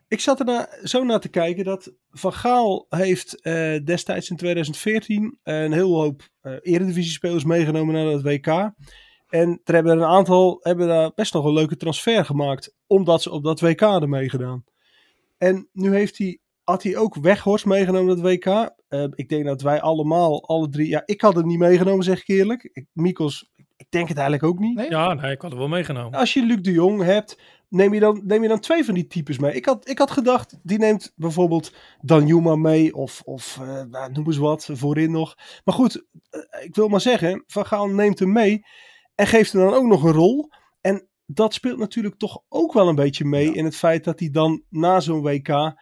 Ik 0.09 0.21
zat 0.21 0.41
er 0.41 0.47
na, 0.47 0.69
zo 0.83 1.05
naar 1.05 1.21
te 1.21 1.29
kijken 1.29 1.65
dat 1.65 1.93
Van 2.11 2.33
Gaal 2.33 2.87
heeft 2.89 3.47
uh, 3.47 3.85
destijds 3.85 4.31
in 4.31 4.37
2014 4.37 5.39
een 5.43 5.73
heel 5.73 5.95
hoop 5.95 6.29
uh, 6.43 6.53
eredivisie-spelers 6.63 7.45
meegenomen 7.45 7.95
naar 7.95 8.07
het 8.07 8.23
WK. 8.23 8.47
En 9.27 9.61
er 9.65 9.75
hebben 9.75 9.93
een 9.93 10.05
aantal 10.05 10.59
hebben 10.63 10.89
daar 10.89 11.13
best 11.15 11.33
nog 11.33 11.45
een 11.45 11.53
leuke 11.53 11.77
transfer 11.77 12.25
gemaakt. 12.25 12.76
Omdat 12.87 13.23
ze 13.23 13.31
op 13.31 13.45
dat 13.45 13.61
WK 13.61 13.81
hadden 13.81 14.09
meegedaan. 14.09 14.65
En 15.39 15.69
nu 15.73 15.95
heeft 15.95 16.19
hij, 16.19 16.39
had 16.65 16.83
hij 16.83 16.97
ook 16.97 17.15
Weghorst 17.15 17.65
meegenomen 17.65 18.17
dat 18.17 18.25
WK. 18.25 18.47
Uh, 18.89 19.05
ik 19.15 19.29
denk 19.29 19.45
dat 19.45 19.63
wij 19.63 19.81
allemaal, 19.81 20.49
alle 20.49 20.69
drie... 20.69 20.89
Ja, 20.89 21.03
ik 21.05 21.21
had 21.21 21.35
het 21.35 21.45
niet 21.45 21.59
meegenomen, 21.59 22.05
zeg 22.05 22.21
ik 22.21 22.29
eerlijk. 22.29 22.71
Ik, 22.73 22.87
Mikos, 22.93 23.51
ik 23.77 23.87
denk 23.89 24.09
het 24.09 24.19
eigenlijk 24.19 24.49
ook 24.53 24.59
niet. 24.59 24.77
Nee? 24.77 24.91
Ja, 24.91 25.15
nee, 25.15 25.33
ik 25.33 25.41
had 25.41 25.51
het 25.51 25.61
wel 25.61 25.69
meegenomen. 25.69 26.19
Als 26.19 26.33
je 26.33 26.43
Luc 26.43 26.61
de 26.61 26.73
Jong 26.73 27.03
hebt, 27.03 27.41
neem 27.69 27.95
je 27.95 28.01
dan, 28.01 28.21
neem 28.25 28.43
je 28.43 28.49
dan 28.49 28.61
twee 28.61 28.85
van 28.85 28.95
die 28.95 29.07
types 29.07 29.39
mee. 29.39 29.55
Ik 29.55 29.65
had, 29.65 29.89
ik 29.89 29.99
had 29.99 30.11
gedacht, 30.11 30.59
die 30.63 30.79
neemt 30.79 31.13
bijvoorbeeld 31.17 31.75
Danjuma 32.01 32.57
mee. 32.57 32.95
Of, 32.95 33.23
of 33.25 33.59
uh, 33.63 33.83
nou, 33.83 34.13
noem 34.13 34.27
eens 34.27 34.37
wat, 34.37 34.69
voorin 34.73 35.11
nog. 35.11 35.35
Maar 35.65 35.75
goed, 35.75 36.05
uh, 36.31 36.65
ik 36.65 36.75
wil 36.75 36.89
maar 36.89 37.01
zeggen, 37.01 37.43
Van 37.47 37.67
Gaal 37.67 37.89
neemt 37.89 38.19
hem 38.19 38.33
mee... 38.33 38.65
En 39.17 39.27
geeft 39.27 39.53
hem 39.53 39.63
dan 39.63 39.75
ook 39.75 39.87
nog 39.87 40.03
een 40.03 40.13
rol. 40.13 40.51
Dat 41.27 41.55
speelt 41.55 41.79
natuurlijk 41.79 42.17
toch 42.17 42.43
ook 42.49 42.73
wel 42.73 42.89
een 42.89 42.95
beetje 42.95 43.25
mee 43.25 43.53
in 43.53 43.65
het 43.65 43.77
feit 43.77 44.05
dat 44.05 44.19
hij 44.19 44.31
dan 44.31 44.63
na 44.69 45.01
zo'n 45.01 45.23
WK 45.23 45.75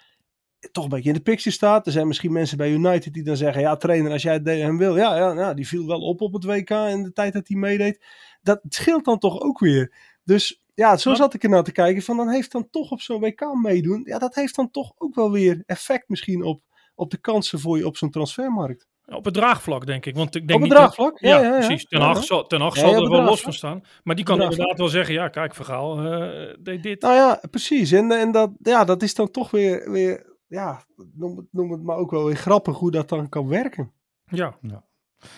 toch 0.73 0.85
een 0.85 0.91
beetje 0.91 1.09
in 1.09 1.15
de 1.15 1.23
picture 1.23 1.51
staat. 1.51 1.87
Er 1.87 1.93
zijn 1.93 2.07
misschien 2.07 2.33
mensen 2.33 2.57
bij 2.57 2.71
United 2.71 3.13
die 3.13 3.23
dan 3.23 3.37
zeggen: 3.37 3.63
Ja, 3.63 3.77
trainer, 3.77 4.13
als 4.13 4.23
jij 4.23 4.41
hem 4.43 4.79
wil. 4.79 4.97
Ja, 4.97 5.33
ja, 5.33 5.55
die 5.55 5.69
viel 5.69 5.87
wel 5.87 6.01
op 6.01 6.21
op 6.21 6.33
het 6.33 6.45
WK 6.45 6.71
in 6.71 7.03
de 7.03 7.13
tijd 7.13 7.33
dat 7.33 7.49
hij 7.49 7.57
meedeed. 7.57 8.05
Dat 8.43 8.61
scheelt 8.69 9.05
dan 9.05 9.19
toch 9.19 9.41
ook 9.41 9.59
weer. 9.59 9.95
Dus 10.25 10.63
ja, 10.75 10.97
zo 10.97 11.15
zat 11.15 11.35
ik 11.35 11.43
er 11.43 11.49
naar 11.49 11.65
te 11.65 11.73
kijken. 11.73 12.03
Van 12.03 12.17
dan 12.17 12.29
heeft 12.29 12.53
dan 12.53 12.71
toch 12.71 12.91
op 12.91 13.01
zo'n 13.01 13.21
WK 13.21 13.55
meedoen. 13.63 14.03
Ja, 14.05 14.19
dat 14.19 14.35
heeft 14.35 14.57
dan 14.57 14.71
toch 14.71 14.93
ook 14.97 15.15
wel 15.15 15.31
weer 15.31 15.63
effect 15.67 16.09
misschien 16.09 16.43
op, 16.43 16.63
op 16.95 17.11
de 17.11 17.19
kansen 17.19 17.61
voor 17.61 17.79
je 17.79 17.87
op 17.87 17.97
zo'n 17.97 18.11
transfermarkt. 18.11 18.87
Op 19.07 19.25
het 19.25 19.35
draagvlak, 19.35 19.87
denk 19.87 20.07
ik. 20.07 20.15
Want 20.15 20.35
ik 20.35 20.49
denk 20.49 20.63
op 20.63 20.69
het 20.69 20.73
niet 20.73 20.79
draagvlak? 20.79 21.21
Dat, 21.21 21.31
ja, 21.31 21.41
ja, 21.41 21.45
ja, 21.45 21.67
precies. 21.67 21.85
Ten 21.85 22.01
Hag 22.01 22.25
zal, 22.25 22.47
ten 22.47 22.61
Hag 22.61 22.77
zal 22.77 22.95
er 22.95 23.11
wel 23.11 23.23
los 23.23 23.41
van 23.41 23.53
staan. 23.53 23.85
Maar 24.03 24.17
die 24.17 24.25
kan 24.25 24.43
inderdaad 24.43 24.79
wel 24.79 24.89
zeggen, 24.89 25.15
ja, 25.15 25.29
kijk, 25.29 25.55
Vergaal 25.55 26.05
uh, 26.05 26.55
deed 26.61 26.83
dit. 26.83 27.03
Nou 27.03 27.15
ja, 27.15 27.41
precies. 27.51 27.93
En, 27.93 28.13
en 28.13 28.33
dat, 28.33 28.51
ja, 28.59 28.85
dat 28.85 29.03
is 29.03 29.15
dan 29.15 29.31
toch 29.31 29.51
weer, 29.51 29.91
weer 29.91 30.35
ja, 30.47 30.83
noem 31.15 31.37
het, 31.37 31.47
noem 31.51 31.71
het 31.71 31.83
maar 31.83 31.97
ook 31.97 32.11
wel 32.11 32.25
weer 32.25 32.37
grappig 32.37 32.77
hoe 32.77 32.91
dat 32.91 33.09
dan 33.09 33.29
kan 33.29 33.49
werken. 33.49 33.93
Ja. 34.25 34.57
ja. 34.61 34.85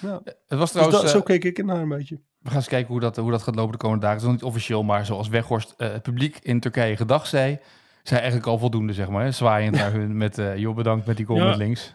ja. 0.00 0.20
Het 0.24 0.58
was 0.58 0.70
trouwens, 0.70 1.00
dus 1.00 1.12
dat, 1.12 1.20
zo 1.20 1.22
keek 1.22 1.44
ik 1.44 1.58
er 1.58 1.64
naar 1.64 1.80
een 1.80 1.88
beetje. 1.88 2.20
We 2.38 2.48
gaan 2.48 2.56
eens 2.56 2.68
kijken 2.68 2.92
hoe 2.92 3.00
dat, 3.00 3.16
hoe 3.16 3.30
dat 3.30 3.42
gaat 3.42 3.54
lopen 3.54 3.72
de 3.72 3.78
komende 3.78 4.02
dagen. 4.04 4.18
Het 4.18 4.26
is 4.26 4.32
nog 4.32 4.40
niet 4.42 4.50
officieel, 4.50 4.82
maar 4.82 5.06
zoals 5.06 5.28
Weghorst 5.28 5.74
uh, 5.78 5.92
het 5.92 6.02
publiek 6.02 6.38
in 6.42 6.60
Turkije 6.60 6.96
gedag 6.96 7.26
zei, 7.26 7.58
zei 8.02 8.20
eigenlijk 8.20 8.48
al 8.48 8.58
voldoende, 8.58 8.92
zeg 8.92 9.08
maar. 9.08 9.24
Hè? 9.24 9.30
Zwaaiend 9.30 9.76
naar 9.80 9.92
hun 9.92 10.16
met, 10.16 10.38
uh, 10.38 10.56
joh, 10.56 10.74
bedankt 10.74 11.06
met 11.06 11.16
die 11.16 11.26
goal 11.26 11.46
met 11.46 11.56
links. 11.56 11.94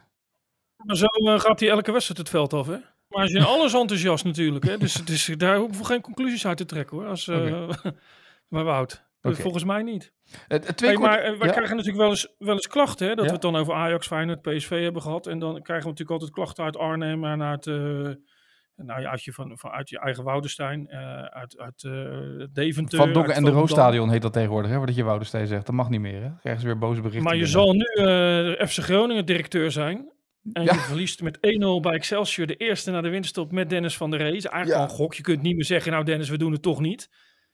Maar 0.83 0.95
zo 0.95 1.05
uh, 1.05 1.39
gaat 1.39 1.59
hij 1.59 1.69
elke 1.69 1.91
wedstrijd 1.91 2.19
het 2.19 2.29
veld 2.29 2.53
af, 2.53 2.67
hè? 2.67 2.77
Maar 3.07 3.25
is 3.25 3.33
in 3.33 3.43
alles 3.55 3.73
enthousiast 3.73 4.23
natuurlijk, 4.23 4.65
hè? 4.65 4.77
Dus, 4.77 4.93
dus 4.93 5.25
daar 5.25 5.57
hoeven 5.57 5.77
we 5.77 5.85
geen 5.85 6.01
conclusies 6.01 6.47
uit 6.47 6.57
te 6.57 6.65
trekken, 6.65 6.97
hoor. 6.97 7.07
Als, 7.07 7.27
uh, 7.27 7.37
okay. 7.37 7.91
maar 8.49 8.63
Wout, 8.63 9.05
okay. 9.21 9.41
volgens 9.41 9.63
mij 9.63 9.83
niet. 9.83 10.13
Het, 10.47 10.77
twee 10.77 10.91
hey, 10.91 10.99
maar 10.99 11.23
ja. 11.23 11.37
krijgen 11.37 11.75
natuurlijk 11.75 11.97
wel 11.97 12.09
eens, 12.09 12.35
wel 12.37 12.53
eens 12.53 12.67
klachten, 12.67 13.07
hè? 13.07 13.15
Dat 13.15 13.23
ja. 13.23 13.29
we 13.29 13.33
het 13.33 13.41
dan 13.41 13.55
over 13.55 13.73
Ajax, 13.73 14.07
Feyenoord, 14.07 14.41
PSV 14.41 14.83
hebben 14.83 15.01
gehad. 15.01 15.27
En 15.27 15.39
dan 15.39 15.61
krijgen 15.61 15.85
we 15.85 15.89
natuurlijk 15.89 16.11
altijd 16.11 16.31
klachten 16.31 16.63
uit 16.63 16.77
Arnhem 16.77 17.25
en 17.25 17.43
uit... 17.43 17.65
nou 17.65 19.01
ja, 19.01 19.09
uit 19.09 19.23
je, 19.23 19.33
van, 19.33 19.57
van, 19.57 19.71
uit 19.71 19.89
je 19.89 19.99
eigen 19.99 20.23
Woudenstein, 20.23 20.87
uh, 20.89 21.23
uit, 21.23 21.57
uit 21.59 21.83
uh, 21.83 22.45
Deventer. 22.53 22.97
Van 22.97 23.13
Dokken 23.13 23.33
en 23.33 23.43
de 23.43 23.51
Roosstadion 23.51 24.09
heet 24.09 24.21
dat 24.21 24.33
tegenwoordig, 24.33 24.71
hè, 24.71 24.79
wat 24.79 24.95
je 24.95 25.03
Woudenstein 25.03 25.47
zegt. 25.47 25.65
Dat 25.65 25.75
mag 25.75 25.89
niet 25.89 26.01
meer, 26.01 26.21
hè? 26.21 26.29
Krijgen 26.39 26.61
ze 26.61 26.67
weer 26.67 26.77
boze 26.77 27.01
berichten. 27.01 27.23
Maar 27.23 27.35
je 27.35 27.43
binnen. 27.43 27.61
zal 27.61 27.73
nu 27.73 28.67
FC 28.67 28.77
Groningen 28.77 29.25
directeur 29.25 29.71
zijn. 29.71 30.11
En 30.53 30.63
ja. 30.63 30.73
je 30.73 30.79
verliest 30.79 31.21
met 31.21 31.37
1-0 31.37 31.39
bij 31.81 31.93
Excelsior 31.93 32.47
de 32.47 32.55
eerste 32.55 32.91
naar 32.91 33.01
de 33.01 33.09
winststop 33.09 33.51
met 33.51 33.69
Dennis 33.69 33.97
van 33.97 34.11
der 34.11 34.19
Rey. 34.19 34.31
Is 34.31 34.45
eigenlijk 34.45 34.83
ja. 34.83 34.89
een 34.89 34.95
gok. 34.95 35.13
Je 35.13 35.23
kunt 35.23 35.41
niet 35.41 35.55
meer 35.55 35.65
zeggen, 35.65 35.91
nou 35.91 36.03
Dennis, 36.03 36.29
we 36.29 36.37
doen 36.37 36.51
het 36.51 36.61
toch 36.61 36.79
niet. 36.79 37.09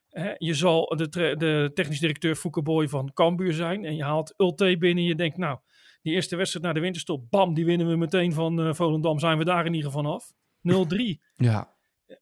Hè? 0.09 0.33
Je 0.37 0.53
zal 0.53 0.85
de, 0.95 1.09
de 1.37 1.71
technisch 1.73 1.99
directeur 1.99 2.35
Fouke 2.35 2.61
Boy 2.61 2.87
van 2.87 3.13
Cambuur 3.13 3.53
zijn. 3.53 3.85
En 3.85 3.95
je 3.95 4.03
haalt 4.03 4.33
Ulte 4.37 4.75
binnen 4.79 5.03
en 5.03 5.09
je 5.09 5.15
denkt, 5.15 5.37
nou, 5.37 5.57
Die 6.01 6.13
eerste 6.13 6.35
wedstrijd 6.35 6.65
na 6.65 6.73
de 6.73 6.79
winterstop, 6.79 7.29
bam, 7.29 7.53
die 7.53 7.65
winnen 7.65 7.87
we 7.87 7.95
meteen 7.95 8.33
van 8.33 8.61
eh, 8.61 8.73
Volendam. 8.73 9.19
Zijn 9.19 9.37
we 9.37 9.43
daar 9.43 9.65
in 9.65 9.73
ieder 9.73 9.91
geval 9.91 10.13
af. 10.13 10.31
0-3. 10.61 11.19
Ja, 11.33 11.75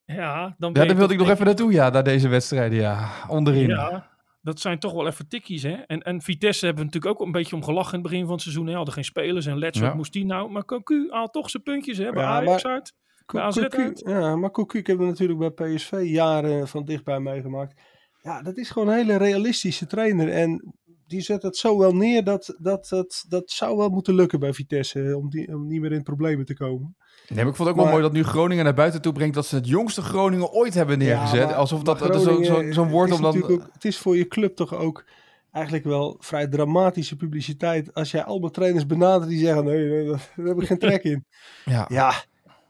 ja, 0.05 0.55
dan 0.57 0.73
ja 0.73 0.85
daar 0.85 0.95
wilde 0.95 1.13
ik 1.13 1.19
nog 1.19 1.29
even 1.29 1.45
naartoe, 1.45 1.71
ja, 1.71 1.89
naar 1.89 2.03
deze 2.03 2.27
wedstrijden. 2.27 2.77
Ja, 2.77 3.11
onderin. 3.27 3.67
Ja, 3.67 4.14
dat 4.45 4.59
zijn 4.59 4.79
toch 4.79 4.93
wel 4.93 5.07
even 5.07 5.27
tikkies, 5.27 5.63
hè? 5.63 5.73
En, 5.73 6.01
en 6.01 6.21
Vitesse 6.21 6.65
hebben 6.65 6.83
we 6.85 6.89
natuurlijk 6.91 7.19
ook 7.21 7.25
een 7.27 7.31
beetje 7.33 7.55
om 7.55 7.63
gelachen 7.63 7.93
in 7.93 7.99
het 7.99 8.07
begin 8.09 8.23
van 8.25 8.33
het 8.33 8.41
seizoen. 8.41 8.67
Hè? 8.67 8.75
Hadden 8.75 8.93
geen 8.93 9.03
spelers 9.03 9.45
en 9.45 9.57
Let's, 9.57 9.79
Ja. 9.79 9.85
wat 9.85 9.95
moest 9.95 10.13
die 10.13 10.25
nou? 10.25 10.49
Maar 10.51 10.65
Cocu 10.65 11.07
haalt 11.09 11.33
toch 11.33 11.49
zijn 11.49 11.63
puntjes, 11.63 11.97
hè? 11.97 12.11
Bij 12.11 12.23
Ja, 12.23 12.29
Ajax 12.29 12.63
maar- 12.63 12.71
uit. 12.73 12.93
Bij 13.25 13.41
AZ 13.41 13.57
uit. 13.57 14.01
ja, 14.05 14.35
maar 14.35 14.51
Cocu, 14.51 14.77
ik 14.77 14.87
heb 14.87 14.97
hem 14.97 15.07
natuurlijk 15.07 15.39
bij 15.39 15.49
PSV 15.75 15.99
jaren 16.03 16.67
van 16.67 16.85
dichtbij 16.85 17.19
meegemaakt. 17.19 17.81
Ja, 18.21 18.41
dat 18.41 18.57
is 18.57 18.69
gewoon 18.69 18.87
een 18.87 18.95
hele 18.95 19.15
realistische 19.17 19.85
trainer. 19.87 20.29
En 20.29 20.73
die 21.07 21.21
zet 21.21 21.41
het 21.43 21.57
zo 21.57 21.77
wel 21.77 21.91
neer 21.95 22.23
dat 22.23 22.55
dat, 22.61 22.87
dat, 22.89 23.25
dat 23.27 23.49
zou 23.51 23.77
wel 23.77 23.89
moeten 23.89 24.15
lukken 24.15 24.39
bij 24.39 24.53
Vitesse. 24.53 25.17
Om, 25.17 25.29
die, 25.29 25.47
om 25.55 25.67
niet 25.67 25.81
meer 25.81 25.91
in 25.91 26.03
problemen 26.03 26.45
te 26.45 26.53
komen. 26.53 26.95
Nee, 27.27 27.43
maar 27.43 27.47
ik 27.51 27.55
vond 27.55 27.69
het 27.69 27.77
ook 27.77 27.83
wel 27.83 27.91
mooi 27.91 28.01
dat 28.03 28.13
nu 28.13 28.23
Groningen 28.23 28.63
naar 28.63 28.73
buiten 28.73 29.01
toe 29.01 29.13
brengt 29.13 29.35
dat 29.35 29.45
ze 29.45 29.55
het 29.55 29.67
jongste 29.67 30.01
Groningen 30.01 30.51
ooit 30.51 30.73
hebben 30.73 30.97
neergezet. 30.97 31.39
Ja, 31.39 31.45
maar- 31.45 31.55
Alsof 31.55 31.83
dat, 31.83 31.99
dat 31.99 32.15
is 32.15 32.23
zo- 32.23 32.43
zo- 32.43 32.71
zo'n 32.71 32.89
woord 32.89 33.09
het 33.09 33.19
om 33.19 33.25
is 33.25 33.41
dan... 33.41 33.51
ook- 33.51 33.69
het 33.73 33.85
is 33.85 33.97
voor 33.97 34.17
je 34.17 34.27
club 34.27 34.55
toch 34.55 34.75
ook 34.75 35.03
eigenlijk 35.51 35.85
wel 35.85 36.15
vrij 36.19 36.47
dramatische 36.47 37.15
publiciteit. 37.15 37.93
Als 37.93 38.11
jij 38.11 38.23
allemaal 38.23 38.49
trainers 38.51 38.85
benadert 38.85 39.29
die 39.29 39.39
zeggen, 39.39 39.65
nee, 39.65 39.85
nee, 39.89 40.05
daar 40.05 40.29
heb 40.35 40.61
ik 40.61 40.67
geen 40.67 40.79
trek 40.79 41.03
in. 41.03 41.25
Ja. 41.65 41.85
Ja, 41.89 42.13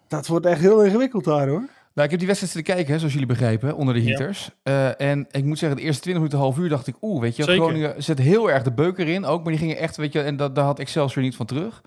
dat 0.07 0.27
wordt 0.27 0.45
echt 0.45 0.59
heel 0.61 0.83
ingewikkeld 0.83 1.23
daar 1.23 1.47
hoor. 1.47 1.63
Nou, 1.93 2.07
ik 2.07 2.09
heb 2.09 2.19
die 2.19 2.27
wedstrijd 2.27 2.53
zitten 2.53 2.73
kijken, 2.73 2.91
hè, 2.93 2.97
zoals 2.99 3.13
jullie 3.13 3.27
begrijpen, 3.27 3.75
onder 3.75 3.93
de 3.93 4.03
Ja. 4.03 4.07
heaters. 4.07 4.49
Eh, 4.63 5.01
en 5.01 5.27
ik 5.31 5.43
moet 5.43 5.57
zeggen, 5.59 5.77
de 5.77 5.83
eerste 5.83 6.01
20 6.01 6.23
minuten, 6.23 6.43
half 6.45 6.57
uur 6.57 6.69
dacht 6.69 6.87
ik, 6.87 6.95
oeh, 7.01 7.21
weet 7.21 7.35
je, 7.35 7.43
Zeker. 7.43 7.61
Groningen 7.61 8.03
zet 8.03 8.19
heel 8.19 8.51
erg 8.51 8.63
de 8.63 8.71
beuker 8.73 9.07
in 9.07 9.25
ook. 9.25 9.41
Maar 9.43 9.51
die 9.51 9.61
gingen 9.61 9.77
echt, 9.77 9.95
weet 9.97 10.13
je, 10.13 10.21
en 10.21 10.37
dat, 10.37 10.55
daar 10.55 10.65
had 10.65 10.79
Excelsior 10.79 11.23
niet 11.23 11.35
van 11.35 11.45
terug. 11.45 11.81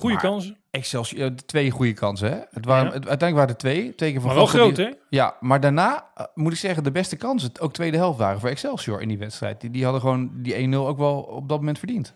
Goede 0.00 0.16
kansen. 0.16 0.58
Excelsior, 0.70 1.20
eh, 1.24 1.26
twee 1.46 1.70
goede 1.70 1.92
kansen, 1.92 2.30
hè. 2.32 2.38
Het 2.50 2.64
waren, 2.64 2.86
Ja. 2.88 2.92
het- 2.92 3.08
uiteindelijk 3.08 3.34
waren 3.34 3.48
er 3.48 3.56
twee. 3.56 3.92
Keer 3.92 4.12
van 4.20 4.24
Maar 4.26 4.34
wel 4.34 4.46
groot, 4.46 4.76
hè? 4.76 4.90
Ja, 5.08 5.36
maar 5.40 5.60
daarna 5.60 6.10
eh, 6.14 6.24
moet 6.34 6.52
ik 6.52 6.58
zeggen, 6.58 6.82
de 6.84 6.90
beste 6.90 7.16
kansen, 7.16 7.50
ook 7.60 7.72
tweede 7.72 7.96
helft 7.96 8.18
waren 8.18 8.40
voor 8.40 8.48
Excelsior 8.48 9.00
in 9.02 9.08
die 9.08 9.18
wedstrijd. 9.18 9.60
Die, 9.60 9.70
die 9.70 9.82
hadden 9.84 10.00
gewoon 10.00 10.30
die 10.42 10.54
1-0 10.54 10.86
ook 10.88 10.98
wel 10.98 11.20
op 11.20 11.48
dat 11.48 11.58
moment 11.58 11.78
verdiend. 11.78 12.14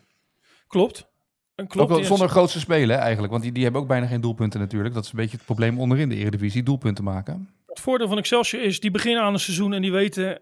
Klopt. 0.67 1.07
En 1.55 1.63
ook 1.63 1.69
klopt. 1.69 1.95
die- 1.95 2.03
zonder 2.03 2.29
grootste 2.29 2.59
spelen 2.59 2.97
eigenlijk, 2.97 3.31
want 3.31 3.43
die, 3.43 3.51
die 3.51 3.63
hebben 3.63 3.81
ook 3.81 3.87
bijna 3.87 4.05
geen 4.05 4.21
doelpunten 4.21 4.59
natuurlijk. 4.59 4.93
Dat 4.93 5.03
is 5.03 5.09
een 5.11 5.17
beetje 5.17 5.37
het 5.37 5.45
probleem 5.45 5.79
onderin 5.79 6.09
de 6.09 6.15
Eredivisie, 6.15 6.63
doelpunten 6.63 7.03
maken. 7.03 7.49
Het 7.67 7.79
voordeel 7.79 8.07
van 8.07 8.17
Excelsior 8.17 8.63
is, 8.63 8.79
die 8.79 8.91
beginnen 8.91 9.23
aan 9.23 9.33
een 9.33 9.39
seizoen 9.39 9.73
en 9.73 9.81
die 9.81 9.91
weten, 9.91 10.41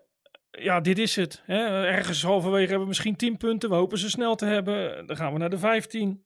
ja, 0.52 0.80
dit 0.80 0.98
is 1.00 1.16
het. 1.16 1.42
Hè? 1.46 1.58
Ergens 1.86 2.24
halverwege 2.24 2.62
hebben 2.64 2.82
we 2.82 2.88
misschien 2.88 3.16
10 3.16 3.38
punten. 3.38 3.70
We 3.70 3.76
hopen 3.76 3.98
ze 3.98 4.10
snel 4.10 4.36
te 4.36 4.46
hebben. 4.46 5.08
Dan 5.08 5.16
gaan 5.16 5.34
we 5.34 5.40
naar 5.40 5.50
de 5.50 5.58
15. 5.58 6.24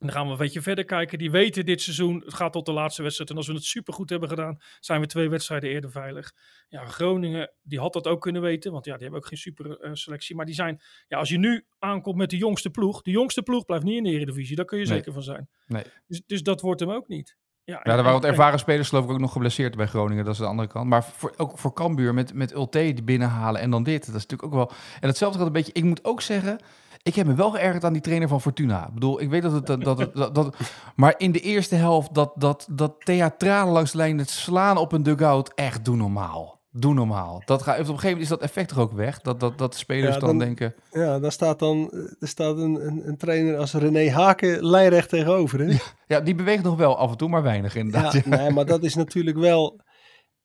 En 0.00 0.06
dan 0.06 0.16
gaan 0.16 0.26
we 0.26 0.32
een 0.32 0.38
beetje 0.38 0.62
verder 0.62 0.84
kijken. 0.84 1.18
Die 1.18 1.30
weten 1.30 1.64
dit 1.66 1.80
seizoen, 1.82 2.22
het 2.24 2.34
gaat 2.34 2.52
tot 2.52 2.66
de 2.66 2.72
laatste 2.72 3.02
wedstrijd. 3.02 3.30
En 3.30 3.36
als 3.36 3.46
we 3.46 3.52
het 3.52 3.64
supergoed 3.64 4.10
hebben 4.10 4.28
gedaan, 4.28 4.58
zijn 4.80 5.00
we 5.00 5.06
twee 5.06 5.28
wedstrijden 5.28 5.70
eerder 5.70 5.90
veilig. 5.90 6.32
Ja, 6.68 6.84
Groningen, 6.84 7.52
die 7.62 7.78
had 7.78 7.92
dat 7.92 8.06
ook 8.06 8.20
kunnen 8.20 8.42
weten. 8.42 8.72
Want 8.72 8.84
ja, 8.84 8.92
die 8.92 9.02
hebben 9.02 9.20
ook 9.20 9.26
geen 9.26 9.38
super 9.38 9.80
eh, 9.80 9.90
selectie. 9.94 10.36
Maar 10.36 10.46
die 10.46 10.54
zijn, 10.54 10.80
ja, 11.08 11.18
als 11.18 11.28
je 11.28 11.38
nu 11.38 11.66
aankomt 11.78 12.16
met 12.16 12.30
de 12.30 12.36
jongste 12.36 12.70
ploeg. 12.70 13.02
De 13.02 13.10
jongste 13.10 13.42
ploeg 13.42 13.64
blijft 13.64 13.84
niet 13.84 13.96
in 13.96 14.02
de 14.02 14.10
Eredivisie. 14.10 14.56
Daar 14.56 14.64
kun 14.64 14.78
je 14.78 14.86
Nee. 14.86 14.96
zeker 14.96 15.12
van 15.12 15.22
zijn. 15.22 15.48
Nee. 15.66 15.82
Dus, 16.06 16.22
dus 16.26 16.42
dat 16.42 16.60
wordt 16.60 16.80
hem 16.80 16.90
ook 16.90 17.08
niet. 17.08 17.36
Ja, 17.64 17.74
Ja, 17.74 17.96
er 17.96 18.02
waren 18.02 18.12
wat 18.12 18.24
ervaren 18.24 18.58
spelers 18.58 18.88
geloof 18.88 19.04
ik 19.04 19.10
ook 19.10 19.18
nog 19.18 19.32
geblesseerd 19.32 19.76
bij 19.76 19.86
Groningen. 19.86 20.24
Dat 20.24 20.32
is 20.32 20.40
de 20.40 20.46
andere 20.46 20.68
kant. 20.68 20.88
Maar 20.88 21.04
voor, 21.04 21.34
ook 21.36 21.58
voor 21.58 21.72
Cambuur 21.72 22.14
met, 22.14 22.34
met 22.34 22.52
Ulte 22.54 22.78
die 22.78 23.02
binnenhalen 23.02 23.60
en 23.60 23.70
dan 23.70 23.82
dit. 23.82 24.06
Dat 24.06 24.14
is 24.14 24.26
natuurlijk 24.26 24.42
ook 24.42 24.54
wel... 24.54 24.72
En 25.00 25.08
hetzelfde 25.08 25.38
gaat 25.38 25.46
een 25.46 25.52
beetje... 25.52 25.72
Ik 25.72 25.84
moet 25.84 26.04
ook 26.04 26.20
zeggen... 26.20 26.58
Ik 27.02 27.14
heb 27.14 27.26
me 27.26 27.34
wel 27.34 27.50
geërgerd 27.50 27.84
aan 27.84 27.92
die 27.92 28.02
trainer 28.02 28.28
van 28.28 28.40
Fortuna. 28.40 28.86
Ik 28.86 28.94
bedoel, 28.94 29.20
ik 29.20 29.30
weet 29.30 29.42
dat 29.42 29.52
het... 29.52 29.66
Dat, 29.66 29.80
dat, 29.84 29.98
het- 29.98 30.14
dat, 30.14 30.34
dat- 30.34 30.56
maar 30.96 31.14
in 31.16 31.32
de 31.32 31.40
eerste 31.40 31.74
helft, 31.74 32.14
dat, 32.14 32.32
dat, 32.34 32.66
dat 32.70 32.94
theatrale 33.04 33.70
langs 33.70 33.90
de 33.90 33.96
lijn... 33.96 34.18
het 34.18 34.30
slaan 34.30 34.76
op 34.76 34.92
een 34.92 35.02
dugout, 35.02 35.52
echt 35.54 35.84
doe 35.84 35.96
normaal. 35.96 36.56
Doe 36.70 36.94
normaal. 36.94 37.42
Dat 37.44 37.62
gaat, 37.62 37.74
op 37.74 37.78
een 37.80 37.86
gegeven 37.86 38.06
moment 38.08 38.22
is 38.22 38.28
dat 38.28 38.40
effect 38.40 38.70
er 38.70 38.80
ook 38.80 38.92
weg. 38.92 39.20
Dat, 39.20 39.40
dat, 39.40 39.58
dat 39.58 39.72
de 39.72 39.78
spelers 39.78 40.14
Ja, 40.14 40.20
dan, 40.20 40.28
dan- 40.28 40.38
denken... 40.38 40.74
Ja, 40.90 41.18
daar 41.18 41.32
staat 41.32 41.58
dan 41.58 41.90
eh, 41.90 41.98
er 42.18 42.28
staat 42.28 42.56
een, 42.58 42.86
een, 42.86 43.08
een 43.08 43.16
trainer 43.16 43.56
als 43.58 43.72
René 43.72 44.10
Haken 44.10 44.64
lijnrecht 44.66 45.08
tegenover. 45.08 45.58
Hè? 45.60 45.76
Ja, 46.06 46.20
die 46.20 46.34
beweegt 46.34 46.62
nog 46.62 46.76
wel 46.76 46.96
af 46.96 47.10
en 47.10 47.16
toe, 47.16 47.28
maar 47.28 47.42
weinig 47.42 47.74
inderdaad. 47.76 48.12
Ja, 48.12 48.22
nee, 48.24 48.50
maar 48.50 48.66
dat 48.66 48.82
is 48.82 48.94
natuurlijk 48.94 49.36
wel. 49.38 49.80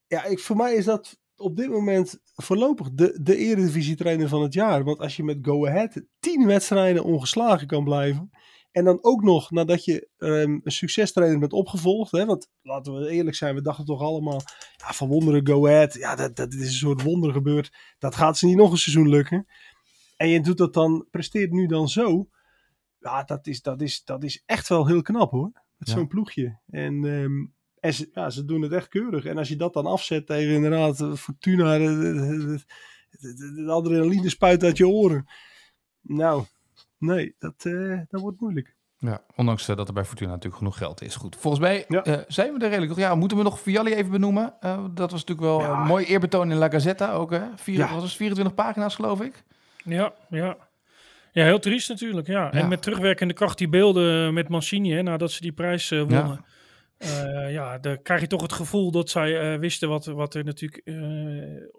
Ja, 0.06 0.24
ik, 0.24 0.38
voor 0.38 0.56
mij 0.56 0.74
is 0.74 0.84
dat 0.84 1.18
op 1.36 1.56
dit 1.56 1.68
moment 1.70 2.20
voorlopig 2.34 2.90
de, 2.92 3.18
de 3.22 3.36
Eredivisie-trainer 3.36 4.28
van 4.28 4.42
het 4.42 4.54
jaar. 4.54 4.84
Want 4.84 4.98
als 4.98 5.16
je 5.16 5.24
met 5.24 5.38
Go 5.42 5.66
Ahead 5.66 6.02
tien 6.20 6.46
wedstrijden 6.46 7.04
ongeslagen 7.04 7.66
kan 7.66 7.84
blijven. 7.84 8.30
En 8.70 8.84
dan 8.84 8.98
ook 9.04 9.22
nog 9.22 9.50
nadat 9.50 9.84
je 9.84 10.08
ehm, 10.18 10.58
een 10.62 10.72
succestrainer 10.72 11.38
bent 11.38 11.52
opgevolgd. 11.52 12.10
Hè, 12.12 12.24
want 12.26 12.50
laten 12.62 12.94
we 12.94 13.08
eerlijk 13.10 13.36
zijn, 13.36 13.54
we 13.54 13.62
dachten 13.62 13.84
toch 13.84 14.00
allemaal. 14.00 14.40
Ja, 14.76 14.92
van 14.92 15.08
wonderen 15.08 15.46
Go 15.46 15.66
Ahead. 15.66 15.94
Ja, 15.94 16.14
dat, 16.14 16.36
dat 16.36 16.52
is 16.52 16.60
een 16.60 16.72
soort 16.72 17.02
wonder 17.02 17.32
gebeurd. 17.32 17.72
Dat 17.98 18.14
gaat 18.14 18.38
ze 18.38 18.46
niet 18.46 18.56
nog 18.56 18.70
een 18.70 18.76
seizoen 18.78 19.08
lukken. 19.08 19.46
En 20.16 20.28
je 20.28 20.40
doet 20.40 20.58
dat 20.58 20.74
dan, 20.74 21.06
presteert 21.10 21.50
nu 21.50 21.66
dan 21.66 21.88
zo. 21.88 22.28
Ja, 22.98 23.22
dat 23.22 23.46
is, 23.46 23.62
dat 23.62 23.80
is, 23.80 24.04
dat 24.04 24.24
is 24.24 24.42
echt 24.46 24.68
wel 24.68 24.86
heel 24.86 25.02
knap 25.02 25.30
hoor. 25.30 25.50
Met 25.76 25.88
Ja. 25.88 25.94
zo'n 25.94 26.08
ploegje. 26.08 26.60
En, 26.66 27.04
ehm, 27.04 27.46
en 27.84 27.94
ze, 27.94 28.08
ja, 28.12 28.30
ze 28.30 28.44
doen 28.44 28.62
het 28.62 28.72
echt 28.72 28.88
keurig. 28.88 29.24
En 29.24 29.38
als 29.38 29.48
je 29.48 29.56
dat 29.56 29.72
dan 29.72 29.86
afzet 29.86 30.26
tegen 30.26 30.54
inderdaad 30.54 31.00
eh, 31.00 31.12
Fortuna, 31.12 31.78
de, 31.78 31.84
de, 31.84 32.12
de, 32.14 32.58
de, 33.20 33.34
de- 33.34 33.62
de 33.64 33.70
adrenaline 33.70 34.28
spuit 34.28 34.64
uit 34.64 34.76
je 34.76 34.88
oren. 34.88 35.26
Nou, 36.00 36.44
nee, 36.98 37.34
dat, 37.38 37.54
eh, 37.64 37.98
dat 38.08 38.20
wordt 38.20 38.40
moeilijk. 38.40 38.74
Ja, 38.98 39.22
ondanks 39.36 39.68
eh, 39.68 39.76
dat 39.76 39.88
er 39.88 39.94
bij 39.94 40.04
Fortuna 40.04 40.30
natuurlijk 40.30 40.56
genoeg 40.56 40.76
geld 40.76 41.02
is. 41.02 41.14
Goed, 41.16 41.36
volgens 41.36 41.62
mij 41.62 41.84
Ja. 41.88 42.02
eh, 42.04 42.18
zijn 42.28 42.52
we 42.52 42.64
er 42.64 42.70
redelijk. 42.70 42.96
Ja, 42.98 43.14
moeten 43.14 43.36
we 43.36 43.42
nog 43.42 43.60
Vialli 43.60 43.94
even 43.94 44.10
benoemen? 44.10 44.54
Eh, 44.60 44.84
dat 44.94 45.10
was 45.10 45.24
natuurlijk 45.24 45.40
wel 45.48 45.60
Ja. 45.60 45.80
een 45.80 45.86
mooi 45.86 46.04
eerbetoon 46.04 46.50
in 46.50 46.56
La 46.56 46.68
Gazzetta 46.70 47.12
ook. 47.12 47.30
Hè? 47.30 47.42
Vier, 47.56 47.78
Ja. 47.78 47.92
was 47.94 48.02
het, 48.02 48.12
24 48.12 48.54
pagina's 48.54 48.94
geloof 48.94 49.20
ik. 49.20 49.42
Ja, 49.84 50.12
ja. 50.28 50.56
Ja, 51.32 51.44
heel 51.44 51.58
triest 51.58 51.88
natuurlijk. 51.88 52.26
Ja. 52.26 52.42
Ja. 52.44 52.52
En 52.52 52.68
met 52.68 52.82
terugwerkende 52.82 53.34
kracht 53.34 53.58
die 53.58 53.68
beelden 53.68 54.34
met 54.34 54.48
Mancini, 54.48 54.92
hè, 54.92 55.02
nadat 55.02 55.30
ze 55.30 55.40
die 55.40 55.52
prijs 55.52 55.90
eh, 55.90 55.98
wonnen. 55.98 56.44
Ja. 56.98 57.46
ja, 57.46 57.78
dan 57.78 58.02
krijg 58.02 58.20
je 58.20 58.26
toch 58.26 58.42
het 58.42 58.52
gevoel 58.52 58.90
dat 58.90 59.10
zij 59.10 59.52
eh, 59.54 59.58
wisten 59.58 59.88
wat, 59.88 60.04
wat 60.04 60.34
er 60.34 60.44
natuurlijk 60.44 60.80
eh, 60.84 60.94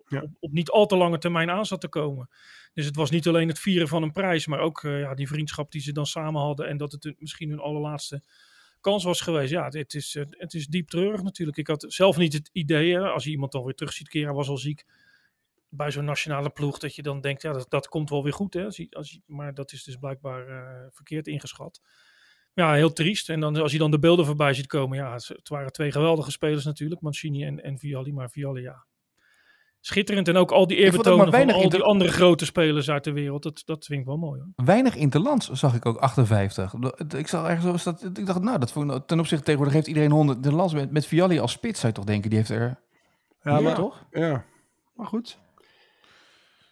Ja. 0.07 0.22
op, 0.22 0.30
op 0.39 0.51
niet 0.51 0.70
al 0.70 0.86
te 0.86 0.95
lange 0.95 1.18
termijn 1.18 1.49
aan 1.49 1.66
zat 1.66 1.82
te 1.82 1.88
komen. 1.88 2.30
Dus 2.74 2.86
het 2.86 2.95
was 2.95 3.09
niet 3.09 3.28
alleen 3.28 3.47
het 3.47 3.59
vieren 3.59 3.88
van 3.88 4.03
een 4.03 4.11
prijs, 4.11 4.47
maar 4.47 4.59
ook 4.59 4.84
eh, 4.84 4.99
ja, 4.99 5.13
die 5.13 5.28
vriendschap 5.28 5.72
die 5.72 5.82
ze 5.82 5.91
dan 5.91 6.05
samen 6.05 6.41
hadden. 6.41 6.68
En 6.68 6.78
dat 6.78 6.91
het 6.91 7.16
misschien 7.18 7.49
hun 7.49 7.59
allerlaatste 7.59 8.22
kans 8.82 9.03
was 9.03 9.22
geweest. 9.22 9.51
Ja, 9.51 9.68
het 9.70 9.93
is, 9.93 10.16
eh, 10.16 10.24
het 10.30 10.53
is 10.53 10.68
diep 10.68 10.88
treurig 10.89 11.24
natuurlijk. 11.24 11.57
Ik 11.57 11.68
had 11.68 11.86
zelf 11.88 12.18
niet 12.18 12.34
het 12.34 12.49
idee, 12.51 12.99
als 12.99 13.24
je 13.24 13.30
iemand 13.30 13.51
dan 13.51 13.63
weer 13.63 13.74
terug 13.76 13.93
ziet 13.93 14.09
keren, 14.09 14.28
hij 14.28 14.38
was 14.38 14.49
al 14.49 14.57
ziek 14.57 14.86
bij 15.70 15.91
zo'n 15.91 16.05
nationale 16.05 16.49
ploeg, 16.49 16.78
dat 16.78 16.95
je 16.95 17.01
dan 17.01 17.22
denkt, 17.22 17.41
ja, 17.41 17.53
dat, 17.53 17.70
dat 17.70 17.88
komt 17.88 18.09
wel 18.09 18.24
weer 18.24 18.34
goed. 18.34 18.53
Hè? 18.53 18.66
Als 18.66 18.78
je, 18.78 18.88
als 18.89 19.11
je, 19.11 19.22
maar 19.26 19.53
dat 19.53 19.72
is 19.72 19.84
dus 19.84 19.95
blijkbaar 19.95 20.47
eh, 20.47 20.88
verkeerd 20.91 21.28
ingeschat. 21.28 21.82
Ja, 22.56 22.74
heel 22.74 22.93
triest. 22.93 23.30
En 23.30 23.39
dan, 23.39 23.56
als 23.56 23.72
je 23.72 23.78
dan 23.78 23.91
de 23.91 23.99
beelden 23.99 24.26
voorbij 24.26 24.53
ziet 24.53 24.68
komen, 24.68 24.97
ja, 24.97 25.14
het, 25.14 25.49
waren 25.49 25.72
twee 25.72 25.91
geweldige 25.91 26.32
spelers 26.32 26.66
natuurlijk, 26.66 27.01
Mancini 27.01 27.43
en, 27.45 27.64
en 27.64 27.78
Vialli. 27.80 28.14
Maar 28.14 28.30
Vialli, 28.30 28.62
ja, 28.62 28.86
schitterend. 29.80 30.28
En 30.28 30.38
ook 30.38 30.51
al 30.51 30.68
die 30.68 30.78
eerbetonen 30.78 31.32
van 31.32 31.51
al 31.51 31.70
die 31.70 31.84
andere 31.84 32.12
grote 32.12 32.45
spelers 32.45 32.89
uit 32.89 33.03
de 33.03 33.12
wereld, 33.12 33.43
dat, 33.43 33.62
dat 33.66 33.86
vind 33.86 33.99
ik 33.99 34.06
wel 34.06 34.18
mooi 34.18 34.41
hoor. 34.41 34.66
Weinig 34.66 34.95
interlands 34.95 35.49
zag 35.49 35.76
ik 35.76 35.86
ook, 35.86 35.97
58. 35.97 36.74
Ik 37.18 37.28
zag 37.28 37.47
ergens, 37.47 37.66
zo 37.66 37.74
is 37.74 37.84
dat, 37.84 38.18
ik 38.18 38.26
dacht, 38.26 38.41
nou, 38.41 38.60
dat 38.60 38.72
vond 38.72 38.91
ik- 38.91 39.06
ten 39.08 39.20
opzichte 39.20 39.43
tegenwoordig 39.43 39.76
heeft 39.76 39.88
iedereen 39.88 40.12
100 40.12 40.38
interlands. 40.38 40.74
Met, 40.74 40.91
met 40.91 41.06
Vialli 41.06 41.39
als 41.39 41.51
spits 41.51 41.80
zou 41.80 41.91
je 41.93 41.97
toch 41.99 42.08
denken, 42.08 42.30
die 42.30 42.39
heeft 42.39 42.51
er 42.51 42.80
Ja, 43.43 43.60
maar, 43.60 43.76
toch? 43.76 44.06
ja. 44.12 44.45
maar 44.93 45.08
goed. 45.08 45.38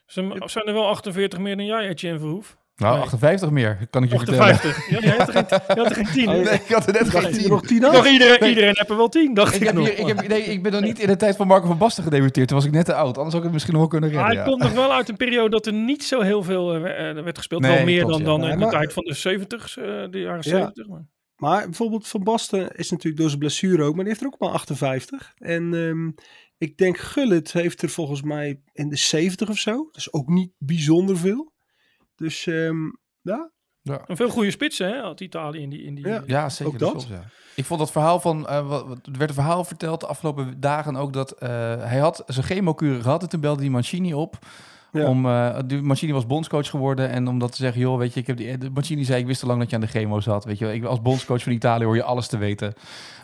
Zijn, 0.05 0.49
zijn 0.49 0.65
er 0.65 0.73
wel 0.73 0.88
48 0.88 1.39
meer 1.39 1.55
dan 1.57 1.65
jij, 1.65 1.88
Etienne 1.88 2.19
Verhoef? 2.19 2.57
Nou, 2.84 2.95
Nee. 2.95 3.03
58 3.03 3.49
meer, 3.49 3.77
kan 3.89 4.03
ik 4.03 4.11
je 4.11 4.17
vertellen. 4.17 4.41
58. 4.41 4.89
Ja, 4.89 4.99
jij 4.99 5.15
had 5.17 5.27
er 5.27 5.34
geen, 5.34 5.75
je 5.75 5.81
had 5.81 5.89
er 5.89 5.95
geen 5.95 6.13
10. 6.13 6.27
Oh, 6.27 6.34
hè? 6.34 6.41
Nee, 6.43 6.53
ik 6.53 6.67
had 6.67 6.88
er 6.88 6.93
net 6.93 7.09
geen 7.09 7.21
je 7.21 7.27
er 7.27 7.34
tien. 7.34 7.49
nog 7.49 7.61
tien 7.65 7.81
Nog 7.81 7.95
af? 7.95 8.11
iedereen, 8.11 8.39
Nee. 8.39 8.49
iedereen 8.49 8.73
heeft 8.75 8.89
er 8.89 8.97
wel 8.97 9.09
10, 9.09 9.34
dacht 9.34 9.53
ik, 9.55 9.59
Ik, 9.61 9.65
heb 9.67 9.75
nog. 9.75 9.88
hier, 9.89 9.99
ik, 9.99 10.07
heb, 10.07 10.27
nee, 10.27 10.41
ik 10.43 10.63
ben 10.63 10.71
nog 10.71 10.81
niet 10.81 10.99
in 10.99 11.07
de 11.07 11.15
tijd 11.15 11.36
van 11.36 11.47
Marco 11.47 11.67
van 11.67 11.77
Basten 11.77 12.03
gedebuteerd. 12.03 12.47
Toen 12.47 12.57
was 12.57 12.65
ik 12.65 12.71
net 12.73 12.86
te 12.86 12.93
oud. 12.93 13.15
Anders 13.17 13.25
had 13.25 13.36
ik 13.38 13.43
het 13.43 13.51
misschien 13.53 13.73
nog 13.73 13.81
wel 13.81 13.91
kunnen 13.99 14.09
Maar 14.11 14.19
redden. 14.19 14.38
hij 14.43 14.51
ja. 14.51 14.57
komt 14.57 14.73
nog 14.75 14.84
wel 14.86 14.93
uit 14.95 15.09
een 15.09 15.17
periode 15.17 15.49
dat 15.49 15.65
er 15.65 15.73
niet 15.73 16.03
zo 16.03 16.21
heel 16.21 16.43
veel 16.43 16.73
eh, 16.73 17.09
eh, 17.09 17.23
werd 17.23 17.38
gespeeld. 17.38 17.61
Nee, 17.61 17.75
wel 17.75 17.86
meer 17.86 18.05
klopt, 18.05 18.23
dan, 18.25 18.34
ja. 18.34 18.41
dan 18.41 18.49
in 18.51 18.57
de 18.57 18.63
maar- 18.63 18.71
tijd 18.73 18.93
van 18.93 19.03
de 19.03 19.13
70, 19.13 19.77
eh, 19.77 19.84
de 20.09 20.19
jaren 20.19 20.36
Ja. 20.36 20.41
70. 20.41 20.88
Maar. 20.88 21.05
Maar 21.36 21.63
bijvoorbeeld 21.63 22.07
Van 22.07 22.23
Basten 22.23 22.75
is 22.75 22.89
natuurlijk 22.91 23.17
door 23.17 23.27
zijn 23.27 23.39
blessure 23.39 23.84
ook, 23.84 23.95
maar 23.95 24.03
die 24.05 24.13
heeft 24.13 24.21
er 24.21 24.27
ook 24.27 24.39
maar 24.39 24.49
58. 24.49 25.34
En 25.38 25.73
ehm, 25.73 26.11
ik 26.57 26.77
denk 26.77 26.97
Gullit 26.97 27.51
heeft 27.53 27.81
er 27.81 27.89
volgens 27.89 28.21
mij 28.21 28.61
in 28.73 28.89
de 28.89 28.95
70 28.97 29.49
of 29.49 29.57
zo. 29.57 29.71
Dat 29.71 29.95
is 29.97 30.13
ook 30.13 30.27
niet 30.27 30.51
bijzonder 30.57 31.17
veel. 31.17 31.53
Dus 32.24 32.47
ehm, 32.47 32.78
ja, 33.21 33.51
Een 33.82 34.15
veel 34.15 34.30
goede 34.30 34.51
spitsen, 34.51 34.88
hè, 34.88 35.01
had 35.01 35.19
Italië 35.19 35.59
in 35.61 35.69
die... 35.69 35.84
In 35.84 35.95
die 35.95 36.07
Ja. 36.07 36.24
Ja, 36.26 36.49
zeker. 36.49 36.74
Ook 36.74 36.80
dat 36.80 37.07
ja. 37.09 37.24
Ik 37.55 37.65
vond 37.65 37.80
dat 37.80 37.91
verhaal 37.91 38.19
van... 38.19 38.47
eh, 38.47 38.67
wat, 38.67 38.88
wat- 38.88 39.05
er 39.05 39.17
werd 39.17 39.30
een 39.30 39.36
verhaal 39.36 39.63
verteld 39.63 39.99
de 39.99 40.07
afgelopen 40.07 40.59
dagen 40.59 40.95
ook... 40.95 41.13
dat 41.13 41.32
eh, 41.32 41.49
hij 41.84 41.97
had 41.99 42.24
zijn 42.28 42.45
chemokuren 42.45 43.01
gehad... 43.01 43.21
en 43.24 43.30
toen 43.30 43.39
belde 43.39 43.61
die 43.61 43.69
Mancini 43.71 44.13
op... 44.13 44.38
Ja. 44.93 45.07
Om, 45.07 45.25
eh 45.25 45.57
die 45.65 45.81
Mancini 45.81 46.11
was 46.13 46.25
bondscoach 46.25 46.69
geworden 46.69 47.09
en 47.09 47.27
om 47.27 47.39
dat 47.39 47.51
te 47.51 47.57
zeggen, 47.57 47.81
joh, 47.81 47.97
weet 47.97 48.13
je, 48.13 48.19
ik 48.19 48.27
heb 48.27 48.37
die, 48.37 48.57
de 48.57 48.69
Mancini 48.69 49.03
zei, 49.03 49.19
ik 49.21 49.27
wist 49.27 49.41
al 49.41 49.47
lang 49.47 49.59
dat 49.59 49.69
je 49.69 49.75
aan 49.75 49.81
de 49.81 49.87
chemo 49.87 50.19
zat, 50.19 50.45
weet 50.45 50.57
je, 50.57 50.65
wel. 50.65 50.73
ik 50.73 50.83
als 50.83 51.01
bondscoach 51.01 51.43
van 51.43 51.51
Italië 51.51 51.83
hoor 51.85 51.95
je 51.95 52.03
alles 52.03 52.27
te 52.27 52.37
weten. 52.37 52.73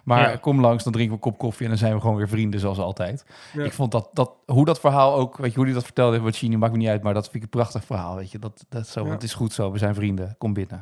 Maar 0.03 0.30
Ja. 0.32 0.36
kom 0.36 0.61
langs, 0.61 0.84
dan 0.84 0.93
drinken 0.93 1.17
we 1.17 1.24
een 1.24 1.32
kop 1.32 1.39
koffie 1.39 1.63
en 1.63 1.70
dan 1.70 1.78
zijn 1.80 1.93
we 1.93 1.99
gewoon 2.01 2.15
weer 2.15 2.28
vrienden 2.30 2.59
zoals 2.59 2.78
altijd. 2.78 3.26
Ja. 3.53 3.63
Ik 3.63 3.74
vond 3.74 3.91
dat, 3.91 4.09
dat, 4.13 4.32
hoe 4.45 4.65
dat 4.65 4.80
verhaal 4.80 5.15
ook, 5.15 5.38
weet 5.38 5.49
je, 5.49 5.55
hoe 5.55 5.65
hij 5.65 5.74
dat 5.74 5.84
vertelde 5.84 6.20
Mancini, 6.20 6.57
maakt 6.57 6.72
me 6.72 6.78
niet 6.78 6.88
uit, 6.88 7.03
maar 7.03 7.13
dat 7.13 7.24
vind 7.24 7.36
ik 7.36 7.41
een 7.41 7.49
prachtig 7.49 7.84
verhaal, 7.86 8.15
weet 8.15 8.32
je, 8.32 8.39
dat, 8.39 8.65
dat 8.70 8.88
zo, 8.88 9.05
Ja. 9.05 9.11
het 9.11 9.24
is 9.24 9.34
goed 9.34 9.53
zo, 9.53 9.72
we 9.72 9.78
zijn 9.78 9.95
vrienden, 9.95 10.36
kom 10.38 10.53
binnen. 10.53 10.80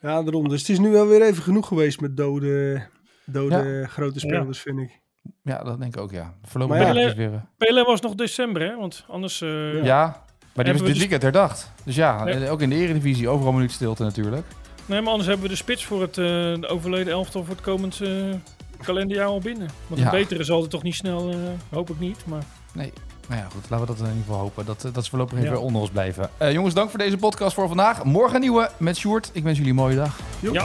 Ja, 0.00 0.22
daarom. 0.22 0.48
Dus 0.48 0.60
het 0.60 0.68
is 0.70 0.78
nu 0.78 0.90
wel 0.90 1.06
weer 1.06 1.22
even 1.22 1.42
genoeg 1.42 1.66
geweest 1.68 2.00
met 2.00 2.16
dode, 2.16 2.82
dode 3.26 3.86
grote 3.88 4.18
spelers, 4.18 4.58
vind 4.60 4.78
ik. 4.78 5.00
Ja, 5.42 5.62
dat 5.64 5.80
denk 5.80 5.94
ik 5.94 6.00
ook, 6.00 6.10
ja. 6.10 6.32
Voorlopig 6.44 6.76
Maar 6.78 6.96
ja. 6.96 7.14
weer, 7.14 7.32
eh, 7.32 7.38
PLM 7.56 7.84
was 7.84 8.00
nog 8.00 8.14
december, 8.14 8.62
hè? 8.62 8.76
Want 8.76 9.04
anders... 9.08 9.40
eh, 9.40 9.84
ja. 9.84 10.22
maar 10.54 10.64
die 10.64 10.72
was 10.72 10.82
dit 10.82 10.90
dus- 10.90 10.98
weekend 10.98 11.22
herdacht. 11.22 11.72
Dus 11.84 11.94
ja, 11.94 12.26
eh, 12.26 12.52
ook 12.52 12.60
in 12.62 12.68
de 12.70 12.76
eredivisie, 12.76 13.28
overal 13.28 13.48
een 13.48 13.54
minuut 13.54 13.72
stilte 13.72 14.02
natuurlijk. 14.02 14.46
Nee, 14.86 15.00
maar 15.00 15.10
anders 15.10 15.28
hebben 15.28 15.46
we 15.46 15.52
de 15.52 15.58
spits 15.58 15.84
voor 15.84 16.00
het 16.00 16.18
eh, 16.18 16.24
de 16.24 16.66
overleden 16.68 17.12
elftal 17.12 17.44
voor 17.44 17.54
het 17.54 17.64
komend 17.64 18.00
kalenderjaar 18.82 19.26
al 19.26 19.38
binnen. 19.40 19.68
Want 19.86 20.00
Ja. 20.00 20.06
een 20.06 20.12
betere 20.18 20.44
zal 20.44 20.60
het 20.60 20.70
toch 20.70 20.82
niet 20.82 20.94
snel, 20.94 21.30
eh, 21.30 21.36
hoop 21.70 21.90
ik 21.90 21.98
niet. 22.00 22.18
Maar 22.26 22.42
Nee. 22.72 22.92
Nou 23.28 23.40
ja, 23.40 23.46
goed. 23.48 23.70
Laten 23.70 23.86
we 23.86 23.92
dat 23.92 24.00
in 24.00 24.06
ieder 24.12 24.22
geval 24.26 24.40
hopen. 24.40 24.64
Dat, 24.66 24.88
dat 24.92 25.04
ze 25.04 25.10
voorlopig 25.10 25.34
even 25.38 25.48
Ja. 25.48 25.54
weer 25.54 25.64
onder 25.64 25.80
ons 25.80 25.90
blijven. 25.90 26.30
Eh, 26.36 26.52
jongens, 26.52 26.74
dank 26.74 26.90
voor 26.90 26.98
deze 26.98 27.16
podcast 27.16 27.54
voor 27.54 27.68
vandaag. 27.68 28.04
Morgen 28.04 28.34
een 28.34 28.40
nieuwe 28.40 28.70
met 28.76 28.96
Sjoerd. 28.96 29.30
Ik 29.32 29.42
wens 29.42 29.56
jullie 29.56 29.72
een 29.72 29.78
mooie 29.78 29.96
dag. 29.96 30.18
ja. 30.40 30.64